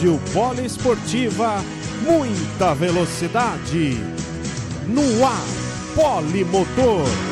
Rádio 0.00 0.18
Poliesportiva, 0.32 1.62
muita 2.06 2.72
velocidade. 2.72 3.98
No 4.86 5.02
ar, 5.26 5.44
Polimotor. 5.94 7.29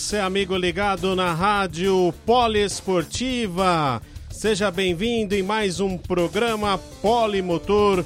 Você, 0.00 0.16
amigo 0.16 0.56
ligado 0.56 1.14
na 1.14 1.34
Rádio 1.34 2.14
Poliesportiva. 2.24 4.00
Seja 4.30 4.70
bem-vindo 4.70 5.34
em 5.34 5.42
mais 5.42 5.78
um 5.78 5.98
programa 5.98 6.78
Polimotor. 7.02 8.02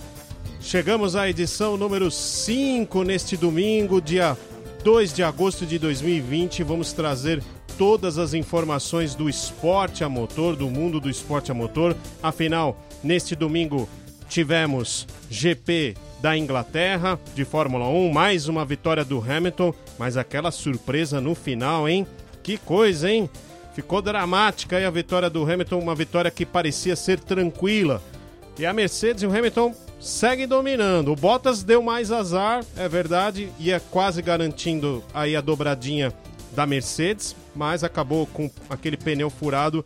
Chegamos 0.61 1.15
à 1.15 1.31
edição 1.31 1.77
número 1.77 2.11
5 2.11 3.05
neste 3.05 3.37
domingo, 3.37 4.01
dia 4.01 4.37
2 4.83 5.15
de 5.15 5.23
agosto 5.23 5.65
de 5.65 5.79
2020. 5.79 6.65
Vamos 6.65 6.93
trazer 6.93 7.41
todas 7.79 8.19
as 8.19 8.35
informações 8.35 9.15
do 9.15 9.29
esporte 9.29 10.03
a 10.03 10.09
motor, 10.09 10.57
do 10.57 10.69
mundo 10.69 10.99
do 10.99 11.09
esporte 11.09 11.53
a 11.53 11.55
motor. 11.55 11.97
Afinal, 12.21 12.77
neste 13.05 13.37
domingo 13.37 13.89
tivemos 14.29 15.07
GP 15.31 15.95
da 16.25 16.39
Inglaterra 16.39 17.21
de 17.35 17.45
Fórmula 17.45 17.87
1, 17.87 18.11
mais 18.11 18.49
uma 18.49 18.65
vitória 18.65 19.05
do 19.05 19.21
Hamilton, 19.21 19.75
mas 19.99 20.17
aquela 20.17 20.51
surpresa 20.51 21.21
no 21.21 21.35
final, 21.35 21.87
hein? 21.87 22.07
Que 22.43 22.57
coisa, 22.57 23.11
hein? 23.11 23.29
Ficou 23.75 24.01
dramática 24.01 24.79
aí 24.79 24.87
a 24.87 24.91
vitória 24.91 25.29
do 25.29 25.43
Hamilton, 25.43 25.79
uma 25.79 25.95
vitória 25.95 26.31
que 26.31 26.47
parecia 26.47 26.97
ser 26.97 27.21
tranquila. 27.21 28.03
E 28.59 28.65
a 28.65 28.73
Mercedes 28.73 29.23
e 29.23 29.27
o 29.27 29.37
Hamilton 29.37 29.75
seguem 30.01 30.49
dominando. 30.49 31.13
O 31.13 31.15
Bottas 31.15 31.63
deu 31.63 31.83
mais 31.83 32.11
azar, 32.11 32.65
é 32.75 32.89
verdade, 32.89 33.51
ia 33.61 33.79
quase 33.79 34.23
garantindo 34.23 35.05
aí 35.13 35.37
a 35.37 35.43
dobradinha 35.43 36.11
da 36.57 36.65
Mercedes, 36.65 37.37
mas 37.55 37.85
acabou 37.85 38.27
com 38.29 38.51
aquele 38.71 38.97
pneu 38.97 39.29
furado, 39.29 39.85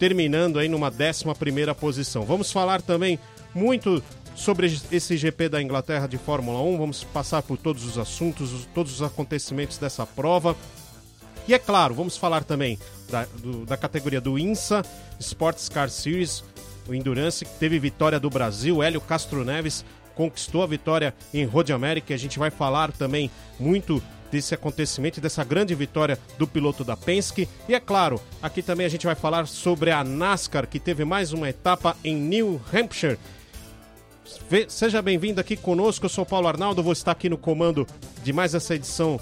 terminando 0.00 0.58
aí 0.58 0.68
numa 0.68 0.88
11 0.88 1.32
primeira 1.38 1.76
posição. 1.76 2.24
Vamos 2.24 2.50
falar 2.50 2.82
também 2.82 3.20
muito 3.54 4.02
sobre 4.34 4.66
esse 4.90 5.16
GP 5.16 5.48
da 5.48 5.62
Inglaterra 5.62 6.06
de 6.06 6.18
Fórmula 6.18 6.60
1. 6.60 6.78
Vamos 6.78 7.04
passar 7.04 7.42
por 7.42 7.56
todos 7.56 7.84
os 7.84 7.98
assuntos, 7.98 8.68
todos 8.74 8.92
os 8.92 9.02
acontecimentos 9.02 9.78
dessa 9.78 10.04
prova. 10.04 10.56
E 11.46 11.54
é 11.54 11.58
claro, 11.58 11.94
vamos 11.94 12.16
falar 12.16 12.42
também 12.42 12.78
da, 13.10 13.24
do, 13.24 13.66
da 13.66 13.76
categoria 13.76 14.20
do 14.20 14.38
INSA, 14.38 14.82
Sports 15.20 15.68
Car 15.68 15.90
Series, 15.90 16.42
o 16.88 16.94
Endurance, 16.94 17.44
que 17.44 17.58
teve 17.58 17.78
vitória 17.78 18.18
do 18.18 18.30
Brasil. 18.30 18.82
Hélio 18.82 19.00
Castro 19.00 19.44
Neves 19.44 19.84
conquistou 20.14 20.62
a 20.62 20.66
vitória 20.66 21.14
em 21.32 21.44
Road 21.44 21.72
America. 21.72 22.14
A 22.14 22.18
gente 22.18 22.38
vai 22.38 22.50
falar 22.50 22.92
também 22.92 23.30
muito 23.60 24.02
desse 24.30 24.54
acontecimento, 24.54 25.20
dessa 25.20 25.44
grande 25.44 25.74
vitória 25.74 26.18
do 26.38 26.46
piloto 26.46 26.82
da 26.82 26.96
Penske. 26.96 27.48
E 27.68 27.74
é 27.74 27.78
claro, 27.78 28.20
aqui 28.42 28.62
também 28.62 28.86
a 28.86 28.88
gente 28.88 29.06
vai 29.06 29.14
falar 29.14 29.46
sobre 29.46 29.90
a 29.90 30.02
NASCAR, 30.02 30.66
que 30.66 30.80
teve 30.80 31.04
mais 31.04 31.32
uma 31.32 31.48
etapa 31.48 31.96
em 32.02 32.16
New 32.16 32.60
Hampshire 32.72 33.18
Seja 34.68 35.02
bem-vindo 35.02 35.38
aqui 35.38 35.54
conosco, 35.54 36.06
eu 36.06 36.10
sou 36.10 36.24
Paulo 36.24 36.48
Arnaldo, 36.48 36.82
vou 36.82 36.94
estar 36.94 37.12
aqui 37.12 37.28
no 37.28 37.36
comando 37.36 37.86
de 38.22 38.32
mais 38.32 38.54
essa 38.54 38.74
edição, 38.74 39.20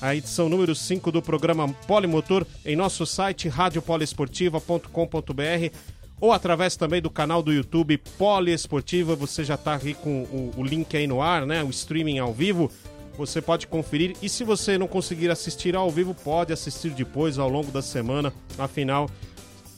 a 0.00 0.16
edição 0.16 0.48
número 0.48 0.74
5 0.74 1.12
do 1.12 1.22
programa 1.22 1.68
Polimotor, 1.86 2.44
em 2.64 2.74
nosso 2.74 3.06
site 3.06 3.48
radiopoliesportiva.com.br 3.48 5.76
ou 6.20 6.32
através 6.32 6.74
também 6.76 7.00
do 7.00 7.08
canal 7.08 7.40
do 7.40 7.52
YouTube 7.52 7.98
Poliesportiva, 8.18 9.14
você 9.14 9.44
já 9.44 9.54
está 9.54 9.74
aqui 9.74 9.94
com 9.94 10.24
o, 10.24 10.50
o 10.56 10.64
link 10.64 10.96
aí 10.96 11.06
no 11.06 11.22
ar, 11.22 11.46
né, 11.46 11.62
o 11.62 11.70
streaming 11.70 12.18
ao 12.18 12.32
vivo, 12.32 12.68
você 13.16 13.40
pode 13.40 13.68
conferir. 13.68 14.16
E 14.20 14.28
se 14.28 14.42
você 14.42 14.76
não 14.76 14.88
conseguir 14.88 15.30
assistir 15.30 15.76
ao 15.76 15.88
vivo, 15.90 16.14
pode 16.14 16.52
assistir 16.52 16.90
depois 16.90 17.38
ao 17.38 17.48
longo 17.48 17.70
da 17.70 17.82
semana, 17.82 18.32
afinal 18.58 19.08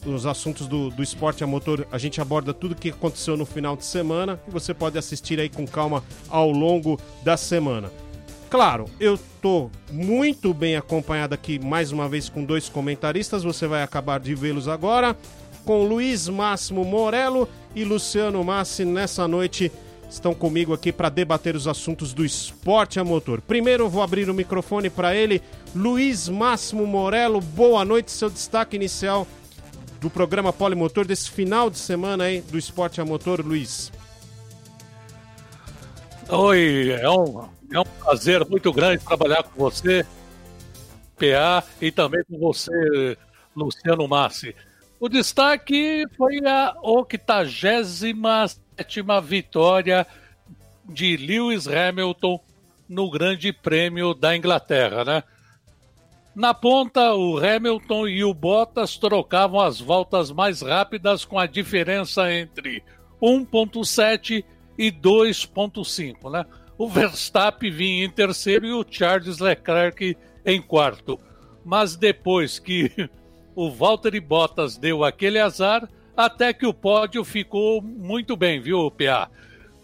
os 0.06 0.26
assuntos 0.26 0.66
do, 0.66 0.90
do 0.90 1.02
esporte 1.02 1.42
a 1.42 1.46
motor, 1.46 1.86
a 1.90 1.98
gente 1.98 2.20
aborda 2.20 2.52
tudo 2.52 2.72
o 2.72 2.74
que 2.74 2.90
aconteceu 2.90 3.36
no 3.36 3.46
final 3.46 3.76
de 3.76 3.84
semana 3.84 4.40
e 4.46 4.50
você 4.50 4.74
pode 4.74 4.98
assistir 4.98 5.40
aí 5.40 5.48
com 5.48 5.66
calma 5.66 6.02
ao 6.28 6.50
longo 6.50 6.98
da 7.22 7.36
semana. 7.36 7.90
Claro, 8.50 8.84
eu 9.00 9.18
tô 9.42 9.70
muito 9.90 10.54
bem 10.54 10.76
acompanhado 10.76 11.34
aqui 11.34 11.58
mais 11.58 11.90
uma 11.90 12.08
vez 12.08 12.28
com 12.28 12.44
dois 12.44 12.68
comentaristas, 12.68 13.42
você 13.42 13.66
vai 13.66 13.82
acabar 13.82 14.20
de 14.20 14.34
vê-los 14.34 14.68
agora, 14.68 15.16
com 15.64 15.84
Luiz 15.84 16.28
Máximo 16.28 16.84
Morello 16.84 17.48
e 17.74 17.82
Luciano 17.84 18.44
Massi 18.44 18.84
nessa 18.84 19.26
noite 19.26 19.72
estão 20.08 20.34
comigo 20.34 20.72
aqui 20.72 20.92
para 20.92 21.08
debater 21.08 21.56
os 21.56 21.66
assuntos 21.66 22.14
do 22.14 22.24
esporte 22.24 23.00
a 23.00 23.04
motor. 23.04 23.40
Primeiro 23.40 23.88
vou 23.88 24.02
abrir 24.02 24.30
o 24.30 24.34
microfone 24.34 24.88
para 24.88 25.16
ele, 25.16 25.42
Luiz 25.74 26.28
Máximo 26.28 26.86
Morello. 26.86 27.40
Boa 27.40 27.84
noite, 27.84 28.12
seu 28.12 28.30
destaque 28.30 28.76
inicial 28.76 29.26
do 30.04 30.10
programa 30.10 30.52
Polimotor 30.52 31.06
desse 31.06 31.30
final 31.30 31.70
de 31.70 31.78
semana 31.78 32.24
aí 32.24 32.42
do 32.42 32.58
esporte 32.58 33.00
a 33.00 33.06
motor, 33.06 33.40
Luiz. 33.40 33.90
Oi, 36.28 36.90
é 36.90 37.08
um, 37.08 37.48
é 37.72 37.80
um 37.80 37.84
prazer 37.84 38.46
muito 38.46 38.70
grande 38.70 39.02
trabalhar 39.02 39.42
com 39.44 39.58
você, 39.58 40.04
PA, 41.16 41.64
e 41.80 41.90
também 41.90 42.22
com 42.30 42.38
você, 42.38 43.16
Luciano 43.56 44.06
Massi. 44.06 44.54
O 45.00 45.08
destaque 45.08 46.04
foi 46.18 46.38
a 46.46 46.76
87 46.82 48.14
vitória 49.22 50.06
de 50.84 51.16
Lewis 51.16 51.66
Hamilton 51.66 52.38
no 52.86 53.10
Grande 53.10 53.54
Prêmio 53.54 54.12
da 54.12 54.36
Inglaterra, 54.36 55.02
né? 55.02 55.24
Na 56.34 56.52
ponta, 56.52 57.14
o 57.14 57.38
Hamilton 57.38 58.08
e 58.08 58.24
o 58.24 58.34
Bottas 58.34 58.96
trocavam 58.96 59.60
as 59.60 59.80
voltas 59.80 60.32
mais 60.32 60.62
rápidas 60.62 61.24
com 61.24 61.38
a 61.38 61.46
diferença 61.46 62.32
entre 62.32 62.82
1.7 63.22 64.44
e 64.76 64.90
2.5, 64.90 66.30
né? 66.32 66.44
O 66.76 66.88
Verstappen 66.88 67.70
vinha 67.70 68.04
em 68.04 68.10
terceiro 68.10 68.66
e 68.66 68.72
o 68.72 68.84
Charles 68.88 69.38
Leclerc 69.38 70.16
em 70.44 70.60
quarto. 70.60 71.20
Mas 71.64 71.94
depois 71.94 72.58
que 72.58 72.90
o 73.54 73.70
Valtteri 73.70 74.18
Bottas 74.18 74.76
deu 74.76 75.04
aquele 75.04 75.38
azar, 75.38 75.88
até 76.16 76.52
que 76.52 76.66
o 76.66 76.74
pódio 76.74 77.22
ficou 77.22 77.80
muito 77.80 78.36
bem, 78.36 78.60
viu, 78.60 78.90
PA? 78.90 79.30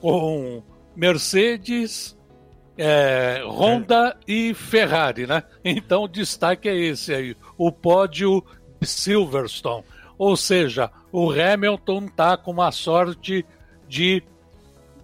Com 0.01 0.65
Mercedes, 0.97 2.19
é, 2.83 3.43
Honda 3.45 4.17
e 4.27 4.55
Ferrari, 4.55 5.27
né? 5.27 5.43
Então 5.63 6.05
o 6.05 6.09
destaque 6.09 6.67
é 6.67 6.75
esse 6.75 7.13
aí, 7.13 7.37
o 7.59 7.71
pódio 7.71 8.43
Silverstone. 8.81 9.85
Ou 10.17 10.35
seja, 10.35 10.91
o 11.13 11.31
Hamilton 11.31 12.07
está 12.07 12.39
com 12.39 12.51
uma 12.51 12.73
sorte 12.73 13.45
de 13.87 14.23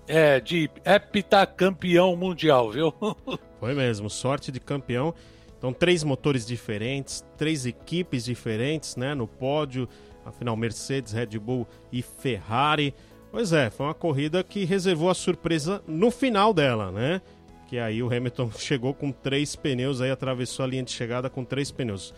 é, 0.08 0.40
de 0.40 0.70
heptacampeão 0.86 2.16
mundial, 2.16 2.70
viu? 2.70 2.94
Foi 3.60 3.74
mesmo, 3.74 4.08
sorte 4.08 4.50
de 4.50 4.60
campeão. 4.60 5.12
Então, 5.58 5.70
três 5.70 6.02
motores 6.02 6.46
diferentes, 6.46 7.24
três 7.36 7.66
equipes 7.66 8.24
diferentes, 8.24 8.96
né? 8.96 9.14
No 9.14 9.26
pódio, 9.26 9.86
afinal, 10.24 10.56
Mercedes, 10.56 11.12
Red 11.12 11.38
Bull 11.38 11.66
e 11.92 12.00
Ferrari. 12.00 12.94
Pois 13.30 13.52
é, 13.52 13.68
foi 13.68 13.84
uma 13.84 13.94
corrida 13.94 14.42
que 14.44 14.64
reservou 14.64 15.10
a 15.10 15.14
surpresa 15.14 15.82
no 15.86 16.10
final 16.10 16.54
dela, 16.54 16.90
né? 16.90 17.20
Que 17.66 17.78
aí 17.78 18.02
o 18.02 18.06
Hamilton 18.06 18.50
chegou 18.58 18.94
com 18.94 19.10
três 19.10 19.56
pneus, 19.56 20.00
aí 20.00 20.10
atravessou 20.10 20.64
a 20.64 20.68
linha 20.68 20.82
de 20.82 20.92
chegada 20.92 21.28
com 21.28 21.44
três 21.44 21.70
pneus. 21.70 22.14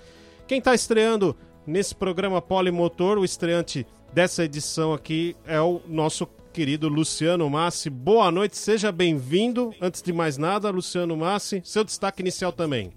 Quem 0.47 0.59
está 0.59 0.75
estreando 0.75 1.37
nesse 1.67 1.95
programa 1.95 2.41
Polimotor, 2.41 3.19
o 3.19 3.25
estreante 3.25 3.87
dessa 4.13 4.45
edição 4.45 4.93
aqui 4.93 5.37
é 5.47 5.61
o 5.61 5.81
nosso 5.87 6.27
querido 6.53 6.89
Luciano 6.89 7.49
Massi. 7.49 7.91
Boa 7.91 8.31
noite, 8.31 8.57
seja 8.57 8.91
bem-vindo. 8.91 9.75
Antes 9.81 10.03
de 10.03 10.13
mais 10.13 10.37
nada, 10.37 10.71
Luciano 10.71 11.17
Massi, 11.17 11.61
seu 11.65 11.85
destaque 11.85 12.23
inicial 12.23 12.51
também. 12.51 12.93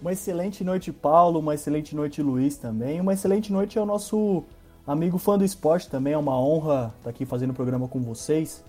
Uma 0.00 0.12
excelente 0.12 0.62
noite, 0.62 0.92
Paulo. 0.92 1.40
Uma 1.40 1.54
excelente 1.54 1.96
noite, 1.96 2.22
Luiz 2.22 2.56
também. 2.56 3.00
Uma 3.00 3.14
excelente 3.14 3.52
noite 3.52 3.78
ao 3.78 3.86
nosso 3.86 4.44
amigo 4.86 5.18
fã 5.18 5.38
do 5.38 5.44
esporte 5.44 5.88
também. 5.88 6.12
É 6.12 6.18
uma 6.18 6.38
honra 6.38 6.94
estar 6.98 7.10
aqui 7.10 7.24
fazendo 7.24 7.50
o 7.50 7.54
programa 7.54 7.88
com 7.88 8.00
vocês. 8.02 8.62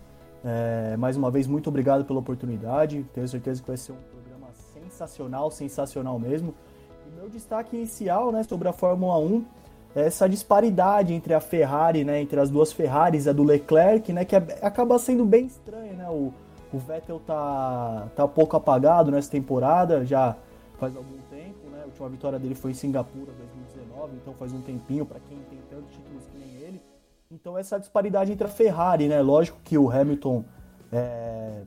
É, 0.46 0.96
mais 0.98 1.18
uma 1.18 1.32
vez, 1.32 1.48
muito 1.48 1.68
obrigado 1.70 2.06
pela 2.06 2.20
oportunidade. 2.20 3.04
Tenho 3.14 3.28
certeza 3.28 3.62
que 3.62 3.68
vai 3.68 3.78
ser 3.78 3.94
um 3.94 3.98
programa 4.12 4.54
sensacional, 4.54 5.50
sensacional 5.50 6.20
mesmo. 6.20 6.54
E 7.08 7.20
meu 7.20 7.28
destaque 7.28 7.76
inicial 7.76 8.32
né, 8.32 8.44
sobre 8.44 8.68
a 8.68 8.74
Fórmula 8.74 9.18
1 9.18 9.44
essa 9.96 10.28
disparidade 10.28 11.14
entre 11.14 11.34
a 11.34 11.40
Ferrari, 11.40 12.04
né, 12.04 12.22
entre 12.22 12.38
as 12.38 12.50
duas 12.50 12.74
Ferraris, 12.74 13.30
a 13.30 13.32
do 13.32 13.44
Leclerc, 13.44 14.12
né, 14.12 14.26
que 14.26 14.36
é, 14.36 14.60
acaba 14.62 15.00
sendo 15.00 15.26
bem 15.26 15.46
estranho, 15.46 15.94
né? 15.94 16.10
O, 16.10 16.34
o 16.74 16.78
Vettel 16.78 17.22
tá, 17.26 18.10
tá 18.14 18.28
pouco 18.28 18.58
apagado 18.58 19.10
nessa 19.10 19.32
temporada, 19.32 20.06
já 20.06 20.36
faz 20.78 20.94
algum 20.98 21.18
tempo, 21.30 21.70
né? 21.72 21.80
A 21.84 21.86
última 21.86 22.10
vitória 22.10 22.38
dele 22.38 22.56
foi 22.56 22.72
em 22.72 22.74
Singapura 22.74 23.32
2019, 23.32 24.18
então 24.22 24.34
faz 24.34 24.52
um 24.52 24.60
tempinho 24.60 25.06
para 25.06 25.18
quem 25.30 25.38
tem 25.50 25.55
Então 27.36 27.58
essa 27.58 27.78
disparidade 27.78 28.32
entre 28.32 28.48
a 28.48 28.50
Ferrari, 28.50 29.10
né? 29.10 29.22
Lógico 29.22 29.60
que 29.62 29.78
o 29.78 29.92
Hamilton 29.92 30.46
é, 30.90 31.64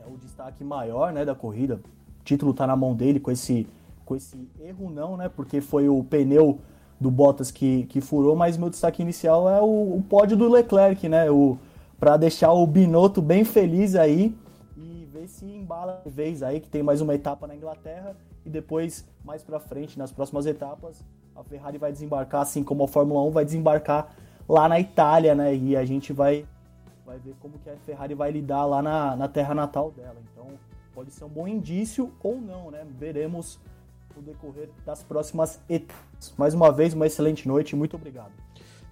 é 0.00 0.06
o 0.06 0.16
destaque 0.16 0.62
maior, 0.62 1.12
né, 1.12 1.24
da 1.24 1.34
corrida. 1.34 1.80
O 2.20 2.24
título 2.24 2.54
tá 2.54 2.64
na 2.64 2.76
mão 2.76 2.94
dele 2.94 3.18
com 3.18 3.32
esse 3.32 3.66
com 4.04 4.14
esse 4.14 4.48
erro 4.60 4.88
não, 4.88 5.16
né? 5.16 5.28
Porque 5.28 5.60
foi 5.60 5.88
o 5.88 6.04
pneu 6.04 6.60
do 7.00 7.10
Bottas 7.10 7.50
que, 7.50 7.86
que 7.86 8.00
furou, 8.00 8.36
mas 8.36 8.56
meu 8.56 8.70
destaque 8.70 9.02
inicial 9.02 9.50
é 9.50 9.60
o, 9.60 9.96
o 9.96 10.04
pódio 10.08 10.36
do 10.36 10.48
Leclerc, 10.48 11.08
né? 11.08 11.28
O, 11.28 11.58
para 11.98 12.16
deixar 12.16 12.52
o 12.52 12.64
Binotto 12.64 13.20
bem 13.20 13.44
feliz 13.44 13.96
aí 13.96 14.32
e 14.76 15.08
ver 15.12 15.26
se 15.26 15.44
embala 15.44 16.00
de 16.04 16.10
vez 16.10 16.40
aí, 16.40 16.60
que 16.60 16.68
tem 16.68 16.84
mais 16.84 17.00
uma 17.00 17.16
etapa 17.16 17.48
na 17.48 17.56
Inglaterra 17.56 18.16
e 18.46 18.48
depois, 18.48 19.04
mais 19.24 19.42
para 19.42 19.58
frente, 19.58 19.98
nas 19.98 20.12
próximas 20.12 20.46
etapas, 20.46 21.04
a 21.34 21.42
Ferrari 21.42 21.78
vai 21.78 21.90
desembarcar, 21.90 22.42
assim 22.42 22.62
como 22.62 22.84
a 22.84 22.88
Fórmula 22.88 23.20
1 23.24 23.30
vai 23.32 23.44
desembarcar 23.44 24.08
lá 24.48 24.68
na 24.68 24.80
Itália, 24.80 25.34
né? 25.34 25.54
E 25.54 25.76
a 25.76 25.84
gente 25.84 26.12
vai, 26.12 26.46
vai 27.04 27.18
ver 27.18 27.34
como 27.40 27.58
que 27.58 27.68
a 27.68 27.76
Ferrari 27.84 28.14
vai 28.14 28.30
lidar 28.30 28.64
lá 28.64 28.80
na, 28.80 29.14
na 29.14 29.28
terra 29.28 29.54
natal 29.54 29.90
dela. 29.90 30.16
Então, 30.32 30.46
pode 30.94 31.10
ser 31.10 31.24
um 31.24 31.28
bom 31.28 31.46
indício 31.46 32.12
ou 32.22 32.40
não, 32.40 32.70
né? 32.70 32.86
Veremos 32.98 33.60
no 34.16 34.22
decorrer 34.22 34.68
das 34.84 35.02
próximas 35.02 35.60
etapas. 35.68 36.34
Mais 36.36 36.54
uma 36.54 36.72
vez, 36.72 36.94
uma 36.94 37.06
excelente 37.06 37.46
noite, 37.46 37.76
muito 37.76 37.94
obrigado. 37.96 38.32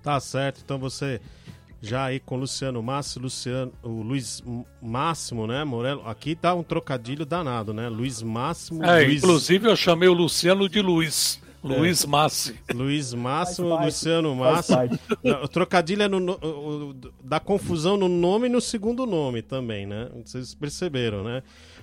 Tá 0.03 0.20
certo, 0.20 0.61
então 0.64 0.79
você 0.79 1.20
já 1.82 2.05
aí 2.05 2.20
com 2.20 2.37
Luciano 2.37 2.82
Máximo, 2.82 3.25
Luciano, 3.25 3.73
o 3.82 4.03
Luiz 4.03 4.43
Máximo, 4.81 5.47
né, 5.47 5.64
Morelo? 5.64 6.06
Aqui 6.06 6.35
tá 6.35 6.55
um 6.55 6.62
trocadilho 6.62 7.26
danado, 7.26 7.75
né? 7.75 7.88
Luiz 7.88 8.23
Máximo. 8.23 8.85
É, 8.85 9.05
Luiz... 9.05 9.23
inclusive 9.23 9.69
eu 9.69 9.76
chamei 9.76 10.08
o 10.08 10.12
Luciano 10.12 10.69
de 10.69 10.81
Luiz. 10.81 11.41
É. 11.72 11.78
Luiz 11.78 12.04
Massi. 12.04 12.54
Luiz 12.74 13.14
Máximo, 13.14 13.76
Luciano 13.76 14.34
Máximo. 14.34 14.78
O 15.42 15.48
trocadilho 15.48 16.02
é 16.02 16.08
no, 16.08 16.20
no, 16.20 16.32
o, 16.34 16.94
da 17.22 17.40
confusão 17.40 17.96
no 17.96 18.08
nome 18.08 18.46
e 18.46 18.50
no 18.50 18.60
segundo 18.60 19.06
nome 19.06 19.42
também, 19.42 19.86
né? 19.86 20.08
Vocês 20.24 20.54
perceberam, 20.54 21.24
né? 21.24 21.42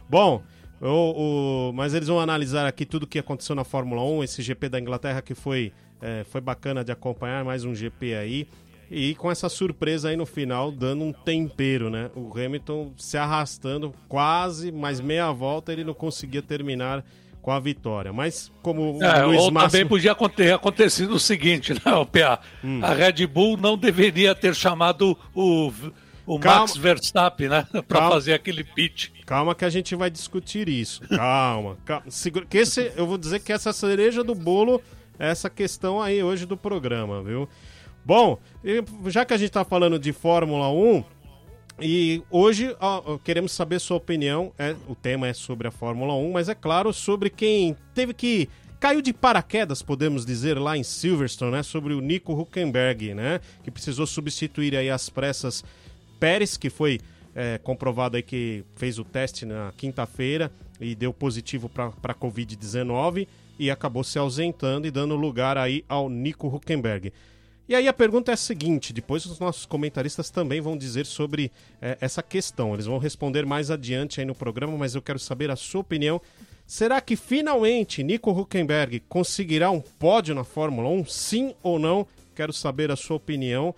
Bom, 0.10 0.42
o, 0.82 1.70
o, 1.70 1.74
mas 1.74 1.94
eles 1.94 2.08
vão 2.08 2.20
analisar 2.20 2.66
aqui 2.66 2.86
tudo 2.86 3.04
o 3.04 3.08
que 3.08 3.20
aconteceu 3.20 3.56
na 3.56 3.64
Fórmula 3.64 4.04
1, 4.04 4.24
esse 4.24 4.42
GP 4.42 4.70
da 4.70 4.80
Inglaterra 4.80 5.22
que 5.22 5.34
foi, 5.34 5.72
é, 6.02 6.24
foi 6.26 6.42
bacana 6.42 6.84
de 6.84 6.92
acompanhar, 6.92 7.44
mais 7.44 7.64
um 7.64 7.74
GP 7.74 8.16
aí. 8.16 8.48
E 8.92 9.16
com 9.16 9.32
essa 9.32 9.50
surpresa 9.50 10.10
aí 10.10 10.18
no 10.18 10.26
final, 10.26 10.72
dando 10.72 11.04
um 11.04 11.12
tempero, 11.12 11.90
né? 11.90 12.12
O 12.16 12.32
Hamilton 12.38 12.92
se 12.98 13.18
arrastando 13.18 13.94
quase, 14.08 14.72
mais 14.72 15.00
meia 15.00 15.32
volta 15.32 15.72
ele 15.72 15.84
não 15.84 15.94
conseguia 15.94 16.42
terminar 16.42 17.04
com 17.44 17.52
a 17.52 17.60
vitória. 17.60 18.12
Mas 18.12 18.52
como 18.64 19.04
é, 19.04 19.24
o 19.24 19.28
Luiz 19.28 19.42
ou 19.42 19.52
Máximo... 19.52 19.72
também 19.72 19.86
podia 19.86 20.16
ter 20.30 20.54
acontecido 20.54 21.14
o 21.14 21.20
seguinte, 21.20 21.74
né, 21.74 21.94
o 21.94 22.06
PA? 22.06 22.40
Hum. 22.64 22.80
A 22.82 22.94
Red 22.94 23.28
Bull 23.28 23.58
não 23.58 23.78
deveria 23.78 24.34
ter 24.34 24.56
chamado 24.56 25.16
o 25.36 25.72
o 26.26 26.40
Calma. 26.40 26.62
Max 26.62 26.78
Verstappen, 26.78 27.50
né? 27.50 27.68
Para 27.86 28.10
fazer 28.10 28.34
aquele 28.34 28.64
pitch. 28.64 29.10
Calma 29.26 29.54
que 29.54 29.66
a 29.66 29.70
gente 29.70 29.94
vai 29.94 30.10
discutir 30.10 30.70
isso. 30.70 31.02
Calma. 31.10 31.78
calma. 31.84 32.06
Segura... 32.08 32.46
Que 32.46 32.60
esse, 32.60 32.94
eu 32.96 33.06
vou 33.06 33.18
dizer 33.18 33.42
que 33.42 33.52
essa 33.52 33.74
cereja 33.74 34.24
do 34.24 34.34
bolo 34.34 34.82
é 35.20 35.30
essa 35.30 35.50
questão 35.50 36.02
aí 36.02 36.24
hoje 36.24 36.46
do 36.46 36.56
programa, 36.56 37.22
viu? 37.22 37.50
Bom, 38.06 38.40
já 39.08 39.26
que 39.26 39.34
a 39.34 39.38
gente 39.38 39.50
está 39.50 39.66
falando 39.66 40.00
de 40.00 40.14
Fórmula 40.14 40.70
1, 40.70 41.04
e 41.82 42.22
hoje 42.30 42.76
ó, 42.80 43.18
queremos 43.18 43.52
saber 43.52 43.80
sua 43.80 43.98
opinião. 43.98 44.52
É, 44.58 44.76
o 44.88 44.96
tema 44.96 45.28
é 45.28 45.34
sobre 45.34 45.68
a 45.68 45.72
Fórmula 45.72 46.14
1, 46.14 46.32
mas 46.32 46.50
é 46.50 46.56
claro 46.56 46.94
sobre 46.94 47.30
quem 47.30 47.76
teve 47.94 48.14
que 48.14 48.50
caiu 48.80 49.02
de 49.02 49.14
paraquedas, 49.14 49.82
podemos 49.82 50.26
dizer, 50.26 50.60
lá 50.60 50.78
em 50.78 50.84
Silverstone, 50.84 51.54
né? 51.54 51.64
Sobre 51.64 51.94
o 51.94 52.02
Nico 52.02 52.34
Huckenberg, 52.34 53.14
né? 53.14 53.40
Que 53.64 53.72
precisou 53.72 54.06
substituir 54.06 54.76
aí 54.76 54.90
as 54.90 55.10
pressas 55.10 55.64
Pérez, 56.20 56.58
que 56.58 56.70
foi 56.70 57.00
é, 57.36 57.58
comprovado 57.58 58.18
aí 58.18 58.24
que 58.24 58.64
fez 58.76 59.00
o 59.00 59.04
teste 59.04 59.46
na 59.46 59.74
quinta-feira 59.78 60.52
e 60.80 60.96
deu 60.96 61.14
positivo 61.14 61.70
para 61.70 61.94
a 62.04 62.14
Covid-19 62.14 63.28
e 63.58 63.72
acabou 63.72 64.04
se 64.04 64.20
ausentando 64.20 64.88
e 64.88 64.92
dando 64.92 65.16
lugar 65.16 65.58
aí 65.58 65.84
ao 65.88 66.10
Nico 66.10 66.48
Huckenberg. 66.48 67.14
E 67.68 67.76
aí 67.76 67.88
a 67.88 67.94
pergunta 67.94 68.32
é 68.32 68.34
a 68.34 68.38
seguinte: 68.38 68.92
depois 68.92 69.26
os 69.26 69.40
nossos 69.40 69.66
comentaristas 69.66 70.30
também 70.30 70.60
vão 70.60 70.78
dizer 70.78 71.06
sobre 71.06 71.52
é, 71.82 71.98
essa 72.02 72.22
questão. 72.22 72.74
Eles 72.74 72.86
vão 72.86 72.98
responder 72.98 73.46
mais 73.46 73.72
adiante 73.72 74.20
aí 74.20 74.26
no 74.26 74.36
programa, 74.36 74.78
mas 74.78 74.96
eu 74.96 75.02
quero 75.02 75.20
saber 75.20 75.50
a 75.50 75.56
sua 75.56 75.82
opinião. 75.82 76.22
Será 76.66 77.00
que 77.02 77.16
finalmente 77.16 78.04
Nico 78.04 78.32
Huckenberg 78.32 79.02
conseguirá 79.10 79.70
um 79.70 79.82
pódio 79.82 80.34
na 80.34 80.44
Fórmula 80.44 80.90
1? 80.90 81.06
Sim 81.06 81.54
ou 81.62 81.78
não? 81.78 82.08
Quero 82.36 82.54
saber 82.54 82.90
a 82.92 82.96
sua 82.96 83.18
opinião. 83.18 83.76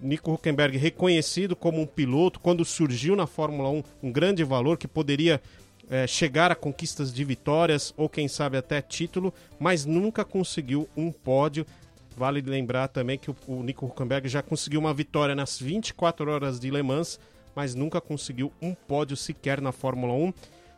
Nico 0.00 0.32
Huckenberg 0.32 0.78
reconhecido 0.78 1.54
como 1.54 1.80
um 1.80 1.86
piloto, 1.86 2.40
quando 2.40 2.64
surgiu 2.64 3.14
na 3.14 3.26
Fórmula 3.26 3.68
1, 3.70 3.82
um 4.04 4.12
grande 4.12 4.42
valor 4.44 4.78
que 4.78 4.88
poderia 4.88 5.42
é, 5.90 6.06
chegar 6.06 6.50
a 6.50 6.54
conquistas 6.54 7.12
de 7.12 7.24
vitórias 7.24 7.92
ou 7.96 8.08
quem 8.08 8.28
sabe 8.28 8.56
até 8.56 8.80
título, 8.80 9.34
mas 9.58 9.84
nunca 9.84 10.24
conseguiu 10.24 10.88
um 10.96 11.10
pódio. 11.12 11.66
Vale 12.16 12.40
lembrar 12.40 12.88
também 12.88 13.18
que 13.18 13.30
o, 13.30 13.36
o 13.46 13.62
Nico 13.62 13.86
Huckenberg 13.86 14.28
já 14.28 14.42
conseguiu 14.42 14.80
uma 14.80 14.94
vitória 14.94 15.34
nas 15.34 15.58
24 15.58 16.30
horas 16.30 16.60
de 16.60 16.70
Le 16.70 16.82
Mans, 16.82 17.18
mas 17.54 17.74
nunca 17.74 18.00
conseguiu 18.00 18.52
um 18.60 18.74
pódio 18.74 19.16
sequer 19.16 19.60
na 19.60 19.72
Fórmula 19.72 20.12
1. 20.12 20.32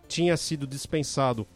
Tinha 0.08 0.36
sido 0.36 0.66
dispensado 0.66 1.46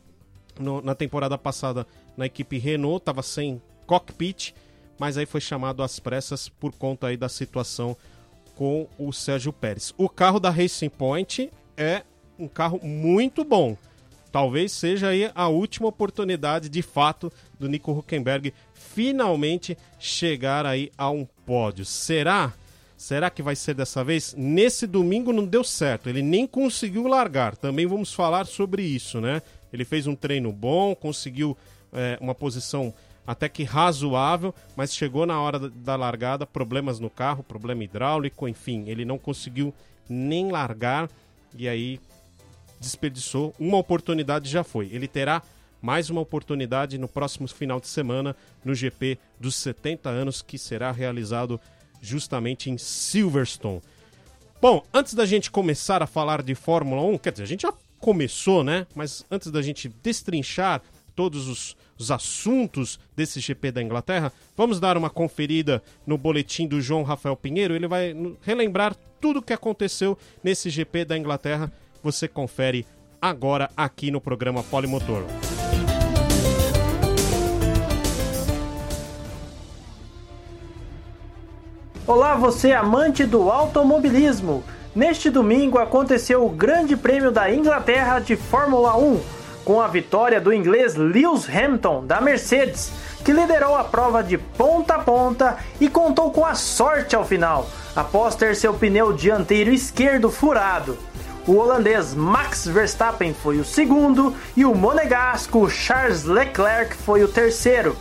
no, 0.59 0.81
na 0.81 0.95
temporada 0.95 1.39
passada 1.39 1.87
na 2.17 2.27
equipe 2.27 2.59
Renault, 2.59 3.03
estava 3.03 3.23
sem 3.23 3.63
cockpit 3.87 4.53
mas 4.99 5.17
aí 5.17 5.25
foi 5.25 5.41
chamado 5.41 5.83
às 5.83 6.01
pressas 6.01 6.49
por 6.49 6.73
conta 6.73 7.07
aí 7.07 7.17
da 7.17 7.29
situação 7.29 7.97
com 8.57 8.89
o 8.99 9.13
Sérgio 9.13 9.53
Pérez. 9.53 9.95
O 9.97 10.09
carro 10.09 10.41
da 10.41 10.51
Racing 10.51 10.89
Point 10.89 11.51
é 11.77 12.03
um 12.39 12.49
carro 12.49 12.81
muito 12.83 13.45
bom. 13.45 13.77
Talvez 14.33 14.73
seja 14.73 15.09
aí 15.09 15.31
a 15.35 15.49
última 15.49 15.89
oportunidade 15.89 16.69
de 16.69 16.83
fato 16.83 17.33
do 17.59 17.69
Nico 17.69 17.93
Huckenberg 17.93 18.53
finalmente 18.95 19.77
chegar 19.99 20.67
aí 20.67 20.91
a 20.97 21.11
um 21.11 21.27
pódio. 21.47 21.85
Será? 21.85 22.53
Será 22.97 23.31
que 23.31 23.43
vai 23.43 23.55
ser 23.55 23.75
dessa 23.75 24.03
vez? 24.03 24.35
Nesse 24.37 24.87
domingo 24.87 25.33
não 25.33 25.45
deu 25.45 25.63
certo, 25.63 26.09
ele 26.09 26.23
nem 26.23 26.47
conseguiu 26.47 27.07
largar. 27.07 27.57
Também 27.57 27.87
vamos 27.87 28.13
falar 28.13 28.47
sobre 28.47 28.83
isso, 28.83 29.21
né? 29.21 29.41
Ele 29.73 29.85
fez 29.85 30.07
um 30.07 30.17
treino 30.17 30.53
bom, 30.53 30.95
conseguiu 30.95 31.57
é, 31.93 32.19
uma 32.21 32.35
posição 32.35 32.93
até 33.27 33.49
que 33.49 33.63
razoável, 33.63 34.55
mas 34.75 34.95
chegou 34.95 35.27
na 35.27 35.41
hora 35.41 35.59
da 35.59 35.95
largada, 35.97 36.47
problemas 36.47 36.99
no 36.99 37.11
carro, 37.11 37.45
problema 37.45 37.85
hidráulico, 37.85 38.49
enfim, 38.49 38.85
ele 38.89 39.05
não 39.05 39.19
conseguiu 39.19 39.73
nem 40.09 40.51
largar 40.51 41.11
e 41.57 41.69
aí 41.69 42.01
desperdiçou 42.81 43.55
uma 43.59 43.77
oportunidade 43.77 44.49
já 44.49 44.65
foi. 44.65 44.89
Ele 44.91 45.07
terá 45.07 45.43
mais 45.81 46.11
uma 46.11 46.21
oportunidade 46.21 46.99
no 46.99 47.09
próximo 47.09 47.47
final 47.49 47.81
de 47.81 47.89
semana 47.89 48.35
no 48.65 48.75
GP 48.75 49.19
dos 49.39 49.55
70 49.55 50.09
anos 50.09 50.43
que 50.43 50.59
será 50.59 50.91
realizado 50.91 51.61
justamente 52.01 52.71
em 52.71 52.79
Silverstone. 52.79 53.83
Bom, 54.61 54.83
antes 54.93 55.15
da 55.15 55.25
gente 55.25 55.51
começar 55.51 56.03
a 56.03 56.07
falar 56.07 56.43
de 56.43 56.55
Fórmula 56.55 57.03
1, 57.03 57.19
quer 57.19 57.33
dizer, 57.33 57.45
a 57.45 57.47
gente 57.47 57.63
já 57.63 57.73
começou, 58.01 58.65
né? 58.65 58.87
Mas 58.95 59.25
antes 59.31 59.51
da 59.51 59.63
gente 59.63 59.89
destrinchar 60.03 60.83
todos 61.15 61.49
os, 61.49 61.77
os, 61.99 62.11
assuntos 62.11 62.99
desse 63.17 63.41
GP 63.41 63.73
da 63.73 63.83
Inglaterra, 63.83 64.33
vamos 64.57 64.79
dar 64.79 64.97
uma 64.97 65.11
conferida 65.11 65.83
no 66.07 66.17
boletim 66.17 66.67
do 66.67 66.81
João 66.81 67.03
Rafael 67.03 67.37
Pinheiro. 67.37 67.75
Ele 67.75 67.89
vai 67.89 68.15
relembrar 68.43 68.97
tudo 69.21 69.41
o 69.41 69.43
que 69.43 69.53
aconteceu 69.53 70.17
nesse 70.43 70.71
GP 70.71 71.05
da 71.05 71.19
Inglaterra. 71.19 71.73
Você 72.03 72.29
confere 72.29 72.87
agora 73.21 73.71
aqui 73.77 74.11
no 74.11 74.21
programa 74.21 74.63
Polimotor. 74.63 75.25
Olá, 82.09 82.35
você 82.37 82.73
amante 82.73 83.27
do 83.27 83.51
automobilismo! 83.51 84.65
Neste 84.95 85.29
domingo 85.29 85.77
aconteceu 85.77 86.43
o 86.43 86.49
Grande 86.49 86.97
Prêmio 86.97 87.31
da 87.31 87.53
Inglaterra 87.53 88.19
de 88.19 88.35
Fórmula 88.35 88.97
1, 88.97 89.21
com 89.63 89.79
a 89.79 89.87
vitória 89.87 90.41
do 90.41 90.51
inglês 90.51 90.95
Lewis 90.95 91.47
Hamilton 91.47 92.07
da 92.07 92.19
Mercedes, 92.19 92.91
que 93.23 93.31
liderou 93.31 93.77
a 93.77 93.85
prova 93.85 94.23
de 94.23 94.39
ponta 94.39 94.95
a 94.95 94.99
ponta 95.01 95.59
e 95.79 95.87
contou 95.87 96.31
com 96.31 96.47
a 96.47 96.55
sorte 96.55 97.15
ao 97.15 97.27
final, 97.27 97.69
após 97.95 98.35
ter 98.35 98.57
seu 98.57 98.73
pneu 98.73 99.13
dianteiro 99.13 99.71
esquerdo 99.71 100.31
furado. 100.31 100.97
O 101.47 101.57
holandês 101.57 102.15
Max 102.15 102.67
Verstappen 102.67 103.35
foi 103.35 103.59
o 103.59 103.65
segundo 103.67 104.35
e 104.57 104.65
o 104.65 104.75
monegasco 104.75 105.69
Charles 105.69 106.25
Leclerc 106.25 106.97
foi 106.97 107.23
o 107.23 107.29
terceiro. 107.29 107.95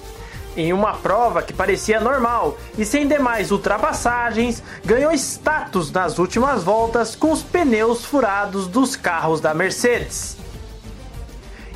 Em 0.57 0.73
uma 0.73 0.93
prova 0.93 1.43
que 1.43 1.53
parecia 1.53 1.99
normal 1.99 2.57
e 2.79 2.83
sem 2.83 3.07
demais 3.07 3.51
ultrapassagens, 3.51 4.63
ganhou 4.83 5.13
status 5.13 5.91
nas 5.91 6.17
últimas 6.17 6.63
voltas 6.63 7.15
com 7.15 7.31
os 7.31 7.43
pneus 7.43 8.03
furados 8.03 8.65
dos 8.65 8.95
carros 8.95 9.39
da 9.39 9.53
Mercedes. 9.53 10.35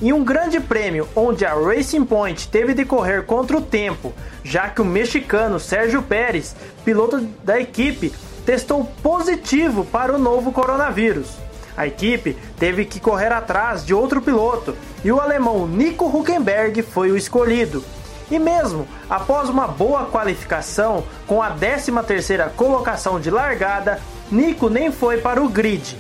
Em 0.01 0.11
um 0.11 0.23
grande 0.23 0.59
prêmio 0.59 1.07
onde 1.15 1.45
a 1.45 1.53
Racing 1.53 2.03
Point 2.03 2.47
teve 2.47 2.73
de 2.73 2.83
correr 2.83 3.23
contra 3.27 3.55
o 3.55 3.61
tempo, 3.61 4.11
já 4.43 4.67
que 4.67 4.81
o 4.81 4.85
mexicano 4.85 5.59
Sérgio 5.59 6.01
Pérez, 6.01 6.55
piloto 6.83 7.21
da 7.43 7.59
equipe, 7.59 8.11
testou 8.43 8.83
positivo 9.03 9.85
para 9.85 10.11
o 10.11 10.17
novo 10.17 10.51
coronavírus. 10.51 11.37
A 11.77 11.85
equipe 11.85 12.35
teve 12.57 12.85
que 12.85 12.99
correr 12.99 13.31
atrás 13.31 13.85
de 13.85 13.93
outro 13.93 14.23
piloto 14.23 14.75
e 15.03 15.11
o 15.11 15.21
alemão 15.21 15.67
Nico 15.67 16.05
Huckenberg 16.05 16.81
foi 16.81 17.11
o 17.11 17.15
escolhido. 17.15 17.85
E 18.31 18.39
mesmo 18.39 18.87
após 19.09 19.49
uma 19.49 19.67
boa 19.67 20.05
qualificação 20.05 21.03
com 21.27 21.43
a 21.43 21.51
13ª 21.53 22.49
colocação 22.51 23.19
de 23.19 23.29
largada, 23.29 23.99
Nico 24.31 24.69
nem 24.69 24.89
foi 24.89 25.17
para 25.17 25.43
o 25.43 25.49
grid. 25.49 25.97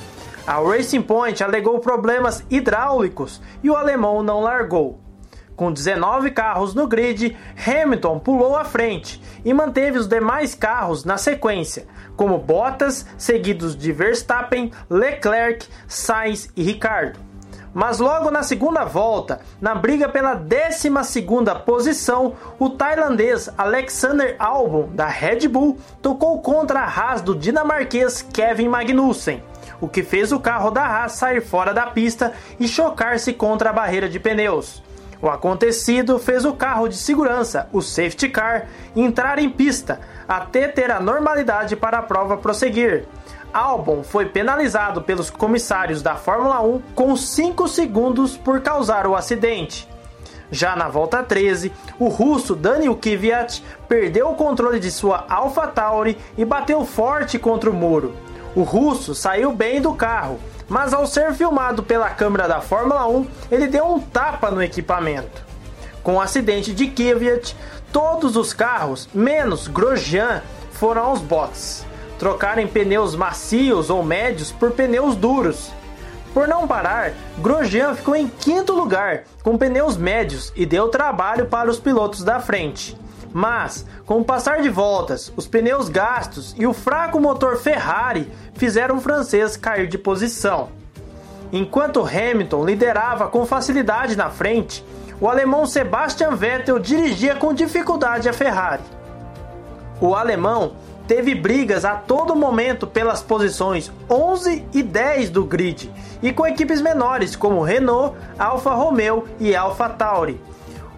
A 0.47 0.53
Racing 0.53 1.01
Point 1.01 1.43
alegou 1.43 1.77
problemas 1.79 2.43
hidráulicos 2.49 3.41
e 3.61 3.69
o 3.69 3.75
alemão 3.75 4.23
não 4.23 4.39
largou. 4.39 5.01
Com 5.57 5.73
19 5.73 6.31
carros 6.31 6.73
no 6.73 6.87
grid, 6.87 7.37
Hamilton 7.67 8.17
pulou 8.17 8.55
à 8.55 8.63
frente 8.63 9.21
e 9.43 9.53
manteve 9.53 9.99
os 9.99 10.07
demais 10.07 10.55
carros 10.55 11.03
na 11.03 11.17
sequência, 11.17 11.85
como 12.15 12.39
Bottas, 12.39 13.05
seguidos 13.17 13.75
de 13.75 13.91
Verstappen, 13.91 14.71
Leclerc, 14.89 15.67
Sainz 15.85 16.49
e 16.55 16.63
Ricardo. 16.63 17.30
Mas 17.73 17.99
logo 17.99 18.29
na 18.29 18.43
segunda 18.43 18.83
volta, 18.83 19.39
na 19.61 19.73
briga 19.73 20.09
pela 20.09 20.33
12 20.33 20.91
posição, 21.65 22.33
o 22.59 22.69
tailandês 22.69 23.49
Alexander 23.57 24.35
Albon, 24.37 24.89
da 24.93 25.07
Red 25.07 25.47
Bull, 25.47 25.77
tocou 26.01 26.41
contra 26.41 26.81
a 26.81 26.85
Haas 26.85 27.21
do 27.21 27.33
dinamarquês 27.33 28.21
Kevin 28.21 28.67
Magnussen, 28.67 29.41
o 29.79 29.87
que 29.87 30.03
fez 30.03 30.33
o 30.33 30.39
carro 30.39 30.69
da 30.69 30.85
Haas 30.85 31.13
sair 31.13 31.41
fora 31.41 31.73
da 31.73 31.87
pista 31.87 32.33
e 32.59 32.67
chocar-se 32.67 33.31
contra 33.31 33.69
a 33.69 33.73
barreira 33.73 34.09
de 34.09 34.19
pneus. 34.19 34.83
O 35.21 35.29
acontecido 35.29 36.17
fez 36.17 36.45
o 36.45 36.53
carro 36.53 36.89
de 36.89 36.97
segurança, 36.97 37.69
o 37.71 37.79
safety 37.81 38.27
car, 38.27 38.67
entrar 38.95 39.37
em 39.37 39.49
pista, 39.49 39.99
até 40.27 40.67
ter 40.67 40.89
a 40.91 40.99
normalidade 40.99 41.75
para 41.75 41.99
a 41.99 42.01
prova 42.01 42.37
prosseguir. 42.37 43.05
Albon 43.53 44.03
foi 44.03 44.25
penalizado 44.25 45.01
pelos 45.01 45.29
comissários 45.29 46.01
da 46.01 46.15
Fórmula 46.15 46.61
1 46.61 46.81
com 46.95 47.15
5 47.15 47.67
segundos 47.67 48.37
por 48.37 48.61
causar 48.61 49.05
o 49.07 49.15
acidente. 49.15 49.87
Já 50.49 50.75
na 50.75 50.89
volta 50.89 51.23
13, 51.23 51.71
o 51.97 52.07
russo 52.07 52.55
Daniel 52.55 52.95
Kvyat 52.95 53.63
perdeu 53.87 54.29
o 54.29 54.35
controle 54.35 54.79
de 54.79 54.91
sua 54.91 55.25
AlphaTauri 55.29 56.17
e 56.37 56.43
bateu 56.43 56.85
forte 56.85 57.39
contra 57.39 57.69
o 57.69 57.73
muro. 57.73 58.13
O 58.53 58.63
russo 58.63 59.15
saiu 59.15 59.53
bem 59.53 59.81
do 59.81 59.93
carro, 59.93 60.39
mas 60.67 60.93
ao 60.93 61.07
ser 61.07 61.33
filmado 61.33 61.83
pela 61.83 62.09
câmera 62.09 62.47
da 62.47 62.59
Fórmula 62.59 63.07
1, 63.07 63.27
ele 63.49 63.67
deu 63.67 63.85
um 63.85 63.99
tapa 63.99 64.51
no 64.51 64.61
equipamento. 64.61 65.41
Com 66.03 66.15
o 66.15 66.21
acidente 66.21 66.73
de 66.73 66.87
Kvyat, 66.87 67.55
todos 67.93 68.35
os 68.35 68.51
carros, 68.53 69.07
menos 69.13 69.67
Grosjean, 69.67 70.41
foram 70.71 71.03
aos 71.03 71.21
boxes 71.21 71.90
trocarem 72.21 72.67
pneus 72.67 73.15
macios 73.15 73.89
ou 73.89 74.03
médios 74.03 74.51
por 74.51 74.69
pneus 74.73 75.15
duros. 75.15 75.71
Por 76.35 76.47
não 76.47 76.67
parar, 76.67 77.13
Grosjean 77.39 77.95
ficou 77.95 78.15
em 78.15 78.27
quinto 78.27 78.73
lugar 78.73 79.23
com 79.41 79.57
pneus 79.57 79.97
médios 79.97 80.53
e 80.55 80.63
deu 80.63 80.87
trabalho 80.89 81.47
para 81.47 81.67
os 81.67 81.79
pilotos 81.79 82.23
da 82.23 82.39
frente. 82.39 82.95
Mas, 83.33 83.87
com 84.05 84.19
o 84.19 84.23
passar 84.23 84.61
de 84.61 84.69
voltas, 84.69 85.33
os 85.35 85.47
pneus 85.47 85.89
gastos 85.89 86.53
e 86.59 86.67
o 86.67 86.73
fraco 86.73 87.19
motor 87.19 87.57
Ferrari 87.57 88.31
fizeram 88.53 88.97
o 88.97 89.01
francês 89.01 89.57
cair 89.57 89.87
de 89.87 89.97
posição. 89.97 90.69
Enquanto 91.51 92.05
Hamilton 92.05 92.63
liderava 92.63 93.29
com 93.29 93.47
facilidade 93.47 94.15
na 94.15 94.29
frente, 94.29 94.85
o 95.19 95.27
alemão 95.27 95.65
Sebastian 95.65 96.35
Vettel 96.35 96.77
dirigia 96.77 97.33
com 97.33 97.51
dificuldade 97.51 98.29
a 98.29 98.33
Ferrari. 98.33 98.83
O 99.99 100.13
alemão 100.13 100.73
teve 101.07 101.35
brigas 101.35 101.85
a 101.85 101.95
todo 101.95 102.35
momento 102.35 102.85
pelas 102.87 103.21
posições 103.21 103.91
11 104.09 104.65
e 104.73 104.83
10 104.83 105.29
do 105.29 105.43
grid 105.43 105.91
e 106.21 106.31
com 106.31 106.45
equipes 106.45 106.81
menores 106.81 107.35
como 107.35 107.63
Renault, 107.63 108.15
Alfa 108.37 108.73
Romeo 108.73 109.27
e 109.39 109.55
Alfa 109.55 109.89
Tauri. 109.89 110.39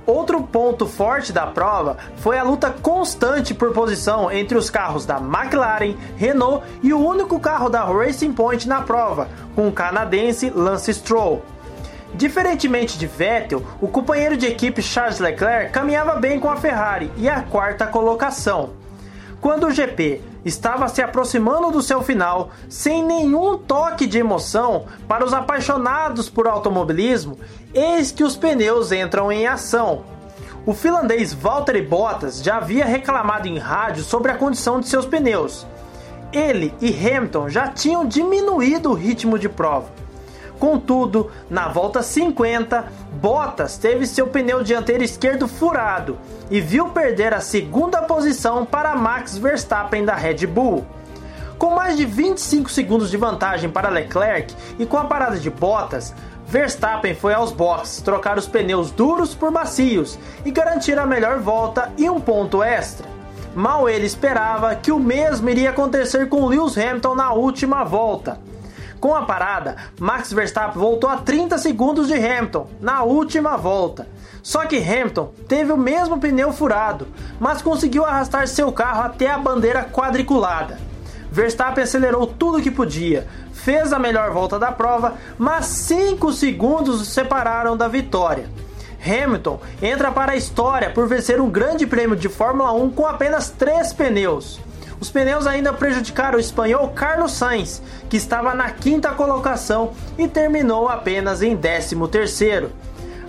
Outro 0.05 0.41
ponto 0.43 0.85
forte 0.85 1.31
da 1.31 1.47
prova 1.47 1.97
foi 2.17 2.37
a 2.37 2.43
luta 2.43 2.69
constante 2.81 3.53
por 3.53 3.71
posição 3.71 4.29
entre 4.29 4.57
os 4.57 4.69
carros 4.69 5.05
da 5.05 5.17
McLaren, 5.17 5.95
Renault 6.17 6.65
e 6.81 6.93
o 6.93 6.99
único 6.99 7.39
carro 7.39 7.69
da 7.69 7.85
Racing 7.85 8.33
Point 8.33 8.67
na 8.67 8.81
prova, 8.81 9.29
com 9.55 9.67
o 9.67 9.71
canadense 9.71 10.49
Lance 10.49 10.93
Stroll. 10.93 11.41
Diferentemente 12.13 12.97
de 12.97 13.07
Vettel, 13.07 13.63
o 13.81 13.87
companheiro 13.87 14.35
de 14.35 14.45
equipe 14.45 14.81
Charles 14.81 15.19
Leclerc 15.19 15.71
caminhava 15.71 16.15
bem 16.15 16.39
com 16.39 16.49
a 16.49 16.57
Ferrari 16.57 17.09
e 17.17 17.29
a 17.29 17.41
quarta 17.41 17.87
colocação. 17.87 18.82
Quando 19.43 19.67
o 19.67 19.71
GP 19.71 20.21
estava 20.45 20.87
se 20.87 21.01
aproximando 21.01 21.69
do 21.69 21.81
seu 21.81 22.01
final, 22.01 22.51
sem 22.69 23.03
nenhum 23.03 23.57
toque 23.57 24.07
de 24.07 24.17
emoção 24.17 24.85
para 25.05 25.25
os 25.25 25.33
apaixonados 25.33 26.29
por 26.29 26.47
automobilismo, 26.47 27.37
eis 27.73 28.09
que 28.09 28.23
os 28.23 28.37
pneus 28.37 28.93
entram 28.93 29.29
em 29.29 29.45
ação. 29.45 30.05
O 30.65 30.73
finlandês 30.73 31.33
Valtteri 31.33 31.81
Bottas 31.81 32.41
já 32.41 32.55
havia 32.55 32.85
reclamado 32.85 33.45
em 33.45 33.57
rádio 33.57 34.01
sobre 34.01 34.31
a 34.31 34.37
condição 34.37 34.79
de 34.79 34.87
seus 34.87 35.05
pneus. 35.05 35.67
Ele 36.31 36.73
e 36.79 36.87
Hamilton 36.87 37.49
já 37.49 37.67
tinham 37.67 38.07
diminuído 38.07 38.91
o 38.91 38.93
ritmo 38.93 39.37
de 39.37 39.49
prova. 39.49 40.02
Contudo, 40.59 41.29
na 41.49 41.67
volta 41.67 42.01
50, 42.01 42.85
Bottas 43.21 43.77
teve 43.77 44.05
seu 44.05 44.27
pneu 44.27 44.63
dianteiro 44.63 45.03
esquerdo 45.03 45.47
furado 45.47 46.17
e 46.49 46.61
viu 46.61 46.89
perder 46.89 47.33
a 47.33 47.41
segunda 47.41 48.01
posição 48.01 48.65
para 48.65 48.95
Max 48.95 49.37
Verstappen 49.37 50.05
da 50.05 50.15
Red 50.15 50.45
Bull. 50.47 50.85
Com 51.57 51.75
mais 51.75 51.95
de 51.95 52.05
25 52.05 52.69
segundos 52.69 53.09
de 53.09 53.17
vantagem 53.17 53.69
para 53.69 53.89
Leclerc 53.89 54.53
e 54.77 54.85
com 54.85 54.97
a 54.97 55.05
parada 55.05 55.37
de 55.37 55.49
Bottas, 55.49 56.13
Verstappen 56.45 57.15
foi 57.15 57.33
aos 57.33 57.51
boxes 57.51 58.01
trocar 58.01 58.37
os 58.37 58.47
pneus 58.47 58.91
duros 58.91 59.33
por 59.33 59.49
macios 59.49 60.19
e 60.45 60.51
garantir 60.51 60.99
a 60.99 61.05
melhor 61.05 61.39
volta 61.39 61.91
e 61.97 62.09
um 62.09 62.19
ponto 62.19 62.61
extra. 62.61 63.07
Mal 63.55 63.87
ele 63.87 64.05
esperava 64.05 64.75
que 64.75 64.91
o 64.91 64.99
mesmo 64.99 65.49
iria 65.49 65.69
acontecer 65.69 66.27
com 66.27 66.45
Lewis 66.45 66.77
Hamilton 66.77 67.15
na 67.15 67.33
última 67.33 67.83
volta. 67.83 68.39
Com 69.03 69.13
a 69.13 69.23
parada, 69.23 69.75
Max 69.99 70.31
Verstappen 70.31 70.81
voltou 70.81 71.09
a 71.09 71.17
30 71.17 71.57
segundos 71.57 72.07
de 72.07 72.13
Hamilton 72.13 72.69
na 72.79 73.03
última 73.03 73.57
volta. 73.57 74.07
Só 74.41 74.65
que 74.65 74.77
Hamilton 74.77 75.33
teve 75.45 75.73
o 75.73 75.77
mesmo 75.77 76.21
pneu 76.21 76.53
furado, 76.53 77.09
mas 77.37 77.61
conseguiu 77.61 78.05
arrastar 78.05 78.47
seu 78.47 78.71
carro 78.71 79.01
até 79.01 79.29
a 79.29 79.37
bandeira 79.37 79.83
quadriculada. 79.83 80.79
Verstappen 81.29 81.83
acelerou 81.83 82.25
tudo 82.25 82.61
que 82.61 82.71
podia, 82.71 83.27
fez 83.51 83.91
a 83.91 83.99
melhor 83.99 84.31
volta 84.31 84.57
da 84.57 84.71
prova, 84.71 85.15
mas 85.37 85.65
5 85.65 86.31
segundos 86.31 87.01
o 87.01 87.05
separaram 87.05 87.75
da 87.75 87.89
vitória. 87.89 88.49
Hamilton 89.05 89.59
entra 89.81 90.13
para 90.13 90.31
a 90.31 90.37
história 90.37 90.89
por 90.89 91.09
vencer 91.09 91.41
um 91.41 91.49
grande 91.49 91.85
prêmio 91.85 92.15
de 92.15 92.29
Fórmula 92.29 92.71
1 92.71 92.91
com 92.91 93.05
apenas 93.05 93.49
três 93.49 93.91
pneus. 93.91 94.61
Os 95.03 95.11
pneus 95.11 95.45
ainda 95.45 95.73
prejudicaram 95.73 96.37
o 96.37 96.39
espanhol 96.39 96.87
Carlos 96.91 97.33
Sainz, 97.33 97.81
que 98.09 98.15
estava 98.15 98.53
na 98.53 98.71
quinta 98.71 99.11
colocação 99.11 99.91
e 100.17 100.29
terminou 100.29 100.87
apenas 100.87 101.41
em 101.41 101.57
13 101.57 101.97
terceiro. 102.07 102.71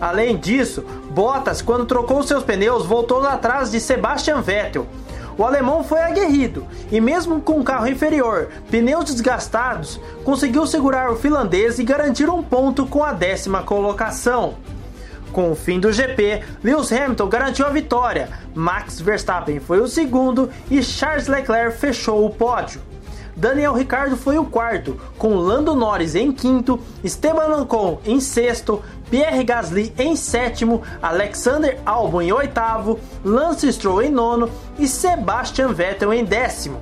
Além 0.00 0.37
disso, 0.37 0.85
Bottas, 1.11 1.61
quando 1.61 1.85
trocou 1.85 2.23
seus 2.23 2.45
pneus, 2.45 2.87
voltou 2.87 3.26
atrás 3.26 3.73
de 3.73 3.81
Sebastian 3.81 4.40
Vettel. 4.40 4.87
O 5.37 5.43
alemão 5.43 5.83
foi 5.83 6.00
aguerrido 6.00 6.64
e, 6.93 7.00
mesmo 7.00 7.40
com 7.40 7.59
o 7.59 7.64
carro 7.64 7.88
inferior, 7.88 8.50
pneus 8.71 9.07
desgastados, 9.07 10.00
conseguiu 10.23 10.69
segurar 10.69 11.11
o 11.11 11.16
finlandês 11.16 11.81
e 11.81 11.83
garantir 11.83 12.31
um 12.31 12.40
ponto 12.40 12.87
com 12.87 13.02
a 13.02 13.12
décima 13.12 13.64
colocação. 13.64 14.54
Com 15.35 15.50
o 15.50 15.57
fim 15.57 15.81
do 15.81 15.93
GP, 15.93 16.45
Lewis 16.62 16.93
Hamilton 16.93 17.29
garantiu 17.29 17.67
a 17.67 17.71
vitória, 17.71 18.29
Max 18.55 19.00
Verstappen 19.00 19.59
foi 19.59 19.81
o 19.81 19.88
segundo 19.88 20.49
e 20.71 20.81
Charles 20.81 21.26
Leclerc 21.26 21.76
fechou 21.76 22.25
o 22.25 22.31
pódio. 22.31 22.81
Daniel 23.35 23.75
Ricciardo 23.75 24.17
foi 24.17 24.38
o 24.38 24.45
quarto, 24.45 24.97
com 25.19 25.35
Lando 25.35 25.75
Norris 25.75 26.14
em 26.14 26.31
quinto, 26.31 26.79
Esteban 27.03 27.49
Ocon 27.62 27.99
em 28.07 28.21
sexto, 28.21 28.81
Pierre 29.11 29.43
Gasly 29.43 29.93
em 29.99 30.14
sétimo, 30.14 30.85
Alexander 31.03 31.81
Albon 31.85 32.23
em 32.23 32.33
oitavo, 32.33 33.00
Lance 33.25 33.73
Stroll 33.73 34.03
em 34.03 34.12
nono 34.12 34.49
e 34.79 34.87
Sebastian 34.87 35.73
Vettel 35.73 36.14
em 36.14 36.25
décimo. 36.25 36.81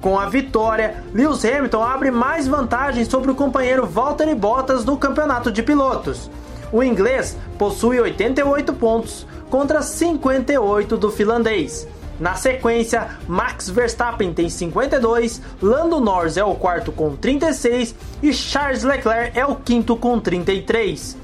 Com 0.00 0.16
a 0.16 0.26
vitória, 0.26 1.02
Lewis 1.12 1.44
Hamilton 1.44 1.82
abre 1.82 2.12
mais 2.12 2.46
vantagens 2.46 3.08
sobre 3.08 3.32
o 3.32 3.34
companheiro 3.34 3.84
Valtteri 3.84 4.36
Bottas 4.36 4.84
no 4.84 4.96
campeonato 4.96 5.50
de 5.50 5.60
pilotos. 5.60 6.30
O 6.72 6.82
inglês 6.82 7.36
possui 7.58 8.00
88 8.00 8.72
pontos 8.74 9.26
contra 9.50 9.82
58 9.82 10.96
do 10.96 11.10
finlandês. 11.10 11.86
Na 12.20 12.34
sequência, 12.34 13.08
Max 13.26 13.70
Verstappen 13.70 14.32
tem 14.34 14.48
52, 14.48 15.40
Lando 15.60 16.00
Norris 16.00 16.36
é 16.36 16.44
o 16.44 16.54
quarto 16.54 16.92
com 16.92 17.16
36 17.16 17.94
e 18.22 18.32
Charles 18.32 18.84
Leclerc 18.84 19.38
é 19.38 19.44
o 19.44 19.56
quinto 19.56 19.96
com 19.96 20.20
33. 20.20 21.16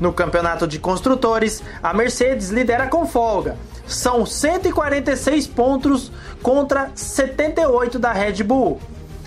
No 0.00 0.14
campeonato 0.14 0.66
de 0.66 0.78
construtores, 0.78 1.62
a 1.82 1.92
Mercedes 1.92 2.48
lidera 2.48 2.86
com 2.86 3.06
folga. 3.06 3.58
São 3.86 4.24
146 4.24 5.46
pontos 5.46 6.10
contra 6.42 6.90
78 6.94 7.98
da 7.98 8.12
Red 8.12 8.42
Bull, 8.42 8.80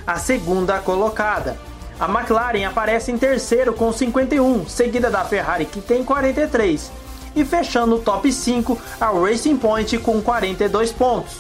a 0.07 0.17
segunda 0.17 0.79
colocada. 0.79 1.57
A 2.03 2.05
McLaren 2.09 2.65
aparece 2.65 3.13
em 3.13 3.17
terceiro 3.17 3.71
com 3.71 3.89
51, 3.89 4.67
seguida 4.67 5.09
da 5.09 5.23
Ferrari 5.23 5.63
que 5.63 5.79
tem 5.79 6.03
43. 6.03 6.91
E 7.33 7.45
fechando 7.45 7.95
o 7.95 7.99
top 7.99 8.29
5, 8.29 8.77
a 8.99 9.05
Racing 9.05 9.55
Point 9.55 9.97
com 9.99 10.21
42 10.21 10.91
pontos. 10.91 11.37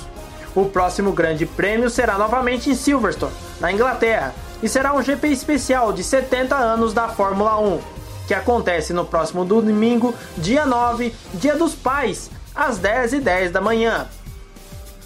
O 0.55 0.63
próximo 0.63 1.11
grande 1.11 1.45
prêmio 1.45 1.89
será 1.89 2.17
novamente 2.17 2.69
em 2.69 2.75
Silverstone, 2.75 3.33
na 3.59 3.73
Inglaterra, 3.73 4.33
e 4.63 4.69
será 4.69 4.93
um 4.93 5.01
GP 5.01 5.27
especial 5.27 5.91
de 5.91 6.01
70 6.01 6.55
anos 6.55 6.93
da 6.93 7.09
Fórmula 7.09 7.59
1, 7.59 7.81
que 8.25 8.33
acontece 8.33 8.93
no 8.93 9.03
próximo 9.03 9.43
domingo, 9.43 10.15
dia 10.37 10.65
9, 10.65 11.13
Dia 11.33 11.57
dos 11.57 11.75
Pais, 11.75 12.31
às 12.55 12.79
10h10 12.79 13.19
10 13.19 13.51
da 13.51 13.59
manhã. 13.59 14.07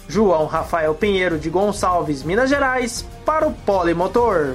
João 0.06 0.46
Rafael 0.46 0.94
Pinheiro 0.94 1.36
de 1.36 1.50
Gonçalves, 1.50 2.22
Minas 2.22 2.48
Gerais, 2.48 3.04
para 3.26 3.48
o 3.48 3.52
Polimotor. 3.52 4.54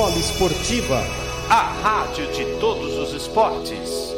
Rádio 0.00 0.14
Polo 0.14 0.18
Esportiva, 0.18 1.04
a 1.50 1.60
rádio 1.82 2.32
de 2.32 2.58
todos 2.58 2.96
os 2.96 3.12
esportes. 3.12 4.14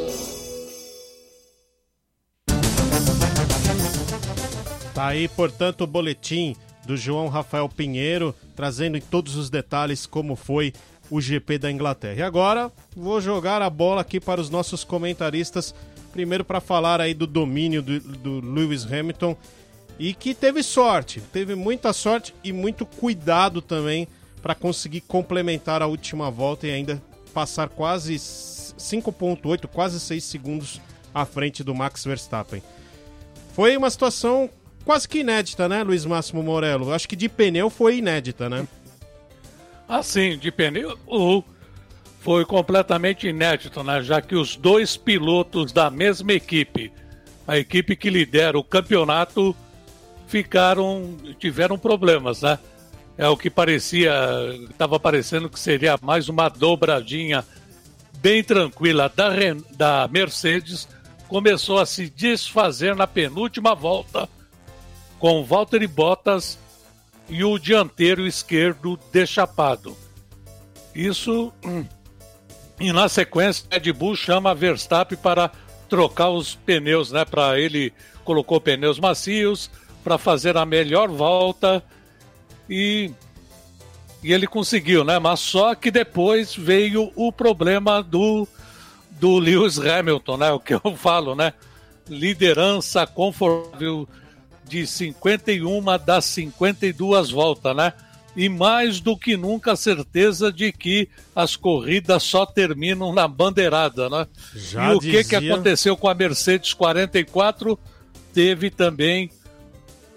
Tá 4.93 5.07
aí, 5.07 5.27
portanto, 5.27 5.81
o 5.81 5.87
boletim 5.87 6.55
do 6.85 6.95
João 6.95 7.27
Rafael 7.27 7.67
Pinheiro, 7.67 8.33
trazendo 8.55 8.97
em 8.97 9.01
todos 9.01 9.35
os 9.35 9.49
detalhes 9.49 10.05
como 10.05 10.37
foi 10.37 10.73
o 11.11 11.19
GP 11.19 11.57
da 11.57 11.69
Inglaterra. 11.69 12.19
E 12.19 12.23
agora 12.23 12.71
vou 12.95 13.19
jogar 13.19 13.61
a 13.61 13.69
bola 13.69 14.01
aqui 14.01 14.21
para 14.21 14.39
os 14.39 14.49
nossos 14.49 14.85
comentaristas, 14.85 15.75
primeiro 16.13 16.45
para 16.45 16.61
falar 16.61 17.01
aí 17.01 17.13
do 17.13 17.27
domínio 17.27 17.81
do, 17.81 17.99
do 17.99 18.39
Lewis 18.39 18.85
Hamilton 18.85 19.35
e 19.99 20.13
que 20.13 20.33
teve 20.33 20.63
sorte, 20.63 21.19
teve 21.19 21.55
muita 21.55 21.91
sorte 21.91 22.33
e 22.41 22.53
muito 22.53 22.85
cuidado 22.85 23.61
também 23.61 24.07
para 24.43 24.53
conseguir 24.53 24.99
complementar 25.01 25.81
a 25.81 25.87
última 25.87 26.29
volta 26.29 26.67
e 26.67 26.71
ainda 26.71 27.01
passar 27.33 27.69
quase 27.69 28.15
5.8, 28.15 29.67
quase 29.67 30.01
6 30.01 30.21
segundos 30.21 30.81
à 31.15 31.25
frente 31.25 31.63
do 31.63 31.73
Max 31.73 32.03
Verstappen. 32.03 32.61
Foi 33.53 33.77
uma 33.77 33.89
situação 33.89 34.49
quase 34.83 35.07
que 35.07 35.19
inédita, 35.19 35.69
né, 35.69 35.81
Luiz 35.81 36.05
Máximo 36.05 36.43
Morello? 36.43 36.91
Acho 36.93 37.07
que 37.07 37.15
de 37.15 37.29
pneu 37.29 37.69
foi 37.69 37.99
inédita, 37.99 38.49
né? 38.49 38.67
Assim, 39.87 40.37
de 40.37 40.51
pneu 40.51 40.97
foi 42.19 42.45
completamente 42.45 43.27
inédito, 43.27 43.81
né? 43.81 44.03
Já 44.03 44.21
que 44.21 44.35
os 44.35 44.57
dois 44.57 44.97
pilotos 44.97 45.71
da 45.71 45.89
mesma 45.89 46.33
equipe, 46.33 46.91
a 47.47 47.57
equipe 47.57 47.95
que 47.95 48.09
lidera 48.09 48.59
o 48.59 48.63
campeonato, 48.63 49.55
ficaram 50.27 51.15
tiveram 51.39 51.77
problemas, 51.77 52.41
né? 52.41 52.59
É 53.17 53.27
o 53.27 53.37
que 53.37 53.49
parecia, 53.49 54.11
estava 54.69 54.99
parecendo 54.99 55.49
que 55.49 55.59
seria 55.59 55.97
mais 56.01 56.29
uma 56.29 56.49
dobradinha 56.49 57.45
bem 58.17 58.43
tranquila 58.43 59.11
da, 59.13 59.29
da 59.75 60.07
Mercedes, 60.07 60.87
começou 61.27 61.79
a 61.79 61.85
se 61.85 62.09
desfazer 62.09 62.95
na 62.95 63.05
penúltima 63.05 63.75
volta 63.75 64.27
com 65.19 65.43
Valtteri 65.43 65.87
Bottas 65.87 66.57
e 67.29 67.43
o 67.43 67.57
dianteiro 67.57 68.25
esquerdo 68.25 68.99
deixapado. 69.11 69.95
Isso 70.93 71.53
e 72.79 72.91
na 72.91 73.07
sequência 73.07 73.65
Red 73.69 73.91
Bull 73.93 74.15
chama 74.15 74.55
Verstappen 74.55 75.17
para 75.17 75.51
trocar 75.87 76.29
os 76.29 76.55
pneus, 76.55 77.11
né? 77.11 77.23
Para 77.25 77.59
ele 77.59 77.93
colocou 78.23 78.59
pneus 78.59 78.99
macios 78.99 79.69
para 80.03 80.17
fazer 80.17 80.57
a 80.57 80.65
melhor 80.65 81.09
volta 81.09 81.83
e, 82.69 83.11
e 84.23 84.33
ele 84.33 84.47
conseguiu, 84.47 85.03
né? 85.03 85.19
Mas 85.19 85.39
só 85.39 85.75
que 85.75 85.91
depois 85.91 86.55
veio 86.55 87.11
o 87.15 87.31
problema 87.31 88.01
do, 88.01 88.47
do 89.11 89.37
Lewis 89.37 89.79
Hamilton, 89.79 90.37
né? 90.37 90.51
O 90.51 90.59
que 90.59 90.73
eu 90.73 90.81
falo, 90.95 91.35
né? 91.35 91.53
Liderança 92.07 93.05
confortável 93.07 94.07
de 94.65 94.87
51 94.87 95.81
das 96.05 96.25
52 96.25 97.29
voltas, 97.29 97.75
né? 97.75 97.93
E 98.35 98.49
mais 98.49 98.99
do 98.99 99.15
que 99.15 99.37
nunca 99.37 99.73
a 99.73 99.75
certeza 99.75 100.51
de 100.51 100.71
que 100.71 101.07
as 101.35 101.55
corridas 101.55 102.23
só 102.23 102.45
terminam 102.45 103.13
na 103.13 103.27
bandeirada, 103.27 104.09
né? 104.09 104.27
Já 104.55 104.91
e 104.91 104.95
o 104.95 104.99
dizia... 104.99 105.23
que, 105.23 105.29
que 105.29 105.35
aconteceu 105.35 105.95
com 105.95 106.09
a 106.09 106.15
Mercedes 106.15 106.73
44? 106.73 107.77
Teve 108.33 108.71
também 108.71 109.29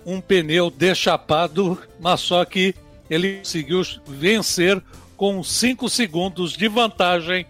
um 0.07 0.21
pneu 0.21 0.71
deixapado, 0.71 1.77
mas 1.99 2.21
só 2.21 2.45
que 2.45 2.73
ele 3.11 3.39
conseguiu 3.39 3.83
vencer 4.07 4.81
com 5.17 5.43
5 5.43 5.89
segundos 5.89 6.53
de 6.53 6.69
vantagem 6.69 7.45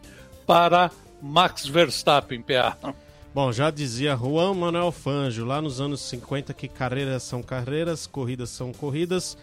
para 0.46 0.90
Max 1.20 1.66
Verstappen, 1.66 2.40
PA. 2.40 2.76
Bom, 3.34 3.52
já 3.52 3.70
dizia 3.70 4.16
Juan 4.16 4.54
Manuel 4.54 4.90
Fangio 4.90 5.44
lá 5.44 5.60
nos 5.60 5.80
anos 5.80 6.00
50 6.00 6.54
que 6.54 6.68
carreiras 6.68 7.22
são 7.22 7.42
carreiras, 7.42 8.06
corridas 8.06 8.48
são 8.48 8.72
corridas 8.72 9.36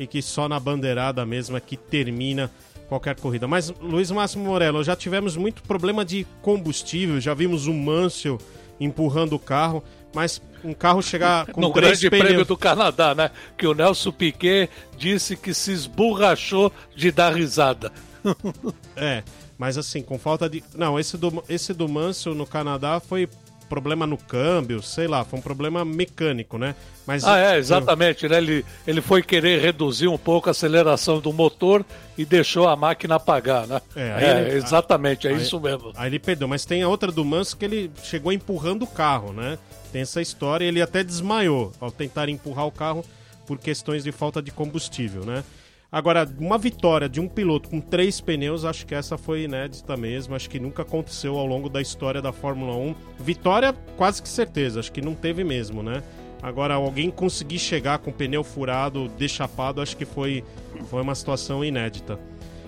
e 0.00 0.06
que 0.06 0.20
só 0.20 0.48
na 0.48 0.58
bandeirada 0.58 1.24
mesmo 1.24 1.56
é 1.56 1.60
que 1.60 1.76
termina 1.76 2.50
qualquer 2.88 3.14
corrida. 3.14 3.46
Mas, 3.46 3.72
Luiz 3.80 4.10
Máximo 4.10 4.44
Morello, 4.44 4.82
já 4.82 4.96
tivemos 4.96 5.36
muito 5.36 5.62
problema 5.62 6.04
de 6.04 6.26
combustível, 6.42 7.20
já 7.20 7.34
vimos 7.34 7.68
o 7.68 7.72
Mansell 7.72 8.38
empurrando 8.80 9.34
o 9.34 9.38
carro 9.38 9.82
mas 10.16 10.40
um 10.64 10.72
carro 10.72 11.02
chegar 11.02 11.44
com 11.52 11.60
no 11.60 11.70
três 11.70 12.00
Grande 12.00 12.08
pneus... 12.08 12.24
Prêmio 12.24 12.44
do 12.46 12.56
Canadá, 12.56 13.14
né? 13.14 13.30
Que 13.58 13.66
o 13.66 13.74
Nelson 13.74 14.10
Piquet 14.10 14.70
disse 14.96 15.36
que 15.36 15.52
se 15.52 15.72
esborrachou 15.72 16.72
de 16.94 17.12
dar 17.12 17.36
risada. 17.36 17.92
é, 18.96 19.22
mas 19.58 19.76
assim, 19.76 20.00
com 20.00 20.18
falta 20.18 20.48
de. 20.48 20.64
Não, 20.74 20.98
esse 20.98 21.18
do, 21.18 21.44
esse 21.50 21.74
do 21.74 21.86
Mansell 21.86 22.34
no 22.34 22.46
Canadá 22.46 22.98
foi 22.98 23.28
problema 23.68 24.06
no 24.06 24.16
câmbio, 24.16 24.82
sei 24.82 25.06
lá, 25.06 25.24
foi 25.24 25.38
um 25.38 25.42
problema 25.42 25.84
mecânico, 25.84 26.58
né? 26.58 26.74
Mas 27.06 27.24
ah, 27.24 27.38
é, 27.38 27.58
exatamente, 27.58 28.28
né? 28.28 28.38
Ele, 28.38 28.64
ele 28.86 29.00
foi 29.00 29.22
querer 29.22 29.60
reduzir 29.60 30.08
um 30.08 30.18
pouco 30.18 30.48
a 30.48 30.52
aceleração 30.52 31.20
do 31.20 31.32
motor 31.32 31.84
e 32.16 32.24
deixou 32.24 32.68
a 32.68 32.74
máquina 32.74 33.16
apagar, 33.16 33.66
né? 33.66 33.80
É, 33.94 34.24
é 34.24 34.40
ele, 34.40 34.56
exatamente, 34.56 35.28
é 35.28 35.30
aí, 35.30 35.42
isso 35.42 35.60
mesmo. 35.60 35.92
Aí 35.96 36.08
ele 36.08 36.18
perdeu, 36.18 36.48
mas 36.48 36.64
tem 36.64 36.82
a 36.82 36.88
outra 36.88 37.12
do 37.12 37.24
Manso 37.24 37.56
que 37.56 37.64
ele 37.64 37.90
chegou 38.02 38.32
empurrando 38.32 38.82
o 38.82 38.86
carro, 38.86 39.32
né? 39.32 39.58
Tem 39.92 40.02
essa 40.02 40.20
história, 40.20 40.64
ele 40.64 40.82
até 40.82 41.04
desmaiou 41.04 41.72
ao 41.80 41.90
tentar 41.90 42.28
empurrar 42.28 42.66
o 42.66 42.72
carro 42.72 43.04
por 43.46 43.58
questões 43.58 44.02
de 44.04 44.12
falta 44.12 44.42
de 44.42 44.50
combustível, 44.50 45.24
né? 45.24 45.44
Agora, 45.90 46.28
uma 46.38 46.58
vitória 46.58 47.08
de 47.08 47.20
um 47.20 47.28
piloto 47.28 47.68
com 47.68 47.80
três 47.80 48.20
pneus, 48.20 48.64
acho 48.64 48.84
que 48.84 48.94
essa 48.94 49.16
foi 49.16 49.42
inédita 49.42 49.96
mesmo. 49.96 50.34
Acho 50.34 50.50
que 50.50 50.58
nunca 50.58 50.82
aconteceu 50.82 51.38
ao 51.38 51.46
longo 51.46 51.68
da 51.68 51.80
história 51.80 52.20
da 52.20 52.32
Fórmula 52.32 52.76
1. 52.76 52.94
Vitória, 53.20 53.72
quase 53.96 54.20
que 54.20 54.28
certeza, 54.28 54.80
acho 54.80 54.92
que 54.92 55.00
não 55.00 55.14
teve 55.14 55.44
mesmo, 55.44 55.82
né? 55.82 56.02
Agora, 56.42 56.74
alguém 56.74 57.10
conseguir 57.10 57.58
chegar 57.58 57.98
com 57.98 58.12
pneu 58.12 58.44
furado, 58.44 59.08
deixapado, 59.08 59.80
acho 59.80 59.96
que 59.96 60.04
foi, 60.04 60.44
foi 60.90 61.02
uma 61.02 61.14
situação 61.14 61.64
inédita. 61.64 62.18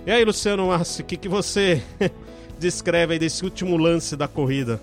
E 0.07 0.11
aí, 0.11 0.24
Luciano 0.24 0.68
Massi, 0.68 1.02
o 1.02 1.04
que, 1.04 1.16
que 1.16 1.28
você 1.28 1.83
descreve 2.59 3.14
aí 3.14 3.18
desse 3.18 3.44
último 3.44 3.76
lance 3.76 4.16
da 4.16 4.26
corrida? 4.26 4.81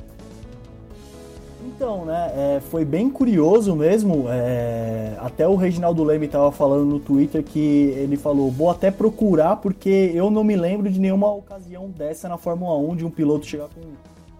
Então, 1.75 2.05
né, 2.05 2.31
é, 2.33 2.59
foi 2.71 2.85
bem 2.85 3.09
curioso 3.09 3.75
mesmo. 3.75 4.27
É, 4.29 5.17
até 5.19 5.45
o 5.45 5.57
Reginaldo 5.57 6.05
Leme 6.05 6.25
estava 6.25 6.49
falando 6.49 6.85
no 6.85 6.99
Twitter 7.01 7.43
que 7.43 7.93
ele 7.97 8.15
falou: 8.15 8.49
vou 8.49 8.69
até 8.69 8.89
procurar 8.89 9.57
porque 9.57 10.09
eu 10.13 10.31
não 10.31 10.41
me 10.41 10.55
lembro 10.55 10.89
de 10.89 10.97
nenhuma 10.97 11.29
ocasião 11.29 11.89
dessa 11.89 12.29
na 12.29 12.37
Fórmula 12.37 12.77
1 12.77 12.95
de 12.95 13.05
um 13.05 13.09
piloto 13.09 13.45
chegar 13.45 13.67
com 13.67 13.81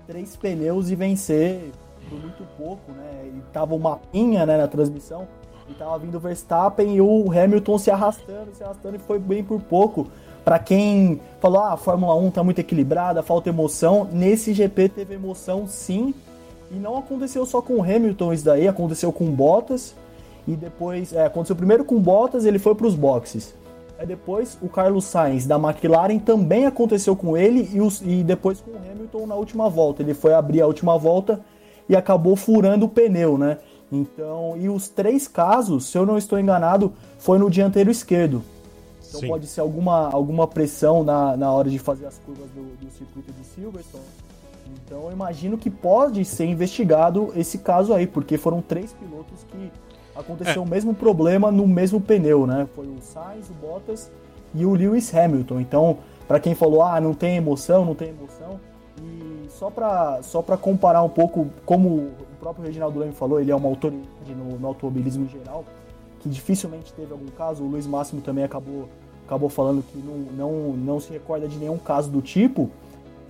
três 0.08 0.34
pneus 0.38 0.89
e 0.89 0.95
vencer 0.95 1.71
por 2.10 2.17
muito 2.17 2.43
pouco, 2.58 2.93
né? 2.93 3.26
E 3.26 3.41
tava 3.52 3.76
uma 3.76 3.98
pinha 3.98 4.45
né, 4.45 4.58
na 4.58 4.67
transmissão 4.69 5.28
e 5.69 5.74
tava 5.74 6.00
vindo 6.00 6.15
o 6.15 6.19
Verstappen 6.21 6.95
e 6.95 7.02
o 7.02 7.30
Hamilton 7.30 7.78
se 7.78 7.91
arrastando, 7.91 8.56
se 8.56 8.63
arrastando 8.63 8.95
e 8.95 9.00
foi 9.00 9.19
bem 9.19 9.43
por 9.43 9.60
pouco. 9.60 10.08
Para 10.45 10.58
quem 10.60 11.19
falou, 11.41 11.60
ah, 11.60 11.74
a 11.74 11.78
Fórmula 11.78 12.15
1 12.15 12.32
tá 12.32 12.43
muito 12.43 12.60
equilibrada, 12.60 13.21
falta 13.24 13.50
emoção, 13.50 14.08
nesse 14.10 14.54
GP 14.54 14.88
teve 14.89 15.15
emoção 15.15 15.67
sim 15.67 16.13
e 16.71 16.75
não 16.75 16.97
aconteceu 16.97 17.45
só 17.45 17.62
com 17.62 17.75
o 17.75 17.84
Hamilton 17.84 18.34
isso 18.34 18.45
daí, 18.45 18.67
aconteceu 18.67 19.12
com 19.12 19.25
Bottas. 19.32 19.95
E 20.47 20.56
depois, 20.56 21.12
é, 21.13 21.25
aconteceu 21.25 21.56
primeiro 21.56 21.84
com 21.84 21.99
Bottas, 21.99 22.45
ele 22.45 22.60
foi 22.60 22.75
para 22.75 22.88
os 22.88 22.95
boxes. 22.95 23.54
Aí 23.97 24.06
depois 24.06 24.58
o 24.62 24.67
Carlos 24.67 25.06
Sainz 25.06 25.45
da 25.45 25.56
McLaren 25.56 26.19
também 26.19 26.65
aconteceu 26.65 27.15
com 27.15 27.38
ele 27.38 27.69
e, 27.73 27.80
os, 27.80 28.01
e 28.01 28.23
depois 28.23 28.60
com 28.60 28.71
o 28.71 28.78
Hamilton 28.78 29.25
na 29.25 29.36
última 29.36 29.69
volta. 29.69 30.04
Ele 30.04 30.13
foi 30.13 30.34
abrir 30.34 30.62
a 30.62 30.67
última 30.67 30.97
volta 30.97 31.39
e 31.88 31.95
acabou 31.95 32.36
furando 32.36 32.86
o 32.86 32.89
pneu, 32.89 33.38
né? 33.38 33.58
Então, 33.91 34.56
e 34.58 34.67
os 34.67 34.89
três 34.89 35.28
casos, 35.28 35.86
se 35.86 35.97
eu 35.97 36.06
não 36.06 36.17
estou 36.17 36.38
enganado, 36.38 36.93
foi 37.17 37.38
no 37.38 37.49
dianteiro 37.49 37.89
esquerdo. 37.89 38.43
Então 39.08 39.21
Sim. 39.21 39.28
pode 39.28 39.47
ser 39.47 39.62
alguma, 39.62 40.10
alguma 40.10 40.45
pressão 40.45 41.04
na, 41.04 41.38
na 41.38 41.51
hora 41.51 41.69
de 41.69 41.80
fazer 41.80 42.06
as 42.06 42.17
curvas 42.17 42.49
do, 42.49 42.63
do 42.86 42.91
circuito 42.91 43.32
de 43.32 43.45
Silverstone 43.45 44.24
então 44.73 45.04
eu 45.04 45.12
imagino 45.12 45.58
que 45.58 45.69
pode 45.69 46.23
ser 46.25 46.45
investigado 46.45 47.32
esse 47.36 47.58
caso 47.58 47.93
aí, 47.93 48.08
porque 48.08 48.38
foram 48.38 48.62
três 48.62 48.93
pilotos 48.93 49.43
que 49.43 49.71
aconteceu 50.15 50.62
é. 50.62 50.65
o 50.65 50.67
mesmo 50.67 50.93
problema 50.93 51.51
no 51.51 51.67
mesmo 51.67 51.99
pneu, 51.99 52.47
né? 52.47 52.67
Foi 52.75 52.88
o 52.88 53.01
Sainz, 53.01 53.49
o 53.49 53.54
Bottas 53.54 54.12
e 54.54 54.65
o 54.65 54.73
Lewis 54.73 55.13
Hamilton. 55.13 55.60
Então, 55.60 55.97
para 56.28 56.39
quem 56.39 56.56
falou, 56.56 56.82
ah, 56.82 56.99
não 56.99 57.13
tem 57.13 57.36
emoção, 57.36 57.86
não 57.86 57.93
tem 57.93 58.10
emoção, 58.10 58.60
e 59.01 59.49
só 59.49 59.69
para 59.69 60.21
só 60.23 60.41
pra 60.41 60.58
comparar 60.58 61.04
um 61.04 61.10
pouco, 61.10 61.47
como 61.65 61.89
o 61.89 62.12
próprio 62.39 62.65
Reginaldo 62.65 62.99
Leme 62.99 63.13
falou, 63.13 63.39
ele 63.39 63.51
é 63.51 63.56
uma 63.56 63.67
autoridade 63.67 64.08
no, 64.30 64.58
no 64.58 64.67
automobilismo 64.67 65.25
em 65.25 65.30
geral, 65.30 65.65
que 66.19 66.30
dificilmente 66.30 66.93
teve 66.93 67.12
algum 67.12 67.28
caso, 67.28 67.63
o 67.63 67.67
Luiz 67.67 67.86
Máximo 67.86 68.21
também 68.21 68.43
acabou, 68.43 68.88
acabou 69.25 69.49
falando 69.49 69.84
que 69.84 69.97
não, 69.97 70.17
não, 70.17 70.73
não 70.73 70.99
se 70.99 71.12
recorda 71.12 71.47
de 71.47 71.58
nenhum 71.58 71.78
caso 71.78 72.10
do 72.10 72.21
tipo, 72.21 72.71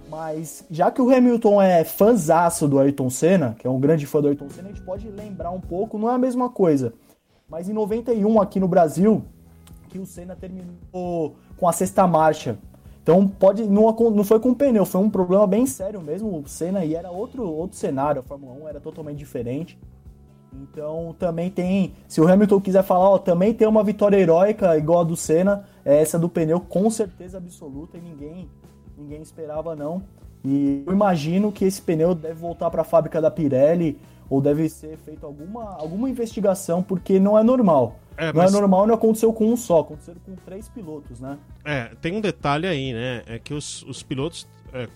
mas 0.09 0.65
já 0.69 0.91
que 0.91 1.01
o 1.01 1.13
Hamilton 1.13 1.61
é 1.61 1.83
fãzaço 1.83 2.67
do 2.67 2.79
Ayrton 2.79 3.09
Senna, 3.09 3.55
que 3.57 3.65
é 3.65 3.69
um 3.69 3.79
grande 3.79 4.05
fã 4.05 4.21
do 4.21 4.27
Ayrton 4.27 4.49
Senna, 4.49 4.69
a 4.69 4.71
gente 4.71 4.83
pode 4.83 5.09
lembrar 5.09 5.51
um 5.51 5.59
pouco, 5.59 5.97
não 5.97 6.09
é 6.09 6.13
a 6.13 6.17
mesma 6.17 6.49
coisa. 6.49 6.93
Mas 7.47 7.69
em 7.69 7.73
91 7.73 8.41
aqui 8.41 8.59
no 8.59 8.67
Brasil, 8.67 9.23
que 9.89 9.99
o 9.99 10.05
Senna 10.05 10.35
terminou 10.35 11.35
com 11.57 11.67
a 11.67 11.71
sexta 11.71 12.05
marcha. 12.07 12.57
Então 13.01 13.27
pode 13.27 13.63
não, 13.63 13.93
não 13.93 14.23
foi 14.23 14.39
com 14.39 14.53
pneu, 14.53 14.85
foi 14.85 14.99
um 14.99 15.09
problema 15.09 15.45
bem 15.45 15.65
sério 15.65 16.01
mesmo. 16.01 16.39
O 16.39 16.47
Senna 16.47 16.83
e 16.83 16.95
era 16.95 17.11
outro 17.11 17.47
outro 17.47 17.77
cenário, 17.77 18.19
a 18.19 18.23
Fórmula 18.23 18.53
1 18.63 18.67
era 18.67 18.79
totalmente 18.79 19.17
diferente. 19.17 19.77
Então 20.53 21.15
também 21.19 21.49
tem, 21.49 21.93
se 22.07 22.19
o 22.19 22.27
Hamilton 22.27 22.61
quiser 22.61 22.83
falar, 22.83 23.09
ó, 23.09 23.17
também 23.17 23.53
tem 23.53 23.67
uma 23.67 23.83
vitória 23.83 24.17
heróica 24.17 24.77
igual 24.77 25.01
a 25.01 25.03
do 25.03 25.15
Senna, 25.15 25.65
é 25.83 26.01
essa 26.01 26.17
do 26.17 26.29
pneu 26.29 26.59
com 26.59 26.89
certeza 26.89 27.37
absoluta 27.37 27.97
e 27.97 28.01
ninguém 28.01 28.49
ninguém 28.97 29.21
esperava 29.21 29.75
não. 29.75 30.03
E 30.43 30.83
eu 30.85 30.93
imagino 30.93 31.51
que 31.51 31.65
esse 31.65 31.81
pneu 31.81 32.13
deve 32.13 32.35
voltar 32.35 32.69
para 32.69 32.81
a 32.81 32.85
fábrica 32.85 33.19
da 33.19 33.31
Pirelli 33.31 33.97
ou 34.29 34.41
deve 34.41 34.69
ser 34.69 34.97
feita 34.97 35.25
alguma, 35.25 35.75
alguma 35.75 36.09
investigação, 36.09 36.81
porque 36.81 37.19
não 37.19 37.37
é 37.37 37.43
normal. 37.43 37.99
É, 38.17 38.31
não 38.31 38.43
é 38.43 38.49
normal, 38.49 38.87
não 38.87 38.95
aconteceu 38.95 39.33
com 39.33 39.51
um 39.51 39.57
só, 39.57 39.81
aconteceu 39.81 40.15
com 40.25 40.35
três 40.35 40.69
pilotos, 40.69 41.19
né? 41.19 41.37
É, 41.65 41.91
tem 42.01 42.15
um 42.15 42.21
detalhe 42.21 42.65
aí, 42.65 42.93
né? 42.93 43.23
É 43.25 43.39
que 43.39 43.53
os, 43.53 43.83
os 43.83 44.03
pilotos 44.03 44.47
é, 44.73 44.87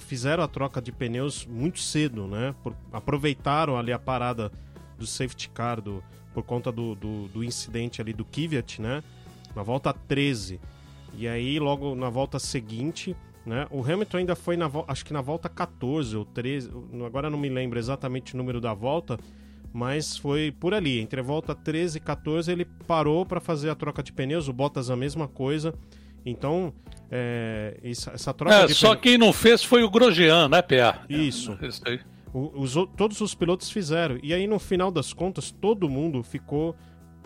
fizeram 0.00 0.42
a 0.42 0.48
troca 0.48 0.80
de 0.80 0.92
pneus 0.92 1.44
muito 1.44 1.80
cedo, 1.80 2.26
né? 2.26 2.54
Por, 2.62 2.74
aproveitaram 2.92 3.76
ali 3.76 3.92
a 3.92 3.98
parada 3.98 4.50
do 4.98 5.06
safety 5.06 5.48
car 5.50 5.80
do, 5.80 6.02
por 6.32 6.42
conta 6.44 6.70
do, 6.70 6.94
do, 6.94 7.28
do 7.28 7.44
incidente 7.44 8.00
ali 8.00 8.12
do 8.12 8.24
Kvyat, 8.24 8.80
né? 8.80 9.02
Na 9.56 9.62
volta 9.62 9.92
13. 9.92 10.60
E 11.14 11.28
aí, 11.28 11.58
logo 11.58 11.94
na 11.94 12.08
volta 12.08 12.38
seguinte, 12.38 13.14
né? 13.44 13.66
O 13.70 13.82
Hamilton 13.82 14.18
ainda 14.18 14.36
foi 14.36 14.56
na 14.56 14.70
acho 14.86 15.04
que 15.04 15.12
na 15.12 15.20
volta 15.20 15.48
14 15.48 16.16
ou 16.16 16.24
13, 16.24 16.70
agora 17.04 17.28
não 17.28 17.38
me 17.38 17.48
lembro 17.48 17.78
exatamente 17.78 18.34
o 18.34 18.36
número 18.36 18.60
da 18.60 18.72
volta, 18.72 19.18
mas 19.72 20.16
foi 20.16 20.52
por 20.52 20.74
ali, 20.74 21.00
entre 21.00 21.20
a 21.20 21.22
volta 21.22 21.54
13 21.54 21.98
e 21.98 22.00
14 22.00 22.52
ele 22.52 22.64
parou 22.86 23.24
para 23.26 23.40
fazer 23.40 23.70
a 23.70 23.74
troca 23.74 24.02
de 24.02 24.12
pneus, 24.12 24.48
o 24.48 24.52
Bottas 24.52 24.90
a 24.90 24.96
mesma 24.96 25.26
coisa. 25.26 25.74
Então, 26.24 26.72
é, 27.10 27.78
essa, 27.82 28.12
essa, 28.12 28.32
troca 28.32 28.54
é, 28.54 28.66
de 28.66 28.74
só 28.74 28.94
quem 28.94 29.18
não 29.18 29.32
fez 29.32 29.64
foi 29.64 29.82
o 29.82 29.90
Grosjean, 29.90 30.48
né, 30.48 30.62
PA? 30.62 31.04
Isso. 31.08 31.58
É, 31.60 31.66
isso 31.66 31.82
aí. 31.84 32.00
O, 32.32 32.62
os, 32.62 32.74
todos 32.96 33.20
os 33.20 33.34
pilotos 33.34 33.70
fizeram. 33.70 34.18
E 34.22 34.32
aí, 34.32 34.46
no 34.46 34.58
final 34.58 34.90
das 34.90 35.12
contas, 35.12 35.50
todo 35.50 35.88
mundo 35.88 36.22
ficou 36.22 36.76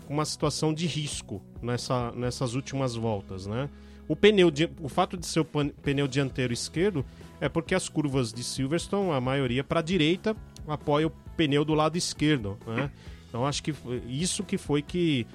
com 0.06 0.14
uma 0.14 0.24
situação 0.24 0.72
de 0.72 0.86
risco 0.86 1.42
nessa, 1.60 2.10
nessas 2.12 2.54
últimas 2.54 2.94
voltas, 2.94 3.46
né? 3.46 3.68
O 4.08 4.14
pneu, 4.14 4.52
o 4.80 4.88
fato 4.88 5.16
de 5.16 5.26
ser 5.26 5.40
o 5.40 5.44
pneu 5.44 6.06
dianteiro 6.06 6.52
esquerdo 6.52 7.04
é 7.40 7.48
porque 7.48 7.74
as 7.74 7.88
curvas 7.88 8.32
de 8.32 8.44
Silverstone, 8.44 9.10
a 9.10 9.20
maioria 9.20 9.64
para 9.64 9.80
a 9.80 9.82
direita, 9.82 10.36
apoia 10.66 11.08
o 11.08 11.12
pneu 11.36 11.64
do 11.64 11.74
lado 11.74 11.98
esquerdo, 11.98 12.56
né? 12.66 12.90
Então 13.28 13.44
acho 13.44 13.62
que 13.62 13.74
isso 14.08 14.44
que 14.44 14.56
foi 14.56 14.80
que 14.80 15.26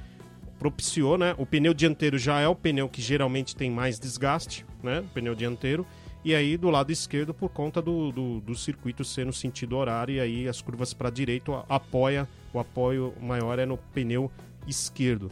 propiciou, 0.58 1.18
né? 1.18 1.36
O 1.38 1.46
pneu 1.46 1.74
dianteiro 1.74 2.18
já 2.18 2.40
é 2.40 2.48
o 2.48 2.56
pneu 2.56 2.88
que 2.88 3.02
geralmente 3.02 3.56
tem 3.56 3.70
mais 3.70 4.00
desgaste, 4.00 4.66
né? 4.82 5.02
O 5.02 5.08
pneu 5.10 5.36
dianteiro. 5.36 5.86
E 6.24 6.36
aí 6.36 6.56
do 6.56 6.70
lado 6.70 6.92
esquerdo, 6.92 7.34
por 7.34 7.50
conta 7.50 7.82
do, 7.82 8.12
do, 8.12 8.42
do 8.42 8.56
circuito 8.56 9.04
ser 9.04 9.26
no 9.26 9.34
sentido 9.34 9.76
horário, 9.76 10.16
e 10.16 10.20
aí 10.20 10.48
as 10.48 10.62
curvas 10.62 10.94
para 10.94 11.08
a 11.10 11.12
direita 11.12 11.64
apoia, 11.68 12.28
o 12.54 12.60
apoio 12.60 13.14
maior 13.20 13.58
é 13.60 13.66
no 13.66 13.78
pneu 13.78 14.32
esquerdo. 14.68 15.32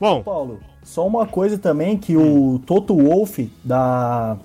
Bom, 0.00 0.22
Paulo, 0.22 0.58
só 0.82 1.06
uma 1.06 1.26
coisa 1.26 1.58
também 1.58 1.96
que 1.96 2.16
o 2.16 2.60
Toto 2.66 2.96
Wolff 2.96 3.50
da 3.64 4.36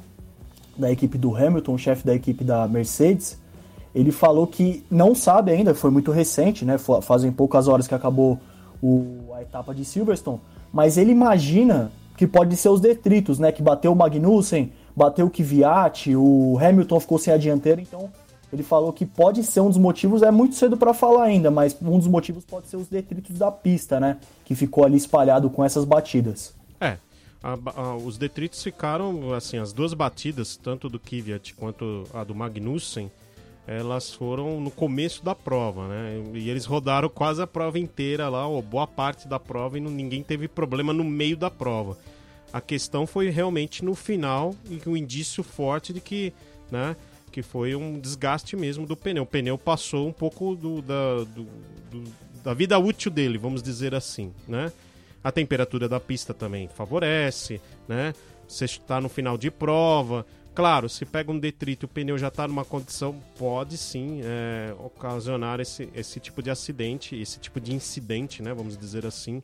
da 0.78 0.92
equipe 0.92 1.18
do 1.18 1.36
Hamilton, 1.36 1.78
chefe 1.78 2.06
da 2.06 2.14
equipe 2.14 2.44
da 2.44 2.68
Mercedes, 2.68 3.40
ele 3.96 4.12
falou 4.12 4.46
que 4.46 4.86
não 4.92 5.16
sabe 5.16 5.52
ainda, 5.52 5.74
foi 5.74 5.90
muito 5.90 6.12
recente, 6.12 6.64
né? 6.64 6.78
Fazem 7.02 7.32
poucas 7.32 7.68
horas 7.68 7.88
que 7.88 7.96
acabou 7.96 8.40
o, 8.82 9.34
a 9.34 9.42
etapa 9.42 9.74
de 9.74 9.84
Silverstone, 9.84 10.40
mas 10.72 10.98
ele 10.98 11.12
imagina 11.12 11.92
que 12.16 12.28
pode 12.28 12.56
ser 12.56 12.70
os 12.70 12.80
detritos, 12.80 13.40
né? 13.40 13.52
Que 13.52 13.64
bateu 13.64 13.92
o 13.92 13.96
Magnussen, 13.96 14.72
bateu 14.96 15.26
o 15.26 15.30
Kvyat, 15.32 16.16
o 16.16 16.58
Hamilton 16.62 17.00
ficou 17.00 17.18
sem 17.18 17.34
a 17.34 17.38
dianteira, 17.38 17.82
então 17.82 18.10
ele 18.52 18.64
falou 18.64 18.94
que 18.94 19.06
pode 19.06 19.44
ser 19.44 19.60
um 19.60 19.68
dos 19.68 19.78
motivos, 19.78 20.22
é 20.22 20.32
muito 20.32 20.56
cedo 20.56 20.78
para 20.78 20.94
falar 20.94 21.24
ainda, 21.24 21.52
mas 21.52 21.76
um 21.82 21.98
dos 21.98 22.08
motivos 22.08 22.46
pode 22.46 22.68
ser 22.68 22.78
os 22.78 22.88
detritos 22.88 23.38
da 23.38 23.52
pista, 23.52 24.00
né? 24.00 24.18
Que 24.46 24.56
ficou 24.56 24.86
ali 24.86 24.96
espalhado 24.96 25.50
com 25.50 25.64
essas 25.64 25.84
batidas. 25.84 26.54
É, 26.80 26.98
a, 27.44 27.58
a, 27.76 27.96
os 27.96 28.18
detritos 28.18 28.64
ficaram, 28.64 29.34
assim, 29.34 29.58
as 29.58 29.74
duas 29.74 29.94
batidas, 29.94 30.56
tanto 30.56 30.88
do 30.88 31.00
Kvyat 31.00 31.56
quanto 31.56 32.06
a 32.14 32.24
do 32.24 32.34
Magnussen, 32.34 33.12
elas 33.68 34.14
foram 34.14 34.62
no 34.62 34.72
começo 34.72 35.24
da 35.26 35.36
prova, 35.36 35.90
né? 35.90 36.24
E 36.34 36.50
eles 36.50 36.64
rodaram 36.64 37.10
quase 37.10 37.42
a 37.42 37.48
prova 37.48 37.78
inteira 37.78 38.30
lá, 38.30 38.48
ou 38.48 38.62
boa 38.62 38.88
parte 38.88 39.28
da 39.28 39.38
prova, 39.38 39.78
e 39.78 39.82
não, 39.82 39.92
ninguém 39.92 40.24
teve 40.24 40.48
problema 40.48 40.94
no 40.94 41.04
meio 41.04 41.36
da 41.36 41.52
prova. 41.52 41.98
A 42.54 42.62
questão 42.62 43.06
foi 43.06 43.30
realmente 43.30 43.84
no 43.84 43.94
final, 43.94 44.56
e 44.70 44.82
um 44.88 44.96
indício 44.96 45.44
forte 45.44 45.92
de 45.92 46.00
que, 46.00 46.32
né? 46.72 46.96
Que 47.38 47.44
foi 47.44 47.76
um 47.76 48.00
desgaste 48.00 48.56
mesmo 48.56 48.88
do 48.88 48.98
pneu. 48.98 49.22
O 49.22 49.26
pneu 49.28 49.60
passou 49.60 50.08
um 50.08 50.12
pouco 50.12 50.56
do, 50.56 50.82
da, 50.82 51.18
do, 51.20 51.46
do, 51.92 52.04
da 52.44 52.52
vida 52.52 52.80
útil 52.80 53.12
dele, 53.12 53.38
vamos 53.38 53.62
dizer 53.62 53.94
assim, 53.94 54.34
né? 54.48 54.72
A 55.24 55.32
temperatura 55.32 55.88
da 55.88 56.00
pista 56.00 56.34
também 56.34 56.68
favorece, 56.68 57.62
né? 57.88 58.16
Você 58.48 58.66
está 58.66 59.00
no 59.00 59.08
final 59.08 59.38
de 59.38 59.52
prova. 59.52 60.26
Claro, 60.56 60.90
se 60.90 61.06
pega 61.06 61.32
um 61.32 61.38
detrito 61.38 61.84
e 61.84 61.86
o 61.86 61.90
pneu 61.90 62.18
já 62.18 62.30
está 62.30 62.48
numa 62.48 62.66
condição, 62.66 63.22
pode 63.38 63.78
sim 63.78 64.22
é, 64.24 64.74
ocasionar 64.80 65.60
esse, 65.60 65.90
esse 65.94 66.20
tipo 66.20 66.42
de 66.42 66.50
acidente, 66.50 67.16
esse 67.16 67.38
tipo 67.38 67.62
de 67.62 67.72
incidente, 67.72 68.42
né? 68.42 68.52
Vamos 68.52 68.76
dizer 68.76 69.06
assim. 69.06 69.44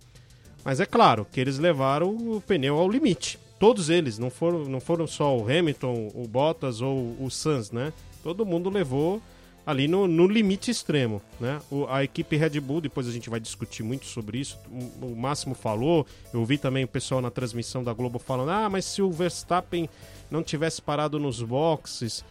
Mas 0.66 0.80
é 0.80 0.86
claro 0.88 1.28
que 1.32 1.40
eles 1.40 1.60
levaram 1.60 2.10
o 2.10 2.42
pneu 2.42 2.76
ao 2.76 2.90
limite. 2.90 3.38
Todos 3.60 3.89
eles, 3.89 4.18
não 4.18 4.30
foram, 4.30 4.66
não 4.66 4.80
foram 4.80 5.08
só 5.08 5.38
o 5.38 5.44
Hamilton, 5.44 6.12
o 6.13 6.28
Bottas 6.28 6.82
ou 6.82 7.16
o 7.20 7.30
Sainz, 7.30 7.72
né? 7.72 7.94
Todo 8.22 8.46
mundo 8.46 8.70
levou 8.70 9.22
ali 9.66 9.88
no, 9.88 10.08
no 10.08 10.28
limite 10.28 10.70
extremo, 10.70 11.22
né? 11.39 11.62
O, 11.72 11.86
a 11.88 12.04
equipe 12.04 12.36
Red 12.36 12.60
Bull, 12.60 12.82
depois 12.82 13.08
a 13.08 13.12
gente 13.12 13.30
vai 13.30 13.39
discutir 13.39 13.84
muito 13.84 14.06
sobre 14.06 14.38
isso. 14.39 14.58
O, 15.02 15.08
o 15.08 15.16
Máximo 15.16 15.56
falou, 15.56 16.06
eu 16.34 16.44
vi 16.46 16.58
também 16.58 16.84
o 16.84 16.88
pessoal 16.88 17.22
na 17.22 17.32
transmissão 17.32 17.84
da 17.84 17.94
Globo 17.94 18.20
falando: 18.20 18.50
ah, 18.50 18.70
mas 18.70 18.86
se 18.86 19.02
o 19.02 19.12
Verstappen 19.12 19.89
não 20.30 20.44
tivesse 20.44 20.82
parado 20.82 21.20
nos 21.20 21.42
boxes. 21.42 22.24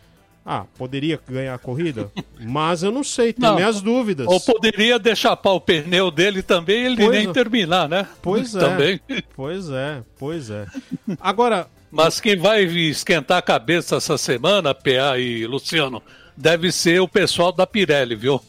Ah, 0.44 0.64
poderia 0.76 1.20
ganhar 1.28 1.55
a 1.55 1.59
corrida? 1.59 2.11
Mas 2.40 2.83
eu 2.83 2.90
não 2.90 3.05
sei, 3.05 3.33
tenho 3.33 3.55
minhas 3.55 3.81
dúvidas. 3.81 4.26
Ou 4.26 4.40
poderia 4.40 4.98
deixar 4.98 5.37
para 5.37 5.52
o 5.52 5.61
pneu 5.61 6.11
dele 6.11 6.42
também 6.42 6.85
ele 6.85 6.96
pois 6.96 7.11
nem 7.11 7.28
é. 7.28 7.33
terminar, 7.33 7.88
né? 7.88 8.09
Pois 8.20 8.55
é. 8.57 8.59
Também. 8.59 9.00
Pois 9.37 9.70
é, 9.70 10.02
pois 10.18 10.50
é. 10.50 10.66
Agora. 11.20 11.68
Mas 11.94 12.18
quem 12.18 12.38
vai 12.38 12.64
esquentar 12.64 13.37
a 13.37 13.42
cabeça 13.42 13.96
essa 13.96 14.16
semana, 14.16 14.74
PA 14.74 15.18
e 15.18 15.46
Luciano, 15.46 16.02
deve 16.35 16.72
ser 16.72 17.00
o 17.02 17.07
pessoal 17.07 17.52
da 17.52 17.66
Pirelli, 17.66 18.16
viu? 18.16 18.40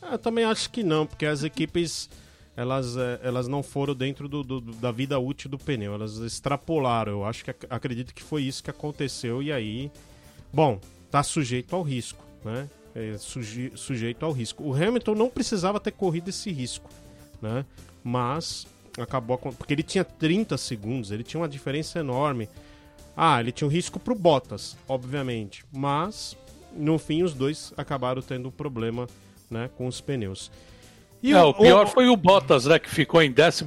Ah, 0.00 0.12
eu 0.12 0.18
também 0.18 0.44
acho 0.44 0.70
que 0.70 0.84
não, 0.84 1.04
porque 1.04 1.26
as 1.26 1.42
equipes 1.42 2.08
elas, 2.56 2.96
é, 2.96 3.20
elas 3.22 3.46
não 3.46 3.62
foram 3.62 3.94
dentro 3.94 4.28
do, 4.28 4.42
do, 4.42 4.60
da 4.60 4.90
vida 4.90 5.18
útil 5.18 5.50
do 5.50 5.58
pneu, 5.58 5.94
elas 5.94 6.16
extrapolaram. 6.18 7.12
Eu 7.12 7.24
acho 7.24 7.44
que 7.44 7.52
acredito 7.68 8.14
que 8.14 8.22
foi 8.22 8.44
isso 8.44 8.64
que 8.64 8.70
aconteceu 8.70 9.42
e 9.42 9.52
aí, 9.52 9.90
bom, 10.52 10.80
tá 11.10 11.22
sujeito 11.22 11.74
ao 11.74 11.82
risco, 11.82 12.24
né? 12.44 12.68
É, 12.94 13.16
suje, 13.18 13.72
sujeito 13.74 14.24
ao 14.24 14.32
risco. 14.32 14.62
O 14.64 14.74
Hamilton 14.74 15.14
não 15.14 15.28
precisava 15.28 15.78
ter 15.78 15.92
corrido 15.92 16.28
esse 16.28 16.50
risco, 16.50 16.90
né? 17.42 17.64
Mas 18.02 18.66
acabou 18.98 19.36
porque 19.38 19.74
ele 19.74 19.82
tinha 19.82 20.04
30 20.04 20.56
segundos, 20.56 21.10
ele 21.10 21.22
tinha 21.22 21.40
uma 21.40 21.48
diferença 21.48 21.98
enorme. 21.98 22.48
Ah, 23.16 23.40
ele 23.40 23.52
tinha 23.52 23.66
um 23.68 23.70
risco 23.70 23.98
pro 23.98 24.14
Bottas, 24.14 24.76
obviamente, 24.88 25.64
mas 25.72 26.36
no 26.74 26.98
fim 26.98 27.22
os 27.22 27.32
dois 27.32 27.72
acabaram 27.76 28.20
tendo 28.20 28.48
um 28.48 28.52
problema, 28.52 29.06
né, 29.50 29.70
com 29.76 29.86
os 29.86 30.00
pneus. 30.00 30.50
E 31.22 31.34
o, 31.34 31.48
o, 31.48 31.54
pior 31.54 31.86
o... 31.86 31.88
foi 31.88 32.08
o 32.08 32.16
Bottas, 32.16 32.66
né? 32.66 32.78
Que 32.78 32.90
ficou 32.90 33.22
em 33.22 33.30
11 33.30 33.64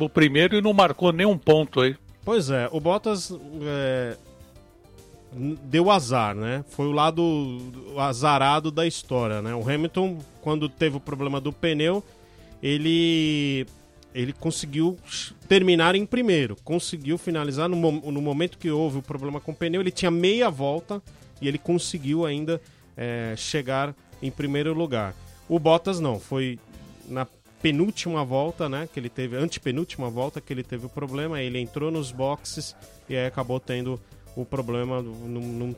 e 0.56 0.62
não 0.62 0.72
marcou 0.72 1.12
nenhum 1.12 1.38
ponto 1.38 1.82
aí. 1.82 1.96
Pois 2.24 2.50
é, 2.50 2.70
o 2.72 2.80
Bottas 2.80 3.32
é, 3.64 4.18
deu 5.32 5.92
azar, 5.92 6.36
né? 6.36 6.64
Foi 6.70 6.88
o 6.88 6.92
lado 6.92 7.58
azarado 7.98 8.72
da 8.72 8.86
história, 8.88 9.42
né? 9.42 9.54
O 9.54 9.62
Hamilton, 9.62 10.20
quando 10.42 10.68
teve 10.68 10.98
o 10.98 11.00
problema 11.00 11.40
do 11.40 11.54
pneu, 11.54 12.04
ele 12.62 13.66
ele 14.14 14.34
conseguiu 14.34 14.98
terminar 15.48 15.94
em 15.94 16.04
primeiro, 16.04 16.56
conseguiu 16.64 17.16
finalizar 17.18 17.70
no, 17.70 17.78
no 17.92 18.22
momento 18.22 18.58
que 18.58 18.72
houve 18.72 18.98
o 18.98 19.02
problema 19.04 19.40
com 19.40 19.52
o 19.52 19.56
pneu, 19.56 19.82
ele 19.82 19.92
tinha 19.92 20.10
meia 20.10 20.50
volta 20.50 21.02
e 21.40 21.48
ele 21.48 21.60
conseguiu 21.60 22.26
ainda 22.26 22.60
é, 22.98 23.36
chegar 23.38 23.96
em 24.22 24.32
primeiro 24.32 24.74
lugar. 24.74 25.14
O 25.48 25.60
Bottas 25.60 26.00
não, 26.00 26.20
foi 26.20 26.58
na 27.08 27.28
penúltima 27.62 28.24
volta, 28.24 28.68
né, 28.68 28.90
que 28.92 29.00
ele 29.00 29.10
teve, 29.10 29.36
antepenúltima 29.36 30.10
volta 30.10 30.42
que 30.42 30.52
ele 30.52 30.64
teve 30.64 30.86
o 30.86 30.90
problema, 30.90 31.42
ele 31.42 31.60
entrou 31.60 31.92
nos 31.92 32.12
boxes 32.12 32.76
e 33.08 33.16
aí 33.16 33.26
acabou 33.26 33.60
tendo 33.60 34.00
o 34.36 34.46
problema 34.46 35.02
num, 35.02 35.42
num, 35.42 35.76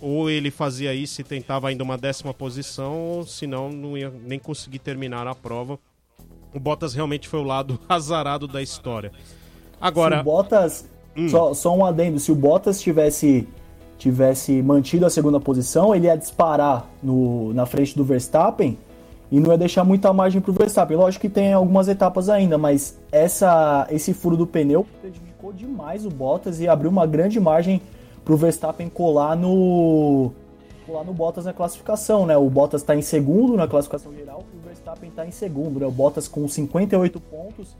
ou 0.00 0.30
ele 0.30 0.50
fazia 0.50 0.94
isso 0.94 1.20
e 1.20 1.24
tentava 1.24 1.68
ainda 1.68 1.84
uma 1.84 1.98
décima 1.98 2.32
posição, 2.32 2.96
ou 2.96 3.26
senão 3.26 3.70
não 3.70 3.96
ia 3.96 4.10
nem 4.24 4.38
conseguir 4.38 4.78
terminar 4.78 5.26
a 5.26 5.34
prova. 5.34 5.78
O 6.54 6.58
Bottas 6.58 6.94
realmente 6.94 7.28
foi 7.28 7.40
o 7.40 7.44
lado 7.44 7.78
azarado 7.88 8.48
da 8.48 8.62
história. 8.62 9.12
Agora, 9.80 10.16
se 10.16 10.20
o 10.20 10.24
Bottas, 10.24 10.88
hum. 11.16 11.28
só, 11.28 11.54
só 11.54 11.76
um 11.76 11.84
adendo, 11.84 12.18
se 12.18 12.32
o 12.32 12.34
Bottas 12.34 12.80
tivesse 12.80 13.46
tivesse 13.98 14.62
mantido 14.62 15.04
a 15.04 15.10
segunda 15.10 15.38
posição, 15.38 15.94
ele 15.94 16.06
ia 16.06 16.16
disparar 16.16 16.88
no, 17.02 17.52
na 17.52 17.66
frente 17.66 17.94
do 17.94 18.02
Verstappen 18.02 18.78
e 19.30 19.38
não 19.38 19.52
ia 19.52 19.58
deixar 19.58 19.84
muita 19.84 20.10
margem 20.10 20.40
para 20.40 20.50
o 20.50 20.54
Verstappen. 20.54 20.96
Lógico 20.96 21.20
que 21.20 21.28
tem 21.28 21.52
algumas 21.52 21.86
etapas 21.86 22.30
ainda, 22.30 22.56
mas 22.56 22.98
essa, 23.12 23.86
esse 23.90 24.14
furo 24.14 24.38
do 24.38 24.46
pneu 24.46 24.86
prejudicou 25.40 25.52
demais 25.52 26.04
o 26.04 26.10
Bottas 26.10 26.60
e 26.60 26.68
abriu 26.68 26.90
uma 26.90 27.06
grande 27.06 27.40
margem 27.40 27.80
para 28.24 28.34
o 28.34 28.36
Verstappen 28.36 28.88
colar 28.88 29.34
no 29.34 30.30
colar 30.86 31.04
no 31.04 31.12
Bottas 31.12 31.44
na 31.44 31.52
classificação, 31.52 32.26
né? 32.26 32.36
O 32.36 32.50
Bottas 32.50 32.82
está 32.82 32.94
em 32.94 33.02
segundo 33.02 33.56
na 33.56 33.66
classificação 33.66 34.12
geral 34.12 34.44
e 34.52 34.58
o 34.58 34.60
Verstappen 34.60 35.08
está 35.08 35.26
em 35.26 35.30
segundo, 35.30 35.80
né? 35.80 35.86
O 35.86 35.90
Bottas 35.90 36.28
com 36.28 36.46
58 36.46 37.18
pontos 37.20 37.74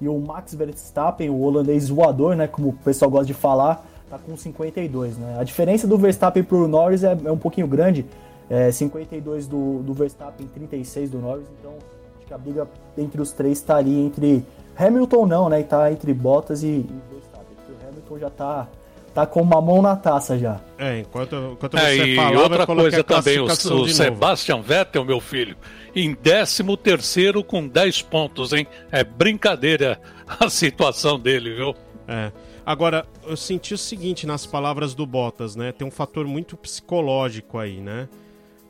e 0.00 0.08
o 0.08 0.18
Max 0.18 0.54
Verstappen, 0.54 1.28
o 1.28 1.40
holandês 1.40 1.88
voador, 1.88 2.34
né? 2.34 2.46
Como 2.46 2.68
o 2.68 2.72
pessoal 2.72 3.10
gosta 3.10 3.26
de 3.26 3.34
falar, 3.34 3.84
tá 4.08 4.18
com 4.18 4.36
52, 4.36 5.18
né? 5.18 5.36
A 5.38 5.44
diferença 5.44 5.86
do 5.86 5.98
Verstappen 5.98 6.42
para 6.42 6.56
o 6.56 6.66
Norris 6.66 7.04
é, 7.04 7.16
é 7.24 7.30
um 7.30 7.38
pouquinho 7.38 7.66
grande, 7.66 8.06
é, 8.48 8.70
52 8.70 9.46
do, 9.46 9.82
do 9.82 9.92
Verstappen, 9.92 10.46
36 10.46 11.10
do 11.10 11.18
Norris, 11.18 11.46
então 11.58 11.72
acho 12.16 12.26
que 12.26 12.34
a 12.34 12.38
briga 12.38 12.68
entre 12.96 13.20
os 13.20 13.32
três 13.32 13.58
estaria 13.58 14.00
entre 14.00 14.44
Hamilton 14.76 15.26
não, 15.26 15.48
né? 15.48 15.60
E 15.60 15.64
tá 15.64 15.90
entre 15.90 16.12
Bottas 16.12 16.62
e, 16.62 16.66
e 16.66 17.02
Verstappen, 17.10 17.56
porque 17.56 17.72
o 17.72 17.88
Hamilton 17.88 18.18
já 18.18 18.30
tá 18.30 18.68
tá 19.14 19.26
com 19.26 19.42
uma 19.42 19.60
mão 19.60 19.82
na 19.82 19.94
taça 19.94 20.38
já. 20.38 20.58
É, 20.78 21.00
enquanto, 21.00 21.36
enquanto 21.52 21.76
é, 21.76 21.96
você 21.96 22.04
e 22.04 22.16
falava, 22.16 22.42
outra 22.42 22.66
coisa 22.66 23.04
também, 23.04 23.38
o, 23.38 23.44
o 23.44 23.88
Sebastian 23.88 24.62
Vettel, 24.62 25.04
meu 25.04 25.20
filho, 25.20 25.54
em 25.94 26.14
13 26.14 26.64
terceiro 26.78 27.44
com 27.44 27.68
10 27.68 28.02
pontos, 28.02 28.54
hein? 28.54 28.66
É 28.90 29.04
brincadeira 29.04 30.00
a 30.40 30.48
situação 30.48 31.18
dele, 31.18 31.54
viu? 31.54 31.74
É. 32.08 32.32
Agora, 32.64 33.04
eu 33.26 33.36
senti 33.36 33.74
o 33.74 33.78
seguinte 33.78 34.26
nas 34.26 34.46
palavras 34.46 34.94
do 34.94 35.04
Bottas, 35.04 35.56
né? 35.56 35.72
Tem 35.72 35.86
um 35.86 35.90
fator 35.90 36.26
muito 36.26 36.56
psicológico 36.56 37.58
aí, 37.58 37.80
né? 37.80 38.08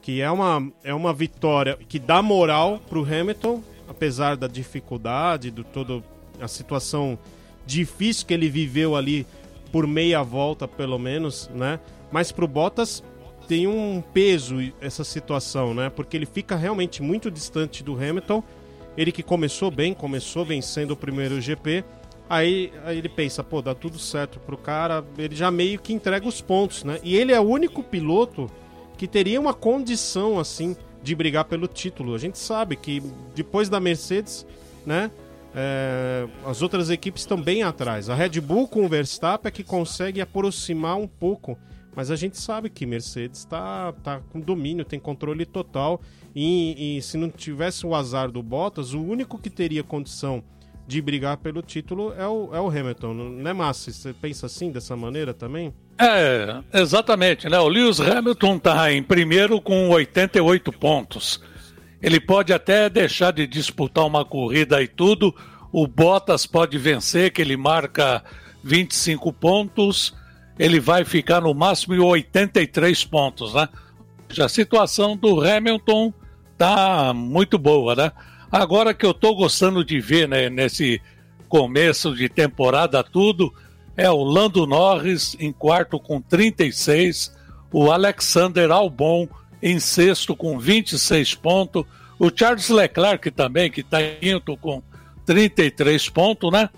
que 0.03 0.21
é 0.21 0.31
uma, 0.31 0.71
é 0.83 0.93
uma 0.93 1.15
vitória 1.15 1.79
que 1.88 1.99
dá 1.99 2.21
moral 2.21 2.81
para 2.91 2.99
o 2.99 3.05
Hamilton, 3.05 3.62
apesar 3.88 4.37
da 4.37 4.47
dificuldade, 4.47 5.51
do 5.51 5.64
todo 5.64 6.03
a 6.40 6.49
situação 6.49 7.18
difícil 7.66 8.27
que 8.27 8.35
ele 8.35 8.49
viveu 8.49 8.97
ali 8.97 9.27
por 9.71 9.87
meia 9.87 10.23
volta, 10.23 10.68
pelo 10.68 10.99
menos, 10.99 11.49
né? 11.55 11.81
Mas 12.11 12.31
para 12.31 12.45
o 12.45 12.49
Bottas 12.49 13.03
tem 13.49 13.66
um 13.66 14.03
peso 14.12 14.57
essa 14.81 15.05
situação, 15.05 15.75
né? 15.75 15.90
Porque 15.90 16.16
ele 16.16 16.27
fica 16.27 16.57
realmente 16.57 17.03
muito 17.03 17.31
distante 17.31 17.83
do 17.83 17.95
Hamilton. 17.95 18.42
Ele 18.97 19.11
que 19.11 19.23
começou 19.23 19.71
bem, 19.71 19.95
começou 19.95 20.45
vencendo 20.45 20.92
o 20.92 20.97
primeiro 20.97 21.40
GP. 21.40 21.85
Aí, 22.29 22.73
aí 22.85 22.99
ele 22.99 23.09
pensa, 23.09 23.42
pô, 23.42 23.62
dá 23.62 23.75
tudo 23.75 23.99
certo 23.99 24.38
pro 24.40 24.57
cara. 24.57 25.05
Ele 25.16 25.35
já 25.35 25.51
meio 25.51 25.81
que 25.81 25.92
entrega 25.92 26.27
os 26.27 26.40
pontos, 26.40 26.85
né? 26.85 26.99
E 27.03 27.16
ele 27.16 27.33
é 27.33 27.40
o 27.40 27.45
único 27.45 27.83
piloto 27.83 28.51
que 28.97 29.09
teria 29.09 29.40
uma 29.40 29.55
condição 29.55 30.38
assim 30.38 30.77
de 31.03 31.15
brigar 31.15 31.45
pelo 31.45 31.67
título. 31.67 32.15
A 32.15 32.19
gente 32.19 32.38
sabe 32.38 32.77
que 32.77 33.03
depois 33.35 33.69
da 33.69 33.81
Mercedes, 33.81 34.47
né, 34.87 35.11
é, 35.55 36.27
as 36.47 36.62
outras 36.62 36.91
equipes 36.91 37.23
estão 37.23 37.41
bem 37.41 37.62
atrás. 37.62 38.09
A 38.09 38.15
Red 38.15 38.41
Bull 38.41 38.69
com 38.69 38.85
o 38.85 38.88
Verstappen 38.88 39.49
é 39.49 39.51
que 39.51 39.65
consegue 39.65 40.21
aproximar 40.21 40.97
um 40.97 41.07
pouco, 41.07 41.59
mas 41.95 42.11
a 42.11 42.17
gente 42.17 42.38
sabe 42.38 42.71
que 42.71 42.87
Mercedes 42.87 43.41
está 43.41 43.93
tá 44.03 44.21
com 44.31 44.41
domínio, 44.41 44.85
tem 44.85 44.99
controle 44.99 45.45
total. 45.45 46.01
E, 46.35 46.97
e 46.97 47.03
se 47.03 47.19
não 47.19 47.29
tivesse 47.29 47.87
o 47.87 47.95
azar 47.95 48.31
do 48.31 48.43
Bottas, 48.43 48.95
o 48.95 49.03
único 49.03 49.37
que 49.37 49.51
teria 49.51 49.83
condição 49.83 50.43
de 50.87 51.01
brigar 51.01 51.37
pelo 51.37 51.62
título 51.62 52.12
é 52.15 52.27
o, 52.27 52.55
é 52.55 52.61
o 52.61 52.69
Hamilton, 52.69 53.41
é 53.47 53.53
Massa? 53.53 53.93
Você 53.93 54.12
pensa 54.15 54.47
assim, 54.47 54.71
dessa 54.71 54.97
maneira 54.97 55.35
também? 55.35 55.75
É, 55.99 56.63
exatamente, 56.73 57.49
né? 57.49 57.59
O 57.59 57.69
Lewis 57.69 58.01
Hamilton 58.01 58.57
está 58.57 58.93
em 58.93 59.03
primeiro 59.03 59.61
com 59.61 59.89
88 59.91 60.73
pontos. 60.73 61.41
Ele 62.01 62.19
pode 62.19 62.53
até 62.53 62.91
deixar 62.91 63.33
de 63.33 63.47
disputar 63.47 64.05
uma 64.05 64.25
corrida 64.25 64.83
e 64.83 64.89
tudo. 64.89 65.35
O 65.71 65.87
Bottas 65.87 66.47
pode 66.47 66.77
vencer, 66.77 67.31
que 67.31 67.41
ele 67.41 67.57
marca 67.57 68.25
25 68.65 69.33
pontos. 69.33 70.13
Ele 70.59 70.81
vai 70.81 71.05
ficar 71.05 71.41
no 71.41 71.55
máximo 71.55 71.95
em 71.95 72.01
83 72.01 73.05
pontos, 73.05 73.55
né? 73.55 73.69
A 74.41 74.49
situação 74.49 75.17
do 75.17 75.41
Hamilton 75.41 76.13
tá 76.59 77.13
muito 77.15 77.59
boa, 77.59 77.95
né? 77.95 78.13
Agora 78.51 78.93
que 78.93 79.07
eu 79.07 79.13
estou 79.13 79.35
gostando 79.35 79.85
de 79.85 80.01
ver, 80.01 80.29
né, 80.29 80.51
nesse 80.51 81.01
começo 81.49 82.15
de 82.15 82.29
temporada 82.29 83.03
tudo, 83.03 83.53
é 83.97 84.11
o 84.11 84.23
Lando 84.23 84.67
Norris 84.67 85.37
em 85.39 85.53
quarto 85.53 85.99
com 85.99 86.21
36, 86.21 87.33
o 87.73 87.91
Alexander 87.91 88.71
Albon 88.71 89.29
em 89.63 89.79
sexto 89.79 90.35
com 90.35 90.59
26 90.59 91.35
pontos, 91.37 91.85
o 92.19 92.31
Charles 92.35 92.69
Leclerc 92.69 93.31
também, 93.31 93.71
que 93.71 93.81
está 93.81 94.03
em 94.03 94.17
quinto 94.17 94.57
com 94.57 94.83
33 95.25 96.09
pontos, 96.09 96.51
né? 96.53 96.69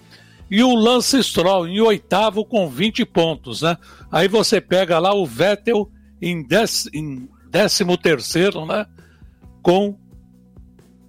E 0.50 0.62
o 0.62 0.74
Lance 0.74 1.22
Stroll 1.22 1.66
em 1.66 1.80
oitavo 1.80 2.44
com 2.44 2.68
20 2.68 3.04
pontos, 3.06 3.62
né? 3.62 3.76
Aí 4.12 4.28
você 4.28 4.60
pega 4.60 4.98
lá 4.98 5.14
o 5.14 5.26
Vettel 5.26 5.90
em, 6.20 6.42
dec, 6.46 6.70
em 6.92 7.28
décimo 7.50 7.96
terceiro, 7.96 8.66
né? 8.66 8.86
Com 9.62 9.98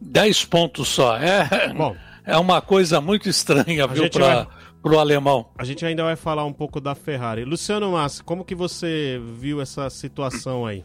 10 0.02 0.46
pontos 0.46 0.88
só. 0.88 1.18
É, 1.18 1.74
Bom, 1.74 1.96
é 2.26 2.38
uma 2.38 2.62
coisa 2.62 3.02
muito 3.02 3.28
estranha, 3.28 3.86
viu, 3.88 4.10
para 4.10 4.48
o 4.94 5.00
alemão. 5.00 5.48
A 5.58 5.64
gente 5.64 5.86
ainda 5.86 6.04
vai 6.04 6.16
falar 6.16 6.46
um 6.46 6.54
pouco 6.54 6.80
da 6.80 6.94
Ferrari. 6.94 7.44
Luciano 7.44 7.92
Massa, 7.92 8.24
como 8.24 8.46
que 8.46 8.54
você 8.54 9.20
viu 9.38 9.62
essa 9.62 9.90
situação 9.90 10.66
aí? 10.66 10.84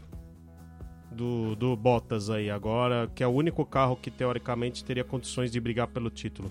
Do, 1.11 1.55
do 1.55 1.75
Bottas 1.75 2.29
aí 2.29 2.49
agora, 2.49 3.09
que 3.13 3.21
é 3.21 3.27
o 3.27 3.31
único 3.31 3.65
carro 3.65 3.97
que 4.01 4.09
teoricamente 4.09 4.83
teria 4.83 5.03
condições 5.03 5.51
de 5.51 5.59
brigar 5.59 5.87
pelo 5.87 6.09
título. 6.09 6.49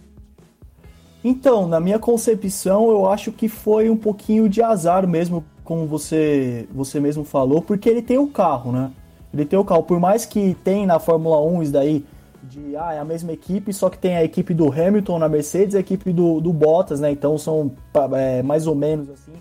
Então, 1.24 1.66
na 1.66 1.80
minha 1.80 1.98
concepção, 1.98 2.90
eu 2.90 3.08
acho 3.08 3.32
que 3.32 3.48
foi 3.48 3.90
um 3.90 3.96
pouquinho 3.96 4.48
de 4.48 4.62
azar 4.62 5.06
mesmo, 5.06 5.44
como 5.64 5.86
você, 5.86 6.66
você 6.72 6.98
mesmo 6.98 7.24
falou, 7.24 7.60
porque 7.60 7.88
ele 7.88 8.02
tem 8.02 8.18
o 8.18 8.26
carro, 8.26 8.72
né? 8.72 8.90
Ele 9.32 9.44
tem 9.44 9.58
o 9.58 9.64
carro. 9.64 9.82
Por 9.82 10.00
mais 10.00 10.24
que 10.24 10.54
tem 10.64 10.86
na 10.86 10.98
Fórmula 10.98 11.40
1 11.42 11.62
isso 11.62 11.72
daí, 11.72 12.04
de 12.50 12.76
ah, 12.76 12.92
é 12.92 12.98
a 12.98 13.04
mesma 13.04 13.32
equipe, 13.32 13.72
só 13.72 13.88
que 13.88 13.96
tem 13.96 14.16
a 14.16 14.24
equipe 14.24 14.52
do 14.52 14.70
Hamilton 14.70 15.18
na 15.18 15.28
Mercedes 15.28 15.74
e 15.74 15.76
a 15.76 15.80
equipe 15.80 16.12
do, 16.12 16.40
do 16.40 16.52
Bottas, 16.52 16.98
né? 16.98 17.10
Então 17.10 17.38
são 17.38 17.72
é, 18.16 18.42
mais 18.42 18.66
ou 18.66 18.74
menos 18.74 19.08
assim, 19.08 19.32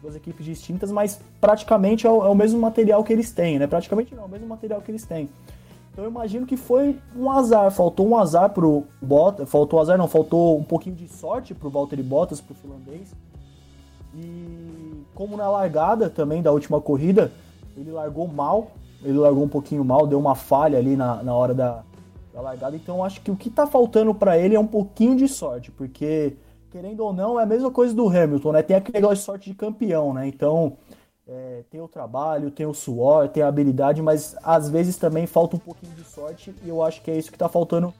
duas 0.00 0.16
equipes 0.16 0.44
distintas, 0.44 0.90
mas 0.90 1.20
praticamente 1.38 2.06
é 2.06 2.10
o, 2.10 2.24
é 2.24 2.28
o, 2.28 2.34
mesmo 2.34 2.58
material 2.58 3.04
que 3.04 3.12
eles 3.12 3.30
têm, 3.30 3.58
né? 3.58 3.66
Praticamente 3.66 4.14
não, 4.14 4.22
é 4.22 4.26
o 4.26 4.28
mesmo 4.30 4.46
material 4.46 4.80
que 4.80 4.90
eles 4.90 5.04
têm. 5.04 5.28
Então 5.92 6.04
eu 6.04 6.10
imagino 6.10 6.46
que 6.46 6.56
foi 6.56 6.98
um 7.14 7.30
azar, 7.30 7.70
faltou 7.70 8.08
um 8.08 8.16
azar 8.16 8.50
pro 8.50 8.84
Bottas, 9.00 9.48
faltou 9.48 9.78
azar 9.78 9.98
não, 9.98 10.08
faltou 10.08 10.58
um 10.58 10.64
pouquinho 10.64 10.96
de 10.96 11.08
sorte 11.08 11.54
pro 11.54 11.70
Valtteri 11.70 12.02
Bottas, 12.02 12.40
pro 12.40 12.54
finlandês. 12.54 13.14
E 14.14 15.04
como 15.14 15.36
na 15.36 15.48
largada 15.48 16.08
também 16.08 16.42
da 16.42 16.52
última 16.52 16.80
corrida, 16.80 17.30
ele 17.76 17.90
largou 17.90 18.26
mal, 18.26 18.72
ele 19.02 19.18
largou 19.18 19.44
um 19.44 19.48
pouquinho 19.48 19.84
mal, 19.84 20.06
deu 20.06 20.18
uma 20.18 20.34
falha 20.34 20.78
ali 20.78 20.96
na, 20.96 21.22
na 21.22 21.34
hora 21.34 21.54
da, 21.54 21.82
da 22.36 22.42
largada. 22.42 22.76
Então 22.76 23.02
acho 23.02 23.22
que 23.22 23.30
o 23.30 23.36
que 23.36 23.48
tá 23.48 23.66
faltando 23.66 24.14
para 24.14 24.36
ele 24.36 24.54
é 24.54 24.60
um 24.60 24.66
pouquinho 24.66 25.16
de 25.16 25.26
sorte, 25.26 25.70
porque 25.70 26.36
querendo 26.70 27.00
ou 27.00 27.12
não 27.12 27.40
é 27.40 27.42
a 27.42 27.46
mesma 27.46 27.70
coisa 27.70 27.94
do 27.94 28.06
Hamilton, 28.06 28.52
né? 28.52 28.62
Tem 28.62 28.76
aquele 28.76 28.98
negócio 28.98 29.16
de 29.16 29.22
sorte 29.22 29.50
de 29.50 29.56
campeão, 29.56 30.12
né? 30.12 30.28
Então 30.28 30.76
é, 31.26 31.64
tem 31.70 31.80
o 31.80 31.88
trabalho, 31.88 32.50
tem 32.50 32.66
o 32.66 32.74
suor, 32.74 33.28
tem 33.28 33.42
a 33.42 33.48
habilidade, 33.48 34.02
mas 34.02 34.36
às 34.42 34.68
vezes 34.68 34.98
também 34.98 35.26
falta 35.26 35.56
um 35.56 35.58
pouquinho 35.58 35.94
de 35.94 36.04
sorte 36.04 36.54
e 36.62 36.68
eu 36.68 36.82
acho 36.82 37.00
que 37.02 37.10
é 37.10 37.16
isso 37.16 37.32
que 37.32 37.38
tá 37.38 37.48
faltando 37.48 37.92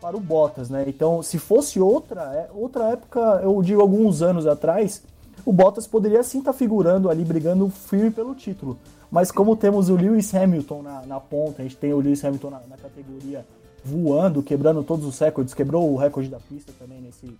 para 0.00 0.16
o 0.16 0.20
Bottas, 0.20 0.68
né? 0.68 0.84
Então, 0.86 1.22
se 1.22 1.38
fosse 1.38 1.80
outra, 1.80 2.22
é, 2.34 2.48
outra 2.52 2.90
época, 2.90 3.40
eu 3.42 3.60
digo 3.62 3.80
alguns 3.80 4.22
anos 4.22 4.46
atrás, 4.46 5.02
o 5.44 5.52
Bottas 5.52 5.86
poderia 5.86 6.22
sim 6.22 6.38
estar 6.38 6.52
tá 6.52 6.58
figurando 6.58 7.08
ali, 7.10 7.24
brigando 7.24 7.68
firme 7.68 8.10
pelo 8.10 8.34
título. 8.34 8.78
Mas 9.10 9.32
como 9.32 9.56
temos 9.56 9.88
o 9.88 9.96
Lewis 9.96 10.32
Hamilton 10.34 10.82
na, 10.82 11.02
na 11.02 11.20
ponta, 11.20 11.62
a 11.62 11.64
gente 11.64 11.76
tem 11.76 11.92
o 11.92 11.98
Lewis 11.98 12.24
Hamilton 12.24 12.50
na, 12.50 12.60
na 12.68 12.76
categoria 12.76 13.44
voando, 13.84 14.42
quebrando 14.42 14.82
todos 14.82 15.06
os 15.06 15.18
recordes, 15.18 15.54
quebrou 15.54 15.92
o 15.92 15.96
recorde 15.96 16.28
da 16.28 16.38
pista 16.38 16.72
também 16.78 17.00
nesse, 17.00 17.36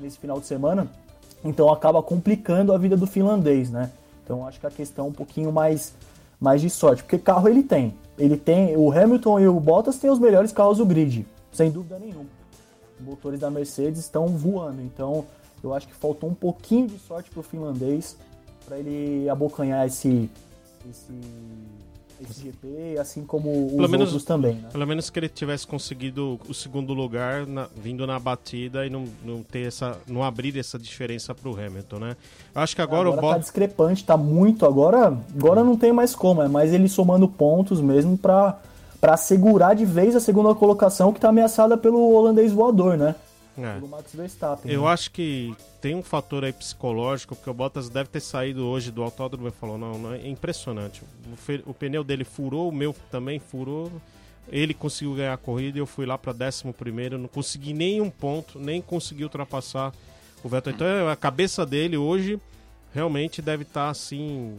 nesse 0.00 0.18
final 0.18 0.38
de 0.40 0.46
semana. 0.46 0.88
Então 1.44 1.70
acaba 1.72 2.02
complicando 2.02 2.72
a 2.72 2.78
vida 2.78 2.96
do 2.96 3.06
finlandês, 3.06 3.70
né? 3.70 3.90
Então 4.24 4.46
acho 4.46 4.60
que 4.60 4.66
a 4.66 4.70
questão 4.70 5.06
é 5.06 5.08
um 5.08 5.12
pouquinho 5.12 5.50
mais, 5.50 5.92
mais 6.40 6.60
de 6.60 6.70
sorte, 6.70 7.02
porque 7.02 7.18
carro 7.18 7.48
ele 7.48 7.62
tem. 7.62 7.94
Ele 8.18 8.36
tem, 8.36 8.76
o 8.76 8.92
Hamilton 8.92 9.40
e 9.40 9.48
o 9.48 9.58
Bottas 9.58 9.98
têm 9.98 10.10
os 10.10 10.18
melhores 10.18 10.52
carros 10.52 10.78
do 10.78 10.86
grid, 10.86 11.26
sem 11.52 11.70
dúvida 11.70 11.98
nenhuma. 11.98 12.26
Os 13.00 13.04
motores 13.04 13.40
da 13.40 13.50
Mercedes 13.50 14.00
estão 14.00 14.26
voando, 14.28 14.80
então 14.82 15.24
eu 15.62 15.74
acho 15.74 15.88
que 15.88 15.94
faltou 15.94 16.30
um 16.30 16.34
pouquinho 16.34 16.86
de 16.86 16.98
sorte 16.98 17.30
para 17.30 17.40
o 17.40 17.42
finlandês 17.42 18.16
para 18.64 18.78
ele 18.78 19.28
abocanhar 19.28 19.86
esse, 19.86 20.30
esse 20.88 21.12
esse 22.30 22.42
GP, 22.42 22.98
assim 22.98 23.24
como 23.24 23.66
os 23.66 23.90
menos, 23.90 24.08
outros 24.08 24.24
também. 24.24 24.54
Né? 24.54 24.68
Pelo 24.72 24.86
menos 24.86 25.10
que 25.10 25.18
ele 25.18 25.28
tivesse 25.28 25.66
conseguido 25.66 26.40
o 26.48 26.54
segundo 26.54 26.92
lugar 26.92 27.46
na, 27.46 27.68
vindo 27.76 28.06
na 28.06 28.18
batida 28.18 28.86
e 28.86 28.90
não, 28.90 29.04
não 29.24 29.42
ter 29.42 29.66
essa. 29.66 29.98
não 30.06 30.22
abrir 30.22 30.58
essa 30.58 30.78
diferença 30.78 31.34
para 31.34 31.48
o 31.48 31.54
Hamilton, 31.54 31.98
né? 31.98 32.16
Eu 32.54 32.60
acho 32.60 32.74
que 32.74 32.82
agora, 32.82 33.08
agora 33.08 33.18
o 33.18 33.20
Bottas. 33.20 33.36
Tá 33.36 33.42
discrepante, 33.42 34.04
tá 34.04 34.16
muito. 34.16 34.66
Agora, 34.66 35.18
agora 35.36 35.64
não 35.64 35.76
tem 35.76 35.92
mais 35.92 36.14
como, 36.14 36.42
é 36.42 36.48
mais 36.48 36.72
ele 36.72 36.88
somando 36.88 37.28
pontos 37.28 37.80
mesmo 37.80 38.16
para 38.16 38.58
para 39.00 39.16
segurar 39.16 39.74
de 39.74 39.84
vez 39.84 40.14
a 40.14 40.20
segunda 40.20 40.54
colocação 40.54 41.12
que 41.12 41.18
está 41.18 41.30
ameaçada 41.30 41.76
pelo 41.76 42.12
holandês 42.12 42.52
voador, 42.52 42.96
né? 42.96 43.16
É. 43.58 43.74
Pelo 43.74 43.88
Max 43.88 44.14
Verstappen. 44.14 44.72
Eu 44.72 44.82
né? 44.82 44.88
acho 44.88 45.10
que 45.10 45.54
tem 45.80 45.94
um 45.94 46.02
fator 46.02 46.44
aí 46.44 46.52
psicológico, 46.52 47.34
porque 47.36 47.50
o 47.50 47.54
Bottas 47.54 47.88
deve 47.88 48.08
ter 48.08 48.20
saído 48.20 48.66
hoje 48.66 48.90
do 48.90 49.02
autódromo 49.02 49.48
e 49.48 49.50
falou, 49.50 49.76
não, 49.76 49.98
não 49.98 50.12
é 50.14 50.26
impressionante. 50.26 51.02
O, 51.64 51.70
o, 51.70 51.74
pneu 51.74 52.02
dele 52.02 52.24
furou, 52.24 52.68
o 52.68 52.72
meu 52.72 52.94
também 53.10 53.38
furou. 53.38 53.92
Ele 54.48 54.74
conseguiu 54.74 55.14
ganhar 55.14 55.34
a 55.34 55.36
corrida 55.36 55.78
e 55.78 55.80
eu 55.80 55.86
fui 55.86 56.06
lá 56.06 56.18
para 56.18 56.32
11 56.32 56.72
primeiro, 56.72 57.18
não 57.18 57.28
consegui 57.28 57.72
nenhum 57.72 58.10
ponto, 58.10 58.58
nem 58.58 58.80
consegui 58.80 59.22
ultrapassar 59.22 59.92
o 60.42 60.48
Vettel. 60.48 60.72
Então 60.72 61.08
a 61.08 61.16
cabeça 61.16 61.64
dele 61.64 61.96
hoje 61.96 62.40
realmente 62.92 63.40
deve 63.40 63.62
estar 63.62 63.84
tá, 63.84 63.90
assim, 63.90 64.56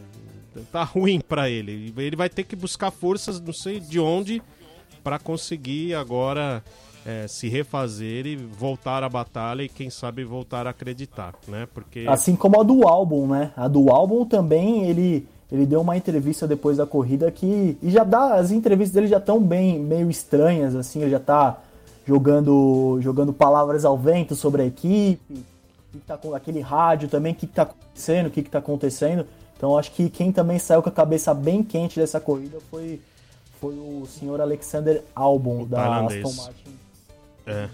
tá 0.72 0.82
ruim 0.84 1.20
para 1.20 1.50
ele. 1.50 1.92
Ele 1.96 2.16
vai 2.16 2.28
ter 2.28 2.44
que 2.44 2.56
buscar 2.56 2.90
forças, 2.90 3.40
não 3.40 3.52
sei 3.52 3.78
de 3.80 4.00
onde, 4.00 4.42
para 5.02 5.18
conseguir 5.18 5.94
agora 5.94 6.64
é, 7.04 7.26
se 7.28 7.48
refazer 7.48 8.26
e 8.26 8.36
voltar 8.36 9.02
à 9.04 9.08
batalha 9.08 9.62
e 9.62 9.68
quem 9.68 9.90
sabe 9.90 10.24
voltar 10.24 10.66
a 10.66 10.70
acreditar, 10.70 11.34
né? 11.46 11.68
Porque 11.72 12.06
assim 12.08 12.34
como 12.34 12.60
a 12.60 12.62
do 12.62 12.88
álbum, 12.88 13.26
né? 13.26 13.52
A 13.56 13.68
do 13.68 13.90
álbum 13.90 14.24
também 14.24 14.84
ele 14.88 15.28
ele 15.52 15.66
deu 15.66 15.82
uma 15.82 15.96
entrevista 15.96 16.48
depois 16.48 16.78
da 16.78 16.86
corrida 16.86 17.30
que 17.30 17.76
e 17.82 17.90
já 17.90 18.02
dá 18.02 18.34
as 18.34 18.50
entrevistas 18.50 18.94
dele 18.94 19.06
já 19.06 19.18
estão 19.18 19.40
bem 19.40 19.78
meio 19.78 20.10
estranhas 20.10 20.74
assim, 20.74 21.02
ele 21.02 21.10
já 21.10 21.20
tá 21.20 21.58
jogando 22.06 22.98
jogando 23.02 23.32
palavras 23.32 23.84
ao 23.84 23.98
vento 23.98 24.34
sobre 24.34 24.62
a 24.62 24.66
equipe, 24.66 25.44
que, 25.92 25.98
tá 25.98 26.16
com 26.16 26.34
aquele 26.34 26.60
rádio 26.60 27.08
também, 27.08 27.32
o 27.32 27.36
que, 27.36 27.46
que 27.46 27.54
tá 27.54 27.62
acontecendo, 27.62 28.26
o 28.26 28.30
que, 28.30 28.42
que 28.42 28.50
tá 28.50 28.58
acontecendo. 28.58 29.26
Então 29.56 29.78
acho 29.78 29.92
que 29.92 30.10
quem 30.10 30.32
também 30.32 30.58
saiu 30.58 30.82
com 30.82 30.88
a 30.88 30.92
cabeça 30.92 31.32
bem 31.32 31.62
quente 31.62 32.00
dessa 32.00 32.18
corrida 32.18 32.58
foi 32.70 33.00
foi 33.60 33.74
o 33.74 34.06
senhor 34.06 34.40
Alexander 34.40 35.02
Albon 35.14 35.62
o 35.62 35.66
da 35.66 36.00
Aston 36.00 36.32
Martin 36.32 36.83
é. 37.46 37.68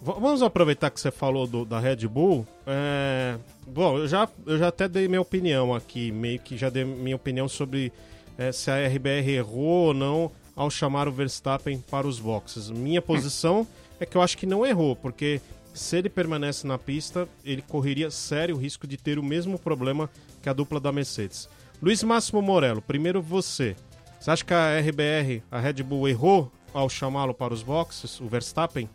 Vamos 0.00 0.42
aproveitar 0.42 0.90
que 0.90 1.00
você 1.00 1.10
falou 1.10 1.46
do, 1.46 1.64
da 1.64 1.80
Red 1.80 2.06
Bull. 2.06 2.46
É... 2.66 3.36
Bom, 3.66 3.98
eu 3.98 4.06
já, 4.06 4.28
eu 4.46 4.58
já 4.58 4.68
até 4.68 4.86
dei 4.86 5.08
minha 5.08 5.20
opinião 5.20 5.74
aqui, 5.74 6.12
meio 6.12 6.38
que 6.38 6.56
já 6.56 6.68
dei 6.68 6.84
minha 6.84 7.16
opinião 7.16 7.48
sobre 7.48 7.92
é, 8.38 8.52
se 8.52 8.70
a 8.70 8.86
RBR 8.86 9.28
errou 9.30 9.86
ou 9.86 9.94
não 9.94 10.30
ao 10.54 10.70
chamar 10.70 11.08
o 11.08 11.12
Verstappen 11.12 11.82
para 11.90 12.06
os 12.06 12.20
boxes. 12.20 12.70
Minha 12.70 13.02
posição 13.02 13.66
é 13.98 14.06
que 14.06 14.16
eu 14.16 14.22
acho 14.22 14.38
que 14.38 14.46
não 14.46 14.64
errou, 14.64 14.94
porque 14.94 15.40
se 15.74 15.96
ele 15.96 16.08
permanece 16.08 16.66
na 16.66 16.78
pista, 16.78 17.28
ele 17.44 17.62
correria 17.62 18.10
sério 18.10 18.56
risco 18.56 18.86
de 18.86 18.96
ter 18.96 19.18
o 19.18 19.22
mesmo 19.22 19.58
problema 19.58 20.08
que 20.42 20.48
a 20.48 20.52
dupla 20.52 20.78
da 20.78 20.92
Mercedes. 20.92 21.48
Luiz 21.82 22.02
Máximo 22.02 22.40
Morello, 22.40 22.80
primeiro 22.80 23.20
você. 23.20 23.76
Você 24.18 24.30
acha 24.30 24.44
que 24.44 24.54
a 24.54 24.78
RBR, 24.80 25.42
a 25.50 25.60
Red 25.60 25.82
Bull, 25.82 26.08
errou 26.08 26.50
ao 26.76 26.88
chamá-lo 26.88 27.34
para 27.34 27.54
os 27.54 27.62
boxes, 27.62 28.20
o 28.20 28.26
Verstappen? 28.26 28.88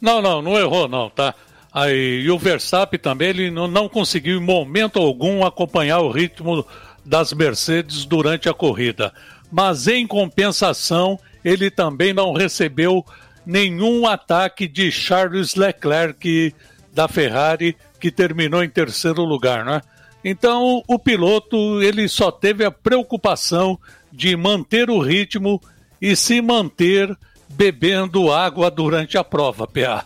Não, 0.00 0.20
não, 0.22 0.40
não 0.40 0.58
errou 0.58 0.88
não, 0.88 1.10
tá? 1.10 1.34
Aí, 1.72 2.22
e 2.22 2.30
o 2.30 2.38
Verstappen 2.38 2.98
também, 2.98 3.28
ele 3.28 3.50
não, 3.50 3.68
não 3.68 3.88
conseguiu 3.88 4.38
em 4.38 4.44
momento 4.44 4.98
algum 4.98 5.44
acompanhar 5.44 6.00
o 6.00 6.10
ritmo 6.10 6.66
das 7.04 7.32
Mercedes 7.32 8.04
durante 8.04 8.48
a 8.48 8.54
corrida. 8.54 9.12
Mas 9.50 9.86
em 9.86 10.06
compensação, 10.06 11.18
ele 11.44 11.70
também 11.70 12.12
não 12.12 12.32
recebeu 12.32 13.04
nenhum 13.46 14.06
ataque 14.06 14.66
de 14.66 14.90
Charles 14.90 15.54
Leclerc 15.54 16.54
da 16.92 17.08
Ferrari, 17.08 17.76
que 18.00 18.10
terminou 18.10 18.64
em 18.64 18.68
terceiro 18.68 19.22
lugar, 19.22 19.64
né? 19.64 19.80
Então, 20.24 20.82
o 20.86 20.98
piloto, 20.98 21.82
ele 21.82 22.06
só 22.08 22.30
teve 22.30 22.64
a 22.64 22.70
preocupação 22.70 23.78
de 24.12 24.36
manter 24.36 24.90
o 24.90 25.00
ritmo 25.00 25.60
e 26.00 26.16
se 26.16 26.40
manter 26.40 27.16
bebendo 27.48 28.32
água 28.32 28.70
durante 28.70 29.18
a 29.18 29.24
prova, 29.24 29.66
PA. 29.66 30.04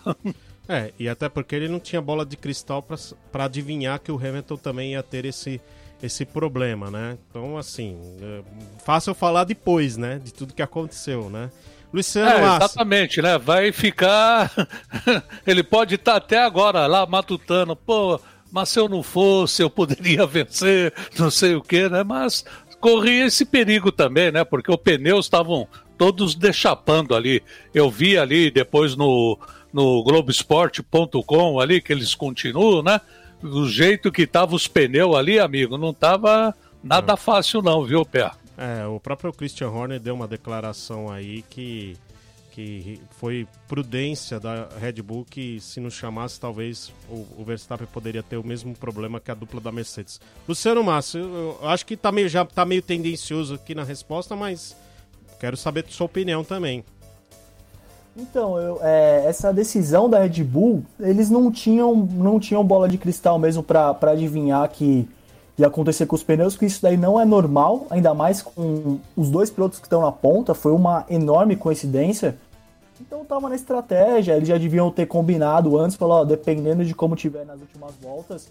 É, 0.69 0.93
e 0.99 1.09
até 1.09 1.29
porque 1.29 1.55
ele 1.55 1.69
não 1.69 1.79
tinha 1.79 2.01
bola 2.01 2.25
de 2.25 2.37
cristal 2.37 2.83
para 3.31 3.45
adivinhar 3.45 4.01
que 4.01 4.11
o 4.11 4.17
Hamilton 4.17 4.57
também 4.57 4.93
ia 4.93 5.03
ter 5.03 5.27
esse, 5.27 5.61
esse 6.03 6.25
problema, 6.25 6.91
né? 6.91 7.19
Então, 7.29 7.59
assim, 7.59 7.99
é 8.21 8.43
fácil 8.83 9.15
falar 9.15 9.45
depois, 9.45 9.97
né? 9.97 10.19
De 10.23 10.33
tudo 10.33 10.55
que 10.55 10.63
aconteceu, 10.63 11.29
né? 11.29 11.51
Luciano 11.93 12.29
é, 12.29 12.57
Exatamente, 12.57 13.23
né? 13.23 13.39
Vai 13.39 13.71
ficar. 13.71 14.51
ele 15.47 15.63
pode 15.63 15.95
estar 15.95 16.13
tá 16.13 16.17
até 16.17 16.43
agora 16.43 16.87
lá 16.87 17.07
matutando, 17.07 17.77
pô, 17.77 18.19
mas 18.51 18.69
se 18.71 18.81
eu 18.81 18.89
não 18.89 19.03
fosse, 19.03 19.63
eu 19.63 19.71
poderia 19.71 20.27
vencer, 20.29 20.93
não 21.19 21.31
sei 21.31 21.55
o 21.55 21.63
que, 21.63 21.89
né? 21.89 22.03
Mas 22.03 22.45
corria 22.81 23.27
esse 23.27 23.45
perigo 23.45 23.93
também, 23.93 24.33
né? 24.33 24.45
Porque 24.45 24.71
os 24.71 24.77
pneus 24.77 25.27
estavam 25.27 25.69
todos 25.97 26.35
dechapando 26.35 27.15
ali. 27.15 27.43
Eu 27.73 27.91
vi 27.91 28.19
ali 28.19 28.51
depois 28.51 28.97
no, 28.97 29.39
no 29.73 30.03
Globoesporte.com 30.03 31.61
ali 31.61 31.81
que 31.81 31.93
eles 31.93 32.15
continuam, 32.15 32.83
né? 32.83 33.01
Do 33.43 33.69
jeito 33.69 34.11
que 34.11 34.27
tava 34.27 34.55
os 34.55 34.67
pneus 34.67 35.17
ali, 35.17 35.39
amigo, 35.39 35.77
não 35.77 35.93
tava 35.93 36.55
nada 36.83 37.17
fácil 37.17 37.61
não, 37.61 37.85
viu, 37.85 38.05
Pé? 38.05 38.31
É, 38.57 38.87
o 38.87 39.01
próprio 39.01 39.33
Christian 39.33 39.69
Horner 39.69 40.01
deu 40.01 40.15
uma 40.15 40.29
declaração 40.29 41.11
aí 41.11 41.43
que 41.51 41.97
que 42.55 43.01
foi 43.19 43.49
prudência 43.67 44.39
da 44.39 44.69
Red 44.81 45.03
Bull 45.03 45.27
que 45.29 45.59
se 45.61 45.81
não 45.81 45.91
chamasse 45.91 46.39
talvez 46.39 46.93
o, 47.09 47.27
o, 47.37 47.45
Verstappen 47.45 47.85
poderia 47.93 48.23
ter 48.23 48.37
o 48.37 48.47
mesmo 48.47 48.77
problema 48.77 49.19
que 49.19 49.29
a 49.29 49.35
dupla 49.35 49.61
da 49.61 49.73
Mercedes. 49.73 50.21
Luciano 50.47 50.85
Massa, 50.85 51.19
eu, 51.19 51.59
eu 51.61 51.69
acho 51.69 51.85
que 51.85 51.97
tá 51.97 52.13
meio, 52.13 52.29
já 52.29 52.43
está 52.43 52.65
meio 52.65 52.81
tendencioso 52.81 53.55
aqui 53.55 53.75
na 53.75 53.83
resposta, 53.83 54.37
mas 54.37 54.77
quero 55.45 55.57
saber 55.59 55.85
sua 55.89 56.07
opinião 56.07 56.43
também. 56.43 56.83
Então, 58.17 58.59
eu, 58.59 58.79
é, 58.81 59.25
essa 59.27 59.53
decisão 59.53 60.09
da 60.09 60.21
Red 60.21 60.43
Bull, 60.43 60.83
eles 60.99 61.29
não 61.29 61.53
tinham, 61.53 61.95
não 61.95 62.41
tinham 62.41 62.65
bola 62.65 62.89
de 62.89 62.97
cristal 62.97 63.39
mesmo 63.39 63.63
para 63.63 63.95
adivinhar 64.13 64.67
que 64.71 65.07
ia 65.59 65.67
acontecer 65.67 66.07
com 66.07 66.17
os 66.17 66.23
pneus, 66.23 66.57
que 66.57 66.65
isso 66.65 66.81
daí 66.81 66.97
não 66.97 67.21
é 67.21 67.27
normal, 67.27 67.87
ainda 67.91 68.15
mais 68.15 68.41
com 68.41 68.99
os 69.15 69.31
dois 69.31 69.51
pilotos 69.51 69.79
que 69.79 69.87
estão 69.87 70.01
na 70.01 70.11
ponta, 70.11 70.55
foi 70.55 70.73
uma 70.73 71.05
enorme 71.11 71.57
coincidência. 71.57 72.37
Então 72.99 73.25
tava 73.25 73.49
na 73.49 73.55
estratégia, 73.55 74.37
eles 74.37 74.49
já 74.49 74.57
deviam 74.57 74.91
ter 74.91 75.07
combinado 75.07 75.79
antes, 75.79 75.97
falou, 75.97 76.21
ó, 76.21 76.25
dependendo 76.25 76.85
de 76.85 76.95
como 76.95 77.17
tiver 77.17 77.45
nas 77.45 77.61
últimas 77.61 77.93
voltas, 78.01 78.51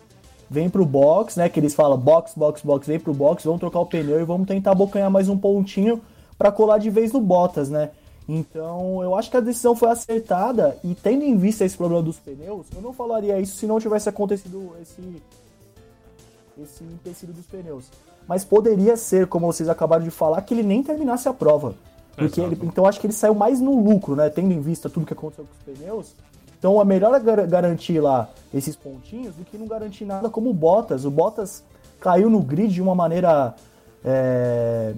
vem 0.49 0.69
pro 0.69 0.85
box, 0.85 1.37
né, 1.37 1.49
que 1.49 1.59
eles 1.59 1.73
falam 1.73 1.97
box, 1.97 2.33
box, 2.35 2.61
box, 2.61 2.85
vem 2.85 2.99
pro 2.99 3.13
box, 3.13 3.45
vamos 3.45 3.59
trocar 3.59 3.79
o 3.79 3.85
pneu 3.85 4.21
e 4.21 4.25
vamos 4.25 4.47
tentar 4.47 4.71
abocanhar 4.71 5.09
mais 5.09 5.27
um 5.27 5.37
pontinho 5.37 5.99
para 6.37 6.51
colar 6.51 6.77
de 6.77 6.89
vez 6.89 7.11
no 7.11 7.21
Bottas, 7.21 7.69
né? 7.69 7.91
Então, 8.27 9.03
eu 9.03 9.15
acho 9.15 9.29
que 9.29 9.37
a 9.37 9.41
decisão 9.41 9.75
foi 9.75 9.89
acertada 9.89 10.77
e 10.83 10.95
tendo 10.95 11.23
em 11.23 11.35
vista 11.35 11.65
esse 11.65 11.75
problema 11.75 12.01
dos 12.01 12.17
pneus, 12.19 12.67
eu 12.73 12.81
não 12.81 12.93
falaria 12.93 13.39
isso 13.39 13.57
se 13.57 13.67
não 13.67 13.79
tivesse 13.79 14.07
acontecido 14.07 14.71
esse 14.81 15.21
esse 16.61 16.83
empecilho 16.83 17.33
dos 17.33 17.45
pneus. 17.45 17.85
Mas 18.27 18.45
poderia 18.45 18.95
ser, 18.95 19.27
como 19.27 19.47
vocês 19.47 19.67
acabaram 19.67 20.03
de 20.03 20.11
falar, 20.11 20.41
que 20.41 20.53
ele 20.53 20.63
nem 20.63 20.83
terminasse 20.83 21.27
a 21.27 21.33
prova. 21.33 21.73
Porque 22.15 22.39
ele, 22.39 22.57
então 22.63 22.85
acho 22.85 22.99
que 22.99 23.07
ele 23.07 23.13
saiu 23.13 23.33
mais 23.33 23.59
no 23.59 23.83
lucro, 23.83 24.15
né? 24.15 24.29
Tendo 24.29 24.53
em 24.53 24.61
vista 24.61 24.89
tudo 24.89 25.05
que 25.05 25.13
aconteceu 25.13 25.45
com 25.45 25.71
os 25.71 25.77
pneus. 25.77 26.13
Então 26.57 26.79
é 26.79 26.85
melhor 26.85 27.19
garantir 27.19 27.99
lá 27.99 28.29
esses 28.53 28.75
pontinhos 28.75 29.35
do 29.35 29.43
que 29.43 29.57
não 29.57 29.67
garantir 29.67 30.05
nada 30.05 30.29
como 30.29 30.49
o 30.49 30.53
Bottas. 30.53 31.05
O 31.05 31.11
Bottas 31.11 31.63
caiu 31.99 32.29
no 32.29 32.41
grid 32.41 32.73
de 32.73 32.81
uma 32.81 32.95
maneira. 32.95 33.53
É... 34.05 34.93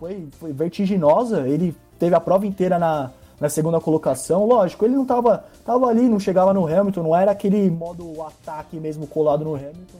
Foi, 0.00 0.26
foi 0.32 0.52
vertiginosa. 0.52 1.46
Ele 1.46 1.76
teve 1.98 2.14
a 2.14 2.20
prova 2.20 2.46
inteira 2.46 2.78
na, 2.78 3.10
na 3.38 3.50
segunda 3.50 3.78
colocação. 3.78 4.46
Lógico, 4.46 4.86
ele 4.86 4.96
não 4.96 5.04
tava, 5.04 5.44
tava 5.64 5.86
ali, 5.86 6.08
não 6.08 6.18
chegava 6.18 6.54
no 6.54 6.66
Hamilton, 6.66 7.02
não 7.02 7.14
era 7.14 7.30
aquele 7.30 7.70
modo 7.70 8.22
ataque 8.22 8.80
mesmo 8.80 9.06
colado 9.06 9.44
no 9.44 9.54
Hamilton. 9.54 9.98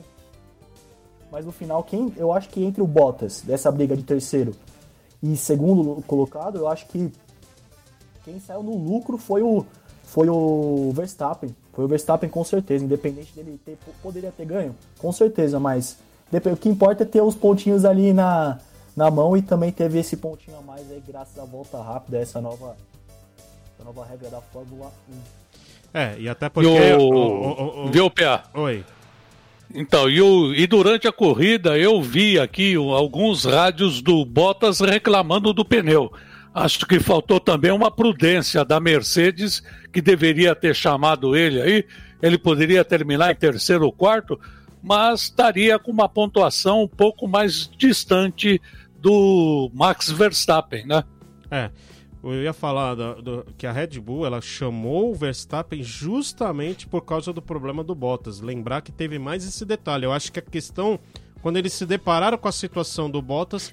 Mas 1.30 1.44
no 1.44 1.52
final, 1.52 1.84
quem 1.84 2.12
eu 2.16 2.32
acho 2.32 2.48
que 2.48 2.64
entre 2.64 2.82
o 2.82 2.86
Bottas, 2.86 3.42
dessa 3.42 3.70
briga 3.70 3.94
de 3.94 4.02
terceiro, 4.02 4.52
e 5.22 5.36
segundo 5.36 6.02
colocado, 6.06 6.56
eu 6.56 6.66
acho 6.66 6.86
que 6.86 7.12
quem 8.24 8.40
saiu 8.40 8.62
no 8.62 8.76
lucro 8.76 9.18
foi 9.18 9.42
o, 9.42 9.64
foi 10.02 10.28
o 10.30 10.90
Verstappen. 10.92 11.54
Foi 11.72 11.84
o 11.84 11.88
Verstappen 11.88 12.28
com 12.28 12.42
certeza, 12.42 12.84
independente 12.84 13.32
dele 13.34 13.60
ter, 13.64 13.78
poderia 14.02 14.32
ter 14.32 14.46
ganho, 14.46 14.74
com 14.98 15.12
certeza, 15.12 15.60
mas 15.60 15.98
o 16.32 16.56
que 16.56 16.68
importa 16.68 17.02
é 17.02 17.06
ter 17.06 17.20
os 17.20 17.34
pontinhos 17.34 17.84
ali 17.84 18.12
na, 18.12 18.58
na 18.96 19.10
mão 19.10 19.36
e 19.36 19.42
também 19.42 19.70
teve 19.70 19.98
esse 19.98 20.16
pontinho 20.16 20.58
a 20.58 20.62
mais 20.62 20.90
aí 20.90 21.02
graças 21.06 21.38
à 21.38 21.44
volta 21.44 21.80
rápida, 21.80 22.18
essa 22.18 22.40
nova, 22.40 22.76
essa 23.74 23.84
nova 23.84 24.04
regra 24.04 24.30
da 24.30 24.40
Fórmula 24.40 24.90
1. 25.08 25.40
É, 25.92 26.16
e 26.18 26.28
até 26.28 26.48
porque. 26.48 26.68
E 26.68 26.94
o... 26.94 27.00
O, 27.00 27.04
o, 27.04 27.86
o... 27.86 27.90
Viu, 27.90 28.10
PA? 28.10 28.44
Oi. 28.54 28.84
Então, 29.72 30.10
e, 30.10 30.20
o, 30.20 30.52
e, 30.52 30.66
durante 30.66 31.06
a 31.06 31.12
corrida 31.12 31.78
eu 31.78 32.02
vi 32.02 32.38
aqui 32.38 32.74
alguns 32.74 33.44
rádios 33.44 34.02
do 34.02 34.24
Bottas 34.24 34.80
reclamando 34.80 35.52
do 35.52 35.64
pneu. 35.64 36.12
Acho 36.52 36.84
que 36.86 36.98
faltou 36.98 37.38
também 37.38 37.70
uma 37.70 37.90
prudência 37.90 38.64
da 38.64 38.80
Mercedes, 38.80 39.62
que 39.92 40.02
deveria 40.02 40.54
ter 40.56 40.74
chamado 40.74 41.36
ele 41.36 41.62
aí. 41.62 41.84
Ele 42.20 42.36
poderia 42.36 42.84
terminar 42.84 43.30
em 43.30 43.36
terceiro 43.36 43.84
ou 43.84 43.92
quarto, 43.92 44.38
mas 44.82 45.22
estaria 45.22 45.78
com 45.78 45.90
uma 45.90 46.08
pontuação 46.08 46.82
um 46.82 46.88
pouco 46.88 47.28
mais 47.28 47.68
distante 47.76 48.60
do 48.98 49.70
Max 49.74 50.10
Verstappen, 50.10 50.86
né? 50.86 51.04
É. 51.50 51.70
Eu 52.22 52.42
ia 52.42 52.52
falar 52.52 52.94
do, 52.94 53.22
do, 53.22 53.46
que 53.56 53.66
a 53.66 53.72
Red 53.72 53.98
Bull 53.98 54.26
ela 54.26 54.42
chamou 54.42 55.10
o 55.10 55.14
Verstappen 55.14 55.82
justamente 55.82 56.86
por 56.86 57.00
causa 57.00 57.32
do 57.32 57.40
problema 57.40 57.82
do 57.82 57.94
Bottas. 57.94 58.40
Lembrar 58.40 58.82
que 58.82 58.92
teve 58.92 59.18
mais 59.18 59.42
esse 59.42 59.64
detalhe. 59.64 60.04
Eu 60.04 60.12
acho 60.12 60.30
que 60.30 60.38
a 60.38 60.42
questão, 60.42 61.00
quando 61.40 61.56
eles 61.56 61.72
se 61.72 61.86
depararam 61.86 62.36
com 62.36 62.46
a 62.46 62.52
situação 62.52 63.10
do 63.10 63.22
Bottas, 63.22 63.72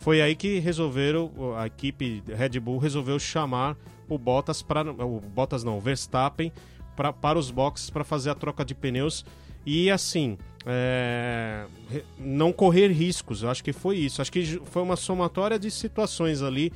foi 0.00 0.22
aí 0.22 0.34
que 0.34 0.58
resolveram, 0.58 1.30
a 1.56 1.66
equipe 1.66 2.22
Red 2.26 2.58
Bull 2.58 2.78
resolveu 2.78 3.18
chamar 3.18 3.76
o 4.08 4.16
Bottas 4.16 4.62
para. 4.62 4.90
O 4.90 5.20
Bottas 5.20 5.62
não, 5.62 5.76
o 5.76 5.80
Verstappen 5.80 6.50
pra, 6.96 7.12
para 7.12 7.38
os 7.38 7.50
boxes 7.50 7.90
para 7.90 8.04
fazer 8.04 8.30
a 8.30 8.34
troca 8.34 8.64
de 8.64 8.74
pneus. 8.74 9.24
E 9.64 9.90
assim, 9.90 10.36
é, 10.66 11.66
não 12.18 12.52
correr 12.52 12.88
riscos. 12.88 13.42
Eu 13.42 13.50
acho 13.50 13.62
que 13.62 13.72
foi 13.72 13.96
isso. 13.96 14.20
Acho 14.20 14.32
que 14.32 14.60
foi 14.64 14.82
uma 14.82 14.96
somatória 14.96 15.58
de 15.58 15.70
situações 15.70 16.42
ali 16.42 16.72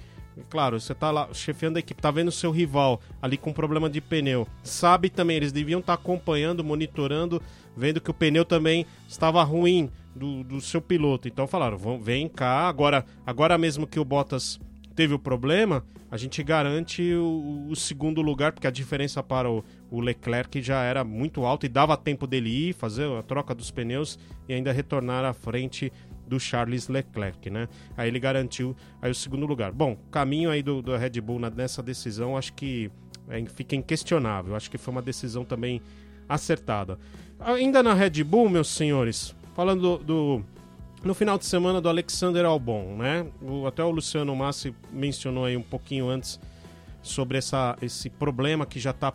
Claro, 0.50 0.78
você 0.78 0.94
tá 0.94 1.10
lá 1.10 1.28
chefiando 1.32 1.76
a 1.76 1.80
equipe, 1.80 2.00
tá 2.00 2.10
vendo 2.10 2.30
seu 2.30 2.50
rival 2.50 3.00
ali 3.22 3.38
com 3.38 3.52
problema 3.52 3.88
de 3.88 4.00
pneu. 4.00 4.46
Sabe 4.62 5.08
também, 5.08 5.36
eles 5.36 5.50
deviam 5.50 5.80
estar 5.80 5.96
tá 5.96 6.02
acompanhando, 6.02 6.62
monitorando, 6.62 7.40
vendo 7.74 8.00
que 8.00 8.10
o 8.10 8.14
pneu 8.14 8.44
também 8.44 8.84
estava 9.08 9.42
ruim 9.42 9.90
do, 10.14 10.44
do 10.44 10.60
seu 10.60 10.80
piloto. 10.80 11.26
Então 11.26 11.46
falaram, 11.46 11.78
vem 11.98 12.28
cá, 12.28 12.68
agora, 12.68 13.04
agora 13.26 13.56
mesmo 13.56 13.86
que 13.86 13.98
o 13.98 14.04
Bottas 14.04 14.60
teve 14.96 15.12
o 15.12 15.18
problema, 15.18 15.84
a 16.10 16.16
gente 16.16 16.42
garante 16.42 17.02
o, 17.14 17.66
o 17.68 17.76
segundo 17.76 18.22
lugar, 18.22 18.52
porque 18.52 18.66
a 18.66 18.70
diferença 18.70 19.22
para 19.22 19.50
o, 19.50 19.62
o, 19.90 20.00
Leclerc 20.00 20.62
já 20.62 20.82
era 20.82 21.04
muito 21.04 21.44
alta 21.44 21.66
e 21.66 21.68
dava 21.68 21.96
tempo 21.96 22.26
dele 22.26 22.70
ir, 22.70 22.72
fazer 22.72 23.06
a 23.10 23.22
troca 23.22 23.54
dos 23.54 23.70
pneus 23.70 24.18
e 24.48 24.54
ainda 24.54 24.72
retornar 24.72 25.24
à 25.24 25.34
frente 25.34 25.92
do 26.26 26.40
Charles 26.40 26.88
Leclerc, 26.88 27.50
né? 27.50 27.68
Aí 27.96 28.08
ele 28.08 28.18
garantiu 28.18 28.74
aí 29.00 29.10
o 29.10 29.14
segundo 29.14 29.46
lugar. 29.46 29.70
Bom, 29.70 29.96
caminho 30.10 30.50
aí 30.50 30.62
do, 30.62 30.80
do 30.80 30.96
Red 30.96 31.20
Bull 31.20 31.38
nessa 31.38 31.82
decisão, 31.82 32.36
acho 32.36 32.54
que 32.54 32.90
é, 33.28 33.44
fica 33.44 33.76
inquestionável. 33.76 34.56
Acho 34.56 34.70
que 34.70 34.78
foi 34.78 34.92
uma 34.92 35.02
decisão 35.02 35.44
também 35.44 35.80
acertada. 36.28 36.98
Ainda 37.38 37.82
na 37.82 37.92
Red 37.92 38.24
Bull, 38.24 38.48
meus 38.48 38.68
senhores, 38.68 39.36
falando 39.54 39.98
do, 39.98 40.04
do 40.04 40.44
no 41.06 41.14
final 41.14 41.38
de 41.38 41.46
semana 41.46 41.80
do 41.80 41.88
Alexander 41.88 42.44
Albon, 42.44 42.96
né? 42.96 43.26
O, 43.40 43.66
até 43.66 43.82
o 43.82 43.90
Luciano 43.90 44.34
Massi 44.34 44.74
mencionou 44.92 45.44
aí 45.44 45.56
um 45.56 45.62
pouquinho 45.62 46.08
antes 46.08 46.38
sobre 47.02 47.38
essa, 47.38 47.76
esse 47.80 48.10
problema 48.10 48.66
que 48.66 48.80
já 48.80 48.90
está 48.90 49.12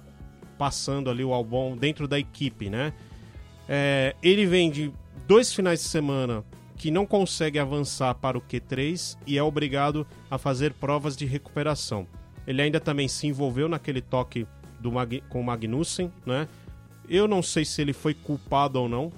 passando 0.58 1.10
ali 1.10 1.24
o 1.24 1.34
Albon 1.34 1.76
dentro 1.76 2.08
da 2.08 2.18
equipe, 2.18 2.70
né? 2.70 2.94
É, 3.68 4.16
ele 4.24 4.46
vem 4.46 4.72
de 4.72 4.92
dois 5.28 5.54
finais 5.54 5.82
de 5.82 5.86
semana 5.88 6.44
que 6.78 6.89
não 6.89 7.06
consegue 7.06 7.60
avançar 7.60 8.16
para 8.16 8.38
o 8.38 8.42
Q3 8.42 9.18
e 9.28 9.38
é 9.38 9.44
obrigado 9.44 10.08
a 10.30 10.38
fazer 10.38 10.74
provas 10.74 11.16
de 11.16 11.26
recuperação. 11.26 12.08
Ele 12.48 12.62
ainda 12.62 12.80
também 12.80 13.08
se 13.08 13.28
envolveu 13.28 13.70
naquele 13.70 14.02
toque 14.02 14.48
do 14.80 14.92
Mag 14.92 15.22
com 15.30 15.42
o 15.42 15.44
Magnussen, 15.44 16.12
né? 16.26 16.48
Eu 17.08 17.28
não 17.28 17.44
sei 17.44 17.66
se 17.66 17.82
ele 17.82 17.94
foi 17.94 18.14
culpado 18.14 18.80
ou 18.80 18.89
não. 18.89 19.12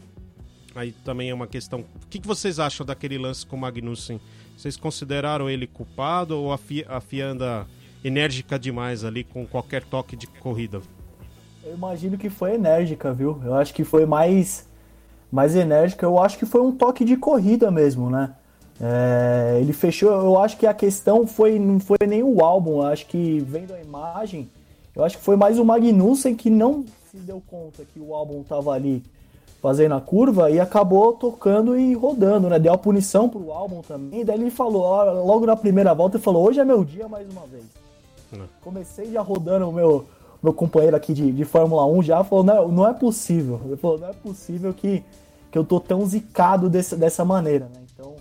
Aí 0.76 0.92
também 1.04 1.30
é 1.30 1.34
uma 1.34 1.48
questão. 1.48 1.82
O 1.82 2.08
que, 2.10 2.20
vocês 2.26 2.60
acham 2.60 2.86
daquele 2.86 3.18
lance 3.18 3.46
com 3.46 3.56
o 3.56 3.60
Magnussen? 3.60 4.20
Vocês 4.58 4.76
consideraram 4.76 5.50
ele 5.50 5.68
culpado 5.68 6.38
ou 6.38 6.52
a 6.52 6.58
FIA, 6.58 6.86
a 6.90 7.00
FIA 7.00 7.28
anda 7.28 7.68
enérgica 8.04 8.58
demais 8.58 9.04
ali 9.04 9.24
com 9.24 9.46
qualquer 9.46 9.84
toque 9.84 10.16
de 10.16 10.28
corrida? 10.28 10.82
Eu 11.64 11.76
imagino 11.76 12.18
que 12.18 12.30
foi 12.30 12.56
enérgica, 12.56 13.14
viu? 13.14 13.40
Eu 13.44 13.54
acho 13.54 13.74
que 13.74 13.84
foi 13.84 14.06
mais 14.06 14.68
mais 15.32 15.56
enérgica, 15.56 16.06
eu 16.06 16.20
acho 16.20 16.38
que 16.38 16.46
foi 16.46 16.62
um 16.62 16.72
toque 16.72 17.04
de 17.04 17.18
corrida 17.18 17.72
mesmo, 17.72 18.08
né? 18.08 18.36
É, 18.80 19.58
ele 19.60 19.74
fechou, 19.74 20.12
eu 20.12 20.38
acho 20.38 20.58
que 20.58 20.68
a 20.68 20.74
questão 20.74 21.26
foi 21.26 21.58
não 21.58 21.80
foi 21.80 21.98
nem 22.08 22.22
o 22.22 22.44
álbum, 22.44 22.82
eu 22.82 22.88
acho 22.88 23.08
que 23.08 23.40
vendo 23.40 23.74
a 23.74 23.82
imagem, 23.82 24.50
eu 24.96 25.04
acho 25.04 25.18
que 25.18 25.24
foi 25.24 25.36
mais 25.36 25.58
o 25.58 25.66
Magnussen 25.66 26.36
que 26.36 26.50
não 26.50 26.86
se 27.10 27.18
deu 27.18 27.42
conta 27.48 27.84
que 27.84 28.00
o 28.00 28.14
álbum 28.14 28.44
tava 28.44 28.72
ali 28.72 29.04
fazendo 29.64 29.96
a 29.96 30.02
curva 30.02 30.52
e 30.52 30.60
acabou 30.60 31.14
tocando 31.14 31.80
e 31.80 31.94
rodando, 31.94 32.50
né? 32.50 32.60
Deu 32.60 32.74
a 32.74 32.78
punição 32.78 33.30
pro 33.30 33.50
álbum 33.52 33.82
também, 33.82 34.20
e 34.20 34.24
daí 34.26 34.38
ele 34.38 34.52
falou, 34.52 34.84
logo 35.26 35.46
na 35.46 35.56
primeira 35.56 35.94
volta, 35.94 36.18
ele 36.18 36.24
falou: 36.24 36.46
"Hoje 36.46 36.60
é 36.60 36.66
meu 36.66 36.84
dia 36.84 37.08
mais 37.08 37.26
uma 37.32 37.48
vez". 37.48 37.64
Não. 38.30 38.46
Comecei 38.62 39.10
já 39.12 39.22
rodando 39.22 39.70
o 39.70 39.72
meu 39.72 40.06
meu 40.44 40.54
companheiro 40.54 40.98
aqui 40.98 41.14
de, 41.14 41.32
de 41.32 41.46
Fórmula 41.46 41.86
1 41.86 42.04
já 42.04 42.22
falou, 42.22 42.44
não, 42.44 42.68
não 42.68 42.86
é 42.86 42.94
possível. 42.94 43.62
Ele 43.64 43.78
falou, 43.78 43.98
não 43.98 44.10
é 44.10 44.14
possível 44.14 44.74
que, 44.74 45.02
que 45.50 45.58
eu 45.58 45.64
tô 45.64 45.80
tão 45.80 46.06
zicado 46.06 46.70
desse, 46.70 46.98
dessa 46.98 47.24
maneira, 47.24 47.70
né? 47.74 47.80
Então, 47.94 48.14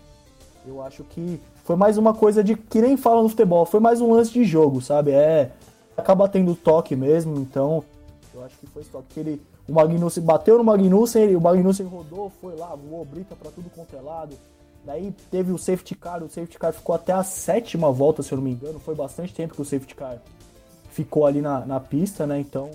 eu 0.65 0.81
acho 0.81 1.03
que 1.03 1.41
foi 1.65 1.75
mais 1.75 1.99
uma 1.99 2.15
coisa 2.15 2.45
de 2.45 2.55
que 2.55 2.81
nem 2.81 2.97
fala 2.97 3.21
no 3.21 3.29
futebol, 3.29 3.67
foi 3.67 3.81
mais 3.81 4.01
um 4.01 4.13
lance 4.13 4.33
de 4.33 4.45
jogo, 4.45 4.81
sabe? 4.81 5.11
É. 5.11 5.51
Acaba 5.97 6.29
tendo 6.29 6.55
toque 6.55 6.95
mesmo, 6.95 7.37
então. 7.39 7.83
Eu 8.33 8.45
acho 8.45 8.57
que 8.57 8.67
foi 8.69 8.85
toque 8.85 9.07
que 9.11 9.21
ele. 9.21 9.43
O 9.73 9.75
Magnussen 9.75 10.23
bateu 10.23 10.59
no 10.59 10.65
Magnussen, 10.65 11.23
ele, 11.23 11.35
o 11.35 11.41
Magnussen 11.41 11.87
rodou, 11.87 12.31
foi 12.43 12.55
lá, 12.55 12.77
voou 12.77 13.07
brita 13.07 13.35
para 13.35 13.51
tudo 13.51 13.71
quanto 13.75 13.97
é 13.97 14.03
lado. 14.03 14.37
Daí 14.85 15.15
teve 15.31 15.51
o 15.51 15.57
safety 15.57 15.95
car, 15.95 16.23
o 16.23 16.29
safety 16.29 16.59
car 16.59 16.75
ficou 16.75 16.95
até 16.95 17.11
a 17.11 17.23
sétima 17.23 17.91
volta, 17.91 18.23
se 18.23 18.31
eu 18.33 18.37
não 18.37 18.45
me 18.45 18.51
engano. 18.51 18.79
Foi 18.79 18.95
bastante 18.95 19.33
tempo 19.33 19.55
que 19.55 19.63
o 19.63 19.65
safety 19.65 19.95
car 19.95 20.19
ficou 20.91 21.25
ali 21.25 21.41
na, 21.41 21.65
na 21.65 21.81
pista, 21.81 22.27
né? 22.27 22.39
Então, 22.39 22.69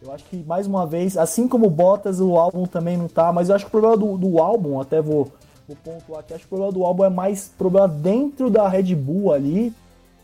eu 0.00 0.12
acho 0.12 0.22
que 0.26 0.36
mais 0.44 0.68
uma 0.68 0.86
vez, 0.86 1.16
assim 1.16 1.48
como 1.48 1.66
o 1.66 1.70
Bottas, 1.70 2.20
o 2.20 2.36
álbum 2.36 2.64
também 2.64 2.96
não 2.96 3.08
tá, 3.08 3.32
mas 3.32 3.48
eu 3.48 3.56
acho 3.56 3.64
que 3.64 3.76
o 3.76 3.80
problema 3.80 3.96
do, 3.96 4.16
do 4.16 4.38
álbum, 4.38 4.80
até 4.80 5.02
vou, 5.02 5.28
vou 5.66 5.76
pontuar 5.82 6.20
aqui, 6.20 6.32
acho 6.32 6.42
que 6.42 6.46
o 6.46 6.50
problema 6.50 6.72
do 6.72 6.84
álbum 6.84 7.04
é 7.04 7.10
mais 7.10 7.48
problema 7.58 7.88
dentro 7.88 8.48
da 8.48 8.68
Red 8.68 8.94
Bull 8.94 9.32
ali. 9.32 9.74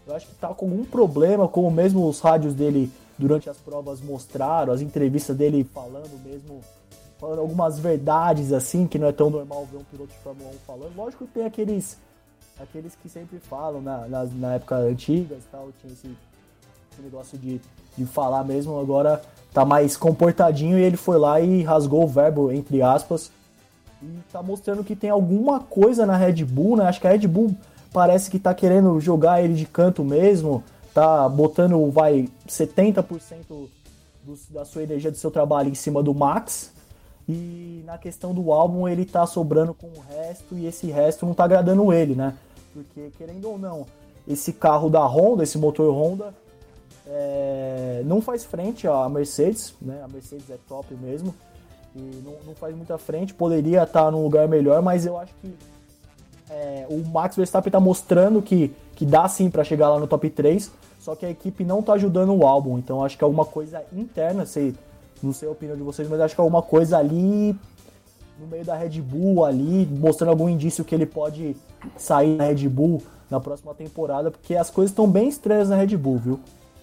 Eu 0.07 0.15
acho 0.15 0.29
que 0.29 0.35
tá 0.37 0.55
com 0.55 0.67
algum 0.67 0.85
problema, 0.85 1.49
como 1.49 1.69
mesmo 1.69 2.09
os 2.09 2.21
rádios 2.21 2.55
dele 2.55 2.93
durante 3.23 3.49
as 3.49 3.57
provas 3.57 4.01
mostraram, 4.01 4.73
as 4.73 4.81
entrevistas 4.81 5.37
dele 5.37 5.63
falando 5.73 6.21
mesmo, 6.25 6.61
falando 7.21 7.39
algumas 7.39 7.79
verdades 7.79 8.53
assim, 8.53 8.85
que 8.85 8.99
não 8.99 9.07
é 9.07 9.13
tão 9.13 9.31
normal 9.31 9.65
ver 9.71 9.79
um 9.79 9.85
piloto 9.85 10.13
de 10.13 10.19
Fórmula 10.19 10.51
1 10.51 10.53
falando. 10.67 10.97
Lógico 10.97 11.25
que 11.25 11.33
tem 11.33 11.45
aqueles 11.45 11.97
aqueles 12.61 12.97
que 12.97 13.09
sempre 13.09 13.39
falam 13.39 13.81
na, 13.81 14.09
na, 14.09 14.25
na 14.25 14.55
época 14.55 14.77
antiga 14.77 15.37
e 15.37 15.43
tal, 15.51 15.71
tinha 15.81 15.93
esse, 15.93 16.09
esse 16.93 17.03
negócio 17.03 17.39
de, 17.39 17.61
de 17.97 18.05
falar 18.07 18.45
mesmo, 18.45 18.79
agora 18.79 19.23
tá 19.55 19.65
mais 19.65 19.97
comportadinho 19.97 20.79
e 20.79 20.83
ele 20.83 20.97
foi 20.97 21.17
lá 21.17 21.41
e 21.41 21.63
rasgou 21.63 22.05
o 22.05 22.09
verbo, 22.09 22.51
entre 22.51 22.83
aspas, 22.83 23.31
e 24.03 24.19
tá 24.33 24.43
mostrando 24.43 24.85
que 24.85 24.97
tem 24.97 25.11
alguma 25.11 25.61
coisa 25.61 26.05
na 26.05 26.17
Red 26.17 26.45
Bull, 26.45 26.77
né? 26.77 26.87
Acho 26.87 27.01
que 27.01 27.07
a 27.07 27.11
Red 27.11 27.27
Bull 27.27 27.55
parece 27.93 28.31
que 28.31 28.39
tá 28.39 28.53
querendo 28.53 28.99
jogar 29.01 29.43
ele 29.43 29.55
de 29.55 29.67
canto 29.67 30.05
mesmo, 30.05 30.63
tá 30.93 31.29
botando, 31.29 31.91
vai, 31.91 32.29
70% 32.47 33.05
do, 33.49 34.39
da 34.51 34.65
sua 34.65 34.83
energia 34.83 35.11
do 35.11 35.17
seu 35.17 35.31
trabalho 35.31 35.69
em 35.69 35.75
cima 35.75 36.03
do 36.03 36.15
Max. 36.15 36.73
E 37.29 37.83
na 37.87 37.99
questão 37.99 38.35
do 38.35 38.53
álbum, 38.53 38.89
ele 38.89 39.05
tá 39.05 39.27
sobrando 39.27 39.73
com 39.73 39.87
o 39.87 40.01
resto 40.09 40.57
e 40.57 40.67
esse 40.67 40.91
resto 40.91 41.25
não 41.25 41.35
tá 41.35 41.45
agradando 41.45 41.93
ele, 41.93 42.15
né? 42.15 42.35
Porque, 42.73 43.11
querendo 43.17 43.49
ou 43.49 43.59
não, 43.59 43.87
esse 44.27 44.53
carro 44.53 44.91
da 44.91 45.05
Honda, 45.07 45.43
esse 45.43 45.59
motor 45.59 45.95
Honda, 45.95 46.35
é, 47.07 48.03
não 48.05 48.21
faz 48.21 48.45
frente 48.45 48.87
à 48.87 49.09
Mercedes, 49.09 49.75
né? 49.81 50.03
A 50.05 50.09
Mercedes 50.09 50.51
é 50.51 50.59
top 50.69 50.95
mesmo. 50.95 51.35
E 51.95 52.01
não, 52.25 52.35
não 52.47 52.55
faz 52.55 52.75
muita 52.75 52.97
frente, 52.97 53.35
poderia 53.35 53.83
estar 53.83 54.11
num 54.11 54.23
lugar 54.23 54.49
melhor, 54.49 54.81
mas 54.81 55.05
eu 55.05 55.19
acho 55.19 55.35
que 55.41 55.55
é, 56.49 56.87
o 56.89 57.07
Max 57.07 57.37
Verstappen 57.37 57.69
está 57.69 57.81
mostrando 57.81 58.41
que, 58.41 58.75
que 58.95 59.07
dá 59.07 59.29
sim 59.29 59.51
para 59.51 59.65
chegar 59.65 59.89
lá 59.89 59.99
no 59.99 60.07
top 60.07 60.29
3, 60.31 60.71
só 61.01 61.15
que 61.17 61.27
a 61.27 61.31
equipe 61.31 61.65
não 61.65 61.81
está 61.81 61.95
ajudando 61.95 62.35
o 62.35 62.47
álbum, 62.47 62.79
então 62.79 63.05
acho 63.05 63.17
que 63.17 63.25
é 63.25 63.27
alguma 63.27 63.45
coisa 63.45 63.83
interna, 63.93 64.47
sei, 64.47 64.75
não 65.23 65.33
sei 65.33 65.49
a 65.49 65.53
opinião 65.53 65.77
de 65.77 65.83
vocês, 65.83 66.09
mas 66.09 66.21
acho 66.21 66.35
que 66.35 66.41
é 66.41 66.45
alguma 66.45 66.63
coisa 66.63 66.99
ali 66.99 67.57
no 68.39 68.47
meio 68.47 68.65
da 68.65 68.77
Red 68.77 69.01
Bull 69.01 69.45
ali, 69.45 69.87
mostrando 69.87 70.31
algum 70.31 70.49
indício 70.49 70.85
que 70.85 70.95
ele 70.95 71.07
pode 71.07 71.57
sair 71.97 72.37
da 72.37 72.45
Red 72.45 72.69
Bull 72.69 73.03
na 73.31 73.41
próxima 73.41 73.75
temporada, 73.75 74.31
porque 74.31 74.55
as 74.55 74.71
coisas 74.71 74.91
estão 74.91 75.11
bem 75.11 75.29
estranhas 75.29 75.69
na 75.69 75.77
Red 75.77 75.97
Bull, 75.97 76.19
viu? 76.19 76.41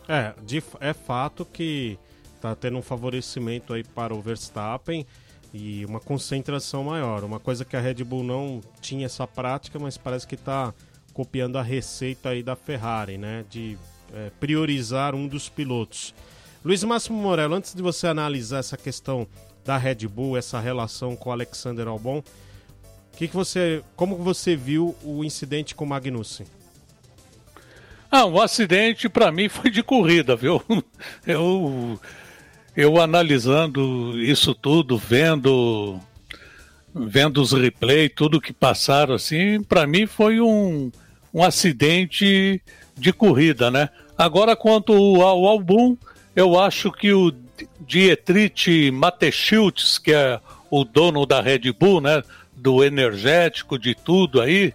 É, 0.08 0.34
de, 0.44 0.64
é 0.80 0.94
fato 0.94 1.46
que 1.46 1.98
tá 2.42 2.56
tendo 2.56 2.78
um 2.78 2.82
favorecimento 2.82 3.74
aí 3.74 3.84
para 3.84 4.14
o 4.14 4.22
Verstappen 4.22 5.06
e 5.54 5.86
uma 5.86 6.00
concentração 6.00 6.84
maior. 6.84 7.24
Uma 7.24 7.40
coisa 7.40 7.64
que 7.64 7.76
a 7.76 7.80
Red 7.80 8.04
Bull 8.04 8.24
não 8.24 8.62
tinha 8.82 9.06
essa 9.06 9.28
prática, 9.28 9.78
mas 9.78 9.98
parece 9.98 10.28
que 10.28 10.36
está 10.36 10.74
copiando 11.20 11.58
a 11.58 11.62
receita 11.62 12.30
aí 12.30 12.42
da 12.42 12.56
Ferrari, 12.56 13.18
né? 13.18 13.44
De 13.50 13.78
é, 14.14 14.32
priorizar 14.40 15.14
um 15.14 15.28
dos 15.28 15.50
pilotos. 15.50 16.16
Luiz 16.64 16.82
Máximo 16.82 17.22
Morello, 17.22 17.56
antes 17.56 17.74
de 17.74 17.82
você 17.82 18.08
analisar 18.08 18.60
essa 18.60 18.78
questão 18.78 19.28
da 19.66 19.76
Red 19.78 20.08
Bull, 20.08 20.38
essa 20.38 20.62
relação 20.62 21.18
com 21.18 21.30
Alexander 21.30 21.90
Albon, 21.90 22.24
que 23.18 23.28
que 23.28 23.36
você, 23.36 23.84
como 23.98 24.16
você 24.16 24.56
viu 24.56 24.96
o 25.04 25.22
incidente 25.26 25.76
com 25.76 25.86
Magnussen? 25.86 26.48
Ah, 28.10 28.24
o 28.24 28.42
acidente 28.42 29.10
para 29.10 29.30
mim 29.30 29.50
foi 29.52 29.70
de 29.70 29.84
corrida, 29.84 30.38
viu? 30.38 30.64
Eu 31.28 32.00
eu 32.78 33.02
analisando 33.02 34.18
isso 34.22 34.56
tudo, 34.56 34.98
vendo 34.98 36.00
vendo 36.96 37.42
os 37.42 37.52
replays, 37.52 38.10
tudo 38.16 38.40
que 38.40 38.54
passaram 38.54 39.16
assim, 39.16 39.62
para 39.62 39.86
mim 39.86 40.08
foi 40.08 40.40
um, 40.40 40.92
um 41.34 41.44
acidente 41.44 42.62
de 42.98 43.14
corrida, 43.14 43.70
né? 43.70 43.90
Agora 44.18 44.56
quanto 44.56 44.94
ao 44.94 45.46
álbum, 45.46 45.96
eu 46.36 46.60
acho 46.60 46.92
que 46.92 47.14
o 47.14 47.34
Dietrich 47.80 48.92
Mateschultz, 48.92 49.98
que 49.98 50.14
é 50.14 50.40
o 50.70 50.84
dono 50.84 51.26
da 51.26 51.42
Red 51.42 51.72
Bull, 51.72 52.02
né, 52.02 52.22
do 52.56 52.84
energético, 52.84 53.80
de 53.80 53.96
tudo 53.96 54.42
aí, 54.42 54.74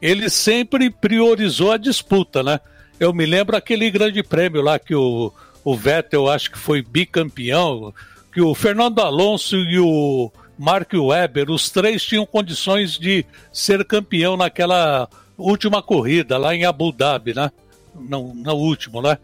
ele 0.00 0.30
sempre 0.30 0.90
priorizou 0.90 1.72
a 1.72 1.76
disputa, 1.76 2.42
né? 2.42 2.60
Eu 2.98 3.12
me 3.12 3.26
lembro 3.26 3.56
aquele 3.56 3.90
grande 3.90 4.22
prêmio 4.22 4.62
lá 4.62 4.78
que 4.78 4.94
o 4.94 5.32
o 5.64 5.76
Vettel 5.76 6.28
acho 6.28 6.50
que 6.50 6.58
foi 6.58 6.82
bicampeão, 6.82 7.92
que 8.32 8.40
o 8.40 8.54
Fernando 8.54 9.00
Alonso 9.00 9.56
e 9.56 9.78
o 9.78 10.30
Mark 10.58 10.92
Webber, 10.92 11.50
os 11.50 11.70
três 11.70 12.04
tinham 12.04 12.26
condições 12.26 12.98
de 12.98 13.24
ser 13.52 13.84
campeão 13.84 14.36
naquela 14.36 15.08
última 15.40 15.82
corrida 15.82 16.38
lá 16.38 16.54
em 16.54 16.64
Abu 16.64 16.92
Dhabi, 16.92 17.34
né? 17.34 17.50
No, 17.94 18.34
no 18.34 18.54
último, 18.54 19.02
né? 19.02 19.18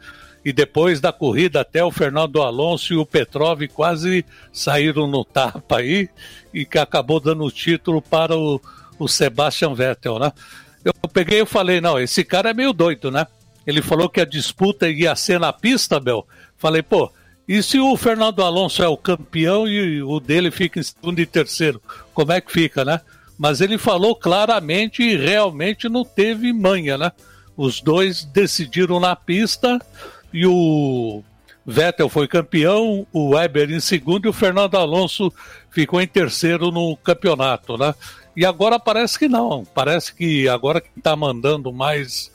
E 0.45 0.53
depois 0.53 1.01
da 1.01 1.13
corrida 1.13 1.61
até 1.61 1.85
o 1.85 1.91
Fernando 1.91 2.43
Alonso 2.43 2.93
e 2.93 2.97
o 2.97 3.07
Petrov 3.07 3.63
quase 3.69 4.25
saíram 4.53 5.07
no 5.07 5.25
tapa 5.25 5.79
aí 5.79 6.09
e 6.55 6.65
que 6.65 6.79
acabou 6.79 7.19
dando 7.19 7.45
o 7.45 7.51
título 7.51 8.01
para 8.01 8.37
o, 8.37 8.61
o 8.99 9.09
Sebastian 9.09 9.75
Vettel, 9.75 10.19
né? 10.19 10.33
Eu 10.85 10.93
peguei 11.13 11.41
e 11.43 11.47
falei, 11.47 11.81
não, 11.81 11.99
esse 11.99 12.23
cara 12.23 12.51
é 12.51 12.55
meio 12.55 12.73
doido, 12.73 13.11
né? 13.11 13.27
Ele 13.67 13.83
falou 13.83 14.09
que 14.09 14.21
a 14.21 14.25
disputa 14.25 14.89
ia 14.89 15.17
ser 15.17 15.41
na 15.41 15.53
pista, 15.53 15.99
Bel. 15.99 16.25
Falei, 16.57 16.81
pô, 16.81 17.11
e 17.49 17.63
se 17.63 17.79
o 17.79 17.97
Fernando 17.97 18.43
Alonso 18.43 18.83
é 18.83 18.89
o 18.89 18.97
campeão 18.97 19.67
e 19.67 20.03
o 20.03 20.21
dele 20.21 20.51
fica 20.51 20.79
em 20.79 20.83
segundo 20.83 21.19
e 21.21 21.27
terceiro? 21.27 21.83
Como 22.15 22.33
é 22.33 22.41
que 22.41 22.53
fica, 22.53 22.85
né? 22.85 23.01
Mas 23.39 23.61
ele 23.61 23.77
falou 23.79 24.15
claramente 24.15 25.03
e 25.03 25.17
realmente 25.17 25.89
não 25.89 26.05
teve 26.05 26.53
manha, 26.53 26.97
né? 26.97 27.13
Os 27.57 27.81
dois 27.81 28.25
decidiram 28.25 29.01
na 29.01 29.15
pista 29.15 29.81
e 30.33 30.47
o 30.47 31.23
Vettel 31.67 32.09
foi 32.09 32.29
campeão, 32.29 33.07
o 33.13 33.31
Weber 33.31 33.71
em 33.71 33.81
segundo 33.81 34.27
e 34.27 34.29
o 34.29 34.33
Fernando 34.33 34.77
Alonso 34.77 35.33
ficou 35.71 36.01
em 36.01 36.07
terceiro 36.07 36.71
no 36.71 36.97
campeonato, 36.97 37.77
né? 37.77 37.95
E 38.37 38.45
agora 38.45 38.79
parece 38.79 39.19
que 39.19 39.29
não. 39.29 39.65
Parece 39.65 40.15
que 40.15 40.49
agora 40.49 40.81
quem 40.81 40.93
está 40.97 41.17
mandando 41.17 41.73
mais 41.73 42.31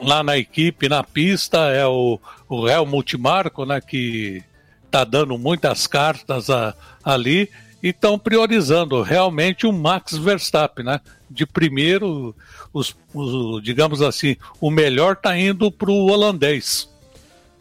lá 0.00 0.22
na 0.22 0.36
equipe, 0.38 0.88
na 0.88 1.04
pista, 1.04 1.58
é 1.68 1.86
o, 1.86 2.18
o 2.48 2.68
Helmut 2.68 3.16
Marko, 3.16 3.64
né, 3.64 3.80
que 3.80 4.42
está 4.86 5.04
dando 5.04 5.36
muitas 5.36 5.86
cartas 5.86 6.48
a, 6.48 6.74
ali 7.04 7.50
e 7.82 7.88
estão 7.88 8.18
priorizando 8.18 9.02
realmente 9.02 9.66
o 9.66 9.72
Max 9.72 10.16
Verstappen, 10.16 10.84
né? 10.84 11.00
De 11.30 11.46
primeiro, 11.46 12.34
os, 12.72 12.96
os 13.14 13.62
digamos 13.62 14.02
assim, 14.02 14.36
o 14.60 14.70
melhor 14.70 15.12
está 15.14 15.38
indo 15.38 15.70
para 15.70 15.90
o 15.90 16.10
holandês. 16.10 16.88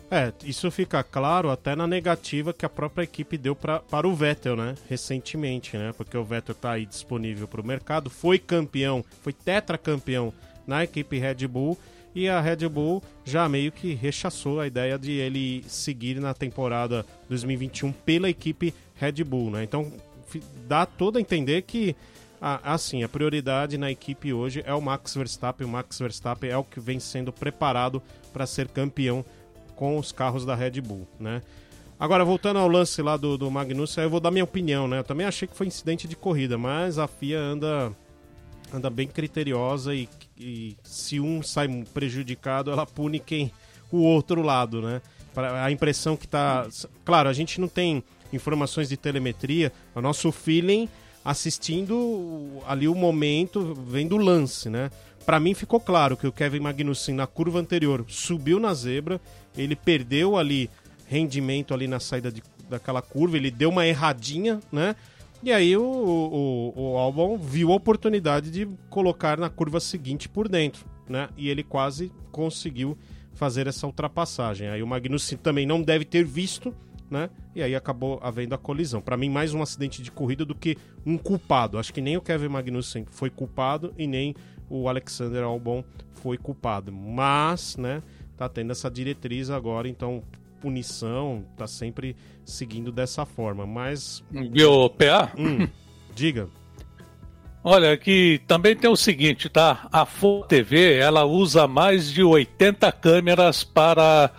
É, 0.09 0.32
isso 0.45 0.72
fica 0.72 1.03
claro 1.03 1.51
até 1.51 1.76
na 1.76 1.86
negativa 1.86 2.53
que 2.53 2.65
a 2.65 2.70
própria 2.70 3.03
equipe 3.03 3.38
deu 3.38 3.53
pra, 3.53 3.80
para 3.80 4.07
o 4.07 4.15
Vettel, 4.15 4.55
né? 4.55 4.76
Recentemente, 4.88 5.78
né? 5.78 5.91
Porque 5.95 6.18
o 6.18 6.24
Vettel 6.24 6.53
está 6.53 6.72
aí 6.72 6.86
disponível 6.86 7.45
para 7.47 7.59
o 7.59 7.65
mercado, 7.65 8.09
foi 8.09 8.39
campeão, 8.39 9.03
foi 9.22 9.34
tetracampeão 9.34 10.34
na 10.65 10.84
equipe 10.84 11.20
Red 11.20 11.45
Bull 11.47 11.78
e 12.15 12.30
a 12.30 12.39
Red 12.39 12.68
Bull 12.70 13.03
já 13.26 13.47
meio 13.49 13.72
que 13.72 13.93
rechaçou 13.93 14.61
a 14.61 14.68
ideia 14.68 14.97
de 14.97 15.11
ele 15.11 15.63
seguir 15.68 16.20
na 16.22 16.34
temporada 16.34 17.05
2021 17.30 17.91
pela 17.91 18.30
equipe 18.30 18.74
Red 18.95 19.24
Bull, 19.26 19.51
né? 19.51 19.63
Então 19.63 19.91
dá 20.67 20.86
todo 20.86 21.17
a 21.17 21.21
entender 21.21 21.63
que 21.63 21.95
assim, 22.63 23.03
a 23.03 23.09
prioridade 23.09 23.78
na 23.78 23.89
equipe 23.89 24.32
hoje 24.32 24.63
é 24.65 24.73
o 24.73 24.82
Max 24.82 25.15
Verstappen. 25.15 25.65
O 25.65 25.69
Max 25.69 25.97
Verstappen 25.97 26.49
é 26.49 26.57
o 26.57 26.63
que 26.63 26.80
vem 26.80 26.99
sendo 26.99 27.34
preparado 27.34 28.01
para 28.32 28.45
ser 28.45 28.67
campeão 28.67 29.25
com 29.75 29.97
os 29.97 30.11
carros 30.11 30.45
da 30.45 30.55
Red 30.55 30.82
Bull, 30.82 31.07
né? 31.19 31.41
Agora, 31.99 32.23
voltando 32.23 32.59
ao 32.59 32.67
lance 32.67 33.01
lá 33.01 33.17
do, 33.17 33.39
do 33.39 33.49
Magnussen, 33.49 34.03
eu 34.03 34.09
vou 34.09 34.19
dar 34.19 34.30
minha 34.30 34.43
opinião, 34.43 34.88
né? 34.88 34.99
Eu 34.99 35.03
também 35.03 35.25
achei 35.25 35.47
que 35.47 35.55
foi 35.55 35.65
incidente 35.65 36.07
de 36.07 36.15
corrida, 36.15 36.55
mas 36.55 36.99
a 36.99 37.07
FIA 37.07 37.39
anda, 37.39 37.91
anda 38.71 38.88
bem 38.88 39.07
criteriosa 39.07 39.95
e 39.95 40.07
e 40.39 40.78
se 40.84 41.19
um 41.19 41.41
sai 41.41 41.67
prejudicado, 41.93 42.71
ela 42.71 42.86
pune 42.86 43.19
quem 43.19 43.51
o 43.91 43.97
outro 43.97 44.41
lado, 44.41 44.82
né? 44.82 45.01
a 45.63 45.71
impressão 45.71 46.17
que 46.17 46.28
tá. 46.28 46.67
Claro, 47.05 47.30
a 47.30 47.34
gente 47.34 47.61
não 47.61 47.67
tem 47.67 48.03
informações 48.36 48.89
de 48.89 48.97
telemetria, 48.97 49.71
o 49.95 50.01
nosso 50.01 50.32
feeling 50.32 50.89
assistindo 51.23 52.61
ali 52.65 52.88
o 52.88 52.95
momento, 52.95 53.73
vendo 53.86 54.15
o 54.15 54.17
lance, 54.17 54.69
né? 54.69 54.89
Para 55.25 55.41
mim 55.41 55.53
ficou 55.53 55.78
claro 55.78 56.15
que 56.15 56.25
o 56.25 56.32
Kevin 56.32 56.61
Magnussen 56.61 57.13
na 57.13 57.28
curva 57.28 57.59
anterior 57.59 58.05
subiu 58.07 58.61
na 58.61 58.73
zebra, 58.73 59.19
ele 59.57 59.75
perdeu 59.75 60.38
ali 60.38 60.69
rendimento 61.05 61.73
ali 61.73 61.86
na 61.86 61.99
saída 61.99 62.32
de, 62.32 62.41
daquela 62.69 63.01
curva, 63.01 63.36
ele 63.36 63.51
deu 63.51 63.69
uma 63.69 63.86
erradinha, 63.86 64.61
né? 64.71 64.95
E 65.43 65.51
aí 65.51 65.75
o, 65.75 65.84
o, 65.84 66.73
o 66.75 66.97
Albon 66.97 67.38
viu 67.38 67.71
a 67.71 67.75
oportunidade 67.75 68.49
de 68.49 68.67
colocar 68.89 69.38
na 69.38 69.49
curva 69.49 69.82
seguinte 69.82 70.30
por 70.30 70.47
dentro, 70.47 70.86
né? 71.09 71.28
E 71.36 71.49
ele 71.49 71.61
quase 71.61 72.09
conseguiu 72.32 72.97
fazer 73.34 73.67
essa 73.67 73.86
ultrapassagem. 73.86 74.69
Aí 74.69 74.82
o 74.82 74.88
Magnussen 74.88 75.38
também 75.38 75.65
não 75.65 75.82
deve 75.82 76.05
ter 76.05 76.23
visto, 76.23 76.73
né? 77.09 77.29
E 77.55 77.61
aí 77.61 77.75
acabou 77.75 78.19
havendo 78.21 78.53
a 78.53 78.57
colisão. 78.57 79.01
Para 79.01 79.17
mim, 79.17 79.29
mais 79.29 79.53
um 79.53 79.61
acidente 79.61 80.01
de 80.01 80.11
corrida 80.11 80.45
do 80.45 80.55
que 80.55 80.77
um 81.05 81.17
culpado. 81.17 81.77
Acho 81.77 81.93
que 81.93 82.01
nem 82.01 82.17
o 82.17 82.21
Kevin 82.21 82.49
Magnussen 82.49 83.05
foi 83.09 83.29
culpado 83.29 83.93
e 83.97 84.07
nem 84.07 84.35
o 84.69 84.89
Alexander 84.89 85.43
Albon 85.43 85.83
foi 86.13 86.37
culpado. 86.37 86.91
Mas, 86.91 87.77
né, 87.77 88.03
tá 88.35 88.49
tendo 88.49 88.71
essa 88.71 88.89
diretriz 88.89 89.49
agora, 89.49 89.87
então 89.87 90.23
punição 90.59 91.45
tá 91.55 91.67
sempre 91.67 92.15
seguindo 92.43 92.91
dessa 92.91 93.25
forma. 93.25 93.65
Mas. 93.65 94.23
Viu, 94.31 94.89
PA? 94.89 95.31
Hum, 95.37 95.67
diga. 96.13 96.49
Olha, 97.63 97.91
aqui 97.91 98.41
também 98.47 98.75
tem 98.75 98.89
o 98.89 98.95
seguinte, 98.95 99.49
tá? 99.49 99.89
A 99.91 100.05
Full 100.05 100.43
TV, 100.43 100.95
ela 100.95 101.25
usa 101.25 101.67
mais 101.67 102.09
de 102.09 102.23
80 102.23 102.89
câmeras 102.93 103.63
para, 103.63 104.31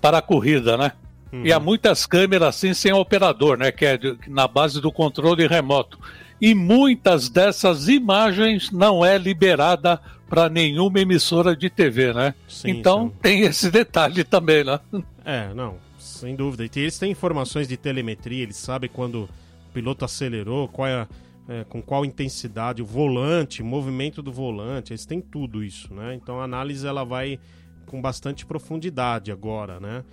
para 0.00 0.18
a 0.18 0.22
corrida, 0.22 0.76
né? 0.76 0.92
Uhum. 1.36 1.46
E 1.46 1.52
há 1.52 1.60
muitas 1.60 2.06
câmeras 2.06 2.48
assim 2.48 2.74
sem 2.74 2.92
operador, 2.92 3.58
né? 3.58 3.70
Que 3.70 3.84
é 3.84 3.96
de, 3.96 4.16
na 4.28 4.48
base 4.48 4.80
do 4.80 4.90
controle 4.90 5.46
remoto. 5.46 5.98
E 6.40 6.54
muitas 6.54 7.28
dessas 7.28 7.88
imagens 7.88 8.70
não 8.70 9.04
é 9.04 9.16
liberada 9.16 10.00
para 10.28 10.48
nenhuma 10.48 11.00
emissora 11.00 11.56
de 11.56 11.70
TV, 11.70 12.12
né? 12.12 12.34
Sim, 12.48 12.70
então 12.70 13.08
sim. 13.08 13.14
tem 13.22 13.40
esse 13.42 13.70
detalhe 13.70 14.24
também, 14.24 14.64
né? 14.64 14.80
É, 15.28 15.52
não, 15.54 15.74
sem 15.98 16.36
dúvida. 16.36 16.64
E 16.64 16.70
eles 16.78 17.00
têm 17.00 17.10
informações 17.10 17.66
de 17.66 17.76
telemetria, 17.76 18.44
eles 18.44 18.56
sabem 18.56 18.88
quando 18.88 19.24
o 19.24 19.28
piloto 19.74 20.04
acelerou, 20.04 20.68
qual 20.68 20.86
é, 20.86 21.08
é, 21.48 21.64
com 21.64 21.82
qual 21.82 22.04
intensidade, 22.04 22.80
o 22.80 22.86
volante, 22.86 23.60
o 23.60 23.64
movimento 23.64 24.22
do 24.22 24.30
volante, 24.30 24.92
eles 24.92 25.04
têm 25.04 25.20
tudo 25.20 25.64
isso, 25.64 25.92
né? 25.92 26.14
Então 26.14 26.40
a 26.40 26.44
análise 26.44 26.86
ela 26.86 27.02
vai 27.02 27.40
com 27.86 28.00
bastante 28.00 28.46
profundidade 28.46 29.32
agora, 29.32 29.80
né? 29.80 30.04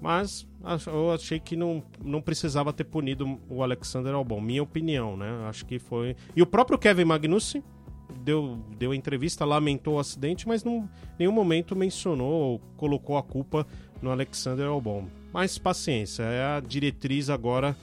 Mas 0.00 0.46
eu 0.86 1.10
achei 1.12 1.40
que 1.40 1.56
não, 1.56 1.82
não 2.04 2.20
precisava 2.20 2.72
ter 2.72 2.84
punido 2.84 3.40
o 3.48 3.62
Alexander 3.62 4.14
Albon, 4.14 4.40
minha 4.40 4.62
opinião, 4.62 5.16
né? 5.16 5.28
Acho 5.48 5.64
que 5.64 5.78
foi. 5.78 6.14
E 6.34 6.42
o 6.42 6.46
próprio 6.46 6.78
Kevin 6.78 7.04
Magnussen 7.04 7.62
deu, 8.22 8.58
deu 8.78 8.92
entrevista, 8.92 9.44
lamentou 9.44 9.94
o 9.94 9.98
acidente, 9.98 10.46
mas 10.46 10.64
em 10.64 10.88
nenhum 11.18 11.32
momento 11.32 11.74
mencionou 11.74 12.30
ou 12.30 12.58
colocou 12.76 13.16
a 13.16 13.22
culpa 13.22 13.66
no 14.02 14.10
Alexander 14.10 14.66
Albon. 14.66 15.06
Mas 15.32 15.58
paciência, 15.58 16.22
é 16.24 16.56
a 16.56 16.60
diretriz 16.60 17.30
agora. 17.30 17.76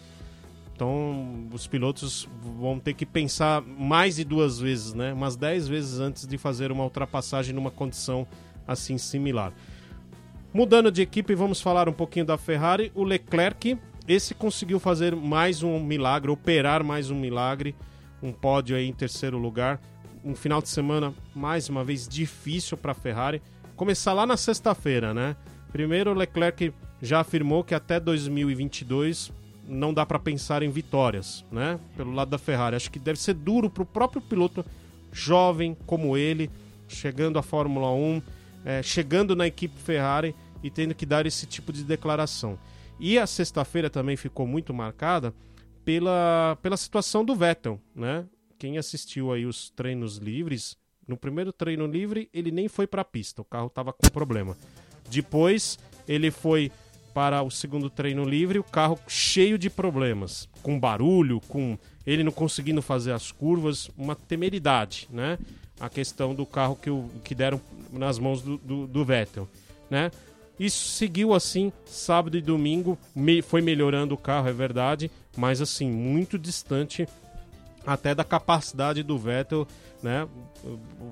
Então 0.76 1.47
os 1.51 1.68
pilotos 1.68 2.28
vão 2.59 2.80
ter 2.80 2.93
que 2.93 3.05
pensar 3.05 3.61
mais 3.61 4.16
de 4.16 4.24
duas 4.24 4.59
vezes, 4.59 4.93
né? 4.93 5.14
Umas 5.14 5.36
dez 5.36 5.68
vezes 5.68 5.99
antes 5.99 6.26
de 6.28 6.38
fazer 6.38 6.72
uma 6.72 6.84
ultrapassagem 6.84 7.53
numa 7.53 7.72
condição 7.72 8.28
assim 8.68 8.97
similar. 8.97 9.53
Mudando 10.54 10.91
de 10.91 11.01
equipe, 11.01 11.34
vamos 11.34 11.60
falar 11.60 11.89
um 11.89 11.93
pouquinho 11.93 12.26
da 12.26 12.38
Ferrari. 12.38 12.91
O 12.93 13.04
Leclerc, 13.04 13.76
esse 14.08 14.36
conseguiu 14.36 14.80
fazer 14.80 15.16
mais 15.16 15.64
um 15.64 15.80
milagre, 15.80 16.30
operar 16.30 16.84
mais 16.84 17.10
um 17.10 17.20
milagre, 17.20 17.76
um 18.22 18.32
pódio 18.32 18.76
aí 18.76 18.88
em 18.88 18.93
terceiro 18.93 19.39
lugar. 19.39 19.82
Um 20.24 20.36
final 20.36 20.62
de 20.62 20.70
semana, 20.70 21.12
mais 21.34 21.70
uma 21.70 21.84
vez, 21.84 22.08
difícil 22.08 22.78
para 22.78 22.91
a 22.91 22.95
Ferrari. 22.95 23.41
Começar 23.76 24.14
lá 24.14 24.28
na 24.28 24.38
sexta-feira, 24.38 25.12
né? 25.12 25.36
Primeiro, 25.72 26.12
o 26.12 26.14
Leclerc 26.14 26.72
já 27.01 27.22
afirmou 27.22 27.64
que 27.64 27.74
até 27.74 27.99
2022 27.99 29.32
não 29.68 29.91
dá 29.91 30.06
para 30.06 30.20
pensar 30.20 30.62
em 30.62 30.70
vitórias, 30.70 31.43
né? 31.51 31.80
Pelo 31.97 32.14
lado 32.14 32.30
da 32.30 32.38
Ferrari. 32.38 32.76
Acho 32.76 32.91
que 32.91 32.99
deve 32.99 33.20
ser 33.20 33.34
duro 33.34 33.72
para 33.72 33.82
o 33.82 33.88
próprio 33.88 34.22
piloto 34.22 34.64
jovem 35.12 35.76
como 35.88 36.16
ele, 36.16 36.47
chegando 36.88 37.39
à 37.39 37.41
Fórmula 37.41 37.91
1, 37.91 38.22
é, 38.66 38.84
chegando 38.84 39.36
na 39.36 39.47
equipe 39.47 39.80
Ferrari 39.80 40.36
e 40.64 40.72
tendo 40.72 40.95
que 40.95 41.05
dar 41.05 41.26
esse 41.26 41.45
tipo 41.45 41.72
de 41.72 41.84
declaração. 41.84 42.57
E 42.99 43.20
a 43.20 43.28
sexta-feira 43.28 43.89
também 43.89 44.16
ficou 44.16 44.47
muito 44.47 44.74
marcada 44.74 45.34
pela, 45.84 46.57
pela 46.61 46.78
situação 46.78 47.26
do 47.26 47.36
Vettel, 47.36 47.80
né? 47.93 48.26
Quem 48.57 48.78
assistiu 48.78 49.32
aí 49.32 49.45
os 49.45 49.70
treinos 49.72 50.18
livres, 50.18 50.78
no 51.07 51.18
primeiro 51.18 51.51
treino 51.51 51.86
livre 51.86 52.30
ele 52.34 52.49
nem 52.49 52.70
foi 52.70 52.88
para 52.88 53.01
a 53.01 53.05
pista, 53.05 53.41
o 53.41 53.45
carro 53.45 53.68
estava 53.68 53.91
com 53.91 54.09
problema. 54.09 54.55
Depois 55.09 55.78
ele 56.07 56.32
foi 56.32 56.72
para 57.14 57.43
o 57.43 57.51
segundo 57.51 57.89
treino 57.89 58.24
livre, 58.24 58.57
o 58.57 58.64
carro 58.64 58.97
cheio 59.07 59.57
de 59.57 59.70
problemas, 59.70 60.49
com 60.64 60.80
barulho, 60.80 61.39
com 61.41 61.78
ele 62.05 62.24
não 62.24 62.32
conseguindo 62.32 62.82
fazer 62.82 63.11
as 63.11 63.32
curvas, 63.32 63.89
uma 63.97 64.16
temeridade, 64.16 65.07
né? 65.11 65.38
A 65.80 65.89
questão 65.89 66.34
do 66.34 66.45
carro 66.45 66.76
que, 66.76 66.89
o, 66.89 67.09
que 67.24 67.36
deram 67.36 67.61
nas 67.91 68.18
mãos 68.18 68.41
do, 68.41 68.57
do, 68.57 68.88
do 68.88 69.05
Vettel, 69.05 69.47
né? 69.89 70.11
Isso 70.60 70.89
seguiu 70.89 71.34
assim, 71.34 71.72
sábado 71.86 72.38
e 72.38 72.41
domingo, 72.41 72.97
me, 73.16 73.41
foi 73.41 73.62
melhorando 73.62 74.14
o 74.14 74.18
carro, 74.18 74.47
é 74.47 74.54
verdade, 74.54 75.10
mas 75.36 75.62
assim, 75.62 75.89
muito 75.89 76.38
distante 76.38 77.08
até 77.86 78.14
da 78.14 78.24
capacidade 78.24 79.04
do 79.04 79.18
Vettel, 79.18 79.68
né? 80.01 80.28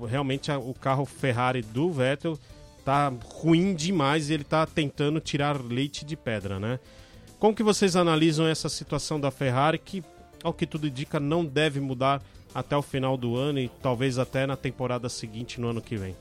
Realmente 0.08 0.50
o 0.50 0.72
carro 0.74 1.04
Ferrari 1.04 1.62
do 1.62 1.90
Vettel 1.90 2.38
tá 2.84 3.12
ruim 3.24 3.74
demais 3.74 4.30
e 4.30 4.34
ele 4.34 4.44
tá 4.44 4.66
tentando 4.66 5.20
tirar 5.20 5.60
leite 5.62 6.04
de 6.04 6.16
pedra, 6.16 6.58
né? 6.58 6.78
Como 7.38 7.54
que 7.54 7.62
vocês 7.62 7.96
analisam 7.96 8.46
essa 8.46 8.68
situação 8.68 9.20
da 9.20 9.30
Ferrari 9.30 9.78
que, 9.78 10.02
ao 10.42 10.52
que 10.52 10.66
tudo 10.66 10.86
indica, 10.86 11.18
não 11.18 11.44
deve 11.44 11.80
mudar 11.80 12.22
até 12.54 12.76
o 12.76 12.82
final 12.82 13.16
do 13.16 13.36
ano 13.36 13.58
e 13.58 13.68
talvez 13.82 14.18
até 14.18 14.46
na 14.46 14.56
temporada 14.56 15.08
seguinte, 15.08 15.60
no 15.60 15.68
ano 15.68 15.82
que 15.82 15.96
vem? 15.96 16.14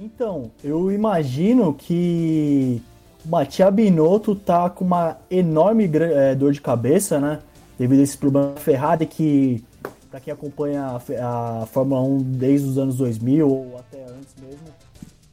Então, 0.00 0.50
eu 0.64 0.90
imagino 0.90 1.74
que 1.74 2.80
o 3.22 3.28
Matia 3.28 3.70
Binotto 3.70 4.34
tá 4.34 4.70
com 4.70 4.82
uma 4.82 5.18
enorme 5.30 5.84
é, 5.94 6.34
dor 6.34 6.52
de 6.52 6.60
cabeça, 6.60 7.20
né? 7.20 7.40
Devido 7.78 8.00
a 8.00 8.02
esse 8.02 8.16
problema 8.16 8.56
Ferrari 8.56 9.04
que, 9.04 9.62
para 10.10 10.18
quem 10.18 10.32
acompanha 10.32 10.84
a, 10.86 11.62
a, 11.62 11.66
Fórmula 11.66 12.00
1 12.00 12.18
desde 12.22 12.66
os 12.66 12.78
anos 12.78 12.96
2000 12.96 13.46
ou 13.46 13.78
até 13.78 14.02
antes 14.04 14.34
mesmo, 14.40 14.68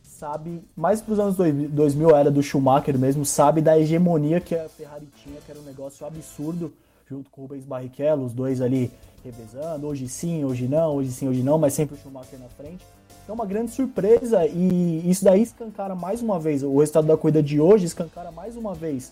sabe, 0.03 0.61
mais 0.75 0.99
para 0.99 1.13
os 1.13 1.19
anos 1.19 1.37
2000 1.37 2.09
era 2.13 2.29
do 2.29 2.43
Schumacher 2.43 2.99
mesmo, 2.99 3.23
sabe 3.23 3.61
da 3.61 3.79
hegemonia 3.79 4.41
que 4.41 4.53
a 4.53 4.67
Ferrari 4.67 5.07
tinha, 5.23 5.39
que 5.45 5.49
era 5.49 5.61
um 5.61 5.63
negócio 5.63 6.05
absurdo, 6.05 6.73
junto 7.09 7.29
com 7.29 7.39
o 7.39 7.45
Rubens 7.45 7.63
Barrichello, 7.63 8.25
os 8.25 8.33
dois 8.33 8.61
ali 8.61 8.91
revezando, 9.23 9.87
hoje 9.87 10.09
sim, 10.09 10.43
hoje 10.43 10.67
não, 10.67 10.97
hoje 10.97 11.11
sim, 11.13 11.29
hoje 11.29 11.41
não, 11.41 11.57
mas 11.57 11.73
sempre 11.73 11.95
o 11.95 11.97
Schumacher 11.97 12.37
na 12.37 12.49
frente. 12.49 12.83
É 13.27 13.31
uma 13.31 13.45
grande 13.45 13.71
surpresa 13.71 14.45
e 14.45 15.03
isso 15.09 15.25
daí 15.25 15.41
escancara 15.41 15.93
mais 15.93 16.21
uma 16.21 16.39
vez, 16.39 16.63
o 16.63 16.79
resultado 16.79 17.07
da 17.07 17.17
corrida 17.17 17.43
de 17.43 17.59
hoje 17.59 17.85
escancara 17.85 18.31
mais 18.31 18.55
uma 18.55 18.73
vez 18.73 19.11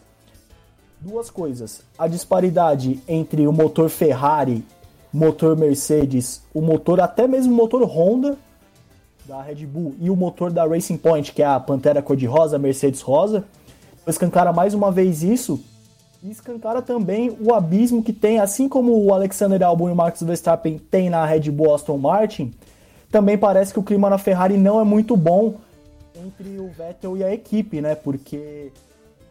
duas 1.02 1.30
coisas. 1.30 1.82
A 1.98 2.08
disparidade 2.08 3.02
entre 3.08 3.46
o 3.46 3.52
motor 3.52 3.90
Ferrari, 3.90 4.64
motor 5.12 5.58
Mercedes, 5.58 6.42
o 6.54 6.62
motor, 6.62 7.02
até 7.02 7.28
mesmo 7.28 7.52
o 7.52 7.56
motor 7.56 7.84
Honda 7.84 8.38
da 9.26 9.42
Red 9.42 9.66
Bull 9.66 9.96
e 10.00 10.10
o 10.10 10.16
motor 10.16 10.52
da 10.52 10.66
Racing 10.66 10.98
Point, 10.98 11.34
que 11.34 11.44
é 11.44 11.46
a 11.46 11.60
Pantera 11.60 12.02
cor-de-rosa, 12.02 12.58
Mercedes 12.58 13.02
rosa. 13.02 13.44
Escancara 14.08 14.54
mais 14.54 14.74
uma 14.74 14.92
vez 14.92 15.24
isso 15.24 15.60
e 16.24 16.32
escancara 16.32 16.82
também 16.82 17.36
o 17.42 17.54
abismo 17.54 18.02
que 18.02 18.14
tem, 18.14 18.40
assim 18.40 18.70
como 18.70 18.98
o 18.98 19.14
Alexander 19.14 19.62
Albon 19.62 19.90
e 19.90 19.92
o 19.92 19.96
Max 19.96 20.24
Verstappen 20.24 20.78
tem 20.78 21.10
na 21.10 21.26
Red 21.26 21.52
Bull 21.52 21.74
Aston 21.74 21.98
Martin, 21.98 22.54
também 23.16 23.38
parece 23.38 23.72
que 23.72 23.80
o 23.80 23.84
clima 23.84 24.10
na 24.10 24.18
Ferrari 24.18 24.58
não 24.58 24.78
é 24.78 24.84
muito 24.84 25.16
bom 25.16 25.56
entre 26.14 26.60
o 26.60 26.68
Vettel 26.68 27.16
e 27.16 27.24
a 27.24 27.34
equipe, 27.34 27.80
né? 27.80 27.96
Porque, 27.96 28.74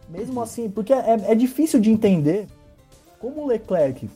mesmo 0.09 0.41
assim, 0.41 0.71
porque 0.71 0.91
é, 0.91 1.33
é 1.33 1.35
difícil 1.35 1.79
de 1.79 1.91
entender 1.91 2.47
como 3.19 3.43
o 3.43 3.47
Leclerc, 3.47 4.09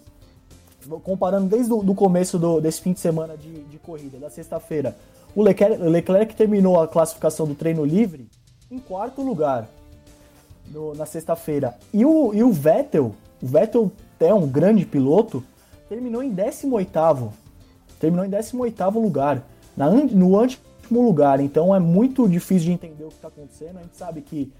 comparando 1.04 1.48
desde 1.48 1.70
o 1.70 1.94
começo 1.94 2.38
do, 2.38 2.62
desse 2.62 2.80
fim 2.80 2.94
de 2.94 3.00
semana 3.00 3.36
de, 3.36 3.62
de 3.64 3.76
corrida, 3.76 4.16
da 4.16 4.30
sexta-feira, 4.30 4.96
o 5.36 5.42
Leclerc, 5.42 5.82
Leclerc, 5.82 6.34
terminou 6.34 6.80
a 6.80 6.88
classificação 6.88 7.46
do 7.46 7.54
treino 7.54 7.84
livre 7.84 8.26
em 8.70 8.78
quarto 8.78 9.20
lugar 9.20 9.68
no, 10.72 10.94
na 10.94 11.04
sexta-feira. 11.04 11.76
E 11.92 12.06
o, 12.06 12.32
e 12.32 12.42
o 12.42 12.50
Vettel, 12.50 13.14
o 13.42 13.46
Vettel 13.46 13.92
é 14.18 14.32
um 14.32 14.48
grande 14.48 14.86
piloto, 14.86 15.44
terminou 15.90 16.22
em 16.22 16.30
18 16.30 16.74
oitavo 16.74 17.34
terminou 17.98 18.24
em 18.24 18.30
18º 18.30 18.94
lugar, 18.94 19.42
na, 19.78 19.90
no 19.90 20.36
último 20.36 21.02
lugar. 21.02 21.40
Então 21.40 21.74
é 21.74 21.78
muito 21.78 22.28
difícil 22.28 22.66
de 22.66 22.72
entender 22.72 23.04
o 23.04 23.08
que 23.08 23.14
está 23.14 23.28
acontecendo. 23.28 23.78
A 23.78 23.82
gente 23.82 23.96
sabe 23.96 24.20
que 24.20 24.52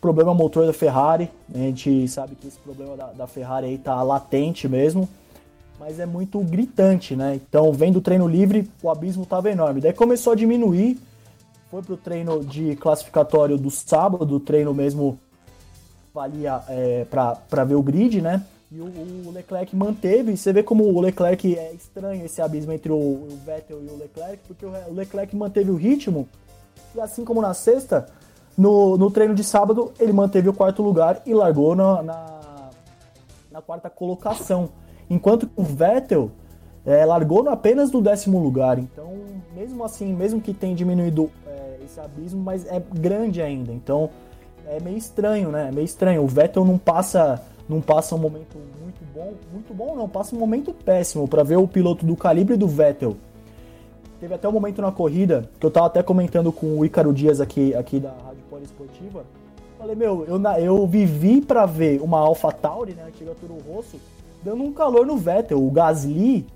problema 0.00 0.34
motor 0.34 0.66
da 0.66 0.72
Ferrari. 0.72 1.30
A 1.54 1.58
gente 1.58 2.06
sabe 2.08 2.34
que 2.34 2.48
esse 2.48 2.58
problema 2.58 2.96
da, 2.96 3.06
da 3.12 3.26
Ferrari 3.26 3.68
aí 3.68 3.78
tá 3.78 4.02
latente 4.02 4.68
mesmo. 4.68 5.08
Mas 5.78 5.98
é 5.98 6.06
muito 6.06 6.38
gritante, 6.40 7.16
né? 7.16 7.34
Então, 7.34 7.72
vendo 7.72 7.96
o 7.96 8.00
treino 8.00 8.28
livre, 8.28 8.70
o 8.82 8.90
abismo 8.90 9.26
tava 9.26 9.50
enorme. 9.50 9.80
Daí 9.80 9.92
começou 9.92 10.32
a 10.32 10.36
diminuir. 10.36 10.98
Foi 11.70 11.82
pro 11.82 11.96
treino 11.96 12.44
de 12.44 12.76
classificatório 12.76 13.56
do 13.58 13.70
sábado, 13.70 14.24
do 14.24 14.38
treino 14.38 14.72
mesmo 14.72 15.18
valia 16.14 16.62
é, 16.68 17.04
para 17.10 17.64
ver 17.64 17.74
o 17.74 17.82
grid, 17.82 18.20
né? 18.20 18.44
E 18.70 18.80
o, 18.80 18.84
o, 18.84 19.30
Leclerc 19.30 19.74
manteve. 19.76 20.36
Você 20.36 20.52
vê 20.52 20.62
como 20.62 20.84
o 20.84 21.00
Leclerc 21.00 21.56
é 21.56 21.72
estranho 21.72 22.24
esse 22.24 22.42
abismo 22.42 22.72
entre 22.72 22.90
o, 22.90 22.96
o 22.96 23.38
Vettel 23.44 23.82
e 23.82 23.86
o 23.86 23.96
Leclerc, 23.96 24.38
porque 24.46 24.66
o, 24.66 24.72
o 24.88 24.94
Leclerc 24.94 25.34
manteve 25.36 25.70
o 25.70 25.76
ritmo. 25.76 26.28
E 26.94 27.00
assim 27.00 27.24
como 27.24 27.40
na 27.40 27.54
sexta, 27.54 28.06
no, 28.56 28.96
no 28.96 29.10
treino 29.10 29.34
de 29.34 29.44
sábado, 29.44 29.92
ele 29.98 30.12
manteve 30.12 30.48
o 30.48 30.52
quarto 30.52 30.82
lugar 30.82 31.22
e 31.26 31.34
largou 31.34 31.74
na, 31.74 32.02
na, 32.02 32.70
na 33.50 33.62
quarta 33.62 33.90
colocação. 33.90 34.70
Enquanto 35.08 35.48
o 35.54 35.62
Vettel 35.62 36.30
é, 36.84 37.04
largou 37.04 37.48
apenas 37.48 37.90
no 37.90 38.02
décimo 38.02 38.38
lugar. 38.38 38.78
Então, 38.78 39.12
mesmo 39.54 39.84
assim, 39.84 40.12
mesmo 40.12 40.40
que 40.40 40.52
tenha 40.52 40.74
diminuído 40.74 41.30
é, 41.46 41.78
esse 41.84 41.98
abismo, 41.98 42.42
mas 42.42 42.66
é 42.66 42.80
grande 42.80 43.40
ainda. 43.40 43.72
Então, 43.72 44.10
é 44.66 44.80
meio 44.80 44.96
estranho, 44.96 45.50
né? 45.50 45.68
É 45.68 45.72
meio 45.72 45.84
estranho. 45.84 46.22
O 46.22 46.28
Vettel 46.28 46.64
não 46.64 46.78
passa, 46.78 47.42
não 47.68 47.80
passa 47.80 48.14
um 48.14 48.18
momento 48.18 48.56
muito 48.82 49.00
bom, 49.14 49.32
muito 49.52 49.74
bom 49.74 49.94
não, 49.94 50.08
passa 50.08 50.34
um 50.36 50.38
momento 50.38 50.72
péssimo 50.72 51.26
para 51.26 51.42
ver 51.42 51.56
o 51.56 51.66
piloto 51.66 52.04
do 52.04 52.16
calibre 52.16 52.56
do 52.56 52.68
Vettel 52.68 53.16
Teve 54.24 54.36
até 54.36 54.48
um 54.48 54.52
momento 54.52 54.80
na 54.80 54.90
corrida 54.90 55.50
que 55.60 55.66
eu 55.66 55.70
tava 55.70 55.86
até 55.86 56.02
comentando 56.02 56.50
com 56.50 56.78
o 56.78 56.84
Ícaro 56.84 57.12
Dias 57.12 57.42
aqui, 57.42 57.74
aqui 57.74 58.00
da 58.00 58.08
Rádio 58.24 58.42
Poliesportiva. 58.48 59.22
Falei, 59.78 59.94
meu, 59.94 60.24
eu, 60.24 60.40
eu 60.58 60.86
vivi 60.86 61.42
para 61.42 61.66
ver 61.66 62.00
uma 62.00 62.20
Alpha 62.20 62.50
Tauri, 62.50 62.94
né, 62.94 63.04
antiga 63.06 63.34
Toro 63.38 63.58
Rosso, 63.68 64.00
dando 64.42 64.62
um 64.62 64.72
calor 64.72 65.04
no 65.04 65.18
Vettel. 65.18 65.62
O 65.62 65.70
Gasly 65.70 66.46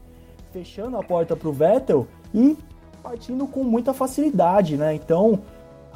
fechando 0.51 0.97
a 0.97 1.03
porta 1.03 1.37
pro 1.37 1.53
Vettel 1.53 2.07
e 2.33 2.57
partindo 3.03 3.47
com 3.47 3.63
muita 3.63 3.93
facilidade, 3.93 4.79
né? 4.79 4.95
Então, 4.95 5.41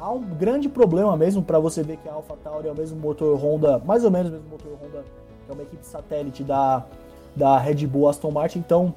há 0.03 0.11
um 0.11 0.19
grande 0.19 0.67
problema 0.67 1.15
mesmo 1.15 1.41
para 1.41 1.57
você 1.59 1.81
ver 1.81 1.95
que 1.95 2.09
a 2.09 2.13
Alpha 2.13 2.35
Tauri 2.43 2.67
é 2.67 2.71
o 2.71 2.75
mesmo 2.75 2.99
motor 2.99 3.37
Honda, 3.41 3.81
mais 3.85 4.03
ou 4.03 4.11
menos 4.11 4.31
o 4.31 4.33
mesmo 4.33 4.49
motor 4.49 4.73
Honda, 4.73 5.03
que 5.45 5.51
é 5.51 5.53
uma 5.53 5.63
equipe 5.63 5.85
satélite 5.85 6.43
da, 6.43 6.85
da 7.33 7.57
Red 7.57 7.87
Bull 7.87 8.09
Aston 8.09 8.29
Martin. 8.29 8.59
Então, 8.59 8.93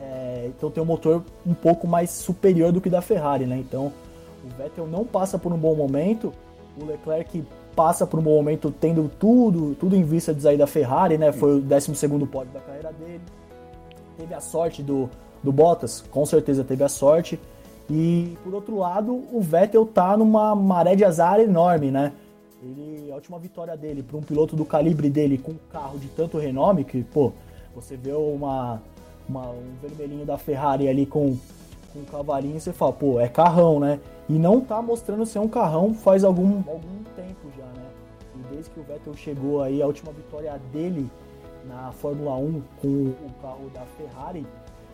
é, 0.00 0.46
então 0.48 0.70
tem 0.70 0.82
um 0.82 0.86
motor 0.86 1.22
um 1.46 1.52
pouco 1.52 1.86
mais 1.86 2.08
superior 2.08 2.72
do 2.72 2.80
que 2.80 2.88
da 2.88 3.02
Ferrari, 3.02 3.44
né? 3.44 3.58
Então 3.58 3.92
o 4.42 4.56
Vettel 4.56 4.86
não 4.86 5.04
passa 5.04 5.38
por 5.38 5.52
um 5.52 5.58
bom 5.58 5.74
momento, 5.74 6.32
o 6.80 6.86
Leclerc 6.86 7.44
passa 7.76 8.06
por 8.06 8.18
um 8.18 8.22
bom 8.22 8.34
momento 8.36 8.70
tendo 8.70 9.10
tudo, 9.18 9.74
tudo 9.74 9.94
em 9.94 10.04
vista 10.04 10.32
de 10.32 10.40
sair 10.40 10.56
da 10.56 10.66
Ferrari, 10.66 11.18
né? 11.18 11.32
Foi 11.32 11.58
o 11.58 11.60
12 11.60 11.94
segundo 11.96 12.26
pódio 12.26 12.52
da 12.54 12.60
carreira 12.60 12.92
dele. 12.94 13.20
Teve 14.16 14.32
a 14.32 14.40
sorte 14.40 14.82
do, 14.82 15.10
do 15.42 15.52
Bottas, 15.52 16.00
com 16.10 16.24
certeza 16.24 16.64
teve 16.64 16.82
a 16.82 16.88
sorte. 16.88 17.38
E 17.90 18.36
por 18.42 18.54
outro 18.54 18.78
lado, 18.78 19.24
o 19.32 19.40
Vettel 19.40 19.84
tá 19.86 20.16
numa 20.16 20.54
maré 20.54 20.96
de 20.96 21.04
azar 21.04 21.40
enorme, 21.40 21.90
né? 21.90 22.12
Ele, 22.62 23.12
a 23.12 23.14
última 23.14 23.38
vitória 23.38 23.76
dele 23.76 24.02
para 24.02 24.16
um 24.16 24.22
piloto 24.22 24.56
do 24.56 24.64
calibre 24.64 25.10
dele 25.10 25.36
com 25.36 25.52
um 25.52 25.58
carro 25.70 25.98
de 25.98 26.08
tanto 26.08 26.38
renome 26.38 26.82
que, 26.84 27.02
pô, 27.02 27.32
você 27.74 27.96
vê 27.96 28.12
uma 28.12 28.80
uma, 29.28 29.48
um 29.50 29.74
vermelhinho 29.80 30.24
da 30.24 30.36
Ferrari 30.36 30.88
ali 30.88 31.06
com, 31.06 31.36
com 31.92 31.98
um 31.98 32.04
cavalinho, 32.04 32.60
você 32.60 32.72
fala, 32.72 32.92
pô, 32.92 33.18
é 33.18 33.28
carrão, 33.28 33.80
né? 33.80 34.00
E 34.28 34.34
não 34.34 34.60
tá 34.60 34.80
mostrando 34.80 35.26
ser 35.26 35.38
um 35.38 35.48
carrão 35.48 35.94
faz 35.94 36.24
algum, 36.24 36.58
algum 36.68 37.02
tempo 37.16 37.48
já, 37.56 37.64
né? 37.64 37.86
E 38.36 38.54
desde 38.54 38.70
que 38.70 38.80
o 38.80 38.82
Vettel 38.82 39.14
chegou 39.14 39.62
aí, 39.62 39.82
a 39.82 39.86
última 39.86 40.12
vitória 40.12 40.58
dele 40.72 41.08
na 41.66 41.92
Fórmula 41.92 42.36
1 42.36 42.62
com 42.80 42.88
o 42.88 43.30
carro 43.40 43.70
da 43.72 43.82
Ferrari 43.96 44.46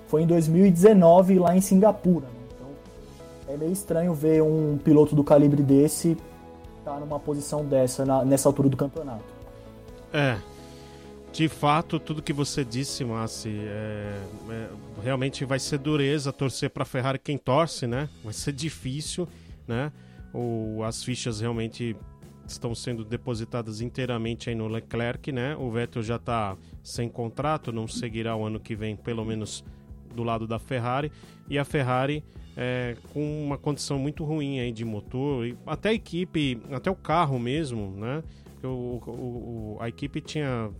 foi 0.07 0.22
em 0.22 0.26
2019 0.26 1.38
lá 1.38 1.57
em 1.57 1.61
Singapura, 1.61 2.26
né? 2.26 2.39
É 3.53 3.57
meio 3.57 3.72
estranho 3.72 4.14
ver 4.14 4.42
um 4.42 4.78
piloto 4.78 5.16
do 5.16 5.24
calibre 5.24 5.62
desse 5.62 6.16
tá 6.84 6.98
numa 6.98 7.18
posição 7.18 7.64
dessa 7.64 8.05
na, 8.05 8.24
nessa 8.24 8.48
altura 8.48 8.68
do 8.68 8.76
campeonato. 8.76 9.24
É, 10.12 10.38
de 11.32 11.48
fato, 11.48 11.98
tudo 11.98 12.22
que 12.22 12.32
você 12.32 12.64
disse, 12.64 13.05
Massi, 13.05 13.48
é, 13.48 14.16
é, 14.51 14.68
realmente 15.03 15.44
vai 15.44 15.59
ser 15.59 15.78
dureza 15.78 16.32
torcer 16.32 16.70
para 16.70 16.82
a 16.82 16.86
Ferrari 16.86 17.18
quem 17.18 17.36
torce, 17.36 17.86
né? 17.86 18.09
Vai 18.24 18.32
ser 18.32 18.53
difícil, 18.53 19.28
né? 19.66 19.92
O, 20.32 20.82
as 20.84 21.03
fichas 21.03 21.40
realmente 21.40 21.96
estão 22.46 22.74
sendo 22.74 23.05
depositadas 23.05 23.80
inteiramente 23.80 24.48
aí 24.48 24.57
no 24.57 24.66
Leclerc, 24.66 25.30
né? 25.30 25.57
O 25.57 25.70
Vettel 25.70 26.03
já 26.03 26.16
está 26.16 26.57
sem 26.82 27.09
contrato, 27.09 27.72
não 27.72 27.86
seguirá 27.86 28.34
o 28.34 28.44
ano 28.44 28.59
que 28.59 28.74
vem, 28.74 28.96
pelo 28.96 29.24
menos 29.24 29.64
do 30.14 30.24
lado 30.24 30.46
da 30.46 30.59
Ferrari. 30.59 31.12
E 31.48 31.59
a 31.59 31.64
Ferrari 31.64 32.24
é, 32.63 32.95
com 33.15 33.43
uma 33.43 33.57
condição 33.57 33.99
muito 33.99 34.23
ruim 34.23 34.61
aí 34.61 34.71
de 34.71 34.85
motor, 34.85 35.47
e 35.47 35.57
até 35.67 35.89
a 35.89 35.95
equipe, 35.95 36.61
até 36.71 36.91
o 36.91 36.95
carro 36.95 37.39
mesmo, 37.39 37.97
né? 37.97 38.23
O, 38.63 39.01
o, 39.07 39.77
a 39.81 39.89
equipe 39.89 40.21
tinha 40.21 40.71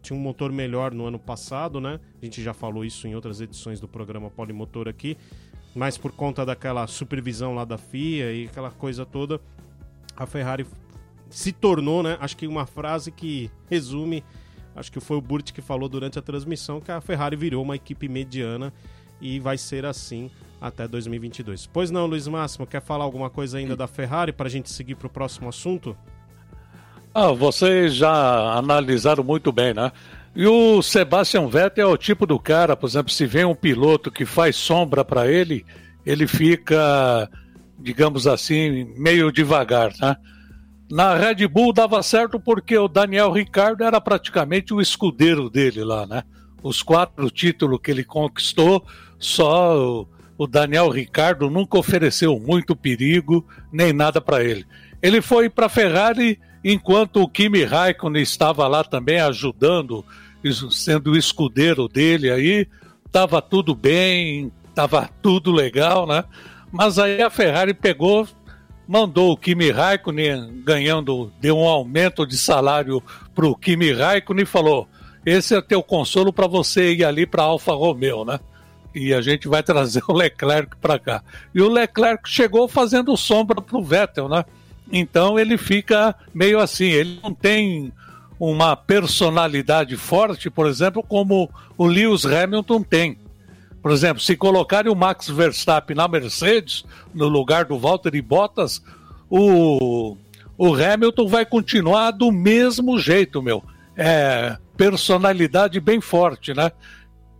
tinha 0.00 0.16
um 0.16 0.20
motor 0.20 0.52
melhor 0.52 0.94
no 0.94 1.06
ano 1.06 1.18
passado, 1.18 1.80
né? 1.80 1.98
A 2.22 2.24
gente 2.24 2.40
já 2.40 2.54
falou 2.54 2.84
isso 2.84 3.08
em 3.08 3.16
outras 3.16 3.40
edições 3.40 3.80
do 3.80 3.88
programa 3.88 4.30
Polimotor 4.30 4.86
aqui, 4.86 5.16
mas 5.74 5.98
por 5.98 6.12
conta 6.12 6.46
daquela 6.46 6.86
supervisão 6.86 7.52
lá 7.52 7.64
da 7.64 7.78
FIA 7.78 8.32
e 8.32 8.44
aquela 8.44 8.70
coisa 8.70 9.04
toda, 9.04 9.40
a 10.16 10.26
Ferrari 10.26 10.64
se 11.28 11.50
tornou, 11.50 12.00
né? 12.00 12.16
Acho 12.20 12.36
que 12.36 12.46
uma 12.46 12.64
frase 12.64 13.10
que 13.10 13.50
resume, 13.68 14.22
acho 14.76 14.92
que 14.92 15.00
foi 15.00 15.16
o 15.16 15.20
Burt 15.20 15.50
que 15.50 15.62
falou 15.62 15.88
durante 15.88 16.16
a 16.16 16.22
transmissão, 16.22 16.80
que 16.80 16.92
a 16.92 17.00
Ferrari 17.00 17.34
virou 17.34 17.64
uma 17.64 17.74
equipe 17.74 18.08
mediana 18.08 18.72
e 19.24 19.40
vai 19.40 19.56
ser 19.56 19.86
assim 19.86 20.30
até 20.60 20.86
2022. 20.86 21.66
Pois 21.66 21.90
não, 21.90 22.04
Luiz 22.04 22.28
Máximo, 22.28 22.66
quer 22.66 22.82
falar 22.82 23.04
alguma 23.04 23.30
coisa 23.30 23.56
ainda 23.56 23.74
da 23.74 23.86
Ferrari 23.86 24.32
para 24.32 24.46
a 24.46 24.50
gente 24.50 24.70
seguir 24.70 24.96
para 24.96 25.06
o 25.06 25.10
próximo 25.10 25.48
assunto? 25.48 25.96
Ah, 27.14 27.32
vocês 27.32 27.94
já 27.94 28.52
analisaram 28.52 29.24
muito 29.24 29.50
bem, 29.50 29.72
né? 29.72 29.90
E 30.36 30.46
o 30.46 30.82
Sebastian 30.82 31.46
Vettel 31.46 31.88
é 31.88 31.92
o 31.92 31.96
tipo 31.96 32.26
do 32.26 32.38
cara, 32.38 32.76
por 32.76 32.86
exemplo, 32.86 33.10
se 33.10 33.24
vem 33.24 33.44
um 33.46 33.54
piloto 33.54 34.10
que 34.10 34.26
faz 34.26 34.56
sombra 34.56 35.04
para 35.04 35.30
ele, 35.30 35.64
ele 36.04 36.26
fica, 36.26 37.30
digamos 37.78 38.26
assim, 38.26 38.84
meio 38.98 39.32
devagar, 39.32 39.92
né? 39.98 40.16
Na 40.90 41.14
Red 41.14 41.46
Bull 41.48 41.72
dava 41.72 42.02
certo 42.02 42.38
porque 42.38 42.76
o 42.76 42.88
Daniel 42.88 43.30
Ricardo 43.30 43.84
era 43.84 44.00
praticamente 44.00 44.74
o 44.74 44.82
escudeiro 44.82 45.48
dele 45.48 45.82
lá, 45.82 46.06
né? 46.06 46.24
Os 46.62 46.82
quatro 46.82 47.30
títulos 47.30 47.80
que 47.82 47.90
ele 47.90 48.04
conquistou, 48.04 48.84
só 49.24 50.06
o 50.36 50.46
Daniel 50.46 50.90
Ricardo 50.90 51.48
nunca 51.48 51.78
ofereceu 51.78 52.38
muito 52.38 52.76
perigo 52.76 53.46
nem 53.72 53.92
nada 53.92 54.20
para 54.20 54.44
ele. 54.44 54.66
Ele 55.00 55.22
foi 55.22 55.48
para 55.48 55.66
a 55.66 55.70
Ferrari 55.70 56.38
enquanto 56.62 57.22
o 57.22 57.28
Kimi 57.28 57.64
Raikkonen 57.64 58.22
estava 58.22 58.66
lá 58.68 58.84
também 58.84 59.20
ajudando, 59.20 60.04
sendo 60.70 61.12
o 61.12 61.16
escudeiro 61.16 61.88
dele 61.88 62.30
aí, 62.30 62.66
estava 63.06 63.40
tudo 63.40 63.74
bem, 63.74 64.52
estava 64.68 65.08
tudo 65.22 65.52
legal, 65.52 66.06
né? 66.06 66.24
Mas 66.70 66.98
aí 66.98 67.22
a 67.22 67.30
Ferrari 67.30 67.72
pegou, 67.72 68.26
mandou 68.86 69.32
o 69.32 69.36
Kimi 69.36 69.70
Raikkonen 69.70 70.62
ganhando, 70.64 71.32
deu 71.40 71.56
um 71.58 71.68
aumento 71.68 72.26
de 72.26 72.36
salário 72.36 73.02
para 73.34 73.46
o 73.46 73.56
Kimi 73.56 73.92
Raikkonen 73.92 74.42
e 74.42 74.46
falou: 74.46 74.88
esse 75.24 75.54
é 75.54 75.62
teu 75.62 75.82
consolo 75.82 76.32
para 76.32 76.46
você 76.46 76.92
ir 76.92 77.04
ali 77.04 77.24
para 77.24 77.44
Alfa 77.44 77.72
Romeo, 77.72 78.24
né? 78.24 78.38
E 78.94 79.12
a 79.12 79.20
gente 79.20 79.48
vai 79.48 79.62
trazer 79.62 80.02
o 80.06 80.12
Leclerc 80.12 80.76
para 80.76 80.98
cá. 80.98 81.22
E 81.54 81.60
o 81.60 81.68
Leclerc 81.68 82.28
chegou 82.28 82.68
fazendo 82.68 83.16
sombra 83.16 83.60
para 83.60 83.76
o 83.76 83.82
Vettel, 83.82 84.28
né? 84.28 84.44
Então 84.92 85.38
ele 85.38 85.58
fica 85.58 86.14
meio 86.32 86.60
assim, 86.60 86.84
ele 86.84 87.18
não 87.22 87.34
tem 87.34 87.92
uma 88.38 88.76
personalidade 88.76 89.96
forte, 89.96 90.50
por 90.50 90.66
exemplo, 90.66 91.02
como 91.02 91.50
o 91.76 91.86
Lewis 91.86 92.26
Hamilton 92.26 92.82
tem. 92.82 93.18
Por 93.82 93.90
exemplo, 93.90 94.22
se 94.22 94.36
colocarem 94.36 94.90
o 94.90 94.94
Max 94.94 95.28
Verstappen 95.28 95.96
na 95.96 96.08
Mercedes, 96.08 96.84
no 97.12 97.28
lugar 97.28 97.64
do 97.66 97.78
Valtteri 97.78 98.22
Bottas, 98.22 98.82
o, 99.28 100.16
o 100.56 100.74
Hamilton 100.74 101.28
vai 101.28 101.44
continuar 101.44 102.10
do 102.10 102.32
mesmo 102.32 102.98
jeito, 102.98 103.42
meu. 103.42 103.62
É 103.96 104.56
personalidade 104.76 105.78
bem 105.80 106.00
forte, 106.00 106.52
né? 106.52 106.72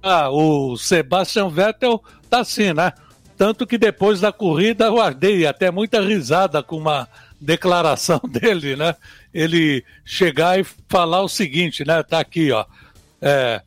Ah, 0.05 0.29
o 0.31 0.77
Sebastian 0.77 1.49
Vettel 1.49 2.03
tá 2.29 2.41
assim, 2.41 2.75
né? 2.75 2.93
Tanto 3.37 3.67
que 3.67 3.79
depois 3.79 4.21
da 4.21 4.31
corrida 4.31 4.85
eu 4.85 4.95
guardei 4.95 5.47
até 5.47 5.71
muita 5.71 6.01
risada 6.01 6.63
com 6.63 6.77
uma 6.77 7.09
declaração 7.41 8.21
dele, 8.29 8.77
né? 8.77 8.95
Ele 9.33 9.83
chegar 10.05 10.61
e 10.61 10.65
falar 10.89 11.23
o 11.23 11.29
seguinte, 11.29 11.85
né? 11.85 12.03
Tá 12.03 12.21
aqui, 12.21 12.53
ó. 12.53 12.67
É, 13.21 13.63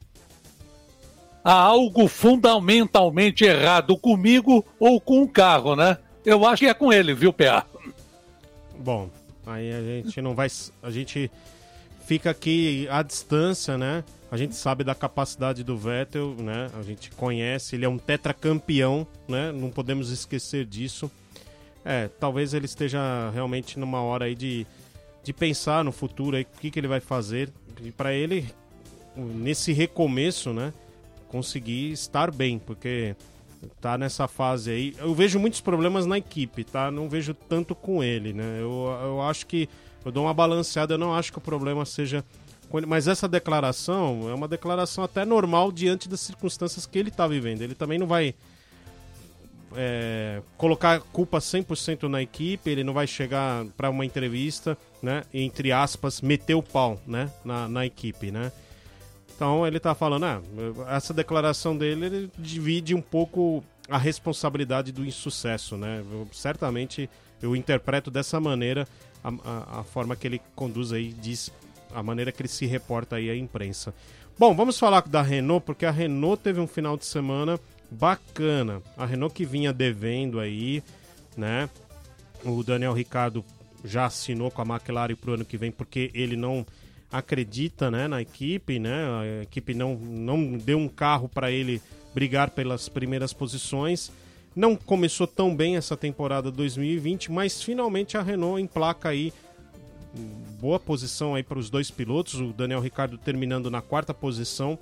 há 1.44 1.54
algo 1.54 2.08
fundamentalmente 2.08 3.44
errado 3.44 3.98
comigo 3.98 4.64
ou 4.80 5.02
com 5.02 5.24
o 5.24 5.28
carro, 5.28 5.76
né? 5.76 5.98
Eu 6.24 6.46
acho 6.46 6.60
que 6.60 6.70
é 6.70 6.74
com 6.74 6.94
ele, 6.94 7.14
viu, 7.16 7.34
PA? 7.34 7.66
Bom, 8.78 9.10
Aí 9.48 9.72
a 9.72 9.82
gente 9.82 10.22
não 10.22 10.36
vai. 10.36 10.50
A 10.84 10.92
gente 10.92 11.32
fica 12.06 12.30
aqui 12.30 12.86
à 12.92 13.02
distância, 13.02 13.78
né? 13.78 14.04
A 14.30 14.36
gente 14.36 14.56
sabe 14.56 14.84
da 14.84 14.94
capacidade 14.94 15.64
do 15.64 15.78
Vettel, 15.78 16.36
né? 16.36 16.70
A 16.78 16.82
gente 16.82 17.12
conhece, 17.12 17.76
ele 17.76 17.86
é 17.86 17.90
um 17.90 17.98
tetracampeão, 17.98 19.08
né? 19.28 19.52
Não 19.52 19.70
podemos 19.70 20.12
esquecer 20.12 20.66
disso. 20.66 21.10
É, 21.86 22.10
talvez 22.20 22.54
ele 22.54 22.66
esteja 22.66 23.30
realmente 23.34 23.80
numa 23.80 24.02
hora 24.02 24.26
aí 24.26 24.36
de, 24.36 24.68
de 25.24 25.32
pensar 25.32 25.84
no 25.84 25.94
futuro 25.94 26.36
aí, 26.36 26.44
o 26.44 26.60
que, 26.60 26.70
que 26.70 26.78
ele 26.78 26.88
vai 26.88 27.00
fazer. 27.00 27.50
E 27.82 27.92
para 27.92 28.14
ele, 28.14 28.50
nesse 29.16 29.72
recomeço, 29.72 30.52
né? 30.52 30.74
Conseguir 31.30 31.92
estar 31.92 32.30
bem, 32.32 32.60
porque 32.60 33.16
tá 33.80 33.98
nessa 33.98 34.28
fase 34.28 34.72
aí. 34.72 34.96
Eu 34.98 35.14
vejo 35.14 35.40
muitos 35.40 35.62
problemas 35.62 36.06
na 36.06 36.18
equipe, 36.18 36.64
tá? 36.64 36.92
Não 36.92 37.10
vejo 37.10 37.34
tanto 37.34 37.74
com 37.74 38.04
ele, 38.04 38.34
né? 38.34 38.58
Eu, 38.60 38.88
eu 39.04 39.22
acho 39.22 39.46
que 39.46 39.70
eu 40.06 40.12
dou 40.12 40.26
uma 40.26 40.34
balanceada, 40.34 40.94
eu 40.94 40.98
não 40.98 41.14
acho 41.14 41.32
que 41.32 41.38
o 41.38 41.42
problema 41.42 41.86
seja. 41.86 42.24
Mas 42.88 43.08
essa 43.08 43.28
declaração 43.28 44.30
é 44.30 44.34
uma 44.34 44.48
declaração 44.48 45.04
até 45.04 45.24
normal 45.24 45.72
diante 45.72 46.10
das 46.10 46.20
circunstâncias 46.20 46.86
que 46.86 47.00
ele 47.00 47.10
está 47.10 47.26
vivendo. 47.28 47.62
Ele 47.62 47.74
também 47.74 47.98
não 47.98 48.08
vai 48.08 48.36
é, 49.76 50.42
colocar 50.58 51.00
culpa 51.00 51.40
100% 51.40 52.04
na 52.04 52.22
equipe, 52.22 52.70
ele 52.70 52.84
não 52.84 52.94
vai 52.94 53.08
chegar 53.08 53.66
para 53.78 53.90
uma 53.90 54.06
entrevista, 54.06 54.78
né, 55.02 55.24
entre 55.34 55.72
aspas, 55.72 56.22
meter 56.22 56.56
o 56.56 56.64
pau, 56.64 57.02
né, 57.06 57.32
na, 57.44 57.68
na 57.68 57.86
equipe, 57.86 58.32
né. 58.32 58.52
Então 59.36 59.68
ele 59.68 59.78
está 59.78 59.94
falando, 59.94 60.26
ah, 60.26 60.42
essa 60.90 61.14
declaração 61.14 61.78
dele 61.78 62.06
ele 62.06 62.32
divide 62.40 62.96
um 62.96 63.02
pouco 63.02 63.64
a 63.90 63.98
responsabilidade 63.98 64.92
do 64.92 65.06
insucesso, 65.06 65.78
né. 65.78 66.04
Eu, 66.12 66.28
certamente 66.32 67.10
eu 67.42 67.56
interpreto 67.56 68.10
dessa 68.10 68.40
maneira 68.40 68.88
a, 69.24 69.30
a, 69.30 69.80
a, 69.80 69.84
forma 69.84 70.16
que 70.16 70.26
ele 70.26 70.42
conduz 70.56 70.92
aí, 70.92 71.14
diz 71.14 71.52
a 71.94 72.04
maneira 72.04 72.32
que 72.32 72.42
ele 72.42 72.50
se 72.50 72.66
reporta 72.66 73.16
aí 73.16 73.30
à 73.30 73.36
imprensa. 73.36 73.94
Bom, 74.38 74.56
vamos 74.56 74.78
falar 74.78 75.02
da 75.08 75.22
Renault, 75.22 75.66
porque 75.66 75.86
a 75.86 75.92
Renault 75.92 76.42
teve 76.44 76.60
um 76.60 76.68
final 76.68 76.96
de 76.96 77.06
semana 77.06 77.60
bacana. 77.90 78.82
A 78.96 79.06
Renault 79.06 79.34
que 79.34 79.46
vinha 79.46 79.74
devendo 79.74 80.40
aí, 80.40 80.84
né? 81.36 81.70
O 82.46 82.64
Daniel 82.64 82.94
Ricardo 82.94 83.44
já 83.84 84.06
assinou 84.06 84.52
com 84.52 84.62
a 84.62 84.66
McLaren 84.66 85.16
para 85.16 85.32
o 85.32 85.34
ano 85.34 85.46
que 85.46 85.58
vem, 85.58 85.72
porque 85.72 86.12
ele 86.14 86.36
não 86.36 86.66
acredita 87.12 87.90
né, 87.90 88.08
na 88.08 88.22
equipe, 88.22 88.80
né? 88.80 88.94
A 89.40 89.44
equipe 89.44 89.74
não, 89.74 89.96
não 89.96 90.58
deu 90.58 90.78
um 90.78 90.88
carro 90.88 91.28
para 91.28 91.52
ele 91.52 91.82
brigar 92.14 92.52
pelas 92.52 92.90
primeiras 92.90 93.34
posições. 93.34 94.12
Não 94.56 94.76
começou 94.76 95.28
tão 95.28 95.56
bem 95.56 95.78
essa 95.78 95.96
temporada 95.96 96.52
2020, 96.52 97.32
mas 97.32 97.62
finalmente 97.62 98.18
a 98.18 98.22
Renault 98.22 98.62
emplaca 98.62 99.10
aí 99.10 99.32
boa 100.60 100.80
posição 100.80 101.36
aí 101.36 101.44
para 101.44 101.60
os 101.60 101.70
dois 101.70 101.92
pilotos, 101.92 102.36
o 102.36 102.54
Daniel 102.54 102.80
Ricardo 102.80 103.18
terminando 103.18 103.70
na 103.70 103.82
quarta 103.82 104.14
posição 104.14 104.78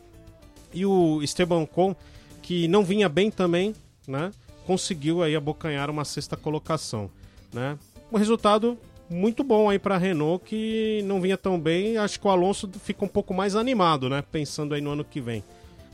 e 0.74 0.86
o 0.86 1.22
Esteban 1.22 1.62
Ocon 1.62 1.96
que 2.42 2.68
não 2.68 2.84
vinha 2.84 3.10
bem 3.10 3.32
também, 3.32 3.74
né? 4.08 4.32
Conseguiu 4.66 5.24
aí 5.24 5.36
abocanhar 5.36 5.90
uma 5.90 6.06
sexta 6.06 6.38
colocação, 6.38 7.10
né? 7.54 7.78
Um 8.12 8.18
resultado 8.18 8.78
muito 9.10 9.44
bom 9.44 9.70
aí 9.70 9.80
para 9.80 9.96
a 9.96 9.98
Renault 9.98 10.46
que 10.46 11.02
não 11.06 11.20
vinha 11.20 11.38
tão 11.38 11.60
bem. 11.60 11.98
Acho 11.98 12.20
que 12.20 12.28
o 12.28 12.30
Alonso 12.30 12.70
fica 12.84 13.04
um 13.04 13.08
pouco 13.08 13.34
mais 13.34 13.56
animado, 13.56 14.10
né? 14.10 14.24
Pensando 14.32 14.74
aí 14.74 14.82
no 14.82 14.92
ano 14.92 15.04
que 15.04 15.20
vem. 15.20 15.44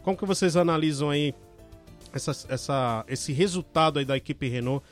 Como 0.03 0.17
que 0.17 0.25
vocês 0.25 0.55
analisam 0.55 1.09
aí 1.09 1.33
essa, 2.13 2.31
essa, 2.49 3.05
esse 3.07 3.31
resultado 3.31 3.99
aí 3.99 4.05
da 4.05 4.17
equipe 4.17 4.47
Renault 4.47 4.85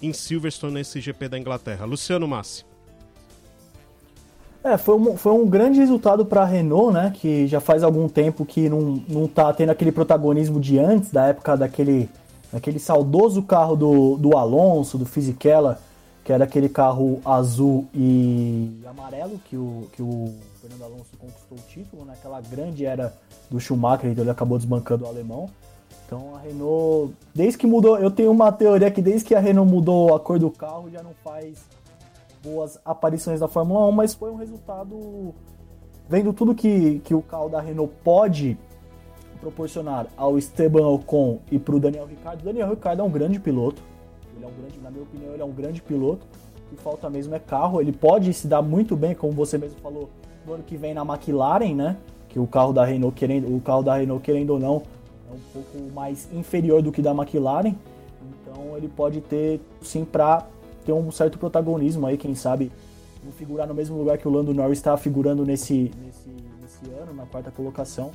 em 0.00 0.12
Silverstone 0.12 0.74
nesse 0.74 1.00
GP 1.00 1.28
da 1.28 1.38
Inglaterra. 1.38 1.84
Luciano 1.84 2.28
Massi. 2.28 2.64
É, 4.64 4.78
foi 4.78 4.96
um, 4.96 5.14
foi 5.14 5.32
um 5.32 5.46
grande 5.46 5.78
resultado 5.78 6.24
para 6.24 6.40
a 6.40 6.46
Renault, 6.46 6.94
né? 6.94 7.12
Que 7.14 7.46
já 7.46 7.60
faz 7.60 7.82
algum 7.82 8.08
tempo 8.08 8.46
que 8.46 8.66
não, 8.66 8.98
não 9.06 9.28
tá 9.28 9.52
tendo 9.52 9.68
aquele 9.68 9.92
protagonismo 9.92 10.58
de 10.58 10.78
antes, 10.78 11.10
da 11.10 11.26
época 11.26 11.54
daquele, 11.54 12.08
daquele 12.50 12.78
saudoso 12.78 13.42
carro 13.42 13.76
do, 13.76 14.16
do 14.16 14.38
Alonso, 14.38 14.96
do 14.96 15.04
Fisichella, 15.04 15.78
que 16.24 16.32
era 16.32 16.44
aquele 16.44 16.70
carro 16.70 17.20
azul 17.22 17.86
e 17.94 18.80
amarelo 18.86 19.38
que 19.44 19.54
o, 19.54 19.86
que 19.92 20.02
o 20.02 20.32
Fernando 20.62 20.84
Alonso 20.84 21.10
conquistou 21.18 21.58
o 21.58 21.60
título, 21.68 22.06
naquela 22.06 22.40
né, 22.40 22.46
grande 22.50 22.86
era 22.86 23.12
do 23.50 23.60
Schumacher, 23.60 24.10
então 24.10 24.24
ele 24.24 24.30
acabou 24.30 24.56
desbancando 24.56 25.04
o 25.04 25.08
alemão. 25.08 25.50
Então 26.06 26.36
a 26.36 26.38
Renault, 26.38 27.12
desde 27.34 27.58
que 27.58 27.66
mudou, 27.66 27.98
eu 27.98 28.10
tenho 28.10 28.30
uma 28.30 28.50
teoria 28.50 28.90
que 28.90 29.02
desde 29.02 29.26
que 29.26 29.34
a 29.34 29.40
Renault 29.40 29.70
mudou 29.70 30.14
a 30.14 30.20
cor 30.20 30.38
do 30.38 30.50
carro 30.50 30.88
já 30.90 31.02
não 31.02 31.12
faz 31.22 31.58
boas 32.44 32.78
aparições 32.84 33.40
da 33.40 33.48
Fórmula 33.48 33.86
1, 33.88 33.92
mas 33.92 34.14
foi 34.14 34.30
um 34.30 34.36
resultado 34.36 35.34
vendo 36.08 36.32
tudo 36.32 36.54
que, 36.54 37.00
que 37.00 37.14
o 37.14 37.22
carro 37.22 37.48
da 37.48 37.60
Renault 37.60 37.92
pode 38.04 38.58
proporcionar 39.40 40.06
ao 40.16 40.38
Esteban 40.38 40.86
Ocon 40.88 41.40
e 41.50 41.58
para 41.58 41.74
o 41.74 41.80
Daniel 41.80 42.06
Ricciardo. 42.06 42.44
Daniel 42.44 42.68
Ricciardo 42.70 43.02
é 43.02 43.04
um 43.04 43.10
grande 43.10 43.40
piloto, 43.40 43.82
ele 44.36 44.44
é 44.44 44.48
um 44.48 44.52
grande, 44.52 44.80
na 44.82 44.90
minha 44.90 45.02
opinião, 45.02 45.32
ele 45.32 45.42
é 45.42 45.44
um 45.44 45.52
grande 45.52 45.82
piloto. 45.82 46.26
O 46.66 46.76
que 46.76 46.82
falta 46.82 47.08
mesmo 47.08 47.34
é 47.34 47.38
carro. 47.38 47.80
Ele 47.80 47.92
pode 47.92 48.32
se 48.32 48.46
dar 48.46 48.62
muito 48.62 48.96
bem, 48.96 49.14
como 49.14 49.32
você 49.32 49.56
mesmo 49.56 49.78
falou, 49.80 50.08
no 50.46 50.54
ano 50.54 50.64
que 50.64 50.76
vem 50.76 50.94
na 50.94 51.02
McLaren, 51.02 51.74
né? 51.74 51.96
Que 52.28 52.38
o 52.38 52.46
carro 52.46 52.72
da 52.72 52.84
Renault 52.84 53.14
querendo, 53.14 53.54
o 53.54 53.60
carro 53.60 53.82
da 53.82 53.96
Renault 53.96 54.22
querendo 54.22 54.50
ou 54.50 54.58
não 54.58 54.82
é 55.30 55.34
um 55.34 55.40
pouco 55.52 55.92
mais 55.94 56.28
inferior 56.32 56.82
do 56.82 56.90
que 56.90 57.00
da 57.00 57.12
McLaren. 57.12 57.74
Então 58.40 58.76
ele 58.76 58.88
pode 58.88 59.20
ter 59.20 59.60
sim 59.82 60.04
para 60.04 60.46
ter 60.84 60.92
um 60.92 61.10
certo 61.10 61.38
protagonismo 61.38 62.06
aí, 62.06 62.16
quem 62.16 62.34
sabe 62.34 62.70
não 63.24 63.32
figurar 63.32 63.66
no 63.66 63.74
mesmo 63.74 63.96
lugar 63.96 64.18
que 64.18 64.28
o 64.28 64.30
Lando 64.30 64.52
Norris 64.52 64.78
está 64.78 64.96
figurando 64.96 65.44
nesse, 65.44 65.90
nesse, 66.04 66.28
nesse 66.60 66.94
ano, 67.00 67.14
na 67.14 67.24
quarta 67.24 67.50
colocação. 67.50 68.10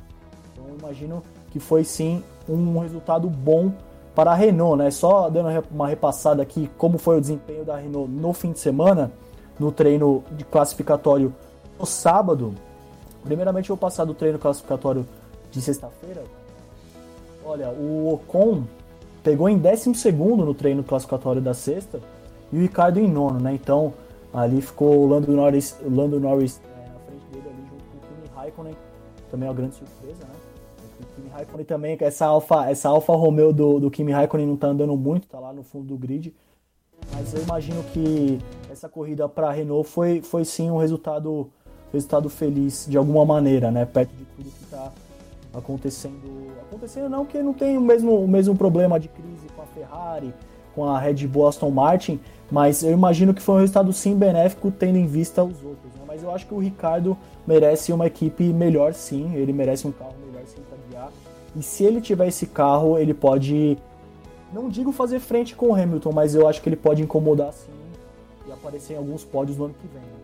Então 0.52 0.64
eu 0.68 0.76
imagino 0.78 1.22
que 1.50 1.58
foi 1.58 1.84
sim 1.84 2.22
um 2.48 2.78
resultado 2.78 3.28
bom 3.28 3.72
para 4.14 4.30
a 4.30 4.34
Renault, 4.34 4.76
né? 4.76 4.90
Só 4.90 5.28
dando 5.28 5.64
uma 5.70 5.88
repassada 5.88 6.42
aqui 6.42 6.70
como 6.78 6.98
foi 6.98 7.18
o 7.18 7.20
desempenho 7.20 7.64
da 7.64 7.76
Renault 7.76 8.10
no 8.10 8.32
fim 8.32 8.52
de 8.52 8.60
semana, 8.60 9.10
no 9.58 9.72
treino 9.72 10.22
de 10.32 10.44
classificatório 10.44 11.34
no 11.78 11.86
sábado. 11.86 12.54
Primeiramente 13.24 13.70
eu 13.70 13.76
vou 13.76 13.80
passar 13.80 14.04
do 14.04 14.14
treino 14.14 14.38
classificatório 14.38 15.06
de 15.50 15.60
sexta-feira. 15.60 16.22
Olha, 17.44 17.70
o 17.70 18.14
Ocon 18.14 18.64
pegou 19.22 19.48
em 19.48 19.58
12 19.58 20.12
no 20.12 20.54
treino 20.54 20.82
classificatório 20.82 21.42
da 21.42 21.52
sexta 21.52 22.00
e 22.52 22.56
o 22.56 22.60
Ricardo 22.60 22.98
em 22.98 23.08
nono, 23.08 23.40
né? 23.40 23.54
Então 23.54 23.92
ali 24.32 24.60
ficou 24.60 24.98
o 24.98 25.06
Lando 25.06 25.32
Norris, 25.32 25.76
o 25.84 25.90
Lando 25.90 26.20
Norris 26.20 26.60
é, 26.64 26.88
na 26.88 26.98
frente 27.00 27.24
dele 27.32 27.48
ali 27.48 27.62
junto 27.68 27.84
com 27.84 27.96
o 27.96 28.00
Kimi 28.00 28.36
Raikkonen, 28.36 28.76
também 29.30 29.46
é 29.46 29.50
uma 29.50 29.56
grande 29.56 29.74
surpresa, 29.74 30.24
né? 30.24 30.34
O 31.00 31.14
Kimi 31.14 31.28
Raikkonen 31.30 31.64
também, 31.64 31.96
essa 32.00 32.26
Alfa, 32.26 32.70
essa 32.70 32.88
Alfa 32.88 33.14
Romeo 33.14 33.52
do, 33.52 33.80
do 33.80 33.90
Kimi 33.90 34.12
Raikkonen 34.12 34.46
não 34.46 34.56
tá 34.56 34.68
andando 34.68 34.96
muito, 34.96 35.26
tá 35.28 35.38
lá 35.38 35.52
no 35.52 35.62
fundo 35.62 35.86
do 35.86 35.96
grid. 35.96 36.34
Mas 37.12 37.34
eu 37.34 37.42
imagino 37.42 37.82
que 37.84 38.38
essa 38.70 38.88
corrida 38.88 39.28
para 39.28 39.48
a 39.48 39.52
Renault 39.52 39.88
foi, 39.88 40.20
foi 40.20 40.44
sim 40.44 40.70
um 40.70 40.76
resultado, 40.76 41.50
resultado 41.92 42.28
feliz 42.28 42.86
de 42.88 42.96
alguma 42.96 43.24
maneira, 43.24 43.70
né? 43.70 43.84
Perto 43.84 44.10
de 44.10 44.24
tudo 44.24 44.50
que 44.50 44.64
está 44.64 44.92
acontecendo. 45.54 46.50
Acontecendo 46.68 47.08
não 47.08 47.24
que 47.24 47.42
não 47.42 47.52
tem 47.52 47.76
o 47.76 47.80
mesmo, 47.80 48.22
o 48.22 48.28
mesmo 48.28 48.54
problema 48.54 49.00
de 49.00 49.08
crise 49.08 49.46
com 49.56 49.62
a 49.62 49.66
Ferrari, 49.66 50.34
com 50.74 50.84
a 50.84 50.98
Red 50.98 51.26
Bull 51.26 51.48
Aston 51.48 51.70
Martin, 51.70 52.20
mas 52.50 52.82
eu 52.82 52.92
imagino 52.92 53.32
que 53.32 53.40
foi 53.40 53.56
um 53.56 53.58
resultado 53.58 53.92
sim 53.92 54.14
benéfico, 54.16 54.70
tendo 54.70 54.96
em 54.96 55.06
vista 55.06 55.42
os 55.42 55.62
outros. 55.62 55.92
Né? 55.94 56.02
Mas 56.06 56.22
eu 56.22 56.34
acho 56.34 56.46
que 56.46 56.54
o 56.54 56.58
Ricardo 56.58 57.16
merece 57.46 57.92
uma 57.92 58.06
equipe 58.06 58.44
melhor 58.44 58.92
sim, 58.92 59.34
ele 59.34 59.52
merece 59.52 59.86
um 59.86 59.92
carro 59.92 60.14
melhor 60.26 60.44
sim 60.46 60.60
para 60.68 60.78
guiar. 60.88 61.12
E 61.56 61.62
se 61.62 61.84
ele 61.84 62.00
tiver 62.00 62.28
esse 62.28 62.46
carro, 62.46 62.98
ele 62.98 63.14
pode, 63.14 63.78
não 64.52 64.68
digo 64.68 64.90
fazer 64.90 65.20
frente 65.20 65.54
com 65.54 65.68
o 65.68 65.74
Hamilton, 65.74 66.12
mas 66.12 66.34
eu 66.34 66.48
acho 66.48 66.60
que 66.60 66.68
ele 66.68 66.76
pode 66.76 67.02
incomodar 67.02 67.52
sim 67.52 67.70
e 68.46 68.52
aparecer 68.52 68.94
em 68.94 68.96
alguns 68.96 69.24
pódios 69.24 69.56
no 69.56 69.66
ano 69.66 69.74
que 69.74 69.86
vem. 69.86 70.02
Né? 70.02 70.20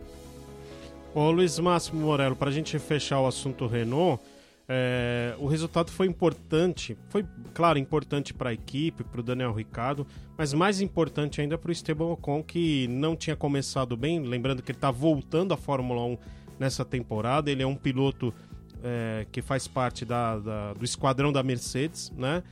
Ô 1.15 1.31
Luiz 1.31 1.59
Máximo 1.59 2.05
Morello, 2.05 2.37
para 2.37 2.51
a 2.51 2.53
gente 2.53 2.79
fechar 2.79 3.21
o 3.21 3.27
assunto 3.27 3.67
Renault, 3.67 4.21
é, 4.69 5.37
o 5.39 5.47
resultado 5.47 5.93
foi 5.93 6.09
importante, 6.09 6.99
foi, 7.09 7.25
claro, 7.55 7.79
importante 7.79 8.35
para 8.35 8.51
a 8.51 8.53
equipe, 8.53 9.05
para 9.05 9.21
o 9.21 9.23
Daniel 9.23 9.53
Ricardo, 9.53 10.05
mas 10.37 10.53
mais 10.53 10.81
importante 10.81 11.41
ainda 11.41 11.57
para 11.57 11.69
o 11.69 11.73
Esteban 11.73 12.07
Ocon, 12.07 12.43
que 12.43 12.89
não 12.89 13.15
tinha 13.15 13.37
começado 13.37 13.97
bem. 13.97 14.21
Lembrando 14.21 14.63
que 14.63 14.73
ele 14.73 14.79
está 14.79 14.91
voltando 14.91 15.55
à 15.55 15.57
Fórmula 15.57 16.05
1 16.05 16.19
nessa 16.59 16.85
temporada. 16.85 17.51
Ele 17.51 17.63
é 17.63 17.67
um 17.67 17.77
piloto 17.77 18.35
é, 18.83 19.27
que 19.31 19.41
faz 19.41 19.69
parte 19.69 20.05
da, 20.05 20.39
da, 20.39 20.73
do 20.75 20.85
esquadrão 20.85 21.33
da 21.33 21.43
Mercedes, 21.43 22.13
né? 22.17 22.43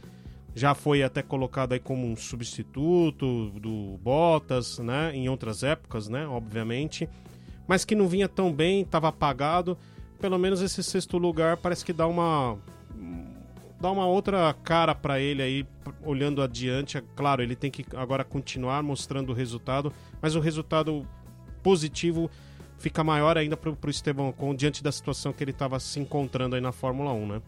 Já 0.54 0.72
foi 0.72 1.02
até 1.02 1.20
colocado 1.20 1.72
aí 1.72 1.80
como 1.80 2.06
um 2.06 2.14
substituto 2.14 3.50
do 3.58 3.98
Bottas, 4.00 4.78
né? 4.78 5.10
Em 5.12 5.28
outras 5.28 5.64
épocas, 5.64 6.08
né? 6.08 6.28
Obviamente. 6.28 7.08
Mas 7.66 7.84
que 7.84 7.96
não 7.96 8.06
vinha 8.06 8.28
tão 8.28 8.52
bem, 8.52 8.82
estava 8.82 9.08
apagado 9.08 9.76
pelo 10.24 10.38
menos 10.38 10.62
esse 10.62 10.82
sexto 10.82 11.18
lugar 11.18 11.58
parece 11.58 11.84
que 11.84 11.92
dá 11.92 12.06
uma 12.06 12.56
dá 13.78 13.90
uma 13.90 14.06
outra 14.06 14.54
cara 14.64 14.94
para 14.94 15.20
ele 15.20 15.42
aí 15.42 15.66
olhando 16.02 16.40
adiante. 16.40 16.96
É 16.96 17.02
claro, 17.14 17.42
ele 17.42 17.54
tem 17.54 17.70
que 17.70 17.84
agora 17.94 18.24
continuar 18.24 18.82
mostrando 18.82 19.32
o 19.32 19.34
resultado, 19.34 19.92
mas 20.22 20.34
o 20.34 20.40
resultado 20.40 21.06
positivo 21.62 22.30
fica 22.78 23.04
maior 23.04 23.36
ainda 23.36 23.54
para 23.54 23.68
o 23.68 23.90
Esteban 23.90 24.28
Ocon 24.28 24.54
diante 24.54 24.82
da 24.82 24.90
situação 24.90 25.30
que 25.30 25.44
ele 25.44 25.50
estava 25.50 25.78
se 25.78 26.00
encontrando 26.00 26.56
aí 26.56 26.62
na 26.62 26.72
Fórmula 26.72 27.12
1, 27.12 27.26
né? 27.26 27.42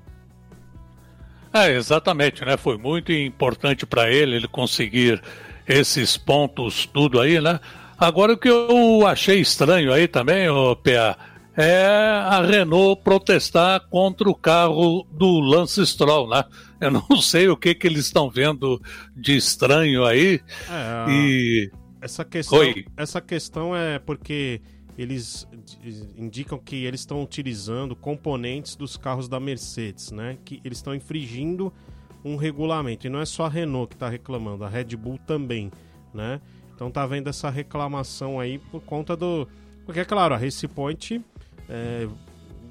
É, 1.55 1.73
exatamente, 1.73 2.45
né? 2.45 2.59
Foi 2.59 2.77
muito 2.77 3.11
importante 3.11 3.87
para 3.87 4.13
ele 4.13 4.37
ele 4.37 4.49
conseguir 4.49 5.23
esses 5.67 6.19
pontos 6.19 6.85
tudo 6.85 7.23
aí, 7.23 7.41
né? 7.41 7.59
Agora 7.99 8.35
o 8.35 8.37
que 8.37 8.51
eu 8.51 9.07
achei 9.07 9.41
estranho 9.41 9.91
aí 9.95 10.07
também, 10.07 10.47
o 10.51 10.77
PA, 10.77 11.17
é 11.57 11.87
a 11.87 12.43
Renault 12.43 13.03
protestar 13.03 13.89
contra 13.89 14.29
o 14.29 14.35
carro 14.35 15.07
do 15.11 15.41
Lance 15.41 15.85
Stroll, 15.87 16.29
né? 16.29 16.45
Eu 16.81 16.91
não 16.91 17.17
sei 17.21 17.49
o 17.49 17.57
que 17.57 17.75
que 17.75 17.87
eles 17.87 18.07
estão 18.07 18.29
vendo 18.29 18.81
de 19.17 19.37
estranho 19.37 20.05
aí. 20.05 20.41
É, 20.69 21.11
e 21.11 21.71
essa 22.01 22.25
questão, 22.25 22.59
Oi. 22.59 22.85
essa 22.97 23.21
questão 23.21 23.75
é 23.75 23.99
porque 23.99 24.61
eles 24.99 25.47
indicam 26.17 26.59
que 26.59 26.85
eles 26.85 27.01
estão 27.01 27.23
utilizando 27.23 27.97
componentes 27.97 28.77
dos 28.77 28.97
carros 28.97 29.29
da 29.29 29.41
Mercedes, 29.41 30.11
né? 30.11 30.39
Que 30.45 30.61
eles 30.65 30.79
estão 30.79 30.95
infringindo 30.95 31.73
um 32.25 32.37
regulamento. 32.37 33.07
E 33.07 33.11
não 33.11 33.21
é 33.21 33.27
só 33.27 33.47
a 33.47 33.49
Renault 33.49 33.89
que 33.89 33.95
está 33.95 34.09
reclamando, 34.09 34.65
a 34.65 34.69
Red 34.69 34.97
Bull 34.97 35.19
também, 35.27 35.71
né? 36.13 36.41
Então 36.75 36.91
tá 36.91 37.07
vendo 37.07 37.29
essa 37.29 37.49
reclamação 37.49 38.39
aí 38.39 38.59
por 38.59 38.83
conta 38.83 39.17
do. 39.17 39.49
Porque, 39.85 40.01
é 40.01 40.05
claro, 40.05 40.35
a 40.35 40.37
Race 40.37 40.67
Point 40.69 41.25
é, 41.69 42.09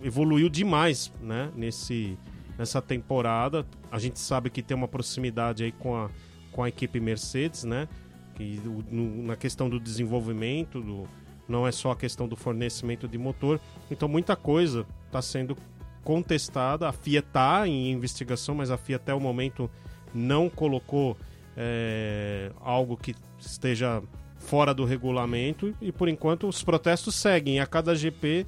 evoluiu 0.04 0.50
demais 0.50 1.12
né, 1.22 1.52
nesse, 1.56 2.18
nessa 2.58 2.82
temporada. 2.82 3.66
A 3.92 4.00
gente 4.00 4.20
sabe 4.20 4.50
que 4.50 4.62
tem 4.62 4.76
uma 4.76 4.88
proximidade 4.88 5.64
aí 5.64 5.72
com 5.72 5.96
a, 5.96 6.10
com 6.52 6.64
a 6.64 6.70
equipe 6.70 7.00
Mercedes, 7.00 7.64
né? 7.64 7.88
Que, 8.36 8.60
no, 8.92 9.24
na 9.24 9.36
questão 9.36 9.70
do 9.70 9.80
desenvolvimento, 9.80 10.82
do, 10.82 11.08
não 11.48 11.66
é 11.66 11.72
só 11.72 11.92
a 11.92 11.96
questão 11.96 12.28
do 12.28 12.36
fornecimento 12.36 13.08
de 13.08 13.18
motor. 13.18 13.60
Então 13.90 14.08
muita 14.08 14.36
coisa 14.36 14.86
está 15.06 15.22
sendo 15.22 15.56
contestada. 16.04 16.88
A 16.90 16.92
FIA 16.92 17.20
está 17.20 17.68
em 17.68 17.92
investigação, 17.92 18.56
mas 18.56 18.72
a 18.72 18.78
FIA 18.78 18.98
até 18.98 19.14
o 19.14 19.20
momento 19.20 19.70
não 20.14 20.50
colocou 20.50 21.18
é, 21.56 22.52
algo 22.60 22.98
que 22.98 23.16
esteja 23.40 24.02
fora 24.38 24.74
do 24.74 24.86
regulamento 24.86 25.74
e 25.82 25.92
por 25.92 26.08
enquanto 26.08 26.48
os 26.48 26.64
protestos 26.64 27.16
seguem. 27.16 27.60
A 27.60 27.66
cada 27.66 27.96
GP 27.96 28.46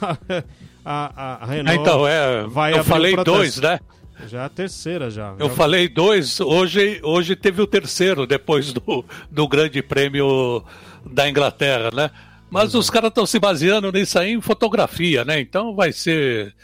a, 0.84 1.42
a, 1.42 1.46
Renault 1.46 1.80
então, 1.80 2.06
é, 2.06 2.46
vai 2.46 2.72
Eu 2.72 2.84
falei 2.84 3.16
dois, 3.16 3.58
né? 3.58 3.80
Já 4.26 4.42
é 4.42 4.44
a 4.44 4.48
terceira 4.48 5.10
já. 5.10 5.34
Eu 5.38 5.48
já... 5.48 5.54
falei 5.54 5.88
dois, 5.88 6.40
hoje, 6.40 7.00
hoje 7.02 7.36
teve 7.36 7.60
o 7.60 7.66
terceiro, 7.66 8.26
depois 8.26 8.72
do, 8.72 9.04
do 9.30 9.46
Grande 9.46 9.82
Prêmio 9.82 10.64
da 11.04 11.28
Inglaterra, 11.28 11.90
né? 11.92 12.10
Mas 12.50 12.74
uhum. 12.74 12.80
os 12.80 12.88
caras 12.88 13.08
estão 13.08 13.26
se 13.26 13.38
baseando 13.38 13.92
nisso 13.92 14.18
aí 14.18 14.32
em 14.32 14.40
fotografia, 14.40 15.24
né? 15.24 15.40
Então 15.40 15.74
vai 15.74 15.92
ser. 15.92 16.54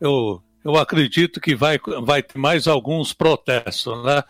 Eu, 0.00 0.40
eu 0.64 0.76
acredito 0.76 1.40
que 1.40 1.54
vai, 1.54 1.78
vai 2.02 2.22
ter 2.22 2.38
mais 2.38 2.66
alguns 2.66 3.12
protestos, 3.12 4.02
né? 4.04 4.22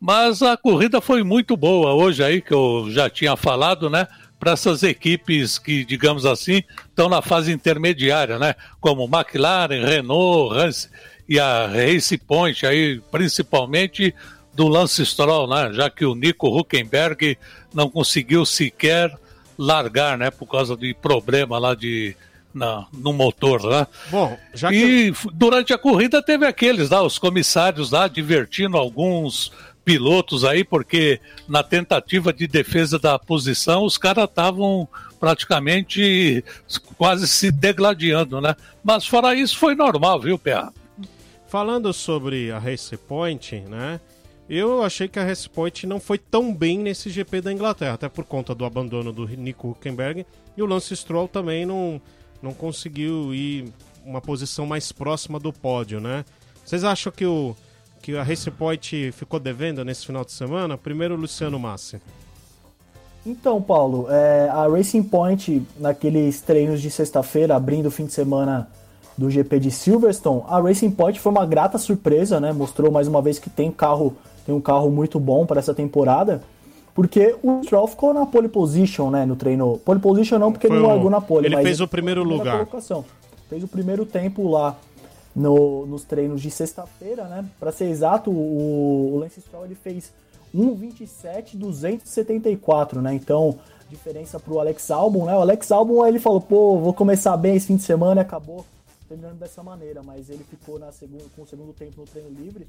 Mas 0.00 0.42
a 0.42 0.56
corrida 0.56 1.00
foi 1.00 1.24
muito 1.24 1.56
boa 1.56 1.92
hoje 1.92 2.22
aí, 2.22 2.40
que 2.40 2.54
eu 2.54 2.86
já 2.88 3.10
tinha 3.10 3.36
falado, 3.36 3.90
né? 3.90 4.06
Para 4.38 4.52
essas 4.52 4.82
equipes 4.82 5.58
que, 5.58 5.84
digamos 5.84 6.24
assim, 6.24 6.62
estão 6.88 7.08
na 7.08 7.20
fase 7.20 7.52
intermediária, 7.52 8.38
né? 8.38 8.54
Como 8.80 9.04
McLaren, 9.12 9.84
Renault, 9.84 10.56
Hans 10.56 10.88
e 11.28 11.38
a 11.40 11.66
Race 11.66 12.16
Point, 12.18 12.64
aí, 12.64 13.00
principalmente 13.10 14.14
do 14.54 14.68
Lance 14.68 15.04
Stroll, 15.04 15.48
né? 15.48 15.72
Já 15.72 15.90
que 15.90 16.04
o 16.04 16.14
Nico 16.14 16.48
Huckenberg 16.48 17.36
não 17.74 17.90
conseguiu 17.90 18.46
sequer 18.46 19.12
largar, 19.56 20.16
né? 20.16 20.30
Por 20.30 20.46
causa 20.46 20.76
de 20.76 20.94
problema 20.94 21.58
lá 21.58 21.74
de, 21.74 22.16
na, 22.54 22.86
no 22.92 23.12
motor 23.12 23.64
lá. 23.64 23.86
Bom, 24.10 24.38
já 24.54 24.68
que... 24.70 24.76
E 24.76 25.14
durante 25.32 25.72
a 25.72 25.78
corrida 25.78 26.22
teve 26.22 26.46
aqueles 26.46 26.90
lá, 26.90 27.02
os 27.02 27.18
comissários 27.18 27.90
lá 27.90 28.08
divertindo 28.08 28.76
alguns 28.76 29.52
pilotos 29.88 30.44
aí, 30.44 30.64
porque 30.64 31.18
na 31.48 31.62
tentativa 31.62 32.30
de 32.30 32.46
defesa 32.46 32.98
da 32.98 33.18
posição, 33.18 33.86
os 33.86 33.96
caras 33.96 34.24
estavam 34.24 34.86
praticamente 35.18 36.44
quase 36.98 37.26
se 37.26 37.50
degladiando, 37.50 38.38
né? 38.38 38.54
Mas 38.84 39.06
fora 39.06 39.34
isso, 39.34 39.56
foi 39.56 39.74
normal, 39.74 40.20
viu, 40.20 40.38
PA? 40.38 40.70
Falando 41.46 41.90
sobre 41.94 42.50
a 42.50 42.58
Race 42.58 42.94
Point, 42.98 43.60
né? 43.60 43.98
Eu 44.46 44.82
achei 44.82 45.08
que 45.08 45.18
a 45.18 45.24
Race 45.24 45.48
Point 45.48 45.86
não 45.86 45.98
foi 45.98 46.18
tão 46.18 46.54
bem 46.54 46.78
nesse 46.78 47.08
GP 47.08 47.40
da 47.40 47.50
Inglaterra, 47.50 47.94
até 47.94 48.10
por 48.10 48.26
conta 48.26 48.54
do 48.54 48.66
abandono 48.66 49.10
do 49.10 49.26
Nico 49.26 49.70
Huckenberg. 49.70 50.26
E 50.54 50.62
o 50.62 50.66
Lance 50.66 50.94
Stroll 50.94 51.28
também 51.28 51.64
não, 51.64 51.98
não 52.42 52.52
conseguiu 52.52 53.34
ir 53.34 53.72
uma 54.04 54.20
posição 54.20 54.66
mais 54.66 54.92
próxima 54.92 55.40
do 55.40 55.50
pódio, 55.50 55.98
né? 55.98 56.26
Vocês 56.62 56.84
acham 56.84 57.10
que 57.10 57.24
o, 57.24 57.56
que 58.02 58.16
a 58.16 58.22
Race 58.22 58.50
Point 58.50 59.12
ficou 59.12 59.38
devendo 59.38 59.84
nesse 59.84 60.06
final 60.06 60.24
de 60.24 60.32
semana? 60.32 60.76
Primeiro, 60.76 61.16
Luciano 61.16 61.58
Massi. 61.58 62.00
Então, 63.26 63.60
Paulo, 63.60 64.06
é, 64.08 64.48
a 64.48 64.66
Racing 64.66 65.02
Point, 65.02 65.62
naqueles 65.78 66.40
treinos 66.40 66.80
de 66.80 66.90
sexta-feira, 66.90 67.54
abrindo 67.54 67.86
o 67.86 67.90
fim 67.90 68.06
de 68.06 68.12
semana 68.12 68.68
do 69.16 69.28
GP 69.28 69.58
de 69.58 69.70
Silverstone, 69.70 70.42
a 70.48 70.60
Racing 70.60 70.90
Point 70.90 71.18
foi 71.18 71.32
uma 71.32 71.44
grata 71.44 71.76
surpresa, 71.76 72.40
né? 72.40 72.52
Mostrou 72.52 72.90
mais 72.90 73.08
uma 73.08 73.20
vez 73.20 73.38
que 73.38 73.50
tem 73.50 73.70
carro, 73.70 74.16
tem 74.46 74.54
um 74.54 74.60
carro 74.60 74.90
muito 74.90 75.18
bom 75.18 75.44
para 75.44 75.58
essa 75.58 75.74
temporada, 75.74 76.40
porque 76.94 77.36
o 77.42 77.62
Stroll 77.64 77.88
ficou 77.88 78.14
na 78.14 78.24
pole 78.24 78.48
position, 78.48 79.10
né, 79.10 79.26
no 79.26 79.36
treino. 79.36 79.78
Pole 79.84 80.00
position 80.00 80.38
não, 80.38 80.52
porque 80.52 80.68
foi 80.68 80.76
ele 80.76 80.82
não 80.82 80.90
largou 80.90 81.10
na 81.10 81.20
pole, 81.20 81.46
ele 81.46 81.56
fez 81.62 81.80
o 81.80 81.88
primeiro 81.88 82.22
lugar. 82.22 82.66
Fez 83.48 83.64
o 83.64 83.68
primeiro 83.68 84.04
tempo 84.04 84.48
lá 84.48 84.76
no, 85.38 85.86
nos 85.86 86.04
treinos 86.04 86.42
de 86.42 86.50
sexta-feira, 86.50 87.28
né? 87.28 87.48
Para 87.58 87.70
ser 87.70 87.84
exato, 87.86 88.30
o, 88.30 89.14
o 89.14 89.18
Lance 89.18 89.40
Stroll 89.40 89.66
ele 89.66 89.76
fez 89.76 90.12
1,27,274, 90.54 93.00
né? 93.00 93.14
Então, 93.14 93.58
diferença 93.88 94.38
para 94.40 94.52
o 94.52 94.58
Alex 94.58 94.90
Albon, 94.90 95.26
né? 95.26 95.36
O 95.36 95.40
Alex 95.40 95.70
Albon 95.70 96.04
ele 96.04 96.18
falou, 96.18 96.40
pô, 96.40 96.78
vou 96.78 96.92
começar 96.92 97.36
bem 97.36 97.54
esse 97.54 97.68
fim 97.68 97.76
de 97.76 97.84
semana 97.84 98.20
e 98.20 98.22
acabou 98.22 98.66
terminando 99.08 99.38
dessa 99.38 99.62
maneira, 99.62 100.02
mas 100.02 100.28
ele 100.28 100.42
ficou 100.44 100.76
na 100.78 100.90
com 101.34 101.42
o 101.42 101.46
segundo 101.46 101.72
tempo 101.72 101.98
no 102.00 102.06
treino 102.06 102.28
livre, 102.30 102.68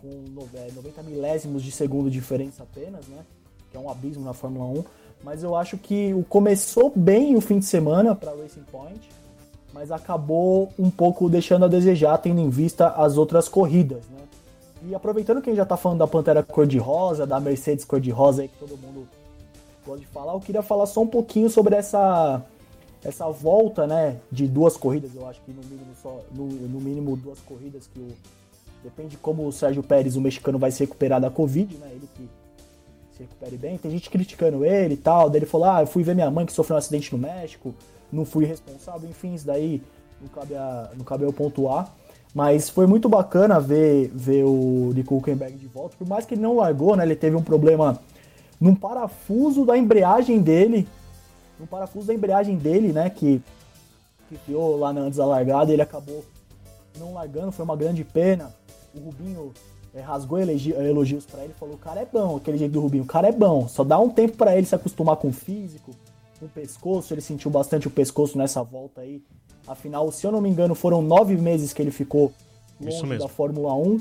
com 0.00 0.08
90 0.30 1.02
milésimos 1.02 1.62
de 1.62 1.70
segundo 1.72 2.08
de 2.08 2.18
diferença 2.18 2.62
apenas, 2.62 3.06
né? 3.08 3.22
Que 3.70 3.76
é 3.76 3.80
um 3.80 3.90
abismo 3.90 4.24
na 4.24 4.32
Fórmula 4.32 4.64
1. 4.66 4.82
Mas 5.24 5.42
eu 5.42 5.56
acho 5.56 5.76
que 5.76 6.14
começou 6.28 6.92
bem 6.94 7.34
o 7.36 7.40
fim 7.40 7.58
de 7.58 7.66
semana 7.66 8.14
para 8.14 8.30
Racing 8.30 8.62
Point 8.70 9.00
mas 9.72 9.90
acabou 9.90 10.72
um 10.78 10.90
pouco 10.90 11.28
deixando 11.28 11.64
a 11.64 11.68
desejar, 11.68 12.18
tendo 12.18 12.40
em 12.40 12.48
vista 12.48 12.88
as 12.88 13.16
outras 13.16 13.48
corridas, 13.48 14.02
né? 14.10 14.18
E 14.82 14.94
aproveitando 14.94 15.42
que 15.42 15.50
a 15.50 15.52
gente 15.52 15.58
já 15.58 15.66
tá 15.66 15.76
falando 15.76 15.98
da 15.98 16.06
Pantera 16.06 16.42
cor-de-rosa, 16.42 17.26
da 17.26 17.40
Mercedes 17.40 17.84
cor-de-rosa 17.84 18.42
aí 18.42 18.48
que 18.48 18.58
todo 18.58 18.76
mundo 18.78 19.08
pode 19.84 20.06
falar, 20.06 20.32
eu 20.34 20.40
queria 20.40 20.62
falar 20.62 20.86
só 20.86 21.00
um 21.00 21.06
pouquinho 21.06 21.50
sobre 21.50 21.74
essa 21.74 22.42
essa 23.04 23.28
volta, 23.30 23.86
né, 23.86 24.16
de 24.30 24.48
duas 24.48 24.76
corridas, 24.76 25.14
eu 25.14 25.26
acho 25.28 25.40
que 25.42 25.52
no 25.52 25.62
mínimo 25.62 25.94
só 26.02 26.20
no, 26.32 26.46
no 26.46 26.80
mínimo 26.80 27.16
duas 27.16 27.38
corridas 27.40 27.88
que 27.92 28.14
depende 28.82 29.10
de 29.10 29.16
como 29.18 29.46
o 29.46 29.52
Sérgio 29.52 29.82
Pérez, 29.82 30.16
o 30.16 30.20
mexicano, 30.20 30.58
vai 30.58 30.70
se 30.70 30.80
recuperar 30.80 31.20
da 31.20 31.30
Covid, 31.30 31.76
né? 31.76 31.88
Ele 31.92 32.08
que 32.14 32.28
se 33.16 33.22
recupere 33.22 33.56
bem. 33.56 33.76
Tem 33.76 33.90
gente 33.90 34.08
criticando 34.08 34.64
ele 34.64 34.94
e 34.94 34.96
tal. 34.96 35.28
Daí 35.28 35.40
ele 35.40 35.46
falou: 35.46 35.68
Ah, 35.68 35.82
eu 35.82 35.86
fui 35.86 36.02
ver 36.02 36.14
minha 36.14 36.30
mãe 36.30 36.46
que 36.46 36.52
sofreu 36.52 36.76
um 36.76 36.78
acidente 36.78 37.12
no 37.12 37.18
México 37.18 37.74
não 38.12 38.24
fui 38.24 38.44
responsável, 38.44 39.08
enfim, 39.08 39.34
isso 39.34 39.46
daí 39.46 39.82
não 40.20 40.28
cabe, 40.28 40.54
a, 40.54 40.90
não 40.96 41.04
cabe 41.04 41.24
eu 41.24 41.32
pontuar. 41.32 41.92
Mas 42.34 42.68
foi 42.68 42.86
muito 42.86 43.08
bacana 43.08 43.58
ver, 43.58 44.10
ver 44.14 44.44
o 44.44 44.92
Nico 44.94 45.16
Huckenberg 45.16 45.56
de 45.56 45.66
volta, 45.66 45.96
por 45.96 46.06
mais 46.06 46.26
que 46.26 46.34
ele 46.34 46.42
não 46.42 46.56
largou, 46.56 46.94
né? 46.94 47.04
Ele 47.04 47.16
teve 47.16 47.34
um 47.36 47.42
problema 47.42 47.98
num 48.60 48.74
parafuso 48.74 49.64
da 49.64 49.76
embreagem 49.78 50.40
dele, 50.40 50.86
no 51.58 51.66
parafuso 51.66 52.06
da 52.06 52.14
embreagem 52.14 52.56
dele, 52.56 52.92
né? 52.92 53.08
Que, 53.08 53.42
que 54.28 54.36
criou 54.44 54.78
lá 54.78 54.90
antes 54.90 55.16
da 55.16 55.24
largada, 55.24 55.72
ele 55.72 55.82
acabou 55.82 56.24
não 56.98 57.14
largando, 57.14 57.52
foi 57.52 57.64
uma 57.64 57.76
grande 57.76 58.04
pena. 58.04 58.54
O 58.94 59.00
Rubinho 59.00 59.52
é, 59.94 60.00
rasgou 60.00 60.38
elogios 60.38 61.24
para 61.24 61.44
ele, 61.44 61.54
falou: 61.54 61.76
o 61.76 61.78
cara 61.78 62.00
é 62.00 62.06
bom, 62.06 62.36
aquele 62.36 62.58
jeito 62.58 62.72
do 62.72 62.80
Rubinho, 62.80 63.04
o 63.04 63.06
cara 63.06 63.28
é 63.28 63.32
bom, 63.32 63.66
só 63.68 63.82
dá 63.82 63.98
um 63.98 64.10
tempo 64.10 64.36
para 64.36 64.56
ele 64.56 64.66
se 64.66 64.74
acostumar 64.74 65.16
com 65.16 65.28
o 65.28 65.32
físico, 65.32 65.92
o 66.40 66.48
pescoço, 66.48 67.12
ele 67.12 67.20
sentiu 67.20 67.50
bastante 67.50 67.86
o 67.86 67.90
pescoço 67.90 68.36
nessa 68.36 68.62
volta 68.62 69.00
aí. 69.00 69.22
Afinal, 69.66 70.10
se 70.10 70.26
eu 70.26 70.32
não 70.32 70.40
me 70.40 70.48
engano, 70.48 70.74
foram 70.74 71.02
nove 71.02 71.36
meses 71.36 71.72
que 71.72 71.82
ele 71.82 71.90
ficou 71.90 72.32
longe 72.80 73.18
da 73.18 73.28
Fórmula 73.28 73.74
1. 73.74 73.98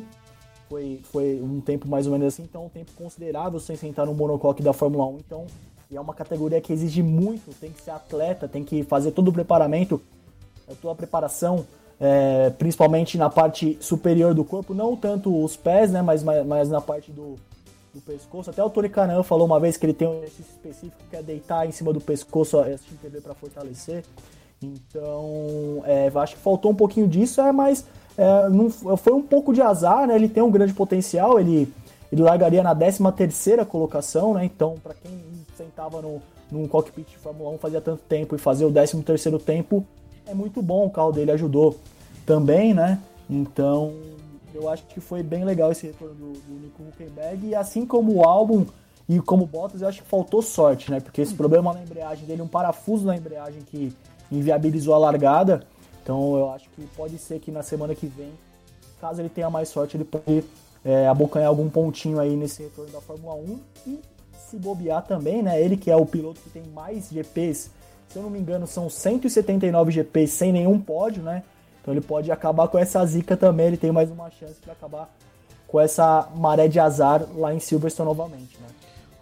Foi, 0.70 1.00
foi 1.04 1.42
um 1.42 1.62
tempo 1.62 1.88
mais 1.88 2.06
ou 2.08 2.12
menos 2.12 2.34
assim, 2.34 2.44
então 2.44 2.66
um 2.66 2.70
tempo 2.70 2.92
considerável 2.94 3.60
sem 3.60 3.76
sentar 3.76 4.06
no 4.06 4.14
monocoque 4.14 4.62
da 4.62 4.74
Fórmula 4.74 5.06
1. 5.06 5.18
Então, 5.18 5.48
é 5.96 6.00
uma 6.00 6.14
categoria 6.14 6.60
que 6.60 6.74
exige 6.74 7.02
muito, 7.02 7.54
tem 7.60 7.72
que 7.72 7.82
ser 7.82 7.92
atleta, 7.92 8.48
tem 8.48 8.64
que 8.64 8.84
fazer 8.84 9.12
todo 9.12 9.30
o 9.30 9.34
preparamento, 9.34 10.02
toda 10.82 10.92
a 10.92 10.96
preparação, 10.96 11.66
é, 12.00 12.50
principalmente 12.52 13.18
na 13.18 13.30
parte 13.30 13.78
superior 13.80 14.34
do 14.34 14.44
corpo, 14.44 14.74
não 14.74 14.96
tanto 14.96 15.44
os 15.44 15.56
pés, 15.56 15.92
né, 15.92 16.02
mas, 16.02 16.24
mas 16.24 16.70
na 16.70 16.82
parte 16.82 17.12
do, 17.12 17.36
do 17.98 18.02
pescoço. 18.02 18.50
Até 18.50 18.64
o 18.64 18.70
Tony 18.70 18.90
Canan 18.90 19.24
falou 19.24 19.46
uma 19.46 19.60
vez 19.60 19.78
que 19.78 19.86
ele 19.86 19.94
tem 19.94 20.08
um 20.08 20.18
exercício 20.18 20.52
específico 20.52 21.02
que 21.10 21.16
é 21.16 21.24
deitar 21.24 21.68
em 21.68 21.72
cima 21.72 21.92
do 21.92 22.00
pescoço 22.00 22.60
assistindo 22.60 23.02
TV 23.02 23.22
para 23.22 23.34
fortalecer. 23.34 24.04
Então, 24.62 25.84
é, 25.86 26.12
acho 26.16 26.36
que 26.36 26.42
faltou 26.42 26.72
um 26.72 26.76
pouquinho 26.76 27.08
disso, 27.08 27.42
é, 27.42 27.52
mas 27.52 27.86
é, 28.18 28.50
não, 28.50 28.70
foi 28.70 29.14
um 29.14 29.22
pouco 29.22 29.54
de 29.54 29.62
azar, 29.62 30.08
né? 30.08 30.16
Ele 30.16 30.30
tem 30.30 30.42
um 30.42 30.50
grande 30.50 30.74
potencial, 30.74 31.40
ele, 31.40 31.72
ele 32.12 32.22
largaria 32.22 32.64
na 32.64 32.74
13 32.74 33.12
terceira 33.16 33.66
colocação, 33.66 34.34
né? 34.34 34.46
Então, 34.46 34.76
para 34.82 34.94
quem 34.94 35.12
sentava 35.56 36.02
no, 36.02 36.22
num 36.52 36.68
cockpit 36.68 37.08
de 37.10 37.18
Fórmula 37.18 37.52
1 37.52 37.58
fazia 37.60 37.82
tanto 37.82 38.02
tempo 38.04 38.36
e 38.36 38.40
fazer 38.40 38.66
o 38.66 38.72
13 38.72 39.04
terceiro 39.04 39.38
tempo, 39.38 39.86
é 40.26 40.34
muito 40.34 40.62
bom, 40.62 40.88
o 40.88 40.90
carro 40.90 41.12
dele 41.12 41.32
ajudou 41.32 41.76
também, 42.26 42.74
né? 42.74 43.00
Então, 43.30 43.94
eu 44.54 44.70
acho 44.70 44.84
que 44.86 45.00
foi 45.00 45.22
bem 45.24 45.44
legal 45.44 45.72
esse 45.72 45.88
retorno 45.88 46.16
do, 46.16 46.34
do 46.34 46.60
Nico 46.62 46.84
Huckenberg, 46.84 47.48
e 47.48 47.56
assim 47.56 47.86
como 47.86 48.16
o 48.16 48.24
álbum 48.24 48.66
e 49.10 49.20
como 49.22 49.46
Bottas, 49.46 49.82
eu 49.82 49.88
acho 49.88 50.02
que 50.02 50.10
faltou 50.10 50.42
sorte, 50.42 50.92
né? 50.92 51.00
Porque 51.00 51.22
esse 51.22 51.34
problema 51.34 51.74
na 51.74 51.82
embreagem 51.82 52.26
dele, 52.26 52.42
um 52.42 52.48
parafuso 52.48 53.06
na 53.06 53.16
embreagem 53.16 53.62
que 53.62 53.94
inviabilizou 54.30 54.94
a 54.94 54.98
largada. 54.98 55.64
Então 56.04 56.38
eu 56.38 56.52
acho 56.52 56.70
que 56.72 56.86
pode 56.96 57.18
ser 57.18 57.40
que 57.40 57.50
na 57.50 57.64
semana 57.64 57.96
que 57.96 58.06
vem, 58.06 58.32
caso 59.00 59.22
ele 59.22 59.30
tenha 59.30 59.50
mais 59.50 59.70
sorte, 59.70 59.96
ele 59.96 60.04
pode 60.04 60.44
é, 60.84 61.08
abocanhar 61.08 61.48
algum 61.48 61.70
pontinho 61.70 62.20
aí 62.20 62.36
nesse 62.36 62.64
retorno 62.64 62.92
da 62.92 63.00
Fórmula 63.00 63.36
1 63.36 63.60
e 63.88 64.00
se 64.50 64.58
bobear 64.58 65.06
também, 65.06 65.42
né? 65.42 65.62
Ele 65.62 65.78
que 65.78 65.90
é 65.90 65.96
o 65.96 66.06
piloto 66.06 66.42
que 66.42 66.50
tem 66.50 66.64
mais 66.74 67.10
GPs, 67.10 67.72
se 68.10 68.18
eu 68.18 68.24
não 68.24 68.30
me 68.30 68.40
engano, 68.40 68.68
são 68.68 68.90
179 68.90 69.92
GPs 69.92 70.32
sem 70.32 70.52
nenhum 70.52 70.80
pódio, 70.80 71.24
né? 71.24 71.44
Então 71.88 71.94
ele 71.94 72.02
pode 72.02 72.30
acabar 72.30 72.68
com 72.68 72.78
essa 72.78 73.06
zica 73.06 73.38
também, 73.38 73.68
ele 73.68 73.78
tem 73.78 73.94
mais 73.94 74.12
uma 74.12 74.30
chance 74.30 74.62
de 74.62 74.70
acabar 74.70 75.10
com 75.66 75.80
essa 75.80 76.28
maré 76.36 76.68
de 76.68 76.82
azar 76.82 77.26
lá 77.34 77.54
em 77.54 77.62
Silverstone 77.62 78.10
novamente, 78.10 78.58
né? 78.60 78.68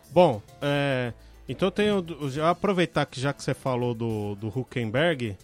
Bom, 0.10 0.42
é, 0.60 1.14
então 1.48 1.70
tenho. 1.70 2.04
Já 2.28 2.50
aproveitar 2.50 3.06
que 3.06 3.22
já 3.22 3.32
que 3.32 3.44
você 3.44 3.54
falou 3.54 3.94
do, 3.94 4.34
do 4.34 4.48
Huckenberg, 4.48 5.38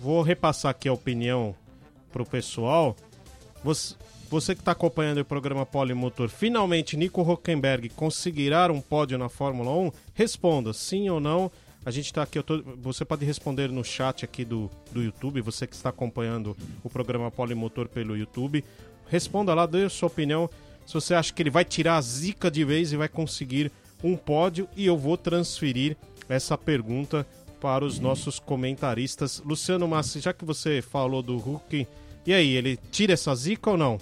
vou 0.00 0.22
repassar 0.22 0.70
aqui 0.70 0.88
a 0.88 0.92
opinião 0.92 1.52
pro 2.12 2.24
pessoal. 2.24 2.94
Você, 3.64 3.96
você 4.30 4.54
que 4.54 4.60
está 4.60 4.70
acompanhando 4.70 5.18
o 5.18 5.24
programa 5.24 5.66
Polimotor, 5.66 6.28
finalmente 6.28 6.96
Nico 6.96 7.22
Huckenberg 7.22 7.88
conseguirá 7.88 8.70
um 8.70 8.80
pódio 8.80 9.18
na 9.18 9.28
Fórmula 9.28 9.72
1? 9.72 9.90
Responda 10.14 10.72
sim 10.72 11.10
ou 11.10 11.18
não. 11.18 11.50
A 11.86 11.92
gente 11.92 12.06
está 12.06 12.24
aqui, 12.24 12.42
tô, 12.42 12.60
você 12.82 13.04
pode 13.04 13.24
responder 13.24 13.70
no 13.70 13.84
chat 13.84 14.24
aqui 14.24 14.44
do, 14.44 14.68
do 14.90 15.00
YouTube, 15.00 15.40
você 15.40 15.68
que 15.68 15.76
está 15.76 15.90
acompanhando 15.90 16.56
o 16.82 16.90
programa 16.90 17.30
Polimotor 17.30 17.88
pelo 17.88 18.16
YouTube. 18.16 18.64
Responda 19.06 19.54
lá, 19.54 19.66
dê 19.66 19.84
a 19.84 19.88
sua 19.88 20.08
opinião. 20.08 20.50
Se 20.84 20.94
você 20.94 21.14
acha 21.14 21.32
que 21.32 21.40
ele 21.40 21.48
vai 21.48 21.64
tirar 21.64 21.98
a 21.98 22.00
zica 22.00 22.50
de 22.50 22.64
vez 22.64 22.92
e 22.92 22.96
vai 22.96 23.08
conseguir 23.08 23.70
um 24.02 24.16
pódio 24.16 24.68
e 24.76 24.84
eu 24.84 24.98
vou 24.98 25.16
transferir 25.16 25.96
essa 26.28 26.58
pergunta 26.58 27.24
para 27.60 27.84
os 27.84 28.00
nossos 28.00 28.40
comentaristas. 28.40 29.40
Luciano 29.46 29.86
Massi, 29.86 30.18
já 30.18 30.32
que 30.32 30.44
você 30.44 30.82
falou 30.82 31.22
do 31.22 31.36
Hulk, 31.36 31.86
e 32.26 32.34
aí, 32.34 32.50
ele 32.56 32.76
tira 32.90 33.12
essa 33.12 33.32
zica 33.36 33.70
ou 33.70 33.76
não? 33.76 33.98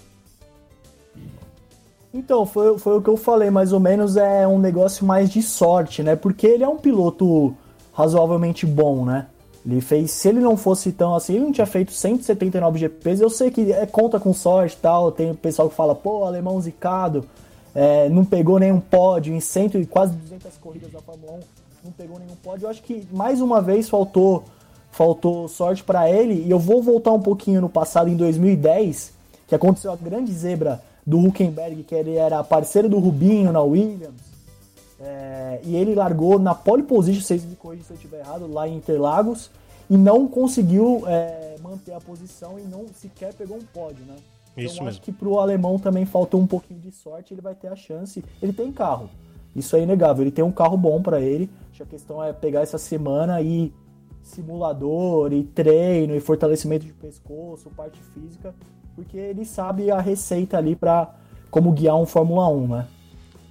Então, 2.15 2.47
foi, 2.47 2.79
foi 2.79 2.97
o 2.97 3.03
que 3.03 3.11
eu 3.11 3.19
falei, 3.19 3.51
mais 3.51 3.75
ou 3.75 3.81
menos 3.81 4.17
é 4.17 4.49
um 4.49 4.59
negócio 4.59 5.05
mais 5.05 5.29
de 5.29 5.43
sorte, 5.43 6.03
né? 6.03 6.17
Porque 6.17 6.47
ele 6.47 6.65
é 6.65 6.69
um 6.69 6.79
piloto 6.79 7.55
razoavelmente 7.95 8.67
bom, 8.67 9.05
né? 9.05 9.27
Ele 9.65 9.81
fez, 9.81 10.11
se 10.11 10.29
ele 10.29 10.41
não 10.41 10.59
fosse 10.59 10.93
tão 10.93 11.15
assim, 11.15 11.37
ele 11.37 11.45
não 11.45 11.53
tinha 11.53 11.67
feito 11.67 11.93
179 11.93 12.79
GPs. 12.79 13.23
Eu 13.23 13.31
sei 13.31 13.51
que 13.51 13.73
é 13.73 13.87
conta 13.87 14.21
com 14.21 14.35
sorte 14.35 14.77
tal. 14.77 15.11
Tem 15.11 15.33
pessoal 15.35 15.71
que 15.71 15.75
fala, 15.75 15.95
pô, 15.95 16.25
alemão 16.25 16.61
zicado 16.61 17.25
é, 17.75 18.09
não 18.09 18.25
pegou 18.25 18.59
nenhum 18.59 18.79
pódio 18.79 19.35
em 19.35 19.41
cento 19.41 19.79
e 19.79 19.87
quase 19.87 20.15
200 20.15 20.57
corridas 20.59 20.93
da 20.93 21.01
Fórmula 21.01 21.33
1, 21.33 21.41
não 21.87 21.93
pegou 21.93 22.19
nenhum 22.19 22.37
pódio. 22.37 22.67
Eu 22.67 22.71
acho 22.71 22.83
que 22.83 23.07
mais 23.11 23.41
uma 23.41 23.61
vez 23.61 23.89
faltou 23.89 24.45
faltou 24.93 25.49
sorte 25.49 25.83
para 25.83 26.09
ele. 26.09 26.45
E 26.47 26.51
eu 26.51 26.59
vou 26.59 26.81
voltar 26.81 27.13
um 27.13 27.21
pouquinho 27.21 27.61
no 27.61 27.69
passado, 27.69 28.09
em 28.09 28.17
2010, 28.17 29.13
que 29.49 29.55
aconteceu 29.55 29.93
a 29.93 29.97
grande 29.97 30.33
zebra 30.33 30.81
do 31.05 31.19
Huckenberg, 31.19 31.83
que 31.83 31.95
ele 31.95 32.15
era 32.15 32.45
parceiro 32.45 32.89
do 32.89 32.99
Rubinho 32.99 33.53
na 33.53 33.61
Williams. 33.61 34.34
É, 35.01 35.61
e 35.65 35.77
ele 35.77 35.95
largou 35.95 36.39
na 36.39 36.55
pole 36.55 36.83
position, 36.83 37.21
vocês 37.21 37.45
me 37.45 37.57
corrigem 37.57 37.85
se 37.85 37.93
eu 37.93 37.97
estiver 37.97 38.21
errado, 38.21 38.47
lá 38.47 38.69
em 38.69 38.77
Interlagos, 38.77 39.51
e 39.91 39.97
não 39.97 40.27
conseguiu 40.27 41.03
é, 41.07 41.57
manter 41.63 41.93
a 41.93 42.01
posição 42.01 42.59
e 42.59 42.63
não 42.63 42.87
sequer 42.95 43.35
pegou 43.35 43.57
um 43.57 43.65
pódio, 43.65 44.05
né? 44.07 44.17
Isso 44.57 44.75
então, 44.75 44.85
mesmo. 44.85 44.89
acho 44.89 45.01
que 45.03 45.13
pro 45.13 45.39
alemão 45.39 45.79
também 45.79 46.05
faltou 46.05 46.41
um 46.41 46.47
pouquinho 46.47 46.81
de 46.81 46.93
sorte, 46.93 47.35
ele 47.35 47.41
vai 47.41 47.55
ter 47.55 47.69
a 47.69 47.77
chance. 47.77 48.25
Ele 48.41 48.53
tem 48.53 48.71
carro. 48.71 49.11
Isso 49.55 49.75
é 49.77 49.83
inegável. 49.83 50.23
Ele 50.23 50.31
tem 50.31 50.45
um 50.45 50.53
carro 50.53 50.77
bom 50.77 51.03
para 51.03 51.21
ele. 51.21 51.51
Acho 51.71 51.79
que 51.79 51.83
a 51.83 51.87
questão 51.87 52.23
é 52.23 52.33
pegar 52.33 52.61
essa 52.61 52.79
semana 52.79 53.43
e 53.43 53.73
simulador 54.23 55.33
e 55.33 55.45
treino 55.45 56.15
e 56.15 56.21
fortalecimento 56.21 56.87
de 56.87 56.93
pescoço, 56.93 57.69
parte 57.71 58.01
física, 58.15 58.55
porque 58.95 59.19
ele 59.19 59.45
sabe 59.45 59.91
a 59.91 60.01
receita 60.01 60.57
ali 60.57 60.75
para 60.75 61.15
como 61.51 61.73
guiar 61.73 61.97
um 61.97 62.07
Fórmula 62.07 62.49
1, 62.49 62.69
né? 62.69 62.89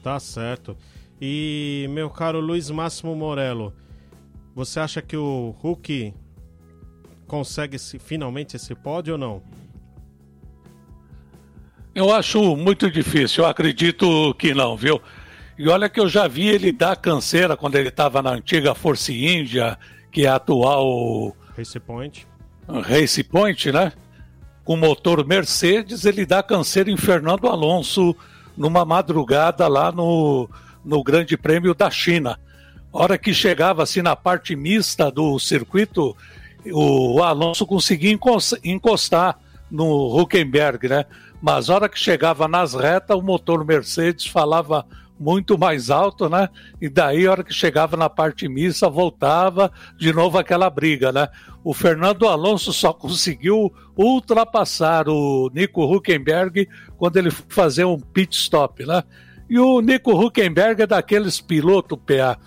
Tá 0.02 0.20
certo. 0.20 0.76
E 1.26 1.88
meu 1.90 2.10
caro 2.10 2.42
Luiz 2.42 2.70
Máximo 2.70 3.16
Morello, 3.16 3.74
você 4.54 4.82
acha 4.82 5.02
que 5.02 5.16
o 5.16 5.56
Hulk 5.62 6.14
consegue 7.26 7.78
esse, 7.78 7.98
finalmente 7.98 8.58
esse 8.58 8.76
pódio 8.76 9.14
ou 9.14 9.18
não? 9.18 9.42
Eu 11.96 12.14
acho 12.14 12.58
muito 12.58 12.92
difícil, 12.92 13.46
eu 13.46 13.50
acredito 13.50 14.34
que 14.34 14.54
não, 14.54 14.76
viu? 14.76 15.02
E 15.58 15.70
olha 15.70 15.88
que 15.88 15.98
eu 15.98 16.10
já 16.10 16.28
vi 16.28 16.50
ele 16.50 16.74
dar 16.74 16.98
canseira 16.98 17.56
quando 17.56 17.76
ele 17.76 17.88
estava 17.88 18.22
na 18.22 18.32
antiga 18.32 18.76
Force 18.76 19.14
India, 19.14 19.80
que 20.12 20.26
é 20.26 20.28
a 20.28 20.36
atual. 20.36 21.38
Race 21.56 21.80
Point. 21.80 22.28
Race 22.68 23.24
Point, 23.24 23.72
né? 23.72 23.94
Com 24.66 24.76
motor 24.76 25.26
Mercedes, 25.26 26.04
ele 26.04 26.26
dá 26.26 26.44
canseira 26.44 26.92
em 26.92 26.98
Fernando 26.98 27.48
Alonso 27.48 28.14
numa 28.58 28.84
madrugada 28.84 29.70
lá 29.70 29.90
no, 29.90 30.50
no 30.84 31.04
Grande 31.04 31.38
Prêmio 31.38 31.74
da 31.74 31.90
China. 31.90 32.40
Hora 32.92 33.18
que 33.18 33.34
chegava 33.34 33.84
assim 33.84 34.02
na 34.02 34.16
parte 34.16 34.56
mista 34.56 35.12
do 35.12 35.40
circuito, 35.40 36.16
o 36.72 37.22
Alonso 37.24 37.66
conseguia 37.66 38.18
encostar 38.64 39.40
no 39.72 40.16
Huckenberg, 40.20 40.88
né? 40.88 41.06
mas 41.44 41.68
hora 41.68 41.90
que 41.90 42.00
chegava 42.00 42.48
nas 42.48 42.74
retas, 42.74 43.18
o 43.18 43.22
motor 43.22 43.66
Mercedes 43.66 44.26
falava 44.26 44.86
muito 45.20 45.58
mais 45.58 45.90
alto, 45.90 46.30
né? 46.30 46.48
E 46.82 46.88
daí, 46.88 47.28
hora 47.28 47.44
que 47.44 47.54
chegava 47.54 47.98
na 47.98 48.10
parte 48.10 48.48
missa, 48.48 48.90
voltava 48.90 49.70
de 49.98 50.14
novo 50.14 50.38
aquela 50.38 50.70
briga, 50.70 51.12
né? 51.12 51.28
O 51.62 51.74
Fernando 51.74 52.30
Alonso 52.30 52.72
só 52.72 52.94
conseguiu 52.94 53.74
ultrapassar 53.98 55.10
o 55.10 55.52
Nico 55.54 55.84
Huckenberg 55.84 56.66
quando 56.98 57.18
ele 57.18 57.30
fazer 57.30 57.84
um 57.84 58.00
pit 58.00 58.38
stop, 58.38 58.86
né? 58.86 59.04
E 59.54 59.60
o 59.60 59.80
Nico 59.82 60.12
Huckenberg 60.12 60.82
é 60.82 60.88
daqueles 60.88 61.40
pilotos 61.40 62.00
PA, 62.08 62.40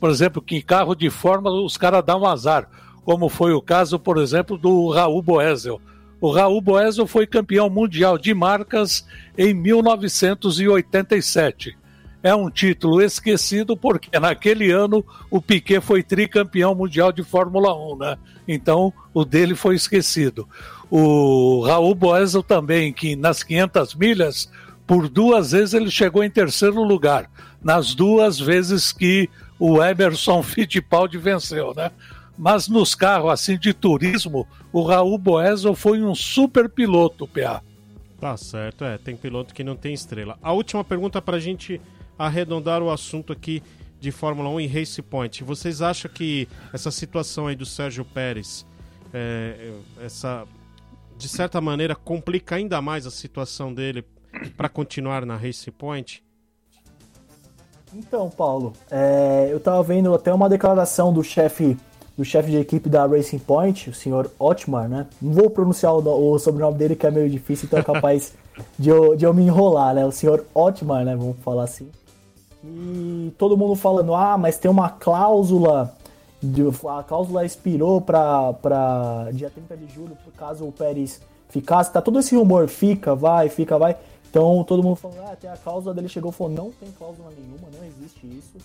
por 0.00 0.10
exemplo, 0.10 0.42
que 0.42 0.56
em 0.56 0.60
carro 0.60 0.96
de 0.96 1.08
Fórmula 1.10 1.62
os 1.62 1.76
caras 1.76 2.04
dão 2.04 2.22
um 2.22 2.26
azar, 2.26 2.68
como 3.04 3.28
foi 3.28 3.52
o 3.52 3.62
caso, 3.62 4.00
por 4.00 4.18
exemplo, 4.18 4.58
do 4.58 4.90
Raul 4.90 5.22
Boesel 5.22 5.80
o 6.20 6.32
Raul 6.32 6.60
Boesel 6.60 7.06
foi 7.06 7.24
campeão 7.26 7.70
mundial 7.70 8.18
de 8.18 8.34
marcas 8.34 9.06
em 9.36 9.54
1987. 9.54 11.78
É 12.20 12.34
um 12.34 12.50
título 12.50 13.00
esquecido 13.00 13.76
porque 13.76 14.18
naquele 14.18 14.72
ano 14.72 15.06
o 15.30 15.40
Piquet 15.40 15.80
foi 15.80 16.02
tricampeão 16.02 16.74
mundial 16.74 17.12
de 17.12 17.22
Fórmula 17.22 17.72
1, 17.92 17.98
né? 17.98 18.18
Então 18.48 18.92
o 19.14 19.24
dele 19.24 19.54
foi 19.54 19.76
esquecido. 19.76 20.48
O 20.90 21.62
Raul 21.64 21.94
Boesel 21.94 22.42
também, 22.42 22.92
que 22.92 23.14
nas 23.14 23.44
500 23.44 23.94
milhas, 23.94 24.50
por 24.88 25.06
duas 25.06 25.52
vezes 25.52 25.74
ele 25.74 25.90
chegou 25.90 26.24
em 26.24 26.30
terceiro 26.30 26.82
lugar, 26.82 27.30
nas 27.62 27.94
duas 27.94 28.40
vezes 28.40 28.90
que 28.90 29.28
o 29.58 29.84
Emerson 29.84 30.40
Fittipaldi 30.42 31.18
venceu, 31.18 31.74
né? 31.74 31.90
Mas 32.38 32.68
nos 32.68 32.94
carros 32.94 33.30
assim 33.30 33.58
de 33.58 33.74
turismo, 33.74 34.48
o 34.72 34.82
Raul 34.82 35.18
Boesel 35.18 35.74
foi 35.74 36.02
um 36.02 36.14
super 36.14 36.70
piloto, 36.70 37.28
PA. 37.28 37.62
Tá 38.18 38.34
certo, 38.38 38.82
é, 38.82 38.96
tem 38.96 39.14
piloto 39.14 39.52
que 39.52 39.62
não 39.62 39.76
tem 39.76 39.92
estrela. 39.92 40.38
A 40.42 40.52
última 40.52 40.82
pergunta 40.82 41.20
para 41.20 41.36
a 41.36 41.40
gente 41.40 41.78
arredondar 42.18 42.82
o 42.82 42.90
assunto 42.90 43.30
aqui 43.30 43.62
de 44.00 44.10
Fórmula 44.10 44.48
1 44.48 44.60
e 44.60 44.66
Race 44.68 45.02
Point. 45.02 45.44
Vocês 45.44 45.82
acham 45.82 46.10
que 46.10 46.48
essa 46.72 46.90
situação 46.90 47.46
aí 47.46 47.54
do 47.54 47.66
Sérgio 47.66 48.06
Pérez, 48.06 48.64
é, 49.12 49.72
essa, 50.00 50.46
de 51.18 51.28
certa 51.28 51.60
maneira, 51.60 51.94
complica 51.94 52.56
ainda 52.56 52.80
mais 52.80 53.06
a 53.06 53.10
situação 53.10 53.74
dele 53.74 54.02
para 54.56 54.68
continuar 54.68 55.24
na 55.24 55.36
Race 55.36 55.70
Point? 55.70 56.22
Então, 57.94 58.28
Paulo, 58.28 58.72
é, 58.90 59.48
eu 59.50 59.56
estava 59.56 59.82
vendo 59.82 60.14
até 60.14 60.32
uma 60.32 60.48
declaração 60.48 61.12
do 61.12 61.22
chefe 61.22 61.76
do 62.18 62.24
chefe 62.24 62.50
de 62.50 62.56
equipe 62.56 62.88
da 62.88 63.06
Racing 63.06 63.38
Point, 63.38 63.90
o 63.90 63.94
senhor 63.94 64.28
Otmar, 64.40 64.88
né? 64.88 65.06
Não 65.22 65.32
vou 65.32 65.48
pronunciar 65.48 65.94
o, 65.94 66.32
o 66.32 66.36
sobrenome 66.36 66.76
dele 66.76 66.96
que 66.96 67.06
é 67.06 67.12
meio 67.12 67.30
difícil, 67.30 67.66
então 67.66 67.78
é 67.78 67.82
capaz 67.84 68.34
de, 68.76 68.88
eu, 68.88 69.14
de 69.14 69.24
eu 69.24 69.32
me 69.32 69.44
enrolar, 69.44 69.94
né? 69.94 70.04
O 70.04 70.10
senhor 70.10 70.44
Otmar, 70.52 71.04
né? 71.04 71.14
Vamos 71.14 71.36
falar 71.44 71.62
assim. 71.62 71.88
E 72.64 73.32
todo 73.38 73.56
mundo 73.56 73.76
falando, 73.76 74.16
ah, 74.16 74.36
mas 74.36 74.58
tem 74.58 74.68
uma 74.68 74.88
cláusula. 74.90 75.94
De, 76.42 76.62
a 76.88 77.02
cláusula 77.04 77.44
expirou 77.44 78.00
para 78.00 79.28
dia 79.32 79.48
30 79.48 79.76
de 79.76 79.94
julho, 79.94 80.16
por 80.24 80.32
caso 80.32 80.66
o 80.66 80.72
Pérez 80.72 81.20
ficasse. 81.48 81.92
Tá 81.92 82.02
todo 82.02 82.18
esse 82.18 82.34
rumor, 82.34 82.66
fica, 82.66 83.14
vai, 83.14 83.48
fica, 83.48 83.78
vai. 83.78 83.96
Então 84.30 84.62
todo 84.64 84.82
mundo 84.82 84.96
falando, 84.96 85.20
ah, 85.20 85.52
a 85.52 85.56
cláusula 85.56 85.94
dele 85.94 86.08
chegou 86.08 86.30
e 86.30 86.34
falou, 86.34 86.52
não 86.52 86.70
tem 86.70 86.90
cláusula 86.92 87.30
nenhuma, 87.30 87.68
não 87.72 87.86
existe 87.86 88.26
isso. 88.26 88.58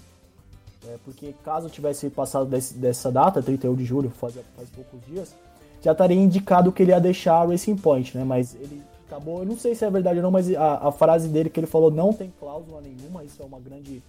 É, 0.85 0.97
porque 1.05 1.33
caso 1.45 1.69
tivesse 1.69 2.09
passado 2.09 2.45
desse, 2.45 2.73
dessa 2.73 3.09
data, 3.09 3.41
31 3.41 3.73
de 3.75 3.85
julho, 3.85 4.09
faz, 4.09 4.33
faz 4.33 4.69
poucos 4.69 4.99
dias, 5.07 5.33
já 5.81 5.93
estaria 5.93 6.17
indicado 6.17 6.71
que 6.71 6.83
ele 6.83 6.91
ia 6.91 6.99
deixar 6.99 7.35
a 7.35 7.45
Racing 7.45 7.77
Point, 7.77 8.17
né? 8.17 8.25
Mas 8.25 8.53
ele 8.55 8.81
acabou, 9.07 9.39
eu 9.39 9.45
não 9.45 9.57
sei 9.57 9.75
se 9.75 9.85
é 9.85 9.89
verdade 9.89 10.17
ou 10.17 10.23
não, 10.23 10.31
mas 10.31 10.53
a, 10.53 10.89
a 10.89 10.91
frase 10.91 11.29
dele 11.29 11.49
que 11.49 11.59
ele 11.59 11.67
falou 11.67 11.89
não 11.89 12.11
tem 12.11 12.33
cláusula 12.37 12.81
nenhuma, 12.81 13.23
isso 13.23 13.41
é 13.41 13.45
uma 13.45 13.59
grande, 13.59 14.03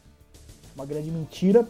uma 0.74 0.84
grande 0.84 1.10
mentira. 1.10 1.64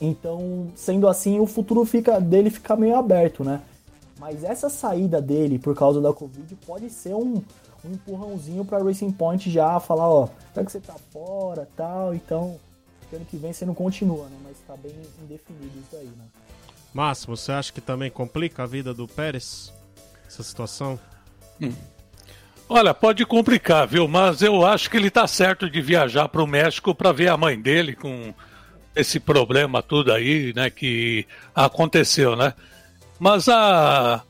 Então, 0.00 0.68
sendo 0.74 1.06
assim, 1.06 1.38
o 1.38 1.46
futuro 1.46 1.84
fica 1.84 2.18
dele 2.18 2.48
fica 2.50 2.74
meio 2.74 2.96
aberto, 2.96 3.44
né? 3.44 3.60
Mas 4.18 4.44
essa 4.44 4.68
saída 4.68 5.20
dele 5.20 5.58
por 5.58 5.74
causa 5.74 6.00
da 6.00 6.12
Covid 6.12 6.54
pode 6.66 6.88
ser 6.90 7.14
um, 7.14 7.42
um 7.84 7.92
empurrãozinho 7.92 8.64
para 8.64 8.82
Racing 8.82 9.12
Point 9.12 9.50
já 9.50 9.78
falar, 9.80 10.08
ó, 10.08 10.28
já 10.54 10.64
que 10.64 10.72
você 10.72 10.80
tá 10.80 10.94
fora, 11.12 11.68
tal, 11.76 12.14
então 12.14 12.58
ano 13.16 13.24
que 13.26 13.36
vem 13.36 13.52
você 13.52 13.66
não 13.66 13.74
continua, 13.74 14.26
né? 14.26 14.36
Mas 14.42 14.58
tá 14.66 14.76
bem 14.76 14.94
indefinido 15.22 15.78
isso 15.78 15.96
aí, 15.96 16.06
né? 16.06 16.24
Máximo, 16.94 17.36
você 17.36 17.52
acha 17.52 17.72
que 17.72 17.80
também 17.80 18.10
complica 18.10 18.62
a 18.62 18.66
vida 18.66 18.92
do 18.92 19.06
Pérez? 19.06 19.72
Essa 20.26 20.42
situação? 20.42 20.98
Hum. 21.60 21.72
Olha, 22.68 22.94
pode 22.94 23.24
complicar, 23.26 23.86
viu? 23.86 24.08
Mas 24.08 24.40
eu 24.40 24.64
acho 24.64 24.90
que 24.90 24.96
ele 24.96 25.10
tá 25.10 25.26
certo 25.26 25.68
de 25.68 25.80
viajar 25.80 26.28
para 26.28 26.42
o 26.42 26.46
México 26.46 26.94
para 26.94 27.12
ver 27.12 27.28
a 27.28 27.36
mãe 27.36 27.60
dele 27.60 27.94
com 27.94 28.32
esse 28.94 29.18
problema 29.18 29.82
tudo 29.82 30.12
aí, 30.12 30.52
né, 30.54 30.70
que 30.70 31.26
aconteceu, 31.54 32.36
né? 32.36 32.54
Mas 33.18 33.48
a 33.48 34.22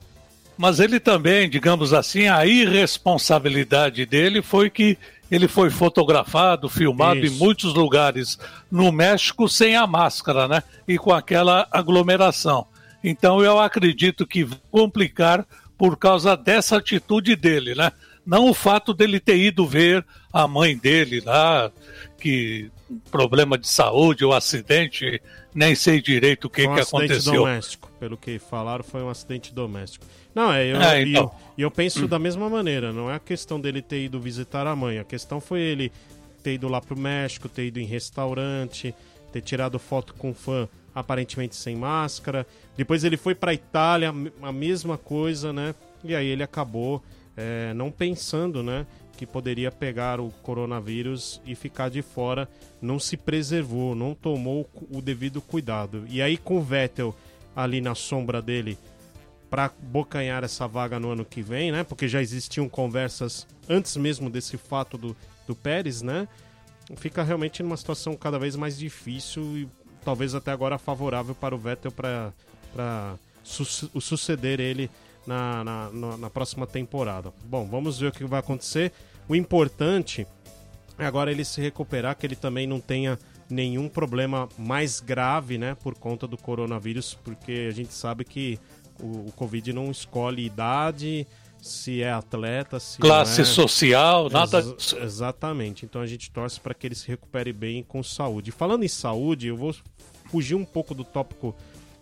mas 0.57 0.81
ele 0.81 1.01
também, 1.01 1.49
digamos 1.49 1.93
assim, 1.93 2.29
a 2.29 2.47
irresponsabilidade 2.47 4.07
dele 4.07 4.43
foi 4.43 4.71
que 4.71 4.99
ele 5.31 5.49
foi 5.49 5.71
fotografado, 5.71 6.69
filmado 6.69 7.21
Isso. 7.21 7.35
em 7.35 7.39
muitos 7.39 7.73
lugares 7.75 8.39
no 8.71 8.93
México 8.93 9.49
sem 9.49 9.75
a 9.75 9.87
máscara, 9.87 10.47
né? 10.47 10.63
E 10.87 10.99
com 10.99 11.13
aquela 11.13 11.67
aglomeração. 11.71 12.67
Então 13.03 13.43
eu 13.43 13.59
acredito 13.59 14.27
que 14.27 14.45
vai 14.45 14.59
complicar 14.71 15.47
por 15.79 15.97
causa 15.97 16.37
dessa 16.37 16.77
atitude 16.77 17.35
dele, 17.35 17.75
né? 17.75 17.91
Não 18.25 18.49
o 18.49 18.55
fato 18.55 18.93
dele 18.93 19.19
ter 19.19 19.37
ido 19.39 19.67
ver 19.67 20.05
a 20.33 20.47
mãe 20.47 20.77
dele 20.77 21.21
lá, 21.25 21.73
que 22.21 22.71
problema 23.11 23.59
de 23.59 23.69
saúde 23.69 24.25
ou 24.25 24.33
acidente, 24.33 25.21
nem 25.55 25.75
sei 25.75 26.01
direito 26.01 26.47
o 26.47 26.51
que, 26.51 26.67
um 26.67 26.75
que 26.75 26.81
aconteceu. 26.81 27.35
doméstico, 27.35 27.91
pelo 27.99 28.17
que 28.17 28.39
falaram, 28.39 28.85
foi 28.85 29.03
um 29.03 29.09
acidente 29.09 29.55
doméstico. 29.55 30.05
Não, 30.35 30.53
é, 30.53 30.67
eu, 30.67 30.81
é, 30.81 31.03
então. 31.03 31.31
e 31.57 31.63
eu, 31.63 31.67
eu, 31.67 31.71
penso 31.71 32.05
hum. 32.05 32.09
da 32.09 32.19
mesma 32.19 32.49
maneira, 32.49 32.93
não 32.93 33.11
é 33.11 33.15
a 33.15 33.21
questão 33.21 33.61
dele 33.61 33.83
ter 33.83 34.05
ido 34.05 34.21
visitar 34.21 34.67
a 34.67 34.75
mãe, 34.75 34.99
a 34.99 35.05
questão 35.05 35.41
foi 35.41 35.61
ele 35.61 35.93
ter 36.43 36.55
ido 36.55 36.69
lá 36.69 36.81
pro 36.81 36.99
México, 36.99 37.49
ter 37.49 37.67
ido 37.67 37.79
em 37.79 37.87
restaurante, 37.87 38.95
ter 39.33 39.41
tirado 39.41 39.79
foto 39.79 40.15
com 40.15 40.35
fã 40.35 40.69
aparentemente 40.95 41.57
sem 41.57 41.77
máscara. 41.77 42.47
Depois 42.77 43.05
ele 43.05 43.17
foi 43.17 43.35
pra 43.35 43.55
Itália, 43.55 44.13
a 44.43 44.53
mesma 44.53 44.99
coisa, 44.99 45.53
né? 45.53 45.75
E 46.05 46.15
aí 46.15 46.27
ele 46.27 46.43
acabou 46.43 47.03
é, 47.37 47.73
não 47.75 47.91
pensando, 47.91 48.63
né? 48.63 48.87
Que 49.17 49.27
poderia 49.27 49.71
pegar 49.71 50.21
o 50.21 50.31
coronavírus 50.43 51.41
e 51.47 51.55
ficar 51.55 51.89
de 51.91 52.03
fora, 52.03 52.49
não 52.81 52.99
se 52.99 53.17
preservou, 53.17 53.95
não 53.95 54.15
tomou 54.15 54.69
o 54.91 55.01
devido 55.01 55.41
cuidado. 55.41 56.05
E 56.09 56.21
aí 56.21 56.37
com 56.37 56.59
o 56.59 56.63
Vettel 56.63 57.15
ali 57.55 57.81
na 57.81 57.95
sombra 57.95 58.41
dele 58.41 58.79
para 59.51 59.71
bocanhar 59.83 60.43
essa 60.43 60.67
vaga 60.67 60.99
no 60.99 61.11
ano 61.11 61.27
que 61.27 61.43
vem, 61.43 61.71
né? 61.71 61.85
Porque 61.85 62.09
já 62.09 62.23
existiam 62.23 62.69
conversas 62.69 63.47
antes 63.69 63.99
mesmo 63.99 64.31
desse 64.31 64.57
fato 64.57 64.97
do, 64.97 65.15
do 65.47 65.55
Pérez, 65.55 66.01
né? 66.01 66.27
Fica 66.97 67.23
realmente 67.23 67.63
numa 67.63 67.77
situação 67.77 68.17
cada 68.17 68.39
vez 68.39 68.57
mais 68.57 68.79
difícil 68.79 69.43
e 69.59 69.69
talvez 70.03 70.35
até 70.35 70.51
agora 70.51 70.79
favorável 70.79 71.35
para 71.35 71.55
o 71.55 71.59
Vettel 71.59 71.93
para 71.93 73.15
su 73.45 73.65
suceder 74.01 74.59
ele 74.59 74.91
na, 75.27 75.65
na, 75.65 76.17
na 76.17 76.31
próxima 76.31 76.67
temporada. 76.67 77.33
Bom, 77.45 77.67
vamos 77.67 77.99
ver 77.99 78.09
o 78.09 78.13
que 78.13 78.25
vai 78.25 78.41
acontecer. 78.41 78.93
O 79.29 79.37
importante 79.37 80.27
é 80.99 81.07
agora 81.07 81.31
ele 81.31 81.45
se 81.45 81.61
recuperar, 81.61 82.17
que 82.17 82.27
ele 82.27 82.37
também 82.37 82.67
não 82.67 82.81
tenha 82.81 83.19
nenhum 83.49 83.89
problema 83.89 84.49
mais 84.59 85.01
grave, 85.01 85.59
né, 85.59 85.77
por 85.83 85.95
conta 85.95 86.27
do 86.27 86.37
coronavírus, 86.37 87.15
porque 87.23 87.67
a 87.69 87.73
gente 87.73 87.93
sabe 87.93 88.25
que 88.25 88.59
o, 89.01 89.29
o 89.29 89.33
Covid 89.37 89.73
não 89.73 89.91
escolhe 89.91 90.45
idade, 90.45 91.27
se 91.61 92.03
é 92.03 92.11
atleta, 92.11 92.81
se 92.81 92.99
classe 92.99 93.43
é... 93.43 93.45
social, 93.45 94.29
nada 94.29 94.59
Ex 94.59 94.95
exatamente. 94.95 95.85
Então 95.85 96.03
a 96.03 96.07
gente 96.07 96.31
torce 96.31 96.59
para 96.59 96.75
que 96.75 96.87
ele 96.87 96.95
se 96.95 97.07
recupere 97.07 97.53
bem 97.53 97.83
com 97.83 98.03
saúde. 98.03 98.51
Falando 98.51 98.85
em 98.85 98.89
saúde, 98.89 99.47
eu 99.47 99.57
vou 99.57 99.75
fugir 100.31 100.57
um 100.57 100.65
pouco 100.65 100.95
do 100.95 101.05
tópico 101.05 101.55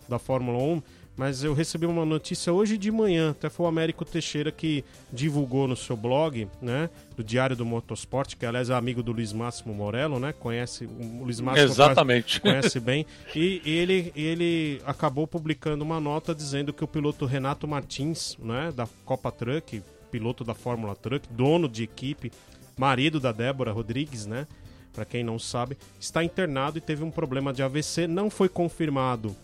da 0.08 0.18
Fórmula 0.18 0.58
1 0.58 0.82
mas 1.20 1.44
eu 1.44 1.52
recebi 1.52 1.84
uma 1.84 2.06
notícia 2.06 2.50
hoje 2.50 2.78
de 2.78 2.90
manhã, 2.90 3.32
até 3.32 3.50
foi 3.50 3.66
o 3.66 3.68
Américo 3.68 4.06
Teixeira 4.06 4.50
que 4.50 4.82
divulgou 5.12 5.68
no 5.68 5.76
seu 5.76 5.94
blog, 5.94 6.48
né, 6.62 6.88
do 7.14 7.22
Diário 7.22 7.54
do 7.54 7.62
Motorsport, 7.62 8.36
que 8.36 8.46
aliás 8.46 8.70
é 8.70 8.74
amigo 8.74 9.02
do 9.02 9.12
Luiz 9.12 9.30
Máximo 9.30 9.74
Morello, 9.74 10.18
né, 10.18 10.32
conhece 10.32 10.86
o 10.86 11.24
Luiz 11.24 11.38
Máximo 11.38 11.66
Exatamente. 11.66 12.40
conhece 12.40 12.80
bem, 12.80 13.04
e 13.34 13.60
ele 13.66 14.10
ele 14.16 14.80
acabou 14.86 15.26
publicando 15.26 15.84
uma 15.84 16.00
nota 16.00 16.34
dizendo 16.34 16.72
que 16.72 16.82
o 16.82 16.88
piloto 16.88 17.26
Renato 17.26 17.68
Martins, 17.68 18.38
né, 18.38 18.72
da 18.74 18.88
Copa 19.04 19.30
Truck, 19.30 19.82
piloto 20.10 20.42
da 20.42 20.54
Fórmula 20.54 20.96
Truck, 20.96 21.28
dono 21.30 21.68
de 21.68 21.82
equipe, 21.82 22.32
marido 22.78 23.20
da 23.20 23.30
Débora 23.30 23.72
Rodrigues, 23.72 24.24
né, 24.24 24.46
para 24.90 25.04
quem 25.04 25.22
não 25.22 25.38
sabe, 25.38 25.76
está 26.00 26.24
internado 26.24 26.78
e 26.78 26.80
teve 26.80 27.04
um 27.04 27.10
problema 27.10 27.52
de 27.52 27.62
AVC, 27.62 28.06
não 28.06 28.30
foi 28.30 28.48
confirmado 28.48 29.36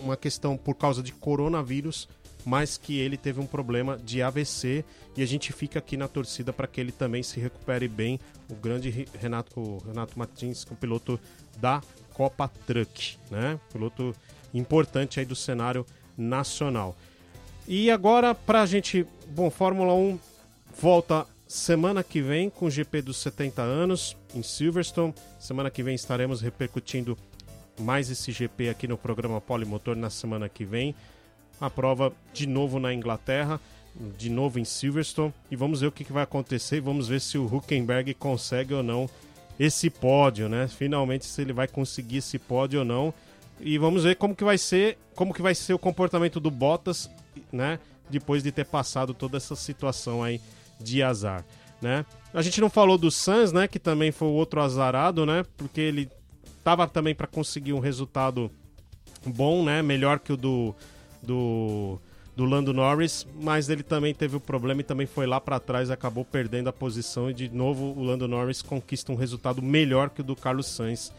uma 0.00 0.16
questão 0.16 0.56
por 0.56 0.74
causa 0.74 1.02
de 1.02 1.12
coronavírus, 1.12 2.08
mas 2.44 2.78
que 2.78 2.98
ele 2.98 3.16
teve 3.16 3.40
um 3.40 3.46
problema 3.46 3.98
de 3.98 4.22
AVC 4.22 4.84
e 5.16 5.22
a 5.22 5.26
gente 5.26 5.52
fica 5.52 5.78
aqui 5.78 5.96
na 5.96 6.08
torcida 6.08 6.52
para 6.52 6.66
que 6.66 6.80
ele 6.80 6.92
também 6.92 7.22
se 7.22 7.40
recupere 7.40 7.88
bem. 7.88 8.18
O 8.48 8.54
grande 8.54 9.06
Renato, 9.18 9.60
o 9.60 9.78
Renato 9.86 10.18
Martins, 10.18 10.64
o 10.70 10.74
piloto 10.74 11.18
da 11.58 11.82
Copa 12.14 12.50
Truck, 12.66 13.18
né? 13.30 13.60
Piloto 13.72 14.14
importante 14.54 15.20
aí 15.20 15.26
do 15.26 15.36
cenário 15.36 15.84
nacional. 16.16 16.96
E 17.66 17.90
agora, 17.90 18.34
para 18.34 18.62
a 18.62 18.66
gente. 18.66 19.06
Bom, 19.28 19.50
Fórmula 19.50 19.92
1 19.92 20.18
volta 20.80 21.26
semana 21.46 22.04
que 22.04 22.20
vem 22.20 22.48
com 22.48 22.66
o 22.66 22.70
GP 22.70 23.02
dos 23.02 23.16
70 23.18 23.62
anos 23.62 24.16
em 24.34 24.42
Silverstone. 24.42 25.14
Semana 25.38 25.70
que 25.70 25.82
vem 25.82 25.94
estaremos 25.94 26.40
repercutindo 26.40 27.16
mais 27.78 28.10
esse 28.10 28.32
GP 28.32 28.68
aqui 28.68 28.88
no 28.88 28.98
programa 28.98 29.40
Polimotor 29.40 29.96
na 29.96 30.10
semana 30.10 30.48
que 30.48 30.64
vem. 30.64 30.94
A 31.60 31.68
prova 31.68 32.12
de 32.32 32.46
novo 32.46 32.78
na 32.78 32.92
Inglaterra, 32.94 33.60
de 34.16 34.30
novo 34.30 34.58
em 34.58 34.64
Silverstone. 34.64 35.34
E 35.50 35.56
vamos 35.56 35.80
ver 35.80 35.88
o 35.88 35.92
que, 35.92 36.12
vai 36.12 36.22
acontecer. 36.22 36.80
Vamos 36.80 37.08
ver 37.08 37.20
se 37.20 37.36
o 37.36 37.46
Huckenberg 37.46 38.14
consegue 38.14 38.74
ou 38.74 38.82
não 38.82 39.08
esse 39.58 39.90
pódio, 39.90 40.48
né? 40.48 40.68
Finalmente 40.68 41.26
se 41.26 41.42
ele 41.42 41.52
vai 41.52 41.66
conseguir 41.66 42.18
esse 42.18 42.38
pódio 42.38 42.80
ou 42.80 42.84
não. 42.84 43.12
E 43.60 43.76
vamos 43.76 44.04
ver 44.04 44.14
como 44.14 44.36
que 44.36 44.44
vai 44.44 44.56
ser, 44.56 44.96
como 45.14 45.34
que 45.34 45.42
vai 45.42 45.54
ser 45.54 45.74
o 45.74 45.78
comportamento 45.78 46.38
do 46.38 46.50
Bottas, 46.50 47.10
né? 47.52 47.80
Depois 48.08 48.42
de 48.42 48.52
ter 48.52 48.64
passado 48.64 49.12
toda 49.12 49.36
essa 49.36 49.56
situação 49.56 50.22
aí 50.22 50.40
de 50.80 51.02
azar, 51.02 51.44
né? 51.82 52.06
A 52.32 52.40
gente 52.40 52.60
não 52.60 52.70
falou 52.70 52.96
do 52.96 53.10
Suns, 53.10 53.52
né? 53.52 53.66
Que 53.66 53.80
também 53.80 54.12
foi 54.12 54.28
outro 54.28 54.60
azarado, 54.60 55.26
né? 55.26 55.44
Porque 55.56 55.80
ele 55.80 56.08
tava 56.68 56.86
também 56.86 57.14
para 57.14 57.26
conseguir 57.26 57.72
um 57.72 57.78
resultado 57.78 58.50
bom, 59.24 59.64
né? 59.64 59.80
Melhor 59.80 60.18
que 60.18 60.34
o 60.34 60.36
do, 60.36 60.74
do, 61.22 61.98
do 62.36 62.44
Lando 62.44 62.74
Norris, 62.74 63.26
mas 63.40 63.70
ele 63.70 63.82
também 63.82 64.14
teve 64.14 64.36
o 64.36 64.40
problema 64.40 64.82
e 64.82 64.84
também 64.84 65.06
foi 65.06 65.26
lá 65.26 65.40
para 65.40 65.58
trás, 65.58 65.90
acabou 65.90 66.26
perdendo 66.26 66.68
a 66.68 66.72
posição 66.72 67.30
e 67.30 67.32
de 67.32 67.48
novo 67.48 67.98
o 67.98 68.04
Lando 68.04 68.28
Norris 68.28 68.60
conquista 68.60 69.10
um 69.10 69.14
resultado 69.14 69.62
melhor 69.62 70.10
que 70.10 70.20
o 70.20 70.24
do 70.24 70.36
Carlos 70.36 70.66
Sainz 70.66 71.10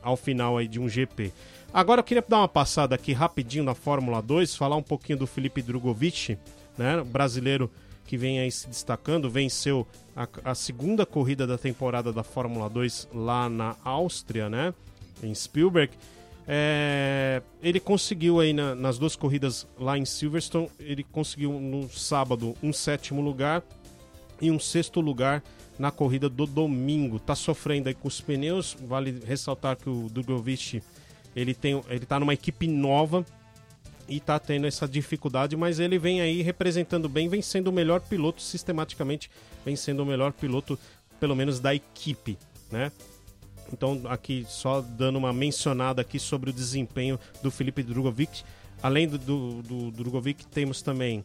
ao 0.00 0.16
final 0.16 0.56
aí 0.56 0.68
de 0.68 0.78
um 0.78 0.88
GP. 0.88 1.32
Agora 1.72 1.98
eu 1.98 2.04
queria 2.04 2.24
dar 2.28 2.38
uma 2.38 2.48
passada 2.48 2.94
aqui 2.94 3.12
rapidinho 3.12 3.64
na 3.64 3.74
Fórmula 3.74 4.22
2, 4.22 4.54
falar 4.54 4.76
um 4.76 4.82
pouquinho 4.82 5.18
do 5.18 5.26
Felipe 5.26 5.60
Drogovic, 5.60 6.38
né? 6.78 7.02
Brasileiro 7.02 7.68
que 8.06 8.16
vem 8.16 8.38
aí 8.38 8.50
se 8.50 8.68
destacando, 8.68 9.30
venceu 9.30 9.86
a, 10.14 10.28
a, 10.44 10.54
segunda 10.54 11.06
corrida 11.06 11.46
da 11.46 11.56
temporada 11.56 12.12
da 12.12 12.22
Fórmula 12.22 12.68
2 12.68 13.08
lá 13.14 13.48
na 13.48 13.76
Áustria, 13.84 14.48
né? 14.48 14.74
Em 15.22 15.34
Spielberg. 15.34 15.92
É, 16.46 17.40
ele 17.62 17.80
conseguiu 17.80 18.38
aí 18.38 18.52
na, 18.52 18.74
nas 18.74 18.98
duas 18.98 19.16
corridas 19.16 19.66
lá 19.78 19.96
em 19.96 20.04
Silverstone, 20.04 20.68
ele 20.78 21.02
conseguiu 21.02 21.52
no 21.52 21.88
sábado 21.88 22.54
um 22.62 22.70
sétimo 22.70 23.22
lugar 23.22 23.62
e 24.40 24.50
um 24.50 24.58
sexto 24.58 25.00
lugar 25.00 25.42
na 25.78 25.90
corrida 25.90 26.28
do 26.28 26.46
domingo. 26.46 27.18
Tá 27.18 27.34
sofrendo 27.34 27.88
aí 27.88 27.94
com 27.94 28.08
os 28.08 28.20
pneus. 28.20 28.76
Vale 28.86 29.22
ressaltar 29.26 29.76
que 29.76 29.88
o 29.88 30.08
Drogovic 30.10 30.82
ele 31.34 31.54
tem 31.54 31.82
ele 31.88 32.06
tá 32.06 32.20
numa 32.20 32.34
equipe 32.34 32.68
nova 32.68 33.24
e 34.08 34.20
tá 34.20 34.38
tendo 34.38 34.66
essa 34.66 34.86
dificuldade, 34.86 35.56
mas 35.56 35.78
ele 35.78 35.98
vem 35.98 36.20
aí 36.20 36.42
representando 36.42 37.08
bem, 37.08 37.28
vem 37.28 37.42
sendo 37.42 37.68
o 37.68 37.72
melhor 37.72 38.00
piloto 38.00 38.42
sistematicamente, 38.42 39.30
vem 39.64 39.76
sendo 39.76 40.02
o 40.02 40.06
melhor 40.06 40.32
piloto 40.32 40.78
pelo 41.18 41.34
menos 41.34 41.60
da 41.60 41.74
equipe, 41.74 42.38
né? 42.70 42.92
Então 43.72 44.02
aqui 44.04 44.44
só 44.48 44.80
dando 44.80 45.16
uma 45.16 45.32
mencionada 45.32 46.02
aqui 46.02 46.18
sobre 46.18 46.50
o 46.50 46.52
desempenho 46.52 47.18
do 47.42 47.50
Felipe 47.50 47.82
Drogovic. 47.82 48.42
Além 48.82 49.08
do, 49.08 49.18
do, 49.18 49.62
do 49.62 49.90
Drogovic, 49.90 50.46
temos 50.46 50.82
também 50.82 51.24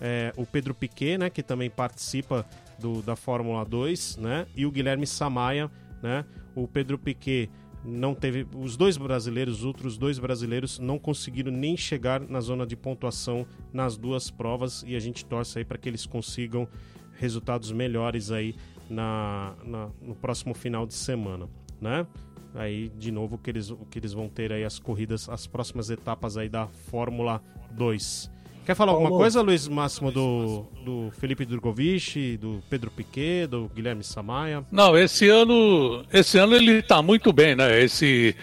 é, 0.00 0.32
o 0.36 0.44
Pedro 0.44 0.74
Piquet, 0.74 1.18
né, 1.18 1.30
que 1.30 1.42
também 1.42 1.70
participa 1.70 2.44
do, 2.78 3.00
da 3.02 3.16
Fórmula 3.16 3.64
2, 3.64 4.16
né, 4.16 4.46
e 4.54 4.66
o 4.66 4.70
Guilherme 4.70 5.06
Samaia, 5.06 5.70
né, 6.02 6.24
o 6.54 6.66
Pedro 6.66 6.98
Piquet 6.98 7.48
não 7.84 8.14
teve, 8.14 8.46
os 8.54 8.76
dois 8.76 8.96
brasileiros, 8.96 9.58
os 9.58 9.64
outros 9.64 9.96
dois 9.96 10.18
brasileiros 10.18 10.78
não 10.78 10.98
conseguiram 10.98 11.52
nem 11.52 11.76
chegar 11.76 12.20
na 12.20 12.40
zona 12.40 12.66
de 12.66 12.76
pontuação 12.76 13.46
nas 13.72 13.96
duas 13.96 14.30
provas 14.30 14.84
e 14.86 14.96
a 14.96 15.00
gente 15.00 15.24
torce 15.24 15.58
aí 15.58 15.64
para 15.64 15.78
que 15.78 15.88
eles 15.88 16.04
consigam 16.06 16.68
resultados 17.14 17.72
melhores 17.72 18.30
aí 18.30 18.54
na, 18.88 19.54
na, 19.64 19.88
no 20.00 20.14
próximo 20.14 20.54
final 20.54 20.86
de 20.86 20.94
semana, 20.94 21.48
né? 21.80 22.06
Aí, 22.54 22.88
de 22.96 23.12
novo, 23.12 23.36
que 23.36 23.50
eles, 23.50 23.72
que 23.90 23.98
eles 23.98 24.12
vão 24.14 24.28
ter 24.28 24.50
aí 24.50 24.64
as 24.64 24.78
corridas, 24.78 25.28
as 25.28 25.46
próximas 25.46 25.90
etapas 25.90 26.38
aí 26.38 26.48
da 26.48 26.66
Fórmula 26.66 27.42
2. 27.72 28.30
Quer 28.66 28.74
falar 28.74 28.90
alguma 28.90 29.10
coisa, 29.10 29.40
Luiz 29.42 29.68
Máximo, 29.68 30.10
do, 30.10 30.66
do 30.84 31.12
Felipe 31.20 31.44
Drogovic, 31.44 32.36
do 32.36 32.60
Pedro 32.68 32.90
Piquet, 32.90 33.46
do 33.46 33.70
Guilherme 33.72 34.02
Samaia? 34.02 34.64
Não, 34.72 34.98
esse 34.98 35.28
ano, 35.28 36.04
esse 36.12 36.36
ano 36.36 36.56
ele 36.56 36.78
está 36.80 37.00
muito 37.00 37.32
bem, 37.32 37.54
né? 37.54 37.80
Esse 37.80 38.34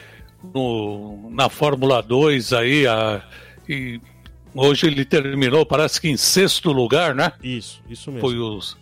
no, 0.56 1.30
na 1.30 1.50
Fórmula 1.50 2.02
2 2.02 2.54
aí, 2.54 2.88
a, 2.88 3.22
e 3.68 4.00
hoje 4.56 4.88
ele 4.88 5.04
terminou, 5.04 5.66
parece 5.66 6.00
que 6.00 6.08
em 6.08 6.16
sexto 6.16 6.72
lugar, 6.72 7.14
né? 7.14 7.34
Isso, 7.44 7.82
isso 7.90 8.10
mesmo. 8.10 8.26
Foi, 8.26 8.40
os, 8.40 8.78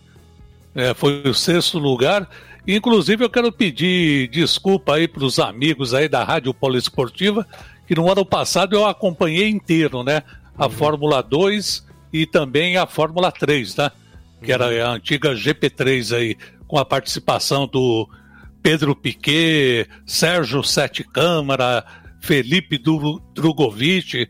é, 0.76 0.94
foi 0.94 1.22
o 1.28 1.34
sexto 1.34 1.76
lugar. 1.76 2.30
Inclusive, 2.64 3.24
eu 3.24 3.30
quero 3.30 3.50
pedir 3.50 4.28
desculpa 4.28 4.94
aí 4.94 5.08
para 5.08 5.24
os 5.24 5.40
amigos 5.40 5.92
aí 5.92 6.08
da 6.08 6.22
Rádio 6.22 6.54
Poliesportiva, 6.54 7.44
que 7.84 7.96
no 7.96 8.08
ano 8.08 8.24
passado 8.24 8.76
eu 8.76 8.86
acompanhei 8.86 9.48
inteiro, 9.48 10.04
né? 10.04 10.22
A 10.56 10.66
uhum. 10.66 10.70
Fórmula 10.70 11.22
2 11.22 11.86
e 12.12 12.26
também 12.26 12.76
a 12.76 12.86
Fórmula 12.86 13.32
3, 13.32 13.76
né? 13.76 13.90
Que 14.42 14.52
uhum. 14.52 14.62
era 14.62 14.86
a 14.88 14.92
antiga 14.92 15.34
GP3 15.34 16.16
aí, 16.16 16.36
com 16.66 16.78
a 16.78 16.84
participação 16.84 17.66
do 17.66 18.08
Pedro 18.62 18.94
Piquet, 18.94 19.88
Sérgio 20.06 20.62
Sete 20.62 21.02
Câmara, 21.02 21.84
Felipe 22.20 22.78
Drogovic, 22.78 24.28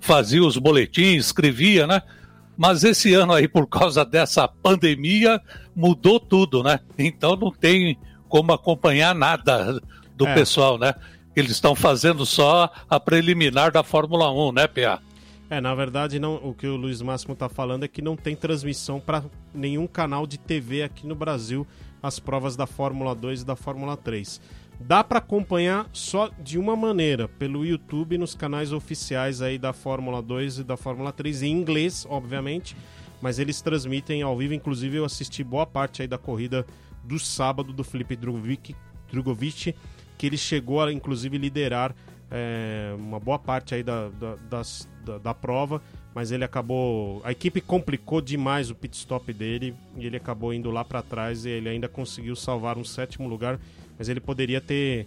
fazia 0.00 0.42
os 0.42 0.56
boletins, 0.56 1.26
escrevia, 1.26 1.86
né? 1.86 2.02
Mas 2.56 2.82
esse 2.82 3.14
ano 3.14 3.32
aí, 3.32 3.46
por 3.46 3.68
causa 3.68 4.04
dessa 4.04 4.48
pandemia, 4.48 5.40
mudou 5.74 6.18
tudo, 6.18 6.62
né? 6.62 6.80
Então 6.98 7.36
não 7.36 7.52
tem 7.52 7.96
como 8.28 8.52
acompanhar 8.52 9.14
nada 9.14 9.80
do 10.16 10.26
é. 10.26 10.34
pessoal, 10.34 10.76
né? 10.76 10.92
Eles 11.36 11.52
estão 11.52 11.76
fazendo 11.76 12.26
só 12.26 12.68
a 12.90 12.98
preliminar 12.98 13.70
da 13.70 13.84
Fórmula 13.84 14.32
1, 14.32 14.52
né, 14.52 14.66
Pia? 14.66 14.98
É, 15.50 15.60
na 15.62 15.74
verdade, 15.74 16.18
não, 16.18 16.36
o 16.36 16.52
que 16.52 16.66
o 16.66 16.76
Luiz 16.76 17.00
Máximo 17.00 17.32
está 17.32 17.48
falando 17.48 17.84
é 17.84 17.88
que 17.88 18.02
não 18.02 18.16
tem 18.16 18.36
transmissão 18.36 19.00
para 19.00 19.24
nenhum 19.54 19.86
canal 19.86 20.26
de 20.26 20.38
TV 20.38 20.82
aqui 20.82 21.06
no 21.06 21.14
Brasil 21.14 21.66
as 22.02 22.18
provas 22.18 22.54
da 22.54 22.66
Fórmula 22.66 23.14
2 23.14 23.42
e 23.42 23.46
da 23.46 23.56
Fórmula 23.56 23.96
3. 23.96 24.40
Dá 24.80 25.02
para 25.02 25.18
acompanhar 25.18 25.88
só 25.92 26.30
de 26.38 26.58
uma 26.58 26.76
maneira, 26.76 27.26
pelo 27.26 27.64
YouTube 27.64 28.18
nos 28.18 28.34
canais 28.34 28.72
oficiais 28.72 29.42
aí 29.42 29.58
da 29.58 29.72
Fórmula 29.72 30.22
2 30.22 30.58
e 30.58 30.64
da 30.64 30.76
Fórmula 30.76 31.12
3 31.12 31.42
em 31.42 31.50
inglês, 31.50 32.06
obviamente, 32.08 32.76
mas 33.20 33.38
eles 33.38 33.60
transmitem 33.60 34.22
ao 34.22 34.36
vivo, 34.36 34.54
inclusive 34.54 34.98
eu 34.98 35.04
assisti 35.04 35.42
boa 35.42 35.66
parte 35.66 36.02
aí 36.02 36.08
da 36.08 36.18
corrida 36.18 36.64
do 37.02 37.18
sábado 37.18 37.72
do 37.72 37.82
Felipe 37.82 38.14
Drogovic, 38.14 38.76
Drogovic 39.10 39.74
que 40.16 40.26
ele 40.26 40.36
chegou 40.36 40.82
a 40.82 40.92
inclusive 40.92 41.38
liderar 41.38 41.94
é, 42.30 42.94
uma 42.96 43.18
boa 43.18 43.38
parte 43.38 43.74
aí 43.74 43.82
da, 43.82 44.08
da, 44.10 44.36
das, 44.48 44.88
da, 45.08 45.18
da 45.18 45.34
prova, 45.34 45.82
mas 46.14 46.30
ele 46.30 46.44
acabou. 46.44 47.20
A 47.24 47.32
equipe 47.32 47.60
complicou 47.60 48.20
demais 48.20 48.70
o 48.70 48.74
pit 48.74 48.96
stop 48.96 49.32
dele 49.32 49.74
e 49.96 50.06
ele 50.06 50.16
acabou 50.16 50.54
indo 50.54 50.70
lá 50.70 50.84
para 50.84 51.02
trás 51.02 51.44
e 51.44 51.50
ele 51.50 51.68
ainda 51.68 51.88
conseguiu 51.88 52.36
salvar 52.36 52.78
um 52.78 52.84
sétimo 52.84 53.28
lugar 53.28 53.58
mas 53.98 54.08
ele 54.08 54.20
poderia 54.20 54.60
ter 54.60 55.06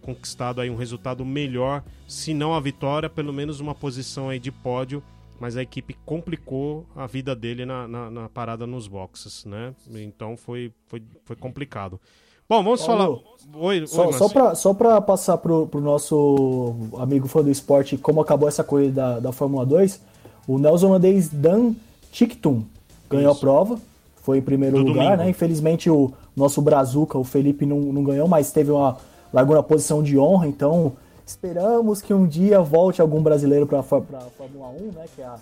conquistado 0.00 0.60
aí 0.60 0.70
um 0.70 0.76
resultado 0.76 1.24
melhor, 1.24 1.82
se 2.06 2.32
não 2.32 2.54
a 2.54 2.60
vitória, 2.60 3.10
pelo 3.10 3.32
menos 3.32 3.60
uma 3.60 3.74
posição 3.74 4.30
aí 4.30 4.38
de 4.38 4.52
pódio, 4.52 5.02
mas 5.38 5.56
a 5.56 5.62
equipe 5.62 5.94
complicou 6.06 6.86
a 6.96 7.06
vida 7.06 7.34
dele 7.34 7.66
na, 7.66 7.86
na, 7.86 8.10
na 8.10 8.28
parada 8.28 8.66
nos 8.66 8.86
boxes, 8.86 9.44
né? 9.44 9.74
Então 9.90 10.36
foi, 10.36 10.72
foi, 10.86 11.02
foi 11.24 11.36
complicado. 11.36 12.00
Bom, 12.48 12.64
vamos 12.64 12.84
Paulo, 12.84 13.22
falar. 13.52 13.66
Oi, 13.66 13.86
só, 13.86 14.06
oi, 14.06 14.12
só 14.14 14.28
para 14.28 14.54
só 14.54 14.72
pra 14.72 15.00
passar 15.00 15.36
pro, 15.36 15.66
pro 15.66 15.80
nosso 15.80 16.74
amigo 16.96 17.28
fã 17.28 17.42
do 17.42 17.50
esporte 17.50 17.96
como 17.98 18.20
acabou 18.20 18.48
essa 18.48 18.64
corrida 18.64 18.92
da, 18.92 19.20
da 19.20 19.32
Fórmula 19.32 19.66
2, 19.66 20.00
o 20.46 20.58
Nelson 20.58 20.88
Holandês 20.88 21.28
Dan 21.28 21.74
Tictum 22.10 22.62
ganhou 23.10 23.32
Isso. 23.32 23.38
a 23.38 23.40
prova, 23.40 23.78
foi 24.22 24.38
em 24.38 24.42
primeiro 24.42 24.76
do 24.76 24.84
lugar, 24.84 25.04
domingo. 25.04 25.22
né? 25.24 25.30
Infelizmente 25.30 25.90
o, 25.90 26.12
nosso 26.38 26.62
Brazuca, 26.62 27.18
o 27.18 27.24
Felipe, 27.24 27.66
não, 27.66 27.80
não 27.80 28.04
ganhou, 28.04 28.28
mas 28.28 28.52
teve 28.52 28.70
uma 28.70 28.96
largou 29.32 29.54
na 29.54 29.62
posição 29.62 30.02
de 30.02 30.18
honra, 30.18 30.46
então 30.46 30.92
esperamos 31.26 32.00
que 32.00 32.14
um 32.14 32.26
dia 32.26 32.62
volte 32.62 33.02
algum 33.02 33.22
brasileiro 33.22 33.66
para 33.66 33.80
a 33.80 33.82
Fórmula 33.82 34.68
1, 34.68 34.92
né, 34.92 35.04
que 35.14 35.20
é 35.20 35.26
a 35.26 35.36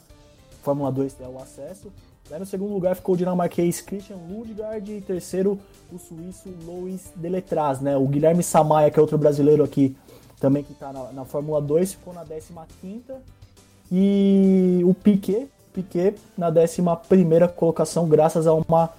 Fórmula 0.62 0.90
2 0.90 1.16
é 1.20 1.28
o 1.28 1.38
acesso. 1.38 1.92
Daí 2.28 2.40
no 2.40 2.46
segundo 2.46 2.72
lugar 2.72 2.96
ficou 2.96 3.14
o 3.14 3.18
dinamarquês 3.18 3.80
Christian 3.80 4.16
Lundgaard 4.16 4.92
e 4.92 5.00
terceiro 5.00 5.60
o 5.92 5.98
suíço 5.98 6.48
Luiz 6.64 7.12
Deletraz, 7.14 7.80
né? 7.80 7.96
O 7.96 8.06
Guilherme 8.06 8.42
Samaia, 8.42 8.90
que 8.90 8.98
é 8.98 9.00
outro 9.02 9.16
brasileiro 9.16 9.62
aqui 9.62 9.96
também 10.40 10.62
que 10.62 10.72
está 10.72 10.92
na, 10.92 11.12
na, 11.12 11.24
Fórmula 11.24 11.60
2, 11.62 11.94
ficou 11.94 12.12
na 12.12 12.24
15 12.24 12.52
quinta 12.80 13.22
e 13.90 14.80
o 14.84 14.92
Piquet, 14.92 15.48
Piquet 15.72 16.16
na 16.36 16.48
11 16.48 16.82
primeira 17.08 17.48
colocação 17.48 18.08
graças 18.08 18.46
a 18.46 18.52
uma 18.52 18.90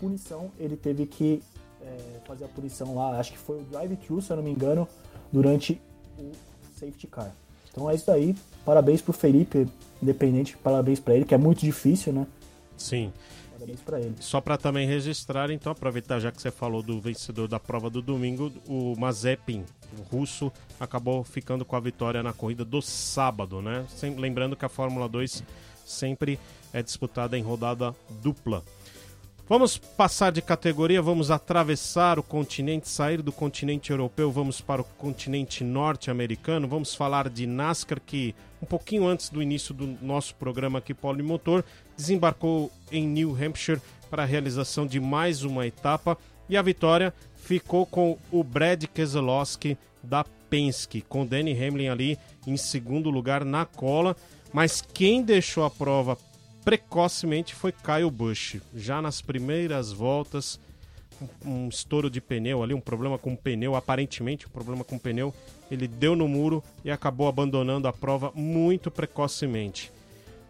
punição, 0.00 0.50
ele 0.58 0.76
teve 0.76 1.06
que 1.06 1.42
é, 1.82 1.96
fazer 2.26 2.44
a 2.44 2.48
punição 2.48 2.94
lá, 2.94 3.18
acho 3.18 3.32
que 3.32 3.38
foi 3.38 3.58
o 3.58 3.62
drive-thru, 3.64 4.22
se 4.22 4.30
eu 4.30 4.36
não 4.36 4.44
me 4.44 4.50
engano, 4.50 4.88
durante 5.32 5.80
o 6.18 6.30
safety 6.78 7.06
car. 7.06 7.32
Então 7.70 7.90
é 7.90 7.94
isso 7.94 8.10
aí. 8.10 8.34
Parabéns 8.64 9.02
pro 9.02 9.12
Felipe, 9.12 9.68
independente, 10.02 10.56
parabéns 10.56 10.98
para 10.98 11.14
ele, 11.14 11.24
que 11.24 11.34
é 11.34 11.38
muito 11.38 11.60
difícil, 11.60 12.12
né? 12.12 12.26
Sim. 12.76 13.12
Parabéns 13.52 13.80
para 13.80 14.00
ele. 14.00 14.14
Só 14.20 14.40
para 14.40 14.58
também 14.58 14.86
registrar, 14.86 15.50
então, 15.50 15.72
aproveitar 15.72 16.20
já 16.20 16.30
que 16.30 16.40
você 16.40 16.50
falou 16.50 16.82
do 16.82 17.00
vencedor 17.00 17.48
da 17.48 17.58
prova 17.58 17.88
do 17.88 18.02
domingo, 18.02 18.52
o 18.68 18.94
Mazepin, 18.98 19.64
o 19.98 20.02
russo, 20.02 20.52
acabou 20.78 21.24
ficando 21.24 21.64
com 21.64 21.74
a 21.74 21.80
vitória 21.80 22.22
na 22.22 22.32
corrida 22.32 22.64
do 22.64 22.82
sábado, 22.82 23.62
né? 23.62 23.86
Sem, 23.88 24.14
lembrando 24.14 24.56
que 24.56 24.64
a 24.64 24.68
Fórmula 24.68 25.08
2 25.08 25.42
sempre 25.86 26.38
é 26.72 26.82
disputada 26.82 27.38
em 27.38 27.42
rodada 27.42 27.94
dupla. 28.22 28.62
Vamos 29.48 29.78
passar 29.78 30.32
de 30.32 30.42
categoria, 30.42 31.00
vamos 31.00 31.30
atravessar 31.30 32.18
o 32.18 32.22
continente, 32.22 32.88
sair 32.88 33.22
do 33.22 33.30
continente 33.30 33.92
europeu, 33.92 34.28
vamos 34.30 34.60
para 34.60 34.82
o 34.82 34.84
continente 34.84 35.62
norte-americano. 35.62 36.66
Vamos 36.66 36.96
falar 36.96 37.30
de 37.30 37.46
NASCAR, 37.46 38.00
que 38.04 38.34
um 38.60 38.66
pouquinho 38.66 39.06
antes 39.06 39.30
do 39.30 39.40
início 39.40 39.72
do 39.72 39.86
nosso 40.02 40.34
programa 40.34 40.80
aqui, 40.80 40.92
Polimotor, 40.92 41.62
desembarcou 41.96 42.70
em 42.90 43.06
New 43.06 43.34
Hampshire 43.34 43.80
para 44.10 44.22
a 44.22 44.26
realização 44.26 44.86
de 44.86 45.00
mais 45.00 45.42
uma 45.42 45.66
etapa 45.66 46.16
e 46.48 46.56
a 46.56 46.62
vitória 46.62 47.12
ficou 47.34 47.86
com 47.86 48.18
o 48.30 48.44
Brad 48.44 48.84
Keselowski 48.84 49.76
da 50.02 50.24
Penske, 50.48 51.00
com 51.00 51.26
Danny 51.26 51.52
Hamlin 51.52 51.88
ali 51.88 52.18
em 52.46 52.56
segundo 52.56 53.10
lugar 53.10 53.44
na 53.44 53.64
cola. 53.64 54.16
Mas 54.52 54.80
quem 54.80 55.22
deixou 55.22 55.64
a 55.64 55.70
prova 55.70 56.16
precocemente 56.64 57.54
foi 57.54 57.72
Kyle 57.72 58.10
Busch. 58.10 58.60
Já 58.74 59.02
nas 59.02 59.20
primeiras 59.20 59.92
voltas, 59.92 60.58
um, 61.44 61.68
estouro 61.68 62.10
de 62.10 62.20
pneu 62.20 62.62
ali, 62.62 62.74
um 62.74 62.80
problema 62.80 63.18
com 63.18 63.32
o 63.32 63.36
pneu, 63.36 63.74
aparentemente 63.74 64.46
um 64.46 64.50
problema 64.50 64.84
com 64.84 64.96
o 64.96 65.00
pneu, 65.00 65.34
ele 65.70 65.88
deu 65.88 66.14
no 66.14 66.28
muro 66.28 66.62
e 66.84 66.90
acabou 66.90 67.28
abandonando 67.28 67.88
a 67.88 67.92
prova 67.92 68.32
muito 68.34 68.90
precocemente. 68.90 69.92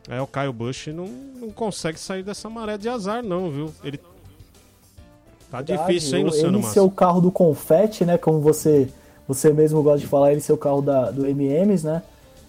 É, 0.08 0.20
o 0.20 0.26
Kyle 0.26 0.52
Busch 0.52 0.88
não, 0.88 1.06
não 1.06 1.50
consegue 1.50 1.98
sair 1.98 2.22
dessa 2.22 2.48
maré 2.48 2.78
de 2.78 2.88
azar, 2.88 3.22
não, 3.22 3.50
viu? 3.50 3.72
Ele. 3.82 3.98
Tá 5.50 5.58
Verdade, 5.58 5.86
difícil, 5.86 6.18
hein, 6.18 6.24
Luciano 6.24 6.58
Ele 6.58 6.66
seu 6.66 6.90
carro 6.90 7.20
do 7.20 7.30
confete, 7.30 8.04
né? 8.04 8.18
Como 8.18 8.40
você, 8.40 8.88
você 9.26 9.52
mesmo 9.52 9.82
gosta 9.82 10.00
de 10.00 10.06
falar, 10.06 10.32
ele 10.32 10.40
seu 10.40 10.56
carro 10.56 10.82
da, 10.82 11.10
do 11.10 11.26
MMs, 11.26 11.84
né? 11.84 12.02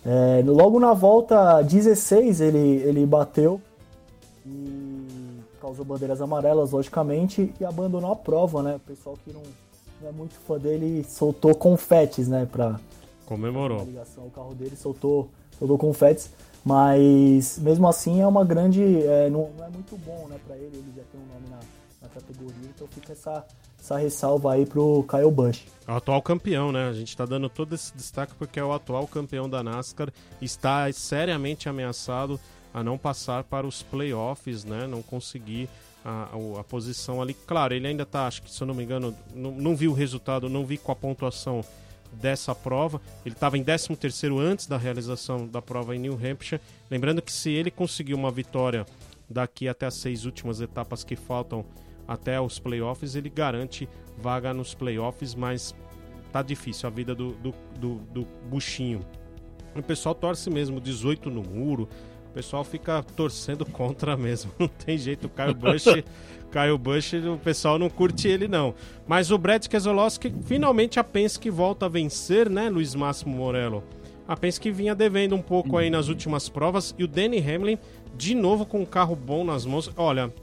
É, 0.06 0.42
logo 0.46 0.80
na 0.80 0.94
volta 0.94 1.62
16 1.62 2.40
ele, 2.42 2.58
ele 2.58 3.06
bateu 3.06 3.60
e 4.46 5.08
causou 5.60 5.84
bandeiras 5.84 6.22
amarelas, 6.22 6.72
logicamente, 6.72 7.54
e 7.60 7.66
abandonou 7.66 8.12
a 8.12 8.16
prova, 8.16 8.64
né? 8.64 8.76
O 8.76 8.80
pessoal 8.80 9.18
que 9.24 9.34
não, 9.34 9.42
não 10.02 10.10
é 10.10 10.12
muito 10.12 10.36
fã 10.48 10.58
dele 10.58 11.06
soltou 11.08 11.54
confetes, 11.54 12.28
né? 12.28 12.48
Pra, 12.50 12.80
Comemorou. 13.26 13.84
ligação 13.84 14.24
ao 14.24 14.30
carro 14.30 14.56
dele, 14.56 14.76
soltou, 14.76 15.30
soltou 15.60 15.78
confetes. 15.78 16.32
Mas 16.68 17.58
mesmo 17.60 17.88
assim 17.88 18.20
é 18.20 18.28
uma 18.28 18.44
grande. 18.44 18.84
É, 18.84 19.30
não, 19.30 19.50
não, 19.58 19.66
é 19.66 19.70
muito 19.70 19.96
bom 20.06 20.28
né, 20.28 20.38
para 20.46 20.58
ele, 20.58 20.76
ele 20.76 20.94
já 20.94 21.04
tem 21.04 21.22
um 21.22 21.34
nome 21.34 21.48
na, 21.50 21.60
na 22.02 22.10
categoria, 22.10 22.70
então 22.76 22.86
fica 22.90 23.14
essa, 23.14 23.46
essa 23.80 23.98
ressalva 23.98 24.52
aí 24.52 24.66
pro 24.66 25.06
Kyle 25.10 25.32
Busch. 25.32 25.66
É 25.88 25.92
o 25.94 25.96
atual 25.96 26.22
campeão, 26.22 26.74
né? 26.74 26.90
A 26.90 26.94
gente 26.94 27.08
está 27.08 27.26
dando 27.26 27.48
todo 27.48 27.74
esse 27.74 27.96
destaque 27.96 28.34
porque 28.38 28.60
é 28.60 28.64
o 28.66 28.74
atual 28.74 29.08
campeão 29.08 29.50
da 29.50 29.64
NASCAR, 29.64 30.12
está 30.42 30.92
seriamente 30.92 31.70
ameaçado 31.70 32.38
a 32.74 32.84
não 32.84 32.98
passar 32.98 33.46
para 33.46 33.66
os 33.66 33.82
playoffs, 33.82 34.66
né? 34.66 34.88
Não 34.88 35.02
conseguir 35.02 35.70
a, 36.04 36.28
a, 36.34 36.60
a 36.60 36.64
posição 36.66 37.22
ali. 37.22 37.34
Claro, 37.34 37.74
ele 37.74 37.88
ainda 37.88 38.04
está, 38.04 38.28
acho 38.28 38.42
que 38.42 38.52
se 38.52 38.62
eu 38.62 38.68
não 38.68 38.76
me 38.76 38.84
engano, 38.84 39.16
não, 39.34 39.52
não 39.52 39.74
vi 39.74 39.88
o 39.88 39.94
resultado, 39.94 40.50
não 40.50 40.66
vi 40.66 40.78
com 40.78 40.92
a 40.92 40.96
pontuação 40.98 41.64
dessa 42.14 42.54
prova. 42.54 43.02
Ele 43.26 43.36
estava 43.36 43.58
em 43.58 43.64
13º 43.64 44.40
antes 44.40 44.68
da 44.68 44.78
realização 44.78 45.48
da 45.48 45.62
prova 45.62 45.96
em 45.96 46.00
New 46.00 46.14
Hampshire. 46.14 46.62
Lembrando 46.90 47.22
que 47.22 47.32
se 47.32 47.52
ele 47.52 47.72
conseguir 47.72 48.14
uma 48.14 48.32
vitória 48.32 48.86
daqui 49.30 49.68
até 49.68 49.86
as 49.86 49.96
seis 49.96 50.26
últimas 50.26 50.62
etapas 50.62 51.04
que 51.04 51.16
faltam 51.16 51.66
até 52.08 52.40
os 52.40 52.58
playoffs, 52.58 53.16
ele 53.16 53.30
garante 53.30 53.88
vaga 54.18 54.54
nos 54.54 54.74
playoffs, 54.74 55.36
mas 55.36 55.76
tá 56.32 56.42
difícil 56.42 56.88
a 56.88 56.90
vida 56.90 57.14
do, 57.14 57.34
do, 57.34 57.54
do, 57.80 57.96
do 58.14 58.28
buchinho. 58.50 59.02
O 59.76 59.84
pessoal 59.84 60.16
torce 60.16 60.50
mesmo 60.50 60.82
18 60.82 61.30
no 61.30 61.44
muro, 61.44 61.88
pessoal 62.38 62.64
fica 62.64 63.04
torcendo 63.16 63.66
contra 63.72 64.16
mesmo. 64.16 64.52
Não 64.60 64.68
tem 64.68 64.98
jeito, 64.98 65.26
o 65.26 65.30
Caio 65.30 65.56
Bush 65.56 65.86
Kyle 66.52 66.78
Busch, 66.78 67.14
o 67.14 67.38
pessoal 67.38 67.78
não 67.78 67.90
curte 67.90 68.28
ele 68.28 68.48
não. 68.48 68.74
Mas 69.06 69.32
o 69.32 69.38
Brad 69.38 69.68
Keselowski, 69.68 70.34
finalmente 70.46 71.00
a 71.00 71.04
Penske 71.04 71.50
volta 71.50 71.86
a 71.86 71.90
vencer, 71.90 72.50
né, 72.50 72.70
Luiz 72.70 72.96
Máximo 72.96 73.36
Morello? 73.36 73.84
A 74.28 74.36
Penske 74.36 74.72
vinha 74.72 74.96
devendo 74.96 75.36
um 75.36 75.42
pouco 75.42 75.78
aí 75.78 75.90
nas 75.90 76.08
últimas 76.08 76.48
provas 76.48 76.96
e 76.98 77.04
o 77.04 77.08
Danny 77.08 77.40
Hamlin 77.40 77.78
de 78.16 78.34
novo 78.34 78.66
com 78.66 78.82
um 78.82 78.86
carro 78.86 79.16
bom 79.16 79.44
nas 79.44 79.66
mãos. 79.66 79.92
Olha, 79.98 80.34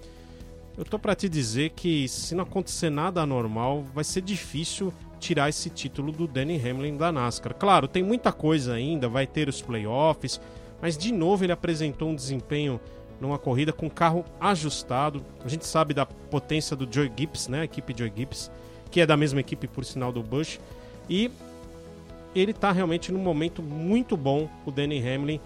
eu 0.76 0.84
tô 0.84 0.98
para 0.98 1.14
te 1.14 1.28
dizer 1.28 1.70
que 1.70 2.06
se 2.06 2.34
não 2.34 2.44
acontecer 2.44 2.90
nada 2.90 3.22
anormal, 3.22 3.82
vai 3.94 4.04
ser 4.04 4.20
difícil 4.20 4.92
tirar 5.18 5.48
esse 5.48 5.70
título 5.70 6.12
do 6.12 6.26
Danny 6.26 6.60
Hamlin 6.60 6.96
da 6.96 7.10
NASCAR. 7.10 7.54
Claro, 7.54 7.88
tem 7.88 8.02
muita 8.02 8.30
coisa 8.30 8.74
ainda, 8.74 9.08
vai 9.08 9.26
ter 9.26 9.48
os 9.48 9.62
playoffs, 9.62 10.40
mas 10.84 10.98
de 10.98 11.10
novo 11.10 11.42
ele 11.42 11.52
apresentou 11.52 12.10
um 12.10 12.14
desempenho 12.14 12.78
numa 13.18 13.38
corrida 13.38 13.72
com 13.72 13.88
carro 13.88 14.22
ajustado. 14.38 15.24
A 15.42 15.48
gente 15.48 15.64
sabe 15.64 15.94
da 15.94 16.04
potência 16.04 16.76
do 16.76 16.86
Joy 16.92 17.10
Gibbs, 17.16 17.48
né? 17.48 17.62
A 17.62 17.64
equipe 17.64 17.94
Joy 17.96 18.12
Gibbs, 18.14 18.50
que 18.90 19.00
é 19.00 19.06
da 19.06 19.16
mesma 19.16 19.40
equipe, 19.40 19.66
por 19.66 19.82
sinal, 19.82 20.12
do 20.12 20.22
Bush. 20.22 20.60
E 21.08 21.30
ele 22.34 22.50
está 22.50 22.70
realmente 22.70 23.10
num 23.10 23.18
momento 23.18 23.62
muito 23.62 24.14
bom, 24.14 24.46
o 24.66 24.70
Danny 24.70 24.98
Hamlin. 24.98 25.40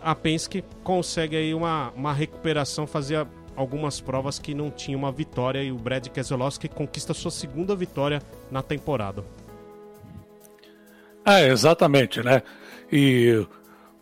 A 0.00 0.14
Penske 0.14 0.62
consegue 0.84 1.34
aí 1.34 1.52
uma, 1.52 1.90
uma 1.96 2.12
recuperação, 2.12 2.86
fazia 2.86 3.26
algumas 3.56 4.00
provas 4.00 4.38
que 4.38 4.54
não 4.54 4.70
tinha 4.70 4.96
uma 4.96 5.10
vitória 5.10 5.64
e 5.64 5.72
o 5.72 5.76
Brad 5.76 6.06
Keselowski 6.06 6.68
conquista 6.68 7.12
sua 7.12 7.32
segunda 7.32 7.74
vitória 7.74 8.22
na 8.52 8.62
temporada. 8.62 9.24
É, 11.24 11.48
exatamente, 11.48 12.22
né? 12.22 12.40
E 12.90 13.44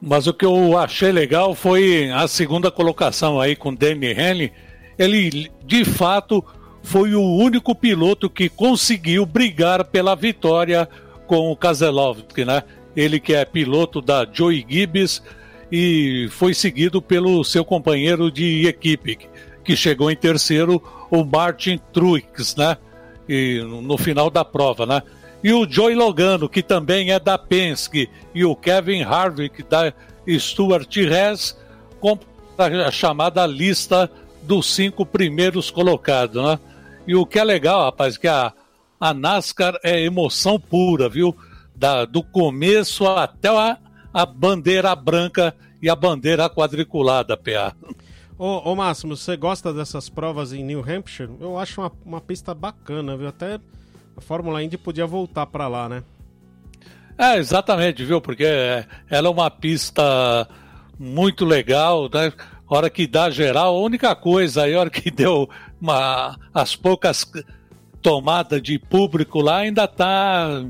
mas 0.06 0.28
o 0.28 0.32
que 0.32 0.44
eu 0.44 0.78
achei 0.78 1.10
legal 1.10 1.52
foi 1.52 2.08
a 2.12 2.28
segunda 2.28 2.70
colocação 2.70 3.40
aí 3.40 3.56
com 3.56 3.74
Danny 3.74 4.12
Henley. 4.12 4.52
Ele, 4.96 5.50
de 5.64 5.84
fato, 5.84 6.44
foi 6.80 7.16
o 7.16 7.20
único 7.20 7.74
piloto 7.74 8.30
que 8.30 8.48
conseguiu 8.48 9.26
brigar 9.26 9.84
pela 9.86 10.14
vitória 10.14 10.88
com 11.26 11.50
o 11.50 11.56
Kazelovski, 11.56 12.44
né? 12.44 12.62
Ele 12.94 13.18
que 13.18 13.34
é 13.34 13.44
piloto 13.44 14.00
da 14.00 14.24
Joey 14.32 14.64
Gibbs 14.68 15.20
e 15.72 16.28
foi 16.30 16.54
seguido 16.54 17.02
pelo 17.02 17.42
seu 17.42 17.64
companheiro 17.64 18.30
de 18.30 18.64
equipe, 18.68 19.18
que 19.64 19.74
chegou 19.74 20.08
em 20.08 20.16
terceiro, 20.16 20.80
o 21.10 21.24
Martin 21.24 21.80
Truex, 21.92 22.54
né? 22.54 22.76
E 23.28 23.60
no 23.82 23.98
final 23.98 24.30
da 24.30 24.44
prova, 24.44 24.86
né? 24.86 25.02
E 25.46 25.52
o 25.52 25.64
Joey 25.64 25.94
Logano, 25.94 26.48
que 26.48 26.60
também 26.60 27.12
é 27.12 27.20
da 27.20 27.38
Penske, 27.38 28.10
e 28.34 28.44
o 28.44 28.56
Kevin 28.56 29.04
Harvick 29.04 29.62
da 29.62 29.94
Stuart 30.28 30.96
Hess, 30.96 31.56
com 32.00 32.18
a 32.58 32.90
chamada 32.90 33.46
lista 33.46 34.10
dos 34.42 34.74
cinco 34.74 35.06
primeiros 35.06 35.70
colocados, 35.70 36.42
né? 36.42 36.58
E 37.06 37.14
o 37.14 37.24
que 37.24 37.38
é 37.38 37.44
legal, 37.44 37.84
rapaz, 37.84 38.18
que 38.18 38.26
a, 38.26 38.52
a 38.98 39.14
NASCAR 39.14 39.78
é 39.84 40.02
emoção 40.02 40.58
pura, 40.58 41.08
viu? 41.08 41.32
Da, 41.76 42.04
do 42.04 42.24
começo 42.24 43.06
até 43.06 43.48
a, 43.48 43.78
a 44.12 44.26
bandeira 44.26 44.96
branca 44.96 45.54
e 45.80 45.88
a 45.88 45.94
bandeira 45.94 46.50
quadriculada, 46.50 47.36
PA. 47.36 47.72
Ô, 48.36 48.72
ô 48.72 48.74
Máximo, 48.74 49.16
você 49.16 49.36
gosta 49.36 49.72
dessas 49.72 50.08
provas 50.08 50.52
em 50.52 50.64
New 50.64 50.80
Hampshire? 50.80 51.30
Eu 51.40 51.56
acho 51.56 51.80
uma, 51.80 51.92
uma 52.04 52.20
pista 52.20 52.52
bacana, 52.52 53.16
viu? 53.16 53.28
Até 53.28 53.60
a 54.16 54.20
Fórmula 54.20 54.62
Indy 54.62 54.78
podia 54.78 55.06
voltar 55.06 55.46
para 55.46 55.68
lá, 55.68 55.88
né? 55.88 56.02
É, 57.18 57.36
exatamente, 57.36 58.04
viu? 58.04 58.20
Porque 58.20 58.44
ela 59.10 59.28
é 59.28 59.30
uma 59.30 59.50
pista 59.50 60.48
muito 60.98 61.44
legal, 61.44 62.08
né? 62.12 62.32
Hora 62.68 62.90
que 62.90 63.06
dá 63.06 63.30
geral, 63.30 63.76
a 63.76 63.80
única 63.80 64.14
coisa 64.16 64.64
aí, 64.64 64.74
hora 64.74 64.90
que 64.90 65.10
deu 65.12 65.48
uma, 65.80 66.38
as 66.52 66.74
poucas 66.74 67.30
tomadas 68.02 68.62
de 68.62 68.78
público 68.78 69.40
lá, 69.40 69.58
ainda 69.58 69.86
tá 69.86 70.64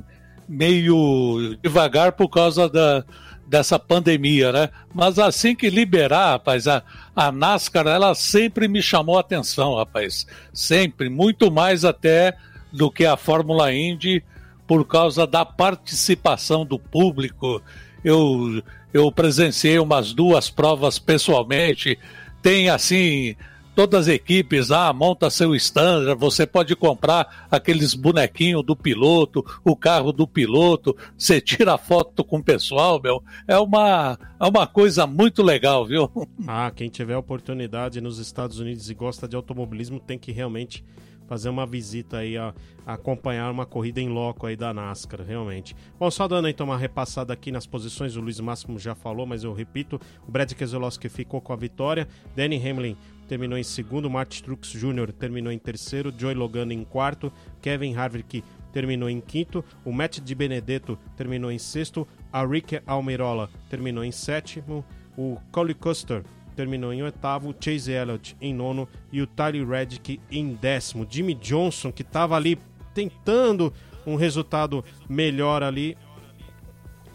meio 0.49 1.57
devagar 1.63 2.13
por 2.13 2.29
causa 2.29 2.69
da, 2.69 3.05
dessa 3.47 3.79
pandemia, 3.79 4.53
né? 4.53 4.71
Mas 4.95 5.19
assim 5.19 5.55
que 5.55 5.71
liberar, 5.71 6.33
rapaz, 6.33 6.69
a, 6.69 6.83
a 7.15 7.33
NASCAR, 7.33 7.87
ela 7.87 8.15
sempre 8.15 8.69
me 8.69 8.83
chamou 8.83 9.17
a 9.17 9.21
atenção, 9.21 9.75
rapaz. 9.77 10.27
Sempre, 10.53 11.09
muito 11.09 11.51
mais 11.51 11.85
até 11.85 12.37
do 12.73 12.91
que 12.91 13.05
a 13.05 13.17
Fórmula 13.17 13.73
Indy 13.73 14.23
por 14.67 14.85
causa 14.87 15.27
da 15.27 15.45
participação 15.45 16.65
do 16.65 16.79
público. 16.79 17.63
Eu, 18.05 18.63
eu 18.93 19.11
presenciei 19.13 19.79
umas 19.79 20.13
duas 20.13 20.51
provas 20.51 20.99
pessoalmente. 20.99 21.99
Tem 22.43 22.69
assim, 22.69 23.37
todas 23.77 24.09
as 24.09 24.15
equipes 24.15 24.71
lá, 24.71 24.89
ah, 24.89 24.93
monta 24.93 25.29
seu 25.29 25.55
stand, 25.55 26.15
você 26.17 26.47
pode 26.47 26.75
comprar 26.75 27.47
aqueles 27.51 27.93
bonequinhos 27.93 28.65
do 28.65 28.75
piloto, 28.75 29.45
o 29.63 29.77
carro 29.77 30.13
do 30.13 30.27
piloto, 30.27 30.97
você 31.17 31.43
tira 31.43 31.77
foto 31.77 32.25
com 32.25 32.39
o 32.39 32.43
pessoal, 32.43 33.01
meu. 33.01 33.23
É 33.47 33.59
uma, 33.59 34.19
é 34.41 34.47
uma 34.47 34.67
coisa 34.67 35.07
muito 35.07 35.43
legal, 35.43 35.85
viu? 35.85 36.11
Ah, 36.47 36.73
quem 36.75 36.89
tiver 36.89 37.17
oportunidade 37.19 38.01
nos 38.01 38.19
Estados 38.19 38.59
Unidos 38.59 38.89
e 38.89 38.95
gosta 38.95 39.29
de 39.29 39.37
automobilismo 39.37 40.01
tem 40.01 40.19
que 40.19 40.33
realmente 40.33 40.83
fazer 41.27 41.49
uma 41.49 41.67
visita 41.67 42.19
aí 42.19 42.37
a, 42.37 42.55
a, 42.85 42.95
acompanhar 42.95 43.51
uma 43.51 43.67
corrida 43.67 44.01
em 44.01 44.09
loco 44.09 44.47
aí 44.47 44.57
da 44.57 44.73
NASCAR, 44.73 45.23
realmente. 45.23 45.77
Bom, 45.99 46.11
só 46.11 46.27
dando 46.27 46.49
então 46.49 46.67
uma 46.67 46.79
repassada 46.79 47.33
aqui 47.33 47.53
nas 47.53 47.67
posições, 47.67 48.17
o 48.17 48.21
Luiz 48.21 48.41
Máximo 48.41 48.79
já 48.79 48.95
falou, 48.95 49.27
mas 49.27 49.45
eu 49.45 49.53
repito, 49.53 50.01
o 50.27 50.31
Brad 50.31 50.53
Keselowski 50.53 51.09
ficou 51.09 51.41
com 51.41 51.53
a 51.53 51.57
vitória, 51.57 52.09
Danny 52.35 52.57
Hamlin 52.57 52.97
terminou 53.27 53.59
em 53.59 53.65
segundo, 53.65 54.09
Martin 54.09 54.43
Truex 54.43 54.69
Jr. 54.71 55.13
terminou 55.13 55.53
em 55.53 55.59
terceiro, 55.59 56.15
Joey 56.17 56.35
Logano 56.35 56.73
em 56.73 56.85
quarto, 56.85 57.33
Kevin 57.61 57.95
Harvick 57.95 58.43
terminou 58.73 59.09
em 59.09 59.21
quinto, 59.21 59.65
o 59.85 59.93
Matt 59.93 60.21
Di 60.21 60.35
Benedetto 60.35 60.99
terminou 61.17 61.51
em 61.51 61.59
sexto, 61.59 62.07
a 62.33 62.45
Rick 62.45 62.81
Almirola 62.87 63.51
terminou 63.69 64.05
em 64.05 64.13
sétimo, 64.13 64.85
o 65.17 65.39
Cole 65.51 65.75
Custer 65.75 66.23
terminou 66.57 66.93
em 66.93 67.03
oitavo, 67.03 67.55
Chase 67.61 67.93
Elliott 67.93 68.37
em 68.41 68.55
nono 68.55 68.89
e 69.13 69.21
o 69.21 69.27
Tyler 69.27 69.69
Reddick 69.69 70.19
em 70.31 70.55
décimo. 70.55 71.07
Jimmy 71.09 71.35
Johnson, 71.35 71.93
que 71.93 72.03
estava 72.03 72.35
ali 72.35 72.59
tentando 72.95 73.73
um 74.07 74.17
resultado 74.17 74.83
melhor 75.09 75.63
ali, 75.63 75.97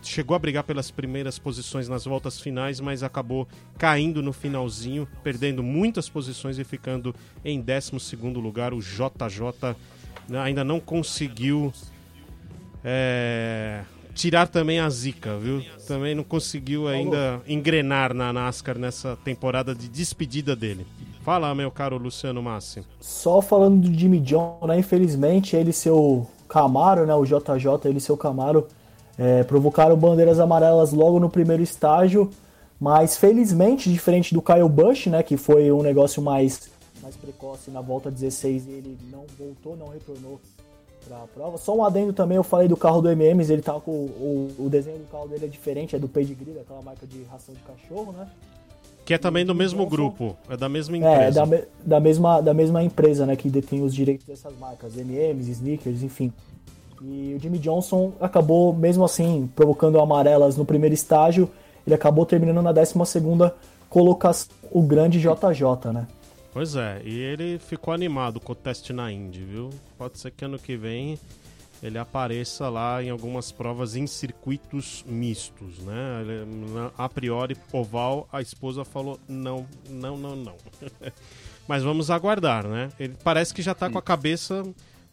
chegou 0.03 0.35
a 0.35 0.39
brigar 0.39 0.63
pelas 0.63 0.91
primeiras 0.91 1.39
posições 1.39 1.89
nas 1.89 2.05
voltas 2.05 2.39
finais, 2.39 2.79
mas 2.79 3.03
acabou 3.03 3.47
caindo 3.77 4.21
no 4.21 4.31
finalzinho, 4.31 5.07
perdendo 5.23 5.63
muitas 5.63 6.07
posições 6.07 6.59
e 6.59 6.63
ficando 6.63 7.15
em 7.43 7.61
12 7.61 8.15
lugar. 8.35 8.73
O 8.73 8.79
JJ 8.79 9.75
ainda 10.43 10.63
não 10.63 10.79
conseguiu 10.79 11.73
é, 12.83 13.83
tirar 14.13 14.47
também 14.47 14.79
a 14.79 14.89
zica, 14.89 15.37
viu? 15.37 15.63
Também 15.87 16.15
não 16.15 16.23
conseguiu 16.23 16.87
ainda 16.87 17.41
engrenar 17.47 18.13
na 18.13 18.31
NASCAR 18.31 18.77
nessa 18.77 19.17
temporada 19.23 19.73
de 19.73 19.87
despedida 19.87 20.55
dele. 20.55 20.85
Fala, 21.23 21.53
meu 21.53 21.69
caro 21.69 21.97
Luciano 21.97 22.41
Massi. 22.41 22.83
Só 22.99 23.41
falando 23.41 23.87
do 23.87 23.93
Jimmy 23.99 24.19
John, 24.19 24.59
né? 24.67 24.79
Infelizmente, 24.79 25.55
ele 25.55 25.69
e 25.69 25.73
seu 25.73 26.27
Camaro, 26.49 27.05
né? 27.05 27.13
O 27.13 27.25
JJ, 27.25 27.85
ele 27.85 27.99
e 27.99 28.01
seu 28.01 28.17
Camaro 28.17 28.67
é, 29.17 29.43
provocaram 29.43 29.95
bandeiras 29.95 30.39
amarelas 30.39 30.91
logo 30.91 31.19
no 31.19 31.29
primeiro 31.29 31.61
estágio. 31.61 32.29
Mas 32.79 33.15
felizmente, 33.15 33.91
diferente 33.91 34.33
do 34.33 34.41
Kyle 34.41 34.67
Busch, 34.67 35.07
né? 35.07 35.21
Que 35.21 35.37
foi 35.37 35.71
um 35.71 35.83
negócio 35.83 36.21
mais 36.21 36.71
mais 37.01 37.15
precoce 37.15 37.71
na 37.71 37.81
volta 37.81 38.11
16 38.11 38.67
ele 38.67 38.97
não 39.11 39.25
voltou, 39.37 39.75
não 39.75 39.87
retornou 39.87 40.39
para 41.07 41.17
a 41.17 41.27
prova. 41.27 41.57
Só 41.57 41.75
um 41.75 41.83
adendo 41.83 42.13
também, 42.13 42.37
eu 42.37 42.43
falei 42.43 42.67
do 42.67 42.77
carro 42.77 43.01
do 43.01 43.09
MMs, 43.09 43.51
ele 43.51 43.61
tá 43.61 43.73
com 43.73 43.91
o, 43.91 44.55
o, 44.59 44.69
desenho 44.69 44.99
do 44.99 45.05
carro 45.05 45.27
dele 45.27 45.45
é 45.45 45.47
diferente, 45.47 45.95
é 45.95 45.99
do 45.99 46.07
Pedigree, 46.07 46.59
aquela 46.59 46.81
marca 46.81 47.05
de 47.05 47.23
ração 47.23 47.53
de 47.53 47.61
cachorro, 47.61 48.11
né? 48.13 48.27
Que 49.03 49.15
é 49.15 49.17
também 49.17 49.45
do 49.45 49.55
mesmo 49.55 49.85
grupo, 49.87 50.37
é 50.47 50.55
da 50.55 50.69
mesma 50.69 50.95
empresa. 50.95 51.17
É, 51.23 51.31
da, 51.31 51.65
da, 51.83 51.99
mesma, 51.99 52.41
da 52.41 52.53
mesma 52.53 52.83
empresa, 52.83 53.25
né, 53.25 53.35
que 53.35 53.49
detém 53.49 53.83
os 53.83 53.93
direitos 53.93 54.25
dessas 54.25 54.55
marcas, 54.57 54.95
MMs, 54.95 55.49
Snickers, 55.49 56.03
enfim. 56.03 56.31
E 57.01 57.33
o 57.35 57.39
Jimmy 57.39 57.57
Johnson 57.57 58.13
acabou, 58.21 58.73
mesmo 58.73 59.03
assim, 59.03 59.49
provocando 59.55 59.99
amarelas 59.99 60.55
no 60.55 60.63
primeiro 60.63 60.93
estágio, 60.93 61.49
ele 61.85 61.95
acabou 61.95 62.27
terminando 62.27 62.61
na 62.61 62.71
12 62.71 62.93
segunda 63.05 63.55
colocação, 63.89 64.49
o 64.71 64.83
grande 64.83 65.19
JJ, 65.19 65.91
né? 65.91 66.07
Pois 66.53 66.75
é, 66.75 67.01
e 67.05 67.17
ele 67.17 67.59
ficou 67.59 67.93
animado 67.93 68.39
com 68.39 68.51
o 68.51 68.55
teste 68.55 68.91
na 68.91 69.11
Indy, 69.11 69.43
viu? 69.43 69.69
Pode 69.97 70.19
ser 70.19 70.31
que 70.31 70.43
ano 70.43 70.59
que 70.59 70.75
vem 70.75 71.17
ele 71.81 71.97
apareça 71.97 72.69
lá 72.69 73.01
em 73.01 73.09
algumas 73.09 73.51
provas 73.51 73.95
em 73.95 74.05
circuitos 74.05 75.03
mistos, 75.07 75.79
né? 75.79 76.23
A 76.97 77.09
priori, 77.09 77.57
oval, 77.71 78.27
a 78.31 78.39
esposa 78.39 78.85
falou 78.85 79.19
não, 79.27 79.65
não, 79.89 80.15
não, 80.15 80.35
não. 80.35 80.55
Mas 81.67 81.81
vamos 81.81 82.11
aguardar, 82.11 82.67
né? 82.67 82.89
Ele 82.99 83.15
parece 83.23 83.53
que 83.53 83.61
já 83.61 83.73
tá 83.73 83.89
com 83.89 83.97
a 83.97 84.01
cabeça 84.01 84.63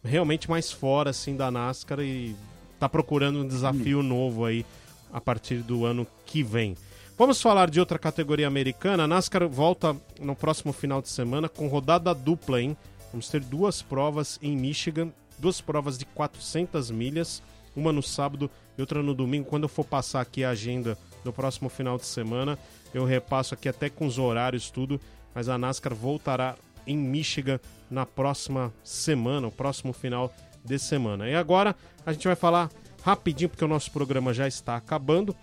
realmente 0.05 0.51
mais 0.51 0.70
fora, 0.70 1.10
assim, 1.10 1.36
da 1.36 1.51
NASCAR 1.51 2.01
e 2.01 2.36
tá 2.78 2.89
procurando 2.89 3.40
um 3.40 3.48
desafio 3.48 4.02
novo 4.02 4.44
aí 4.44 4.65
a 5.12 5.20
partir 5.20 5.59
do 5.59 5.86
ano 5.86 6.06
que 6.27 6.43
vem. 6.43 6.77
Vamos 7.19 7.43
falar 7.43 7.69
de 7.69 7.81
outra 7.81 7.99
categoria 7.99 8.47
americana. 8.47 9.03
A 9.03 9.07
NASCAR 9.09 9.49
volta 9.49 9.97
no 10.20 10.36
próximo 10.36 10.73
final 10.73 11.03
de 11.03 11.09
semana 11.09 11.49
com 11.49 11.66
rodada 11.66 12.15
dupla, 12.15 12.62
hein? 12.62 12.77
Vamos 13.11 13.28
ter 13.28 13.40
duas 13.40 13.82
provas 13.82 14.39
em 14.40 14.57
Michigan, 14.57 15.11
duas 15.36 15.61
provas 15.61 15.99
de 15.99 16.07
400 16.07 16.93
milhas, 16.93 17.43
uma 17.74 17.93
no 17.93 18.05
sábado 18.05 18.49
e 18.77 18.81
outra 18.81 19.03
no 19.03 19.15
domingo. 19.15 19.49
Quando 19.49 19.65
eu 19.65 19.69
for 19.69 19.85
passar 19.85 20.20
aqui 20.20 20.45
a 20.45 20.51
agenda 20.51 20.97
do 21.24 21.32
próximo 21.32 21.69
final 21.69 21.99
de 21.99 22.07
semana, 22.07 22.57
eu 22.95 23.05
repasso 23.05 23.53
aqui 23.53 23.69
até 23.69 23.90
com 23.90 24.07
os 24.07 24.16
horários 24.16 24.70
tudo, 24.70 25.01
mas 25.35 25.49
a 25.49 25.59
NASCAR 25.59 25.97
voltará 25.97 26.55
em 26.86 26.97
Michigan 26.97 27.59
na 27.90 28.07
próxima 28.07 28.73
semana, 28.85 29.49
o 29.49 29.53
próximo 29.53 29.93
final 29.93 30.32
de 30.65 30.78
semana. 30.78 31.28
E 31.28 31.35
agora 31.35 31.74
a 32.07 32.12
gente 32.12 32.28
vai 32.28 32.36
falar 32.36 32.70
rapidinho 33.03 33.51
porque 33.51 33.65
o 33.65 33.69
nosso 33.69 33.90
programa 33.90 34.32
já 34.32 34.47
está 34.47 34.77
acabando 34.77 35.35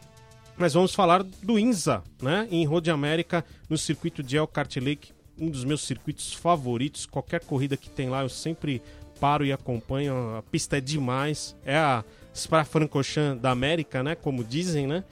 mas 0.57 0.73
vamos 0.73 0.93
falar 0.93 1.23
do 1.23 1.59
INSA, 1.59 2.03
né? 2.21 2.47
Em 2.49 2.65
Road 2.65 2.89
América, 2.89 3.43
no 3.69 3.77
circuito 3.77 4.23
de 4.23 4.37
Elkhart 4.37 4.77
Lake, 4.77 5.11
um 5.39 5.49
dos 5.49 5.63
meus 5.63 5.81
circuitos 5.81 6.33
favoritos. 6.33 7.05
Qualquer 7.05 7.41
corrida 7.41 7.75
que 7.75 7.89
tem 7.89 8.09
lá, 8.09 8.21
eu 8.23 8.29
sempre 8.29 8.81
paro 9.19 9.45
e 9.45 9.51
acompanho. 9.51 10.37
A 10.37 10.41
pista 10.43 10.77
é 10.77 10.81
demais. 10.81 11.55
É 11.65 11.77
a 11.77 12.03
Spa-Francorchamps 12.33 13.41
da 13.41 13.51
América, 13.51 14.01
né? 14.01 14.15
Como 14.15 14.43
dizem, 14.43 14.87
né? 14.87 15.03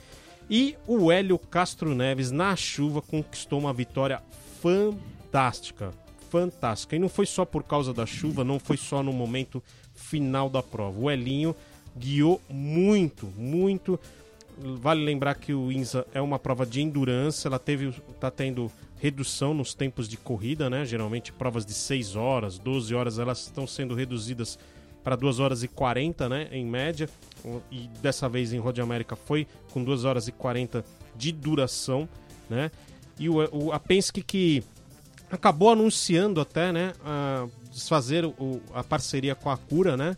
E 0.50 0.76
o 0.88 1.12
Hélio 1.12 1.38
Castro 1.38 1.94
Neves, 1.96 2.32
na 2.32 2.56
chuva, 2.56 3.02
conquistou 3.02 3.60
uma 3.60 3.74
vitória 3.74 4.22
fantástica. 4.62 5.92
Fantástica. 6.30 6.96
E 6.96 7.00
não 7.00 7.10
foi 7.10 7.26
só 7.26 7.46
por 7.46 7.64
causa 7.64 7.94
da 7.94 8.06
chuva, 8.06 8.44
não 8.44 8.60
foi 8.60 8.78
só 8.78 9.04
no 9.04 9.14
momento 9.14 9.62
final 9.94 10.50
da 10.50 10.64
prova. 10.64 11.00
O 11.00 11.10
Elinho 11.10 11.56
guiou 11.98 12.42
muito, 12.50 13.28
muito 13.38 14.00
Vale 14.58 15.04
lembrar 15.04 15.36
que 15.36 15.54
o 15.54 15.72
INSA 15.72 16.06
é 16.14 16.22
uma 16.22 16.38
prova 16.38 16.66
de 16.66 16.82
endurance, 16.82 17.46
ela 17.46 17.60
teve 17.60 17.92
tá 18.20 18.30
tendo 18.30 18.72
redução 19.00 19.54
nos 19.54 19.74
tempos 19.74 20.08
de 20.08 20.16
corrida, 20.16 20.70
né? 20.70 20.86
Geralmente 20.86 21.34
provas 21.34 21.66
de 21.66 21.74
6 21.74 22.16
horas, 22.16 22.58
12 22.58 22.96
horas, 22.96 23.20
elas 23.20 23.42
estão 23.42 23.68
sendo 23.68 23.94
reduzidas 23.94 24.58
para 25.04 25.16
2 25.16 25.40
horas 25.40 25.64
e 25.64 25.68
40, 25.68 26.30
né, 26.30 26.48
em 26.52 26.66
média. 26.66 27.10
E 27.70 27.90
dessa 28.02 28.30
vez 28.30 28.54
em 28.54 28.60
Road 28.60 28.80
América 28.80 29.16
foi 29.16 29.46
com 29.72 29.84
2 29.84 30.06
horas 30.06 30.28
e 30.28 30.32
40 30.32 30.86
de 31.16 31.32
duração, 31.32 32.08
né? 32.50 32.72
E 33.20 33.28
o, 33.30 33.36
o 33.52 33.72
a 33.74 33.80
Penske 33.80 34.24
que 34.24 34.64
acabou 35.30 35.72
anunciando 35.72 36.40
até, 36.40 36.72
né, 36.72 36.94
a 37.04 37.48
desfazer 37.70 38.24
o, 38.26 38.62
a 38.74 38.84
parceria 38.84 39.36
com 39.36 39.50
a 39.50 39.58
Cura, 39.58 39.98
né? 39.98 40.16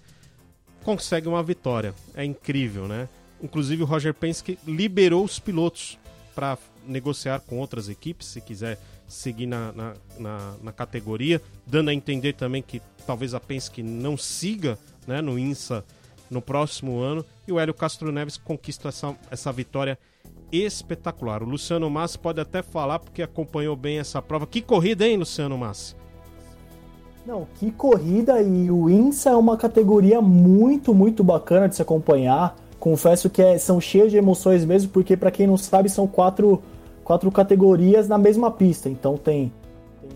Consegue 0.84 1.28
uma 1.28 1.42
vitória. 1.42 1.96
É 2.14 2.24
incrível, 2.24 2.88
né? 2.88 3.10
Inclusive 3.46 3.84
o 3.84 3.86
Roger 3.86 4.12
Penske 4.12 4.58
liberou 4.66 5.24
os 5.24 5.38
pilotos 5.38 6.00
para 6.34 6.58
negociar 6.88 7.40
com 7.42 7.60
outras 7.60 7.88
equipes, 7.90 8.28
se 8.28 8.42
quiser 8.42 8.80
seguir 9.08 9.46
na, 9.46 9.72
na, 9.72 9.94
na, 10.18 10.54
na, 10.64 10.72
categoria, 10.72 11.40
dando 11.66 11.90
a 11.90 11.94
entender 11.94 12.34
também 12.34 12.64
que 12.64 12.82
talvez 13.06 13.36
a 13.36 13.40
Penske 13.40 13.84
não 13.84 14.18
siga 14.18 14.80
né, 15.06 15.22
no 15.22 15.38
INSA 15.38 15.86
no 16.30 16.42
próximo 16.42 17.00
ano. 17.00 17.24
E 17.48 17.52
o 17.52 17.60
Hélio 17.60 17.74
Castro 17.74 18.12
Neves 18.12 18.36
conquista 18.36 18.90
essa, 18.90 19.16
essa 19.30 19.52
vitória 19.52 19.98
espetacular. 20.52 21.44
O 21.44 21.46
Luciano 21.46 21.88
Massi 21.88 22.18
pode 22.18 22.42
até 22.42 22.64
falar 22.64 22.98
porque 22.98 23.22
acompanhou 23.22 23.76
bem 23.76 24.00
essa 24.00 24.24
prova. 24.24 24.48
Que 24.48 24.60
corrida, 24.60 25.08
hein, 25.08 25.18
Luciano 25.18 25.56
Massi? 25.56 25.96
Não, 27.28 27.48
que 27.60 27.72
corrida! 27.72 28.42
E 28.42 28.72
o 28.72 28.90
INSA 28.90 29.30
é 29.30 29.36
uma 29.36 29.56
categoria 29.56 30.20
muito, 30.20 30.96
muito 30.96 31.24
bacana 31.24 31.70
de 31.70 31.76
se 31.76 31.82
acompanhar 31.84 32.56
confesso 32.86 33.32
que 33.32 33.42
é, 33.42 33.58
são 33.58 33.82
cheios 33.82 34.12
de 34.12 34.18
emoções 34.18 34.64
mesmo, 34.64 34.92
porque 34.92 35.18
para 35.18 35.32
quem 35.32 35.48
não 35.48 35.58
sabe, 35.58 35.90
são 35.90 36.06
quatro, 36.06 36.62
quatro 37.04 37.32
categorias 37.32 38.08
na 38.08 38.16
mesma 38.16 38.52
pista. 38.52 38.88
Então 38.88 39.18
tem, 39.18 39.52
tem 40.00 40.12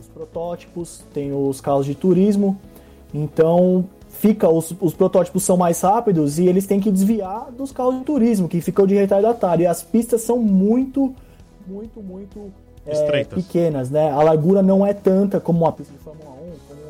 os 0.00 0.08
protótipos, 0.08 1.04
tem 1.12 1.30
os 1.34 1.60
carros 1.60 1.84
de 1.84 1.94
turismo. 1.94 2.58
Então 3.12 3.84
fica 4.08 4.48
os, 4.48 4.74
os 4.80 4.94
protótipos 4.94 5.42
são 5.42 5.58
mais 5.58 5.78
rápidos 5.82 6.38
e 6.38 6.46
eles 6.46 6.66
têm 6.66 6.80
que 6.80 6.90
desviar 6.90 7.52
dos 7.52 7.70
carros 7.70 7.98
de 7.98 8.04
turismo, 8.04 8.48
que 8.48 8.62
ficam 8.62 8.86
de 8.86 8.94
retardatário. 8.94 9.64
E 9.64 9.66
as 9.66 9.82
pistas 9.82 10.22
são 10.22 10.38
muito, 10.38 11.14
muito, 11.66 12.00
muito 12.00 12.50
é, 12.86 13.24
pequenas, 13.24 13.90
né? 13.90 14.10
A 14.10 14.22
largura 14.22 14.62
não 14.62 14.86
é 14.86 14.94
tanta 14.94 15.38
como 15.38 15.66
uma 15.66 15.72
pista 15.72 15.92
de 15.92 15.98
Fórmula 15.98 16.30
1, 16.30 16.34
como 16.66 16.80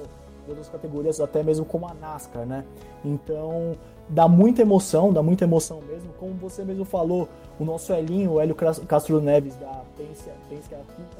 outras 0.47 0.69
categorias, 0.69 1.20
até 1.20 1.43
mesmo 1.43 1.65
como 1.65 1.85
a 1.89 1.94
NASCAR, 1.94 2.47
né? 2.47 2.62
Então 3.05 3.74
dá 4.09 4.28
muita 4.28 4.62
emoção, 4.62 5.12
dá 5.12 5.23
muita 5.23 5.45
emoção 5.45 5.81
mesmo. 5.89 6.11
Como 6.19 6.35
você 6.35 6.65
mesmo 6.65 6.85
falou, 6.85 7.28
o 7.59 7.65
nosso 7.65 7.93
Elinho, 7.93 8.33
o 8.33 8.41
Hélio 8.41 8.55
Castro 8.55 9.20
Neves 9.20 9.55
da 9.57 9.83
Pense, 9.97 10.31
Pense, 10.49 10.69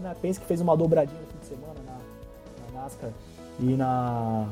né, 0.01 0.15
Pense 0.21 0.41
que 0.41 0.47
fez 0.47 0.61
uma 0.61 0.77
dobradinha 0.77 1.21
no 1.21 1.27
fim 1.27 1.39
de 1.41 1.47
semana 1.47 1.75
na, 1.87 2.75
na 2.75 2.83
NASCAR 2.83 3.11
e 3.61 3.77
na. 3.77 4.47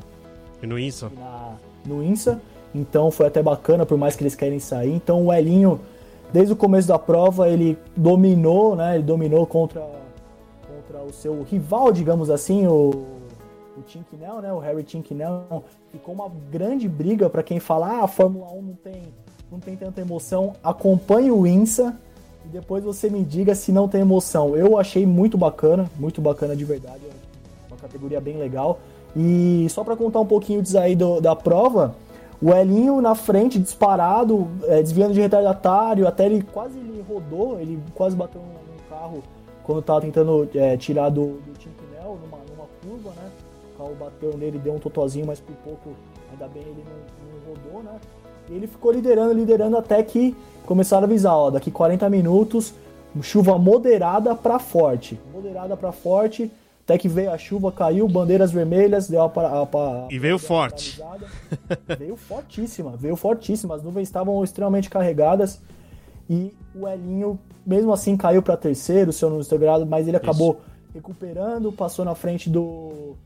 E 0.62 0.66
no 0.66 0.78
INSA. 0.78 1.10
E 1.12 1.18
na, 1.18 1.52
no 1.86 2.02
INSA. 2.02 2.40
Então 2.74 3.10
foi 3.10 3.26
até 3.26 3.42
bacana, 3.42 3.86
por 3.86 3.96
mais 3.96 4.16
que 4.16 4.22
eles 4.22 4.34
querem 4.34 4.58
sair. 4.58 4.92
Então 4.92 5.26
o 5.26 5.32
Elinho, 5.32 5.80
desde 6.32 6.52
o 6.52 6.56
começo 6.56 6.88
da 6.88 6.98
prova, 6.98 7.48
ele 7.48 7.78
dominou, 7.96 8.74
né? 8.74 8.96
Ele 8.96 9.04
dominou 9.04 9.46
contra, 9.46 9.80
contra 9.80 11.02
o 11.04 11.12
seu 11.12 11.42
rival, 11.42 11.92
digamos 11.92 12.30
assim, 12.30 12.66
o 12.66 13.13
o 13.76 13.82
Tinkinel, 13.82 14.40
né, 14.40 14.52
o 14.52 14.58
Harry 14.58 14.82
Tinkinel, 14.82 15.64
ficou 15.90 16.14
uma 16.14 16.30
grande 16.50 16.88
briga 16.88 17.28
para 17.28 17.42
quem 17.42 17.58
fala, 17.58 17.88
ah, 17.88 18.04
a 18.04 18.08
Fórmula 18.08 18.50
1 18.52 18.62
não 18.62 18.74
tem, 18.74 19.02
não 19.50 19.60
tem 19.60 19.76
tanta 19.76 20.00
emoção, 20.00 20.54
acompanhe 20.62 21.30
o 21.30 21.46
INSA 21.46 21.98
e 22.44 22.48
depois 22.48 22.84
você 22.84 23.08
me 23.08 23.24
diga 23.24 23.54
se 23.54 23.72
não 23.72 23.88
tem 23.88 24.00
emoção. 24.00 24.56
Eu 24.56 24.78
achei 24.78 25.06
muito 25.06 25.36
bacana, 25.38 25.90
muito 25.98 26.20
bacana 26.20 26.54
de 26.54 26.64
verdade, 26.64 27.02
uma 27.68 27.76
categoria 27.76 28.20
bem 28.20 28.36
legal. 28.36 28.78
E 29.16 29.66
só 29.70 29.84
para 29.84 29.96
contar 29.96 30.20
um 30.20 30.26
pouquinho 30.26 30.60
disso 30.60 30.78
aí 30.78 30.94
do, 30.96 31.20
da 31.20 31.34
prova, 31.36 31.94
o 32.42 32.52
Elinho 32.52 33.00
na 33.00 33.14
frente, 33.14 33.58
disparado, 33.58 34.48
é, 34.64 34.82
desviando 34.82 35.14
de 35.14 35.20
retardatário, 35.20 36.06
até 36.06 36.26
ele 36.26 36.42
quase 36.42 36.78
ele 36.78 37.02
rodou, 37.08 37.58
ele 37.60 37.80
quase 37.94 38.14
bateu 38.16 38.40
no, 38.40 38.64
carro 38.90 39.22
quando 39.62 39.80
estava 39.80 40.00
tentando 40.02 40.48
é, 40.54 40.76
tirar 40.76 41.08
do, 41.08 41.38
do 41.38 41.52
Tinkinel 41.58 42.18
numa, 42.22 42.38
numa 42.50 42.66
curva, 42.82 43.10
né? 43.16 43.23
Bateu 43.94 44.36
nele, 44.36 44.58
deu 44.58 44.74
um 44.74 44.78
totozinho, 44.78 45.26
mas 45.26 45.40
por 45.40 45.54
pouco, 45.56 45.90
ainda 46.30 46.46
bem 46.48 46.62
ele 46.62 46.84
não, 46.84 47.28
não 47.28 47.54
rodou, 47.54 47.82
né? 47.82 47.98
E 48.48 48.54
ele 48.54 48.66
ficou 48.66 48.92
liderando, 48.92 49.32
liderando 49.32 49.76
até 49.76 50.02
que 50.02 50.36
começaram 50.66 51.04
a 51.04 51.06
avisar, 51.06 51.34
ó, 51.34 51.50
daqui 51.50 51.70
40 51.70 52.08
minutos, 52.10 52.74
chuva 53.22 53.58
moderada 53.58 54.34
para 54.34 54.58
forte. 54.58 55.18
Moderada 55.32 55.76
para 55.76 55.92
forte, 55.92 56.50
até 56.84 56.98
que 56.98 57.08
veio 57.08 57.30
a 57.30 57.38
chuva, 57.38 57.72
caiu, 57.72 58.06
bandeiras 58.06 58.50
vermelhas, 58.50 59.08
deu 59.08 59.22
a, 59.22 59.26
a, 59.26 59.62
a 59.62 60.08
E 60.10 60.18
veio 60.18 60.38
forte. 60.38 61.00
veio 61.98 62.16
fortíssima, 62.16 62.96
veio 62.96 63.16
fortíssima. 63.16 63.74
As 63.74 63.82
nuvens 63.82 64.08
estavam 64.08 64.42
extremamente 64.44 64.90
carregadas 64.90 65.60
e 66.28 66.54
o 66.74 66.88
Elinho, 66.88 67.38
mesmo 67.66 67.92
assim, 67.92 68.16
caiu 68.16 68.42
para 68.42 68.56
terceiro, 68.56 69.12
se 69.12 69.24
eu 69.24 69.30
não 69.30 69.40
estou 69.40 69.58
grado, 69.58 69.86
mas 69.86 70.08
ele 70.08 70.16
acabou 70.16 70.52
Isso. 70.52 70.94
recuperando, 70.94 71.72
passou 71.72 72.04
na 72.04 72.14
frente 72.14 72.48
do 72.48 73.16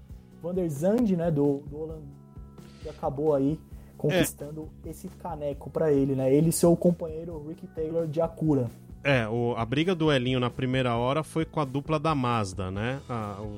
Van 0.43 0.55
der 0.55 0.69
Zandt, 0.69 1.15
né, 1.16 1.31
do, 1.31 1.62
do 1.69 1.81
Holanda, 1.81 2.02
que 2.82 2.89
acabou 2.89 3.35
aí 3.35 3.59
conquistando 3.97 4.69
é. 4.86 4.90
esse 4.90 5.09
caneco 5.09 5.69
para 5.69 5.93
ele, 5.93 6.15
né? 6.15 6.32
Ele 6.32 6.51
e 6.51 6.52
seu 6.52 6.74
companheiro 6.77 7.44
Rick 7.48 7.66
Taylor 7.66 8.06
de 8.06 8.20
Acura. 8.20 8.70
É, 9.02 9.28
o, 9.28 9.55
a 9.56 9.65
briga 9.65 9.94
do 9.94 10.12
Elinho 10.12 10.40
na 10.40 10.51
primeira 10.51 10.97
hora 10.97 11.23
foi 11.23 11.44
com 11.44 11.60
a 11.60 11.65
dupla 11.65 11.98
da 11.98 12.15
Mazda, 12.15 12.70
né? 12.70 13.01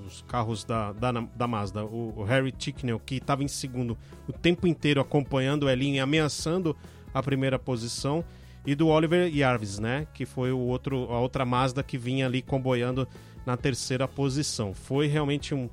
Os 0.07 0.23
carros 0.23 0.65
da, 0.65 0.93
da, 0.93 1.13
da 1.13 1.47
Mazda. 1.47 1.85
O, 1.85 2.15
o 2.17 2.25
Harry 2.25 2.53
Ticknell, 2.53 3.01
que 3.01 3.17
estava 3.17 3.43
em 3.43 3.49
segundo 3.49 3.97
o 4.29 4.33
tempo 4.33 4.67
inteiro 4.67 5.01
acompanhando 5.01 5.65
o 5.65 5.71
Elinho 5.71 5.97
e 5.97 6.01
ameaçando 6.01 6.77
a 7.13 7.23
primeira 7.23 7.59
posição. 7.59 8.25
E 8.67 8.75
do 8.75 8.89
Oliver 8.89 9.31
Jarvis, 9.33 9.79
né? 9.79 10.07
Que 10.13 10.27
foi 10.27 10.53
o 10.53 10.59
outro, 10.59 11.11
a 11.11 11.19
outra 11.19 11.45
Mazda 11.45 11.83
que 11.83 11.97
vinha 11.97 12.27
ali 12.27 12.43
comboiando 12.43 13.09
na 13.45 13.57
terceira 13.57 14.07
posição. 14.07 14.75
Foi 14.75 15.07
realmente 15.07 15.55
um, 15.55 15.69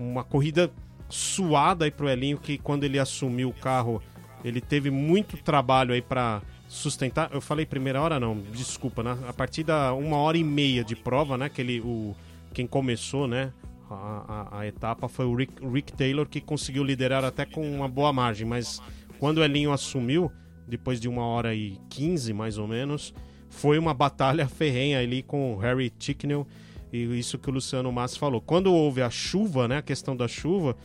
uma 0.00 0.24
corrida 0.24 0.70
suada 1.08 1.84
aí 1.84 1.90
pro 1.90 2.08
Elinho, 2.08 2.38
que 2.38 2.56
quando 2.56 2.84
ele 2.84 2.98
assumiu 2.98 3.50
o 3.50 3.54
carro, 3.54 4.02
ele 4.44 4.60
teve 4.60 4.90
muito 4.90 5.36
trabalho 5.36 5.92
aí 5.92 6.00
para 6.00 6.40
sustentar. 6.68 7.30
Eu 7.32 7.40
falei 7.40 7.66
primeira 7.66 8.00
hora, 8.00 8.18
não, 8.18 8.38
desculpa, 8.52 9.02
né? 9.02 9.18
A 9.28 9.32
partir 9.32 9.64
da 9.64 9.92
uma 9.92 10.16
hora 10.16 10.38
e 10.38 10.44
meia 10.44 10.82
de 10.82 10.96
prova, 10.96 11.36
né? 11.36 11.48
Que 11.48 11.60
ele, 11.60 11.80
o, 11.80 12.14
quem 12.54 12.66
começou, 12.66 13.26
né? 13.26 13.52
A, 13.90 14.48
a, 14.54 14.60
a 14.60 14.66
etapa 14.66 15.08
foi 15.08 15.26
o 15.26 15.34
Rick, 15.34 15.52
Rick, 15.66 15.92
Taylor 15.92 16.26
que 16.26 16.40
conseguiu 16.40 16.84
liderar 16.84 17.24
até 17.24 17.44
com 17.44 17.68
uma 17.68 17.88
boa 17.88 18.12
margem, 18.12 18.46
mas 18.46 18.80
quando 19.18 19.38
o 19.38 19.44
Elinho 19.44 19.72
assumiu, 19.72 20.30
depois 20.66 21.00
de 21.00 21.08
uma 21.08 21.26
hora 21.26 21.54
e 21.54 21.76
quinze 21.90 22.32
mais 22.32 22.56
ou 22.56 22.68
menos, 22.68 23.12
foi 23.48 23.78
uma 23.78 23.92
batalha 23.92 24.46
ferrenha 24.48 25.00
ali 25.00 25.22
com 25.24 25.54
o 25.54 25.58
Harry 25.58 25.90
Ticknell 25.90 26.46
e 26.92 27.18
isso 27.18 27.38
que 27.38 27.48
o 27.48 27.52
Luciano 27.52 27.90
Massi 27.92 28.18
falou. 28.18 28.40
Quando 28.40 28.72
houve 28.72 29.02
a 29.02 29.10
chuva, 29.10 29.68
né? 29.68 29.78
A 29.78 29.82
questão 29.82 30.16
da 30.16 30.26
chuva, 30.26 30.76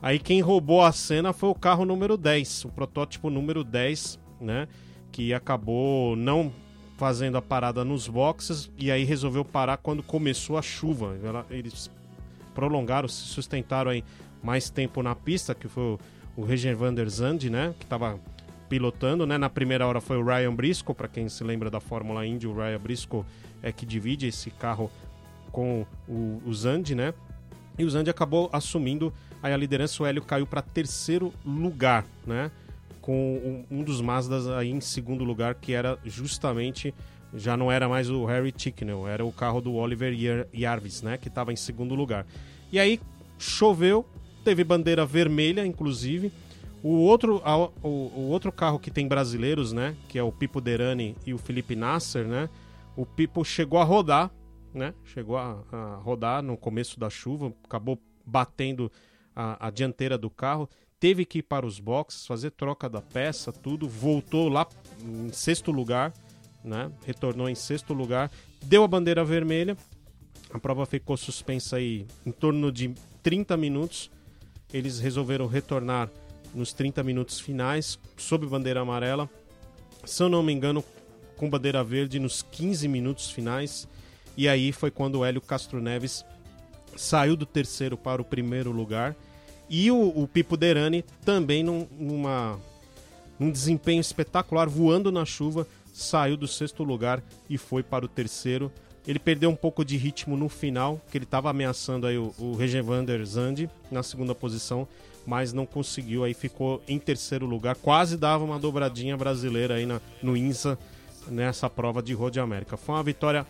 aí 0.00 0.18
quem 0.18 0.40
roubou 0.40 0.82
a 0.82 0.92
cena 0.92 1.32
foi 1.32 1.48
o 1.48 1.54
carro 1.54 1.84
número 1.84 2.16
10, 2.16 2.64
o 2.64 2.68
protótipo 2.68 3.28
número 3.30 3.62
10, 3.62 4.18
né? 4.40 4.68
que 5.10 5.34
acabou 5.34 6.16
não 6.16 6.52
fazendo 6.96 7.36
a 7.36 7.42
parada 7.42 7.84
nos 7.84 8.08
boxes 8.08 8.70
e 8.78 8.90
aí 8.90 9.04
resolveu 9.04 9.44
parar 9.44 9.78
quando 9.78 10.02
começou 10.02 10.56
a 10.56 10.62
chuva. 10.62 11.16
Eles 11.50 11.90
prolongaram, 12.54 13.08
se 13.08 13.22
sustentaram 13.22 13.90
aí 13.90 14.04
mais 14.42 14.70
tempo 14.70 15.02
na 15.02 15.14
pista, 15.14 15.54
que 15.54 15.68
foi 15.68 15.98
o 16.36 16.44
Regen 16.44 16.74
van 16.74 16.94
der 16.94 17.08
Zandt, 17.08 17.50
né, 17.50 17.74
que 17.78 17.84
estava 17.84 18.18
pilotando, 18.68 19.26
né? 19.26 19.36
Na 19.36 19.50
primeira 19.50 19.86
hora 19.86 20.00
foi 20.00 20.16
o 20.16 20.24
Ryan 20.24 20.54
Briscoe, 20.54 20.94
para 20.94 21.08
quem 21.08 21.28
se 21.28 21.42
lembra 21.42 21.68
da 21.68 21.80
Fórmula 21.80 22.24
Indy, 22.24 22.46
o 22.46 22.54
Ryan 22.54 22.78
Briscoe 22.78 23.24
é 23.62 23.72
que 23.72 23.84
divide 23.84 24.28
esse 24.28 24.50
carro 24.50 24.90
com 25.52 25.86
o, 26.08 26.42
o 26.44 26.54
Zand, 26.54 26.94
né? 26.94 27.14
E 27.78 27.84
o 27.84 27.90
Zand 27.90 28.08
acabou 28.08 28.48
assumindo 28.52 29.12
aí 29.42 29.52
a 29.52 29.56
liderança, 29.56 30.02
o 30.02 30.06
Hélio 30.06 30.22
caiu 30.22 30.46
para 30.46 30.60
terceiro 30.62 31.32
lugar, 31.44 32.04
né? 32.26 32.50
com 33.00 33.64
um, 33.70 33.78
um 33.78 33.82
dos 33.82 34.00
Mazdas 34.00 34.46
aí 34.48 34.70
em 34.70 34.80
segundo 34.80 35.24
lugar, 35.24 35.54
que 35.54 35.72
era 35.72 35.98
justamente 36.04 36.94
já 37.34 37.56
não 37.56 37.70
era 37.70 37.88
mais 37.88 38.10
o 38.10 38.24
Harry 38.24 38.52
Ticknell, 38.52 39.06
era 39.06 39.24
o 39.24 39.32
carro 39.32 39.60
do 39.60 39.74
Oliver 39.74 40.12
Jarvis, 40.52 41.02
né, 41.02 41.16
que 41.16 41.28
estava 41.28 41.52
em 41.52 41.56
segundo 41.56 41.94
lugar. 41.94 42.26
E 42.72 42.78
aí 42.78 43.00
choveu, 43.38 44.04
teve 44.44 44.64
bandeira 44.64 45.06
vermelha, 45.06 45.64
inclusive. 45.64 46.32
O 46.82 46.94
outro, 46.94 47.40
a, 47.44 47.56
o, 47.56 47.70
o, 47.82 48.28
outro 48.30 48.50
carro 48.50 48.78
que 48.78 48.90
tem 48.90 49.06
brasileiros, 49.06 49.72
né, 49.72 49.94
que 50.08 50.18
é 50.18 50.22
o 50.22 50.32
Pipo 50.32 50.60
Derani 50.60 51.14
e 51.24 51.32
o 51.32 51.38
Felipe 51.38 51.76
Nasser, 51.76 52.26
né, 52.26 52.48
o 52.96 53.06
Pipo 53.06 53.44
chegou 53.44 53.78
a 53.78 53.84
rodar, 53.84 54.30
né, 54.72 54.94
chegou 55.04 55.36
a, 55.36 55.62
a 55.72 55.94
rodar 55.96 56.42
no 56.42 56.56
começo 56.56 56.98
da 56.98 57.10
chuva, 57.10 57.52
acabou 57.64 58.00
batendo 58.24 58.90
a, 59.34 59.68
a 59.68 59.70
dianteira 59.70 60.16
do 60.16 60.30
carro 60.30 60.68
teve 61.00 61.24
que 61.24 61.38
ir 61.38 61.42
para 61.42 61.66
os 61.66 61.80
boxes, 61.80 62.26
fazer 62.26 62.50
troca 62.50 62.88
da 62.88 63.00
peça, 63.00 63.50
tudo, 63.50 63.88
voltou 63.88 64.50
lá 64.50 64.68
em 65.02 65.32
sexto 65.32 65.72
lugar, 65.72 66.12
né? 66.62 66.92
Retornou 67.06 67.48
em 67.48 67.54
sexto 67.54 67.94
lugar, 67.94 68.30
deu 68.62 68.84
a 68.84 68.88
bandeira 68.88 69.24
vermelha. 69.24 69.76
A 70.52 70.58
prova 70.58 70.84
ficou 70.84 71.16
suspensa 71.16 71.76
aí 71.76 72.06
em 72.26 72.30
torno 72.30 72.70
de 72.70 72.92
30 73.22 73.56
minutos. 73.56 74.10
Eles 74.72 75.00
resolveram 75.00 75.46
retornar 75.46 76.10
nos 76.54 76.72
30 76.72 77.02
minutos 77.02 77.40
finais, 77.40 77.98
sob 78.16 78.46
bandeira 78.46 78.80
amarela. 78.80 79.28
Se 80.04 80.22
eu 80.22 80.28
não 80.28 80.42
me 80.42 80.52
engano, 80.52 80.84
com 81.36 81.48
bandeira 81.48 81.82
verde 81.82 82.18
nos 82.18 82.42
15 82.42 82.86
minutos 82.88 83.30
finais. 83.30 83.88
E 84.40 84.48
aí 84.48 84.72
foi 84.72 84.90
quando 84.90 85.16
o 85.16 85.24
Hélio 85.26 85.42
Castro 85.42 85.82
Neves 85.82 86.24
saiu 86.96 87.36
do 87.36 87.44
terceiro 87.44 87.94
para 87.94 88.22
o 88.22 88.24
primeiro 88.24 88.70
lugar 88.72 89.14
e 89.68 89.90
o, 89.90 90.08
o 90.16 90.26
Pipo 90.26 90.56
Derani 90.56 91.04
também 91.26 91.62
num, 91.62 91.86
numa, 91.98 92.58
num 93.38 93.50
desempenho 93.50 94.00
espetacular, 94.00 94.66
voando 94.66 95.12
na 95.12 95.26
chuva, 95.26 95.66
saiu 95.92 96.38
do 96.38 96.48
sexto 96.48 96.82
lugar 96.82 97.22
e 97.50 97.58
foi 97.58 97.82
para 97.82 98.02
o 98.02 98.08
terceiro. 98.08 98.72
Ele 99.06 99.18
perdeu 99.18 99.50
um 99.50 99.54
pouco 99.54 99.84
de 99.84 99.98
ritmo 99.98 100.38
no 100.38 100.48
final, 100.48 100.98
que 101.10 101.18
ele 101.18 101.26
estava 101.26 101.50
ameaçando 101.50 102.06
aí 102.06 102.16
o, 102.16 102.34
o 102.38 102.54
Regevander 102.54 103.22
Zandi 103.26 103.68
na 103.90 104.02
segunda 104.02 104.34
posição, 104.34 104.88
mas 105.26 105.52
não 105.52 105.66
conseguiu, 105.66 106.24
aí 106.24 106.32
ficou 106.32 106.82
em 106.88 106.98
terceiro 106.98 107.44
lugar, 107.44 107.76
quase 107.76 108.16
dava 108.16 108.42
uma 108.42 108.58
dobradinha 108.58 109.18
brasileira 109.18 109.74
aí 109.74 109.84
na, 109.84 110.00
no 110.22 110.34
INSA 110.34 110.78
nessa 111.28 111.68
prova 111.68 112.02
de 112.02 112.14
Road 112.14 112.40
América. 112.40 112.78
Foi 112.78 112.94
uma 112.94 113.02
vitória 113.02 113.46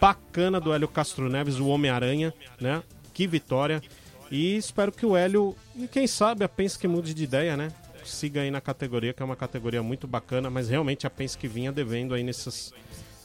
bacana 0.00 0.60
do 0.60 0.72
Hélio 0.72 0.88
Castro 0.88 1.28
Neves, 1.28 1.58
o 1.58 1.66
Homem-Aranha, 1.66 2.32
né? 2.60 2.82
Que 3.12 3.26
vitória. 3.26 3.82
E 4.30 4.56
espero 4.56 4.90
que 4.90 5.04
o 5.04 5.16
Hélio, 5.16 5.54
e 5.76 5.86
quem 5.86 6.06
sabe 6.06 6.44
a 6.44 6.48
Penske 6.48 6.88
mude 6.88 7.12
de 7.12 7.24
ideia, 7.24 7.56
né? 7.56 7.72
Siga 8.04 8.40
aí 8.40 8.50
na 8.50 8.60
categoria, 8.60 9.12
que 9.12 9.22
é 9.22 9.26
uma 9.26 9.36
categoria 9.36 9.82
muito 9.82 10.06
bacana, 10.06 10.48
mas 10.48 10.68
realmente 10.68 11.06
a 11.06 11.10
Penske 11.10 11.46
vinha 11.46 11.70
devendo 11.70 12.14
aí 12.14 12.22
nessas, 12.22 12.72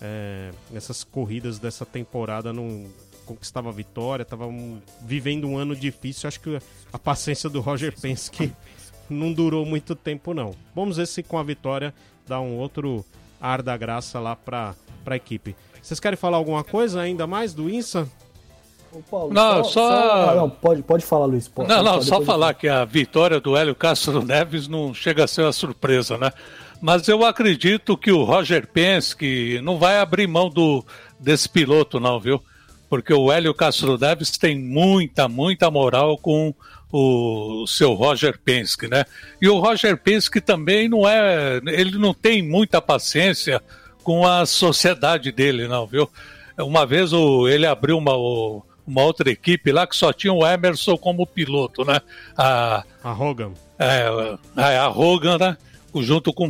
é, 0.01 0.51
nessas 0.69 1.03
corridas 1.03 1.59
dessa 1.59 1.85
temporada, 1.85 2.51
não 2.51 2.85
conquistava 3.25 3.71
vitória, 3.71 4.23
estava 4.23 4.47
um, 4.47 4.81
vivendo 5.01 5.47
um 5.47 5.57
ano 5.57 5.75
difícil. 5.75 6.27
Acho 6.27 6.39
que 6.39 6.59
a 6.91 6.99
paciência 6.99 7.49
do 7.49 7.61
Roger 7.61 7.93
Penske 7.99 8.53
não 9.09 9.31
durou 9.31 9.65
muito 9.65 9.95
tempo, 9.95 10.33
não. 10.33 10.53
Vamos 10.75 10.97
ver 10.97 11.07
se 11.07 11.23
com 11.23 11.37
a 11.37 11.43
vitória 11.43 11.93
dá 12.27 12.39
um 12.39 12.57
outro 12.57 13.05
ar 13.39 13.61
da 13.61 13.77
graça 13.77 14.19
lá 14.19 14.35
para 14.35 14.75
a 15.05 15.15
equipe. 15.15 15.55
Vocês 15.87 16.01
querem 16.01 16.17
falar 16.17 16.35
alguma 16.35 16.65
coisa 16.65 16.99
ainda 16.99 17.25
mais 17.25 17.53
do 17.53 17.69
INSA? 17.69 18.09
Paulo, 19.09 19.33
não, 19.33 19.63
só. 19.63 19.71
só... 19.71 20.31
Ah, 20.31 20.35
não, 20.35 20.49
pode, 20.49 20.83
pode 20.83 21.05
falar, 21.05 21.27
Luiz. 21.27 21.47
Pode, 21.47 21.69
não, 21.69 21.81
não, 21.81 22.01
só 22.01 22.21
falar 22.21 22.55
que 22.55 22.67
a 22.67 22.83
vitória 22.83 23.39
do 23.39 23.55
Hélio 23.55 23.73
Castro 23.73 24.21
Neves 24.21 24.67
não 24.67 24.93
chega 24.93 25.23
a 25.23 25.27
ser 25.27 25.43
uma 25.43 25.53
surpresa, 25.53 26.17
né? 26.17 26.33
Mas 26.81 27.07
eu 27.07 27.23
acredito 27.23 27.95
que 27.95 28.11
o 28.11 28.25
Roger 28.25 28.67
Penske 28.67 29.61
não 29.63 29.77
vai 29.77 29.97
abrir 29.99 30.27
mão 30.27 30.49
do, 30.49 30.83
desse 31.17 31.47
piloto, 31.47 32.01
não, 32.01 32.19
viu? 32.19 32.43
Porque 32.89 33.13
o 33.13 33.31
Hélio 33.31 33.53
Castro 33.53 33.97
Neves 33.97 34.31
tem 34.31 34.59
muita, 34.59 35.29
muita 35.29 35.71
moral 35.71 36.17
com 36.17 36.53
o 36.91 37.65
seu 37.65 37.93
Roger 37.93 38.37
Penske, 38.43 38.89
né? 38.89 39.05
E 39.41 39.47
o 39.47 39.57
Roger 39.57 39.95
Penske 39.95 40.41
também 40.41 40.89
não 40.89 41.07
é. 41.07 41.61
Ele 41.65 41.97
não 41.97 42.13
tem 42.13 42.41
muita 42.41 42.81
paciência 42.81 43.61
com 44.07 44.25
a 44.25 44.45
sociedade 44.45 45.33
dele, 45.33 45.67
não, 45.67 45.85
viu? 45.85 46.09
Uma 46.57 46.85
vez 46.85 47.11
o, 47.11 47.45
ele 47.45 47.65
abriu 47.65 47.97
uma, 47.97 48.15
o, 48.15 48.63
uma 48.87 49.03
outra 49.03 49.29
equipe 49.29 49.69
lá 49.69 49.85
que 49.85 49.97
só 49.97 50.13
tinha 50.13 50.31
o 50.31 50.47
Emerson 50.47 50.97
como 50.97 51.27
piloto, 51.27 51.83
né? 51.83 51.99
A, 52.37 52.85
a 53.03 53.11
Hogan. 53.11 53.51
É, 53.77 54.07
a, 54.55 54.83
a 54.83 54.89
Hogan, 54.89 55.37
né? 55.37 55.57
Junto 55.93 56.31
com 56.31 56.47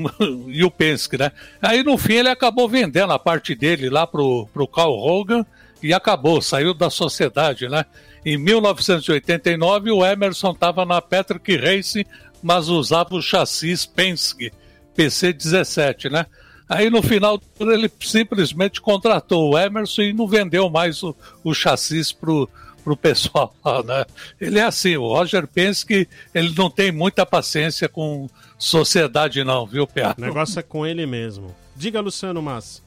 e 0.50 0.64
o 0.64 0.70
Penske, 0.70 1.18
né? 1.18 1.32
Aí 1.60 1.82
no 1.82 1.98
fim 1.98 2.18
ele 2.18 2.30
acabou 2.30 2.70
vendendo 2.70 3.12
a 3.12 3.18
parte 3.18 3.56
dele 3.56 3.90
lá 3.90 4.06
pro, 4.06 4.48
pro 4.54 4.68
Carl 4.68 4.94
Hogan 4.94 5.44
e 5.82 5.96
acabou, 5.96 6.40
saiu 6.44 6.76
da 6.76 6.92
sociedade, 6.92 7.68
né? 7.68 7.86
Em 8.24 8.38
1989 8.38 9.90
o 9.90 10.06
Emerson 10.06 10.52
estava 10.52 10.86
na 10.86 11.02
Patrick 11.02 11.58
Racing, 11.58 12.06
mas 12.40 12.70
usava 12.70 13.16
o 13.16 13.22
chassis 13.22 13.84
Penske 13.84 14.52
PC17, 14.96 16.12
né? 16.12 16.28
Aí 16.68 16.90
no 16.90 17.02
final 17.02 17.42
ele 17.60 17.90
simplesmente 18.02 18.82
contratou 18.82 19.52
o 19.52 19.58
Emerson 19.58 20.02
e 20.02 20.14
não 20.14 20.28
vendeu 20.28 20.70
mais 20.70 21.02
o, 21.02 21.16
o 21.44 21.54
chassis 21.54 22.12
pro, 22.12 22.50
pro 22.84 22.96
pessoal 22.96 23.54
lá, 23.64 23.84
né? 23.84 24.06
Ele 24.40 24.60
é 24.60 24.64
assim, 24.64 24.96
o 24.98 25.08
Roger 25.08 25.48
Penske, 25.48 26.08
ele 26.34 26.54
não 26.58 26.70
tem 26.70 26.92
muita 26.92 27.26
paciência 27.26 27.90
com 27.90 28.30
sociedade 28.58 29.44
não, 29.44 29.66
viu, 29.66 29.86
Pia? 29.86 30.16
O 30.18 30.22
negócio 30.22 30.60
é 30.60 30.64
com 30.64 30.86
ele 30.86 31.06
mesmo. 31.06 31.56
Diga, 31.76 32.00
Luciano 32.00 32.42
Mas. 32.42 32.82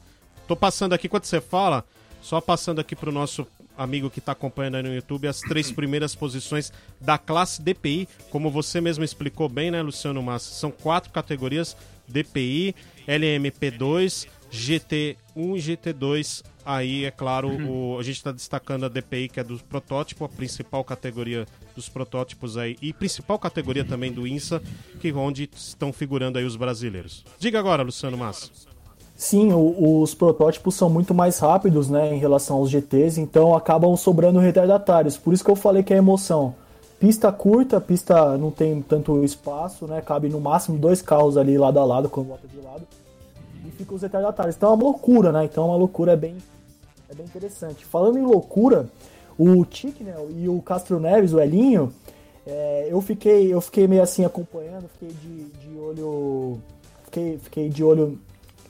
Tô 0.47 0.55
passando 0.55 0.93
aqui, 0.93 1.07
quando 1.07 1.25
você 1.25 1.39
fala, 1.39 1.85
só 2.21 2.41
passando 2.41 2.79
aqui 2.79 2.95
pro 2.95 3.11
nosso 3.11 3.47
amigo 3.77 4.09
que 4.09 4.19
está 4.19 4.33
acompanhando 4.33 4.75
aí 4.75 4.83
no 4.83 4.93
YouTube, 4.93 5.27
as 5.27 5.39
três 5.39 5.71
primeiras 5.71 6.13
posições 6.13 6.73
da 6.99 7.17
classe 7.17 7.61
DPI, 7.61 8.07
como 8.29 8.49
você 8.49 8.81
mesmo 8.81 9.03
explicou 9.03 9.47
bem, 9.47 9.71
né, 9.71 9.81
Luciano 9.81 10.21
Massa? 10.21 10.53
São 10.53 10.71
quatro 10.71 11.11
categorias, 11.11 11.75
DPI, 12.07 12.75
LMP2, 13.07 14.27
GT1 14.51 15.15
e 15.35 15.59
GT2. 15.59 16.43
Aí, 16.63 17.05
é 17.05 17.11
claro, 17.11 17.49
uhum. 17.49 17.95
o, 17.95 17.99
a 17.99 18.03
gente 18.03 18.17
está 18.17 18.31
destacando 18.31 18.85
a 18.85 18.89
DPI, 18.89 19.29
que 19.29 19.39
é 19.39 19.43
do 19.43 19.57
protótipo, 19.57 20.25
a 20.25 20.29
principal 20.29 20.83
categoria 20.83 21.47
dos 21.75 21.89
protótipos 21.89 22.57
aí, 22.57 22.77
e 22.81 22.93
principal 22.93 23.39
categoria 23.39 23.83
também 23.83 24.11
do 24.11 24.27
INSA, 24.27 24.61
que 24.99 25.11
onde 25.11 25.49
estão 25.55 25.91
figurando 25.91 26.37
aí 26.37 26.45
os 26.45 26.55
brasileiros. 26.55 27.25
Diga 27.39 27.57
agora, 27.57 27.81
Luciano 27.81 28.17
Massa. 28.17 28.49
Sim, 29.15 29.53
o, 29.53 30.01
os 30.01 30.13
protótipos 30.13 30.75
são 30.75 30.89
muito 30.89 31.13
mais 31.13 31.39
rápidos, 31.39 31.89
né, 31.89 32.13
em 32.13 32.17
relação 32.17 32.57
aos 32.57 32.69
GTs, 32.69 33.19
então 33.19 33.55
acabam 33.55 33.95
sobrando 33.95 34.39
retardatários. 34.39 35.17
Por 35.17 35.33
isso 35.33 35.43
que 35.43 35.51
eu 35.51 35.55
falei 35.55 35.83
que 35.83 35.93
é 35.93 35.97
emoção. 35.97 36.55
Pista 37.01 37.31
curta, 37.31 37.81
pista 37.81 38.37
não 38.37 38.51
tem 38.51 38.79
tanto 38.79 39.23
espaço, 39.23 39.87
né, 39.87 40.01
cabe 40.01 40.29
no 40.29 40.39
máximo 40.39 40.77
dois 40.77 41.01
carros 41.01 41.35
ali 41.35 41.57
lado 41.57 41.79
a 41.79 41.83
lado, 41.83 42.07
quando 42.07 42.27
volta 42.27 42.47
de 42.47 42.61
lado, 42.61 42.83
e 43.65 43.71
fica 43.71 43.95
os 43.95 44.03
retardatários. 44.03 44.55
Então 44.55 44.69
é 44.69 44.73
uma 44.75 44.83
loucura, 44.83 45.31
né, 45.31 45.45
então 45.45 45.63
é 45.63 45.67
uma 45.69 45.77
loucura 45.77 46.11
é 46.11 46.15
bem, 46.15 46.37
é 47.09 47.15
bem 47.15 47.25
interessante. 47.25 47.83
Falando 47.83 48.19
em 48.19 48.21
loucura, 48.21 48.87
o 49.35 49.65
Ticknell 49.65 50.29
e 50.37 50.47
o 50.47 50.61
Castro 50.61 50.99
Neves, 50.99 51.33
o 51.33 51.39
Elinho, 51.39 51.91
é, 52.45 52.89
eu, 52.91 53.01
fiquei, 53.01 53.51
eu 53.51 53.59
fiquei 53.61 53.87
meio 53.87 54.03
assim 54.03 54.23
acompanhando, 54.23 54.87
fiquei 54.89 55.09
de, 55.09 55.45
de 55.45 55.79
olho. 55.79 56.59
Fiquei, 57.05 57.39
fiquei 57.39 57.67
de 57.67 57.83
olho 57.83 58.19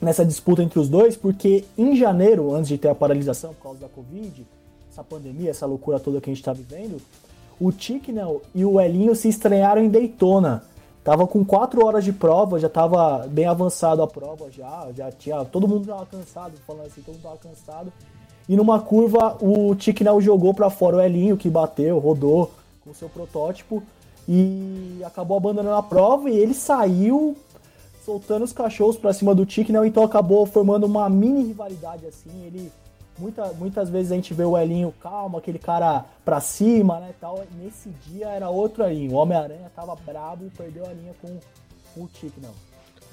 nessa 0.00 0.24
disputa 0.24 0.62
entre 0.62 0.78
os 0.78 0.88
dois, 0.88 1.18
porque 1.18 1.66
em 1.76 1.94
janeiro, 1.96 2.54
antes 2.54 2.68
de 2.68 2.78
ter 2.78 2.88
a 2.88 2.94
paralisação 2.94 3.52
por 3.52 3.62
causa 3.62 3.80
da 3.80 3.88
Covid, 3.90 4.46
essa 4.90 5.04
pandemia, 5.04 5.50
essa 5.50 5.66
loucura 5.66 6.00
toda 6.00 6.18
que 6.18 6.30
a 6.30 6.32
gente 6.32 6.40
está 6.40 6.54
vivendo, 6.54 6.96
o 7.62 7.70
Ticknell 7.70 8.42
e 8.54 8.64
o 8.64 8.80
Elinho 8.80 9.14
se 9.14 9.28
estranharam 9.28 9.82
em 9.82 9.88
Daytona. 9.88 10.64
Tava 11.04 11.26
com 11.26 11.44
quatro 11.44 11.84
horas 11.84 12.04
de 12.04 12.12
prova, 12.12 12.58
já 12.58 12.68
tava 12.68 13.26
bem 13.28 13.46
avançado 13.46 14.02
a 14.02 14.06
prova 14.06 14.50
já, 14.50 14.88
já 14.94 15.10
tinha. 15.10 15.44
Todo 15.44 15.68
mundo 15.68 15.86
tava 15.86 16.06
cansado, 16.06 16.52
falando 16.66 16.86
assim, 16.86 17.02
todo 17.02 17.14
mundo 17.14 17.22
tava 17.22 17.38
cansado. 17.38 17.92
E 18.48 18.56
numa 18.56 18.80
curva 18.80 19.36
o 19.40 19.74
Ticknell 19.74 20.20
jogou 20.20 20.52
para 20.52 20.70
fora 20.70 20.96
o 20.96 21.00
Elinho, 21.00 21.36
que 21.36 21.48
bateu, 21.48 21.98
rodou 21.98 22.50
com 22.84 22.92
seu 22.92 23.08
protótipo 23.08 23.82
e 24.28 25.00
acabou 25.04 25.36
abandonando 25.36 25.76
a 25.76 25.82
prova 25.82 26.30
e 26.30 26.36
ele 26.36 26.54
saiu 26.54 27.36
soltando 28.04 28.44
os 28.44 28.52
cachorros 28.52 28.96
para 28.96 29.12
cima 29.12 29.34
do 29.34 29.46
Ticknell, 29.46 29.84
então 29.84 30.02
acabou 30.02 30.44
formando 30.44 30.84
uma 30.84 31.08
mini 31.08 31.44
rivalidade 31.44 32.06
assim. 32.06 32.30
Ele 32.44 32.70
muita, 33.18 33.52
muitas 33.52 33.88
vezes 33.88 34.12
a 34.12 34.14
gente 34.14 34.34
vê 34.34 34.44
o 34.44 34.56
Elinho 34.56 34.92
calmo, 35.00 35.38
aquele 35.38 35.58
cara 35.58 36.04
pra 36.24 36.40
cima, 36.40 37.00
né, 37.00 37.14
tal. 37.20 37.44
Nesse 37.60 37.90
dia 38.06 38.28
era 38.28 38.48
outro 38.48 38.84
Elinho. 38.84 39.12
O 39.12 39.16
Homem-Aranha 39.16 39.70
tava 39.74 39.94
brabo 39.96 40.46
e 40.46 40.50
perdeu 40.50 40.84
a 40.86 40.92
linha 40.92 41.12
com, 41.20 41.38
com 41.94 42.04
o 42.04 42.08
Ticknell. 42.08 42.54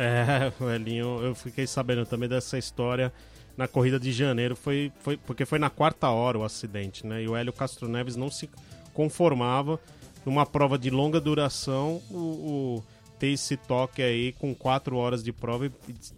É, 0.01 0.53
o 0.63 0.69
Elinho, 0.69 1.19
eu 1.21 1.35
fiquei 1.35 1.67
sabendo 1.67 2.05
também 2.05 2.29
dessa 2.29 2.57
história 2.57 3.11
na 3.57 3.67
corrida 3.67 3.99
de 3.99 4.13
janeiro, 4.13 4.55
foi, 4.55 4.89
foi 5.01 5.17
porque 5.17 5.43
foi 5.43 5.59
na 5.59 5.69
quarta 5.69 6.09
hora 6.09 6.39
o 6.39 6.45
acidente, 6.45 7.05
né? 7.05 7.21
E 7.21 7.27
o 7.27 7.35
Hélio 7.35 7.51
Castro 7.51 7.89
Neves 7.89 8.15
não 8.15 8.31
se 8.31 8.49
conformava 8.93 9.77
numa 10.25 10.45
prova 10.45 10.77
de 10.77 10.89
longa 10.89 11.19
duração 11.19 12.01
o, 12.09 12.15
o 12.17 12.83
ter 13.19 13.27
esse 13.27 13.57
toque 13.57 14.01
aí 14.01 14.31
com 14.31 14.55
quatro 14.55 14.95
horas 14.95 15.21
de 15.21 15.33
prova 15.33 15.65
e, 15.65 15.71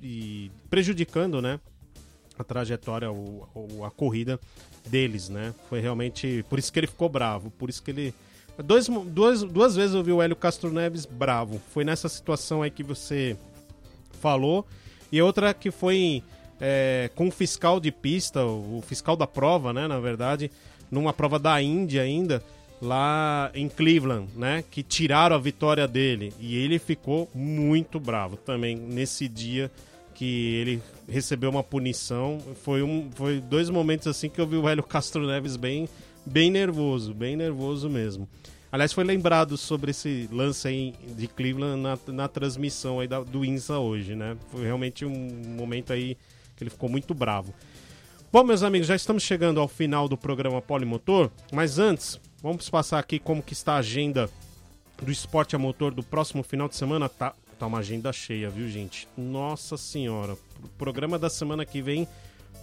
e 0.03 0.51
prejudicando, 0.69 1.41
né? 1.41 1.59
A 2.37 2.43
trajetória, 2.43 3.11
o, 3.11 3.83
a 3.85 3.91
corrida 3.91 4.39
deles, 4.85 5.29
né? 5.29 5.53
Foi 5.69 5.79
realmente. 5.79 6.43
Por 6.49 6.57
isso 6.57 6.71
que 6.71 6.79
ele 6.79 6.87
ficou 6.87 7.09
bravo, 7.09 7.51
por 7.51 7.69
isso 7.69 7.83
que 7.83 7.91
ele. 7.91 8.13
Dois, 8.63 8.87
duas, 8.87 9.43
duas 9.43 9.75
vezes 9.75 9.95
eu 9.95 10.03
vi 10.03 10.11
o 10.11 10.21
Hélio 10.21 10.35
Castro 10.35 10.71
Neves 10.71 11.05
bravo. 11.05 11.61
Foi 11.71 11.83
nessa 11.83 12.09
situação 12.09 12.61
aí 12.61 12.71
que 12.71 12.83
você 12.83 13.37
falou. 14.19 14.65
E 15.11 15.21
outra 15.21 15.53
que 15.53 15.71
foi 15.71 16.23
é, 16.59 17.09
com 17.15 17.27
o 17.27 17.31
fiscal 17.31 17.79
de 17.79 17.91
pista, 17.91 18.45
o 18.45 18.83
fiscal 18.85 19.15
da 19.15 19.25
prova, 19.25 19.73
né, 19.73 19.87
na 19.87 19.99
verdade, 19.99 20.51
numa 20.91 21.11
prova 21.11 21.39
da 21.39 21.59
Índia 21.61 22.03
ainda, 22.03 22.43
lá 22.81 23.51
em 23.53 23.67
Cleveland, 23.67 24.27
né, 24.35 24.63
que 24.69 24.83
tiraram 24.83 25.35
a 25.35 25.39
vitória 25.39 25.87
dele 25.87 26.33
e 26.39 26.55
ele 26.55 26.77
ficou 26.79 27.29
muito 27.33 27.99
bravo 27.99 28.37
também 28.37 28.75
nesse 28.75 29.27
dia 29.27 29.71
que 30.21 30.53
ele 30.53 30.83
recebeu 31.09 31.49
uma 31.49 31.63
punição. 31.63 32.37
Foi 32.63 32.83
um, 32.83 33.09
foi 33.15 33.39
dois 33.39 33.71
momentos 33.71 34.05
assim 34.05 34.29
que 34.29 34.39
eu 34.39 34.45
vi 34.45 34.55
o 34.55 34.69
Hélio 34.69 34.83
Castro 34.83 35.25
Neves 35.25 35.55
bem, 35.55 35.89
bem 36.23 36.51
nervoso, 36.51 37.11
bem 37.11 37.35
nervoso 37.35 37.89
mesmo. 37.89 38.29
Aliás, 38.71 38.93
foi 38.93 39.03
lembrado 39.03 39.57
sobre 39.57 39.89
esse 39.89 40.29
lance 40.31 40.67
aí 40.67 40.93
de 41.17 41.27
Cleveland 41.27 41.81
na, 41.81 41.97
na 42.13 42.27
transmissão 42.27 42.99
aí 42.99 43.07
da, 43.07 43.21
do 43.21 43.43
INSA 43.43 43.79
hoje, 43.79 44.13
né? 44.13 44.37
Foi 44.51 44.63
realmente 44.63 45.05
um 45.05 45.55
momento 45.57 45.91
aí 45.91 46.15
que 46.55 46.63
ele 46.63 46.69
ficou 46.69 46.87
muito 46.87 47.15
bravo. 47.15 47.51
Bom, 48.31 48.43
meus 48.43 48.61
amigos, 48.61 48.87
já 48.87 48.95
estamos 48.95 49.23
chegando 49.23 49.59
ao 49.59 49.67
final 49.67 50.07
do 50.07 50.15
programa 50.15 50.61
Polimotor, 50.61 51.31
mas 51.51 51.79
antes, 51.79 52.21
vamos 52.43 52.69
passar 52.69 52.99
aqui 52.99 53.17
como 53.17 53.41
que 53.41 53.53
está 53.53 53.73
a 53.73 53.77
agenda 53.77 54.29
do 55.01 55.11
esporte 55.11 55.55
a 55.55 55.59
motor 55.59 55.91
do 55.91 56.03
próximo 56.03 56.43
final 56.43 56.69
de 56.69 56.75
semana. 56.75 57.09
Tá, 57.09 57.33
tá 57.61 57.67
uma 57.67 57.79
agenda 57.79 58.11
cheia, 58.11 58.49
viu, 58.49 58.67
gente? 58.69 59.07
Nossa 59.15 59.77
senhora, 59.77 60.33
o 60.63 60.67
programa 60.77 61.19
da 61.19 61.29
semana 61.29 61.65
que 61.65 61.81
vem 61.81 62.07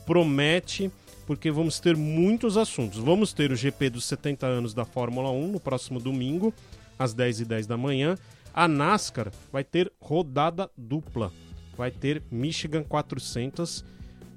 promete, 0.05 0.91
porque 1.27 1.51
vamos 1.51 1.79
ter 1.79 1.97
muitos 1.97 2.57
assuntos. 2.57 2.99
Vamos 2.99 3.33
ter 3.33 3.53
o 3.53 3.57
GP 3.57 3.91
dos 3.91 4.05
70 4.05 4.47
anos 4.47 4.75
da 4.75 4.85
Fórmula 4.85 5.31
1 5.31 5.49
no 5.49 5.61
próximo 5.61 6.01
domingo, 6.01 6.53
às 6.99 7.15
10h10 7.15 7.45
10 7.45 7.67
da 7.67 7.77
manhã. 7.77 8.19
A 8.53 8.67
NASCAR 8.67 9.31
vai 9.53 9.63
ter 9.63 9.93
rodada 10.01 10.71
dupla 10.77 11.33
vai 11.79 11.93
ter 11.93 12.21
Michigan 12.29 12.83
400 12.83 13.85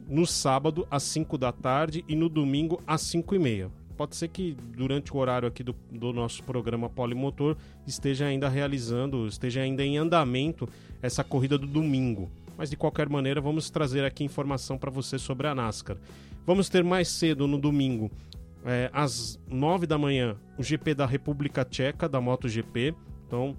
no 0.08 0.28
sábado 0.28 0.88
às 0.92 1.02
5 1.02 1.40
da 1.40 1.52
tarde 1.52 2.06
e 2.08 2.16
no 2.16 2.30
domingo 2.30 2.80
às 2.86 3.02
5 3.02 3.34
e 3.34 3.40
meia. 3.40 3.72
Pode 4.02 4.16
ser 4.16 4.30
que 4.30 4.58
durante 4.76 5.14
o 5.14 5.18
horário 5.18 5.48
aqui 5.48 5.62
do, 5.62 5.76
do 5.92 6.12
nosso 6.12 6.44
programa 6.44 6.90
Polimotor 6.90 7.56
esteja 7.86 8.26
ainda 8.26 8.50
realizando, 8.50 9.28
esteja 9.28 9.62
ainda 9.62 9.86
em 9.86 9.96
andamento 9.96 10.68
essa 11.04 11.24
corrida 11.24 11.56
do 11.56 11.68
domingo. 11.68 12.28
Mas 12.58 12.72
de 12.72 12.76
qualquer 12.76 13.08
maneira, 13.08 13.40
vamos 13.40 13.70
trazer 13.70 14.04
aqui 14.04 14.24
informação 14.24 14.76
para 14.76 14.90
você 14.90 15.20
sobre 15.20 15.46
a 15.46 15.54
NASCAR. 15.54 15.98
Vamos 16.48 16.68
ter 16.68 16.84
mais 16.84 17.10
cedo 17.10 17.46
no 17.46 17.60
domingo, 17.60 18.10
é, 18.66 18.90
às 18.92 19.40
9 19.48 19.86
da 19.86 20.00
manhã, 20.00 20.36
o 20.58 20.64
GP 20.64 20.96
da 20.96 21.06
República 21.06 21.64
Tcheca, 21.64 22.10
da 22.10 22.20
MotoGP. 22.20 22.96
Então, 23.28 23.56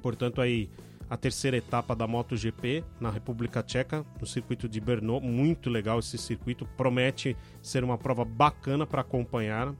portanto, 0.00 0.40
aí 0.40 0.70
a 1.10 1.16
terceira 1.16 1.56
etapa 1.56 1.94
da 1.96 2.06
MotoGP 2.06 2.84
na 3.00 3.10
República 3.10 3.62
Tcheca, 3.62 4.04
no 4.20 4.26
circuito 4.26 4.68
de 4.68 4.80
Brno. 4.80 5.20
Muito 5.20 5.70
legal 5.70 5.98
esse 5.98 6.18
circuito, 6.18 6.66
promete 6.76 7.36
ser 7.62 7.82
uma 7.82 7.96
prova 7.96 8.24
bacana 8.24 8.86
para 8.86 9.00
acompanhar 9.00 9.74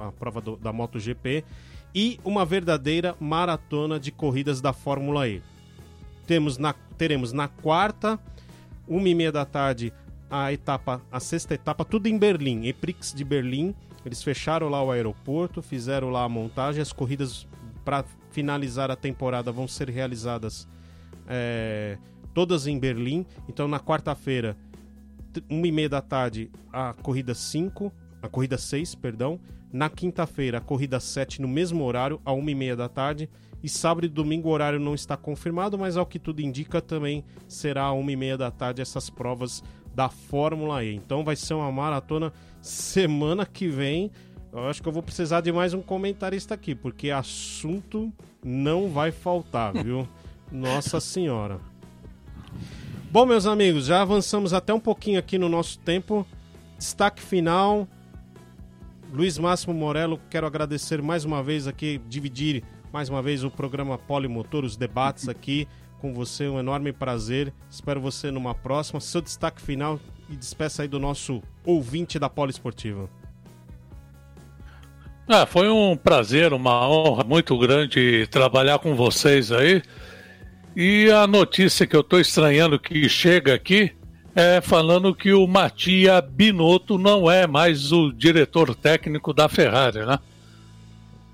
a 0.00 0.12
prova 0.12 0.40
do, 0.40 0.56
da 0.56 0.72
MotoGP 0.72 1.44
e 1.94 2.20
uma 2.24 2.44
verdadeira 2.44 3.16
maratona 3.18 3.98
de 3.98 4.10
corridas 4.10 4.60
da 4.60 4.72
Fórmula 4.72 5.28
E. 5.28 5.42
Temos 6.26 6.58
na, 6.58 6.74
teremos 6.98 7.32
na 7.32 7.48
quarta, 7.48 8.18
uma 8.86 9.08
e 9.08 9.14
meia 9.14 9.32
da 9.32 9.44
tarde, 9.44 9.92
a 10.28 10.52
etapa, 10.52 11.00
a 11.10 11.20
sexta 11.20 11.54
etapa, 11.54 11.84
tudo 11.84 12.06
em 12.08 12.18
Berlim, 12.18 12.66
Eprix 12.66 13.14
de 13.14 13.24
Berlim. 13.24 13.74
Eles 14.04 14.22
fecharam 14.22 14.68
lá 14.68 14.82
o 14.82 14.90
aeroporto, 14.90 15.62
fizeram 15.62 16.10
lá 16.10 16.24
a 16.24 16.28
montagem, 16.28 16.82
as 16.82 16.92
corridas 16.92 17.46
para 17.84 18.04
finalizar 18.36 18.90
a 18.90 18.96
temporada 18.96 19.50
vão 19.50 19.66
ser 19.66 19.88
realizadas 19.88 20.68
é, 21.26 21.96
todas 22.34 22.66
em 22.66 22.78
Berlim. 22.78 23.24
Então, 23.48 23.66
na 23.66 23.80
quarta-feira, 23.80 24.54
uma 25.48 25.66
e 25.66 25.72
meia 25.72 25.88
da 25.88 26.02
tarde, 26.02 26.50
a 26.70 26.92
corrida 26.92 27.34
5, 27.34 27.90
a 28.20 28.28
corrida 28.28 28.58
6, 28.58 28.94
perdão. 28.96 29.40
Na 29.72 29.88
quinta-feira, 29.88 30.58
a 30.58 30.60
corrida 30.60 31.00
7, 31.00 31.40
no 31.40 31.48
mesmo 31.48 31.82
horário, 31.82 32.20
a 32.26 32.32
uma 32.34 32.50
e 32.50 32.54
meia 32.54 32.76
da 32.76 32.90
tarde. 32.90 33.26
E 33.62 33.70
sábado 33.70 34.04
e 34.04 34.08
domingo 34.10 34.50
o 34.50 34.52
horário 34.52 34.78
não 34.78 34.94
está 34.94 35.16
confirmado, 35.16 35.78
mas 35.78 35.96
ao 35.96 36.04
que 36.04 36.18
tudo 36.18 36.42
indica 36.42 36.82
também 36.82 37.24
será 37.48 37.84
a 37.84 37.92
uma 37.94 38.12
e 38.12 38.16
meia 38.16 38.36
da 38.36 38.50
tarde 38.50 38.82
essas 38.82 39.08
provas 39.08 39.64
da 39.94 40.10
Fórmula 40.10 40.84
E. 40.84 40.94
Então 40.94 41.24
vai 41.24 41.36
ser 41.36 41.54
uma 41.54 41.72
maratona 41.72 42.34
semana 42.60 43.46
que 43.46 43.66
vem. 43.66 44.10
Eu 44.56 44.70
acho 44.70 44.82
que 44.82 44.88
eu 44.88 44.92
vou 44.92 45.02
precisar 45.02 45.42
de 45.42 45.52
mais 45.52 45.74
um 45.74 45.82
comentarista 45.82 46.54
aqui, 46.54 46.74
porque 46.74 47.10
assunto 47.10 48.10
não 48.42 48.88
vai 48.88 49.12
faltar, 49.12 49.74
viu? 49.84 50.08
Nossa 50.50 50.98
Senhora. 50.98 51.60
Bom, 53.10 53.26
meus 53.26 53.44
amigos, 53.44 53.84
já 53.84 54.00
avançamos 54.00 54.54
até 54.54 54.72
um 54.72 54.80
pouquinho 54.80 55.18
aqui 55.18 55.36
no 55.36 55.46
nosso 55.46 55.78
tempo. 55.80 56.26
Destaque 56.78 57.20
final. 57.20 57.86
Luiz 59.12 59.36
Máximo 59.36 59.74
Morello, 59.74 60.18
quero 60.30 60.46
agradecer 60.46 61.02
mais 61.02 61.26
uma 61.26 61.42
vez 61.42 61.66
aqui, 61.66 62.00
dividir 62.08 62.64
mais 62.90 63.10
uma 63.10 63.20
vez 63.20 63.44
o 63.44 63.50
programa 63.50 63.98
Polimotor, 63.98 64.64
os 64.64 64.74
debates 64.74 65.28
aqui 65.28 65.68
com 66.00 66.14
você, 66.14 66.48
um 66.48 66.58
enorme 66.58 66.94
prazer. 66.94 67.52
Espero 67.70 68.00
você 68.00 68.30
numa 68.30 68.54
próxima. 68.54 69.00
Seu 69.00 69.20
destaque 69.20 69.60
final 69.60 70.00
e 70.30 70.36
despeça 70.36 70.80
aí 70.80 70.88
do 70.88 70.98
nosso 70.98 71.42
ouvinte 71.62 72.18
da 72.18 72.30
Poliesportiva. 72.30 73.06
Ah, 75.28 75.44
foi 75.44 75.68
um 75.68 75.96
prazer, 75.96 76.52
uma 76.52 76.88
honra 76.88 77.24
muito 77.24 77.58
grande 77.58 78.28
trabalhar 78.30 78.78
com 78.78 78.94
vocês 78.94 79.50
aí. 79.50 79.82
E 80.76 81.10
a 81.10 81.26
notícia 81.26 81.84
que 81.84 81.96
eu 81.96 82.02
estou 82.02 82.20
estranhando 82.20 82.78
que 82.78 83.08
chega 83.08 83.52
aqui 83.52 83.90
é 84.36 84.60
falando 84.60 85.12
que 85.12 85.32
o 85.32 85.44
Matia 85.48 86.20
Binotto 86.20 86.96
não 86.96 87.28
é 87.28 87.44
mais 87.44 87.90
o 87.90 88.12
diretor 88.12 88.72
técnico 88.74 89.32
da 89.32 89.48
Ferrari, 89.48 90.06
né? 90.06 90.18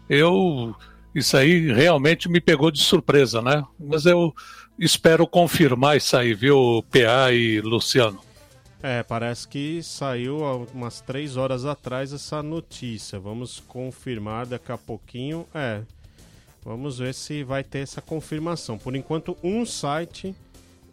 Eu 0.09 0.74
Isso 1.14 1.36
aí 1.36 1.70
realmente 1.70 2.31
me 2.31 2.40
pegou 2.40 2.70
de 2.70 2.81
surpresa, 2.81 3.43
né? 3.43 3.62
Mas 3.78 4.06
eu 4.06 4.35
espero 4.78 5.27
confirmar 5.27 5.98
isso 5.98 6.16
aí, 6.16 6.32
viu, 6.32 6.82
PA 6.90 7.31
e 7.31 7.60
Luciano? 7.60 8.20
É, 8.82 9.00
parece 9.00 9.46
que 9.46 9.80
saiu 9.80 10.44
há 10.44 10.56
umas 10.56 11.00
três 11.00 11.36
horas 11.36 11.64
atrás 11.64 12.12
essa 12.12 12.42
notícia. 12.42 13.16
Vamos 13.18 13.60
confirmar 13.60 14.44
daqui 14.44 14.72
a 14.72 14.76
pouquinho. 14.76 15.46
É, 15.54 15.82
vamos 16.64 16.98
ver 16.98 17.14
se 17.14 17.44
vai 17.44 17.62
ter 17.62 17.78
essa 17.78 18.02
confirmação. 18.02 18.76
Por 18.76 18.96
enquanto, 18.96 19.36
um 19.40 19.64
site, 19.64 20.34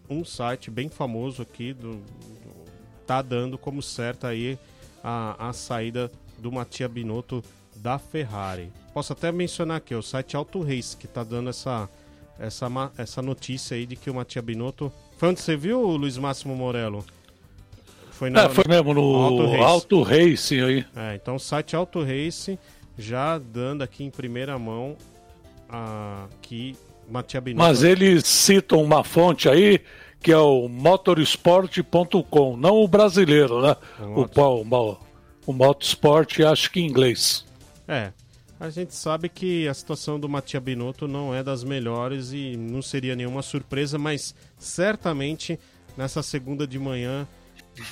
um 0.08 0.24
site 0.24 0.70
bem 0.70 0.88
famoso 0.88 1.42
aqui 1.42 1.74
do, 1.74 1.94
do 1.94 2.60
tá 3.08 3.24
dando 3.24 3.58
como 3.58 3.82
certa 3.82 4.28
aí 4.28 4.56
a, 5.04 5.50
a 5.50 5.52
saída 5.52 6.12
do 6.38 6.52
Matia 6.52 6.88
Binotto 6.88 7.44
da 7.78 7.98
Ferrari. 7.98 8.72
Posso 8.94 9.14
até 9.14 9.32
mencionar 9.32 9.78
aqui 9.78 9.96
o 9.96 10.04
site 10.04 10.36
Auto 10.36 10.62
Race 10.62 10.96
que 10.96 11.08
tá 11.08 11.24
dando 11.24 11.50
essa 11.50 11.90
essa 12.38 12.68
essa 12.98 13.22
notícia 13.22 13.76
aí 13.76 13.86
de 13.88 13.96
que 13.96 14.12
o 14.12 14.14
Matia 14.14 14.44
Binotto 14.44 14.92
foi 15.18 15.30
onde 15.30 15.42
você 15.42 15.58
viu, 15.58 15.82
Luiz 15.82 16.18
Máximo 16.18 16.56
Morello? 16.56 17.04
Foi, 18.20 18.30
na, 18.30 18.44
é, 18.44 18.50
foi 18.50 18.66
mesmo 18.68 18.94
no 18.94 19.16
Auto 19.16 19.46
Race. 19.46 19.64
Auto 19.64 20.04
Race 20.04 20.62
aí. 20.62 20.86
É, 20.94 21.16
então 21.16 21.36
o 21.36 21.40
site 21.40 21.74
Auto 21.74 22.04
Race 22.04 22.60
já 22.98 23.38
dando 23.38 23.82
aqui 23.82 24.04
em 24.04 24.10
primeira 24.10 24.60
mão 24.60 24.98
a, 25.70 26.28
que 26.42 26.76
Matia 27.10 27.40
Binotto... 27.40 27.66
Mas 27.66 27.82
eles 27.82 28.28
citam 28.28 28.84
uma 28.84 29.06
fonte 29.06 29.48
aí 29.48 29.80
que 30.20 30.34
é 30.34 30.38
o 30.38 30.68
motorsport.com, 30.68 32.58
não 32.58 32.84
o 32.84 32.90
brasileiro, 32.90 33.62
né? 33.62 33.74
O, 34.02 34.24
o, 34.24 34.64
o, 34.70 34.98
o 35.46 35.54
Motorsport, 35.54 36.42
acho 36.42 36.70
que 36.72 36.82
em 36.82 36.88
inglês. 36.88 37.46
É, 37.88 38.12
a 38.60 38.70
gente 38.70 38.94
sabe 38.94 39.30
que 39.30 39.66
a 39.66 39.74
situação 39.74 40.20
do 40.20 40.28
Matia 40.28 40.60
Binotto 40.60 41.08
não 41.08 41.34
é 41.34 41.42
das 41.42 41.64
melhores 41.64 42.34
e 42.34 42.58
não 42.58 42.82
seria 42.82 43.16
nenhuma 43.16 43.42
surpresa, 43.42 43.98
mas 43.98 44.36
certamente 44.58 45.58
nessa 45.96 46.22
segunda 46.22 46.68
de 46.68 46.78
manhã 46.78 47.26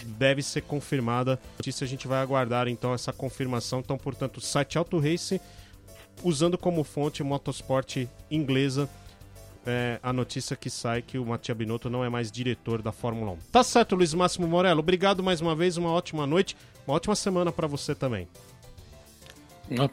deve 0.05 0.41
ser 0.41 0.61
confirmada. 0.61 1.39
Isso 1.65 1.83
a 1.83 1.87
gente 1.87 2.07
vai 2.07 2.21
aguardar 2.21 2.67
então 2.67 2.93
essa 2.93 3.13
confirmação. 3.13 3.79
Então, 3.79 3.97
portanto, 3.97 4.37
o 4.37 4.41
site 4.41 4.77
Auto 4.77 4.99
Race 4.99 5.41
usando 6.23 6.57
como 6.57 6.83
fonte 6.83 7.23
motorsport 7.23 8.07
inglesa 8.29 8.89
é, 9.67 9.99
a 10.01 10.13
notícia 10.13 10.55
que 10.55 10.69
sai 10.69 11.01
que 11.01 11.19
o 11.19 11.25
Matia 11.25 11.53
Binotto 11.53 11.89
não 11.89 12.03
é 12.03 12.09
mais 12.09 12.31
diretor 12.31 12.81
da 12.81 12.93
Fórmula 12.93 13.33
1. 13.33 13.37
Tá 13.51 13.63
certo, 13.63 13.95
Luiz 13.95 14.13
Máximo 14.13 14.47
Morello. 14.47 14.79
Obrigado 14.79 15.21
mais 15.21 15.41
uma 15.41 15.53
vez, 15.53 15.75
uma 15.75 15.91
ótima 15.91 16.25
noite, 16.25 16.55
uma 16.87 16.95
ótima 16.95 17.15
semana 17.15 17.51
para 17.51 17.67
você 17.67 17.93
também. 17.93 18.29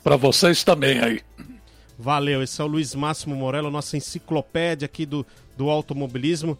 Para 0.05 0.17
vocês 0.17 0.63
também 0.63 1.01
aí. 1.01 1.21
Valeu, 1.99 2.41
esse 2.41 2.61
é 2.61 2.65
o 2.65 2.69
Luiz 2.69 2.95
Máximo 2.95 3.35
Morello, 3.35 3.69
nossa 3.69 3.97
enciclopédia 3.97 4.87
aqui 4.87 5.05
do, 5.05 5.27
do 5.57 5.69
automobilismo. 5.69 6.57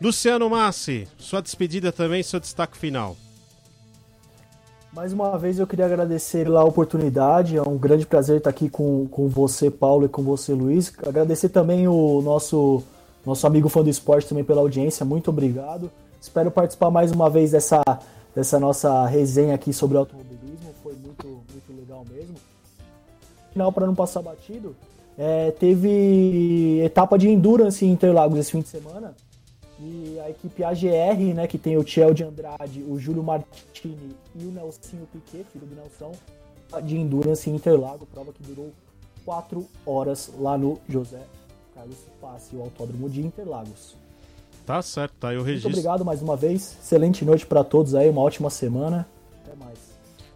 Luciano 0.00 0.48
Massi, 0.48 1.08
sua 1.18 1.40
despedida 1.40 1.90
também, 1.90 2.22
seu 2.22 2.38
destaque 2.38 2.78
final. 2.78 3.16
Mais 4.92 5.12
uma 5.12 5.36
vez 5.36 5.58
eu 5.58 5.66
queria 5.66 5.86
agradecer 5.86 6.46
a 6.46 6.62
oportunidade, 6.62 7.56
é 7.56 7.62
um 7.62 7.76
grande 7.76 8.06
prazer 8.06 8.38
estar 8.38 8.50
aqui 8.50 8.70
com, 8.70 9.08
com 9.08 9.28
você, 9.28 9.70
Paulo, 9.70 10.06
e 10.06 10.08
com 10.08 10.22
você, 10.22 10.52
Luiz. 10.52 10.92
Agradecer 11.04 11.48
também 11.48 11.88
o 11.88 12.22
nosso, 12.22 12.82
nosso 13.26 13.44
amigo 13.44 13.68
fã 13.68 13.82
do 13.82 13.90
esporte 13.90 14.28
também 14.28 14.44
pela 14.44 14.60
audiência, 14.60 15.04
muito 15.04 15.30
obrigado. 15.30 15.90
Espero 16.20 16.48
participar 16.50 16.90
mais 16.90 17.10
uma 17.10 17.28
vez 17.28 17.50
dessa, 17.50 17.82
dessa 18.34 18.60
nossa 18.60 19.04
resenha 19.06 19.56
aqui 19.56 19.72
sobre 19.72 19.98
automobilismo, 19.98 20.72
foi 20.80 20.94
muito, 20.94 21.26
muito 21.26 21.76
legal 21.76 22.04
mesmo. 22.08 22.36
Final, 23.52 23.72
para 23.72 23.86
não 23.86 23.96
passar 23.96 24.22
batido, 24.22 24.76
é, 25.18 25.50
teve 25.50 26.80
etapa 26.84 27.18
de 27.18 27.28
Endurance 27.28 27.84
em 27.84 27.90
Interlagos 27.90 28.38
esse 28.38 28.52
fim 28.52 28.60
de 28.60 28.68
semana. 28.68 29.12
E 29.80 30.18
a 30.24 30.28
equipe 30.28 30.64
AGR, 30.64 31.34
né, 31.34 31.46
que 31.46 31.56
tem 31.56 31.76
o 31.76 31.84
Tiel 31.84 32.12
de 32.12 32.24
Andrade, 32.24 32.82
o 32.82 32.98
Júlio 32.98 33.22
Martini 33.22 34.16
e 34.34 34.44
o 34.44 34.50
Nelsinho 34.50 35.06
Piquet, 35.12 35.44
filho 35.52 35.66
do 35.66 35.76
Nelson, 35.76 36.12
de 36.82 36.96
Endurance 36.96 37.48
em 37.48 37.54
Interlago, 37.54 38.04
prova 38.06 38.32
que 38.32 38.42
durou 38.42 38.72
4 39.24 39.64
horas 39.86 40.32
lá 40.38 40.58
no 40.58 40.80
José 40.88 41.22
Carlos 41.74 41.96
Passe, 42.20 42.56
o 42.56 42.62
Autódromo 42.62 43.08
de 43.08 43.20
Interlagos. 43.20 43.94
Tá 44.66 44.82
certo, 44.82 45.14
tá 45.20 45.28
aí 45.28 45.38
o 45.38 45.42
registro. 45.42 45.70
Muito 45.70 45.78
obrigado 45.78 46.04
mais 46.04 46.20
uma 46.20 46.36
vez, 46.36 46.76
excelente 46.82 47.24
noite 47.24 47.46
para 47.46 47.62
todos 47.62 47.94
aí, 47.94 48.10
uma 48.10 48.20
ótima 48.20 48.50
semana, 48.50 49.08
até 49.44 49.54
mais. 49.54 49.78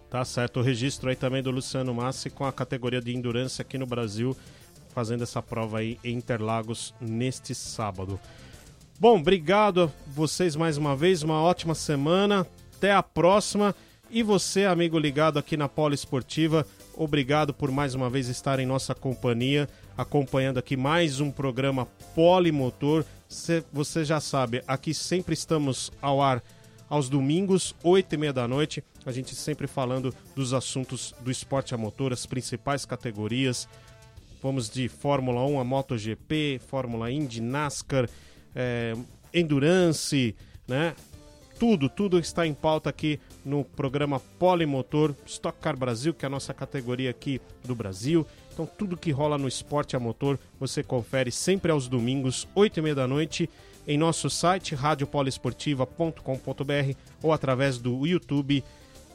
Tá 0.09 0.25
certo, 0.25 0.61
o 0.61 0.63
registro 0.63 1.11
aí 1.11 1.17
também 1.17 1.43
do 1.43 1.51
Luciano 1.51 1.93
Massi 1.93 2.31
com 2.31 2.45
a 2.45 2.53
categoria 2.53 3.01
de 3.01 3.15
Endurance 3.15 3.61
aqui 3.61 3.77
no 3.77 3.87
Brasil, 3.87 4.37
fazendo 4.91 5.23
essa 5.23 5.43
prova 5.43 5.79
aí 5.79 5.99
em 6.05 6.15
Interlagos 6.17 6.95
neste 7.01 7.55
sábado. 7.55 8.21
Bom, 9.03 9.19
obrigado 9.19 9.83
a 9.83 9.91
vocês 10.13 10.55
mais 10.55 10.77
uma 10.77 10.95
vez, 10.95 11.25
uma 11.25 11.43
ótima 11.43 11.75
semana, 11.75 12.47
até 12.77 12.93
a 12.93 13.03
próxima. 13.03 13.75
E 14.09 14.23
você, 14.23 14.65
amigo 14.65 14.97
ligado 14.97 15.41
aqui 15.41 15.57
na 15.57 15.69
Poliesportiva, 15.69 16.65
obrigado 16.95 17.53
por 17.53 17.73
mais 17.73 17.97
uma 17.97 18.09
vez 18.09 18.29
estar 18.29 18.61
em 18.61 18.65
nossa 18.65 18.95
companhia, 18.95 19.69
acompanhando 19.99 20.59
aqui 20.59 20.77
mais 20.77 21.19
um 21.19 21.33
programa 21.33 21.87
Polimotor. 22.15 23.05
Você 23.73 24.05
já 24.05 24.21
sabe, 24.21 24.63
aqui 24.69 24.95
sempre 24.95 25.35
estamos 25.35 25.91
ao 26.01 26.23
ar 26.23 26.41
aos 26.89 27.09
domingos, 27.09 27.75
oito 27.83 28.15
e 28.15 28.17
meia 28.17 28.33
da 28.33 28.47
noite. 28.47 28.85
A 29.05 29.11
gente 29.11 29.35
sempre 29.35 29.67
falando 29.67 30.15
dos 30.37 30.55
assuntos 30.55 31.13
do 31.19 31.29
esporte 31.33 31.75
a 31.75 31.77
motor, 31.77 32.13
as 32.13 32.25
principais 32.25 32.85
categorias. 32.85 33.69
Vamos 34.41 34.71
de 34.71 34.89
Fórmula 34.89 35.45
1 35.45 35.59
a 35.59 35.65
MotoGP, 35.65 36.61
Fórmula 36.69 37.11
Indy, 37.11 37.41
NASCAR 37.41 38.09
é, 38.55 38.95
endurance, 39.33 40.35
né? 40.67 40.95
Tudo, 41.59 41.89
tudo 41.89 42.19
está 42.19 42.47
em 42.47 42.55
pauta 42.55 42.91
aqui 42.91 43.21
no 43.45 43.65
programa 43.65 44.21
Polimotor 44.39 45.15
Stock 45.27 45.59
Car 45.61 45.77
Brasil, 45.77 46.13
que 46.13 46.25
é 46.25 46.27
a 46.27 46.31
nossa 46.31 46.53
categoria 46.53 47.11
aqui 47.11 47.41
do 47.65 47.75
Brasil. 47.75 48.27
Então, 48.53 48.67
tudo 48.67 48.97
que 48.97 49.13
rola 49.13 49.39
no 49.39 49.47
esporte 49.47 49.95
a 49.95 50.01
motor, 50.01 50.39
você 50.59 50.83
confere 50.83 51.31
sempre 51.31 51.71
aos 51.71 51.87
domingos, 51.87 52.49
8 52.55 52.79
e 52.79 52.83
meia 52.83 52.95
da 52.97 53.07
noite, 53.07 53.49
em 53.87 53.97
nosso 53.97 54.29
site 54.29 54.75
radiopoliesportiva.com.br 54.75 56.97
ou 57.23 57.33
através 57.33 57.79
do 57.79 58.05
YouTube 58.07 58.65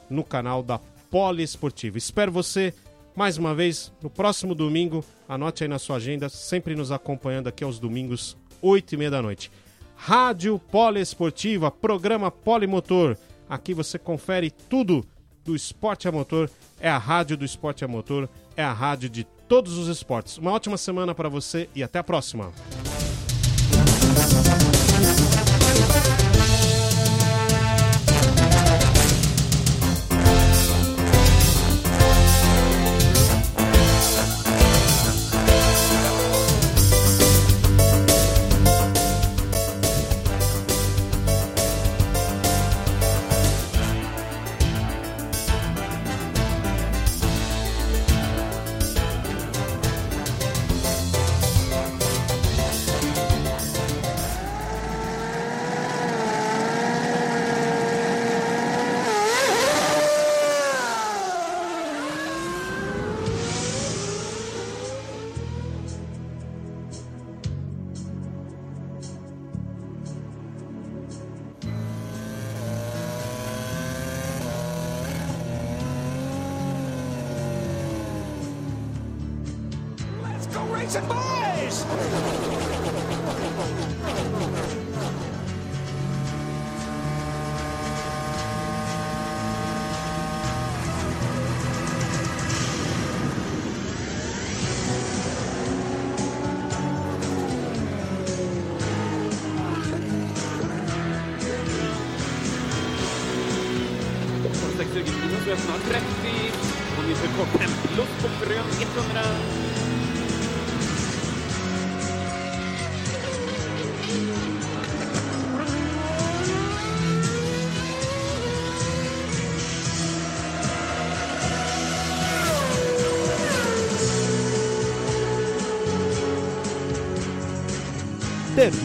no 0.08 0.24
canal 0.24 0.62
da 0.62 0.80
Poliesportiva. 1.10 1.98
Espero 1.98 2.32
você 2.32 2.72
mais 3.14 3.38
uma 3.38 3.54
vez 3.54 3.92
no 4.02 4.10
próximo 4.10 4.54
domingo. 4.54 5.04
Anote 5.28 5.64
aí 5.64 5.68
na 5.68 5.78
sua 5.78 5.96
agenda, 5.96 6.28
sempre 6.28 6.74
nos 6.74 6.92
acompanhando 6.92 7.48
aqui 7.48 7.64
aos 7.64 7.78
domingos, 7.78 8.36
8 8.62 8.92
e 8.92 8.96
meia 8.96 9.10
da 9.10 9.22
noite. 9.22 9.50
Rádio 9.96 10.58
Poliesportiva, 10.58 11.70
programa 11.70 12.30
Polimotor. 12.30 13.16
Aqui 13.48 13.74
você 13.74 13.98
confere 13.98 14.50
tudo 14.50 15.04
do 15.44 15.56
esporte 15.56 16.06
a 16.06 16.12
motor. 16.12 16.50
É 16.80 16.88
a 16.88 16.98
rádio 16.98 17.36
do 17.36 17.44
esporte 17.44 17.84
a 17.84 17.88
motor, 17.88 18.28
é 18.56 18.62
a 18.62 18.72
rádio 18.72 19.08
de 19.08 19.24
todos 19.48 19.76
os 19.76 19.88
esportes. 19.88 20.38
Uma 20.38 20.52
ótima 20.52 20.76
semana 20.76 21.14
para 21.14 21.28
você 21.28 21.68
e 21.74 21.82
até 21.82 21.98
a 21.98 22.04
próxima. 22.04 22.52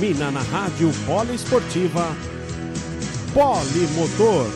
Termina 0.04 0.32
na 0.32 0.42
Rádio 0.42 0.92
Poliesportiva 1.06 2.14
Polimotor. 3.34 4.48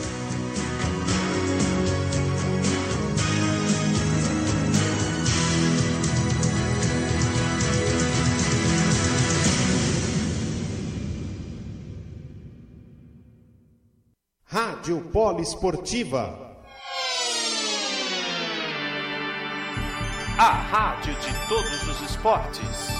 Rádio 14.44 15.00
Poliesportiva. 15.10 16.58
A 20.36 20.50
rádio 20.50 21.14
de 21.14 21.48
todos 21.48 21.88
os 21.88 22.02
esportes. 22.02 22.97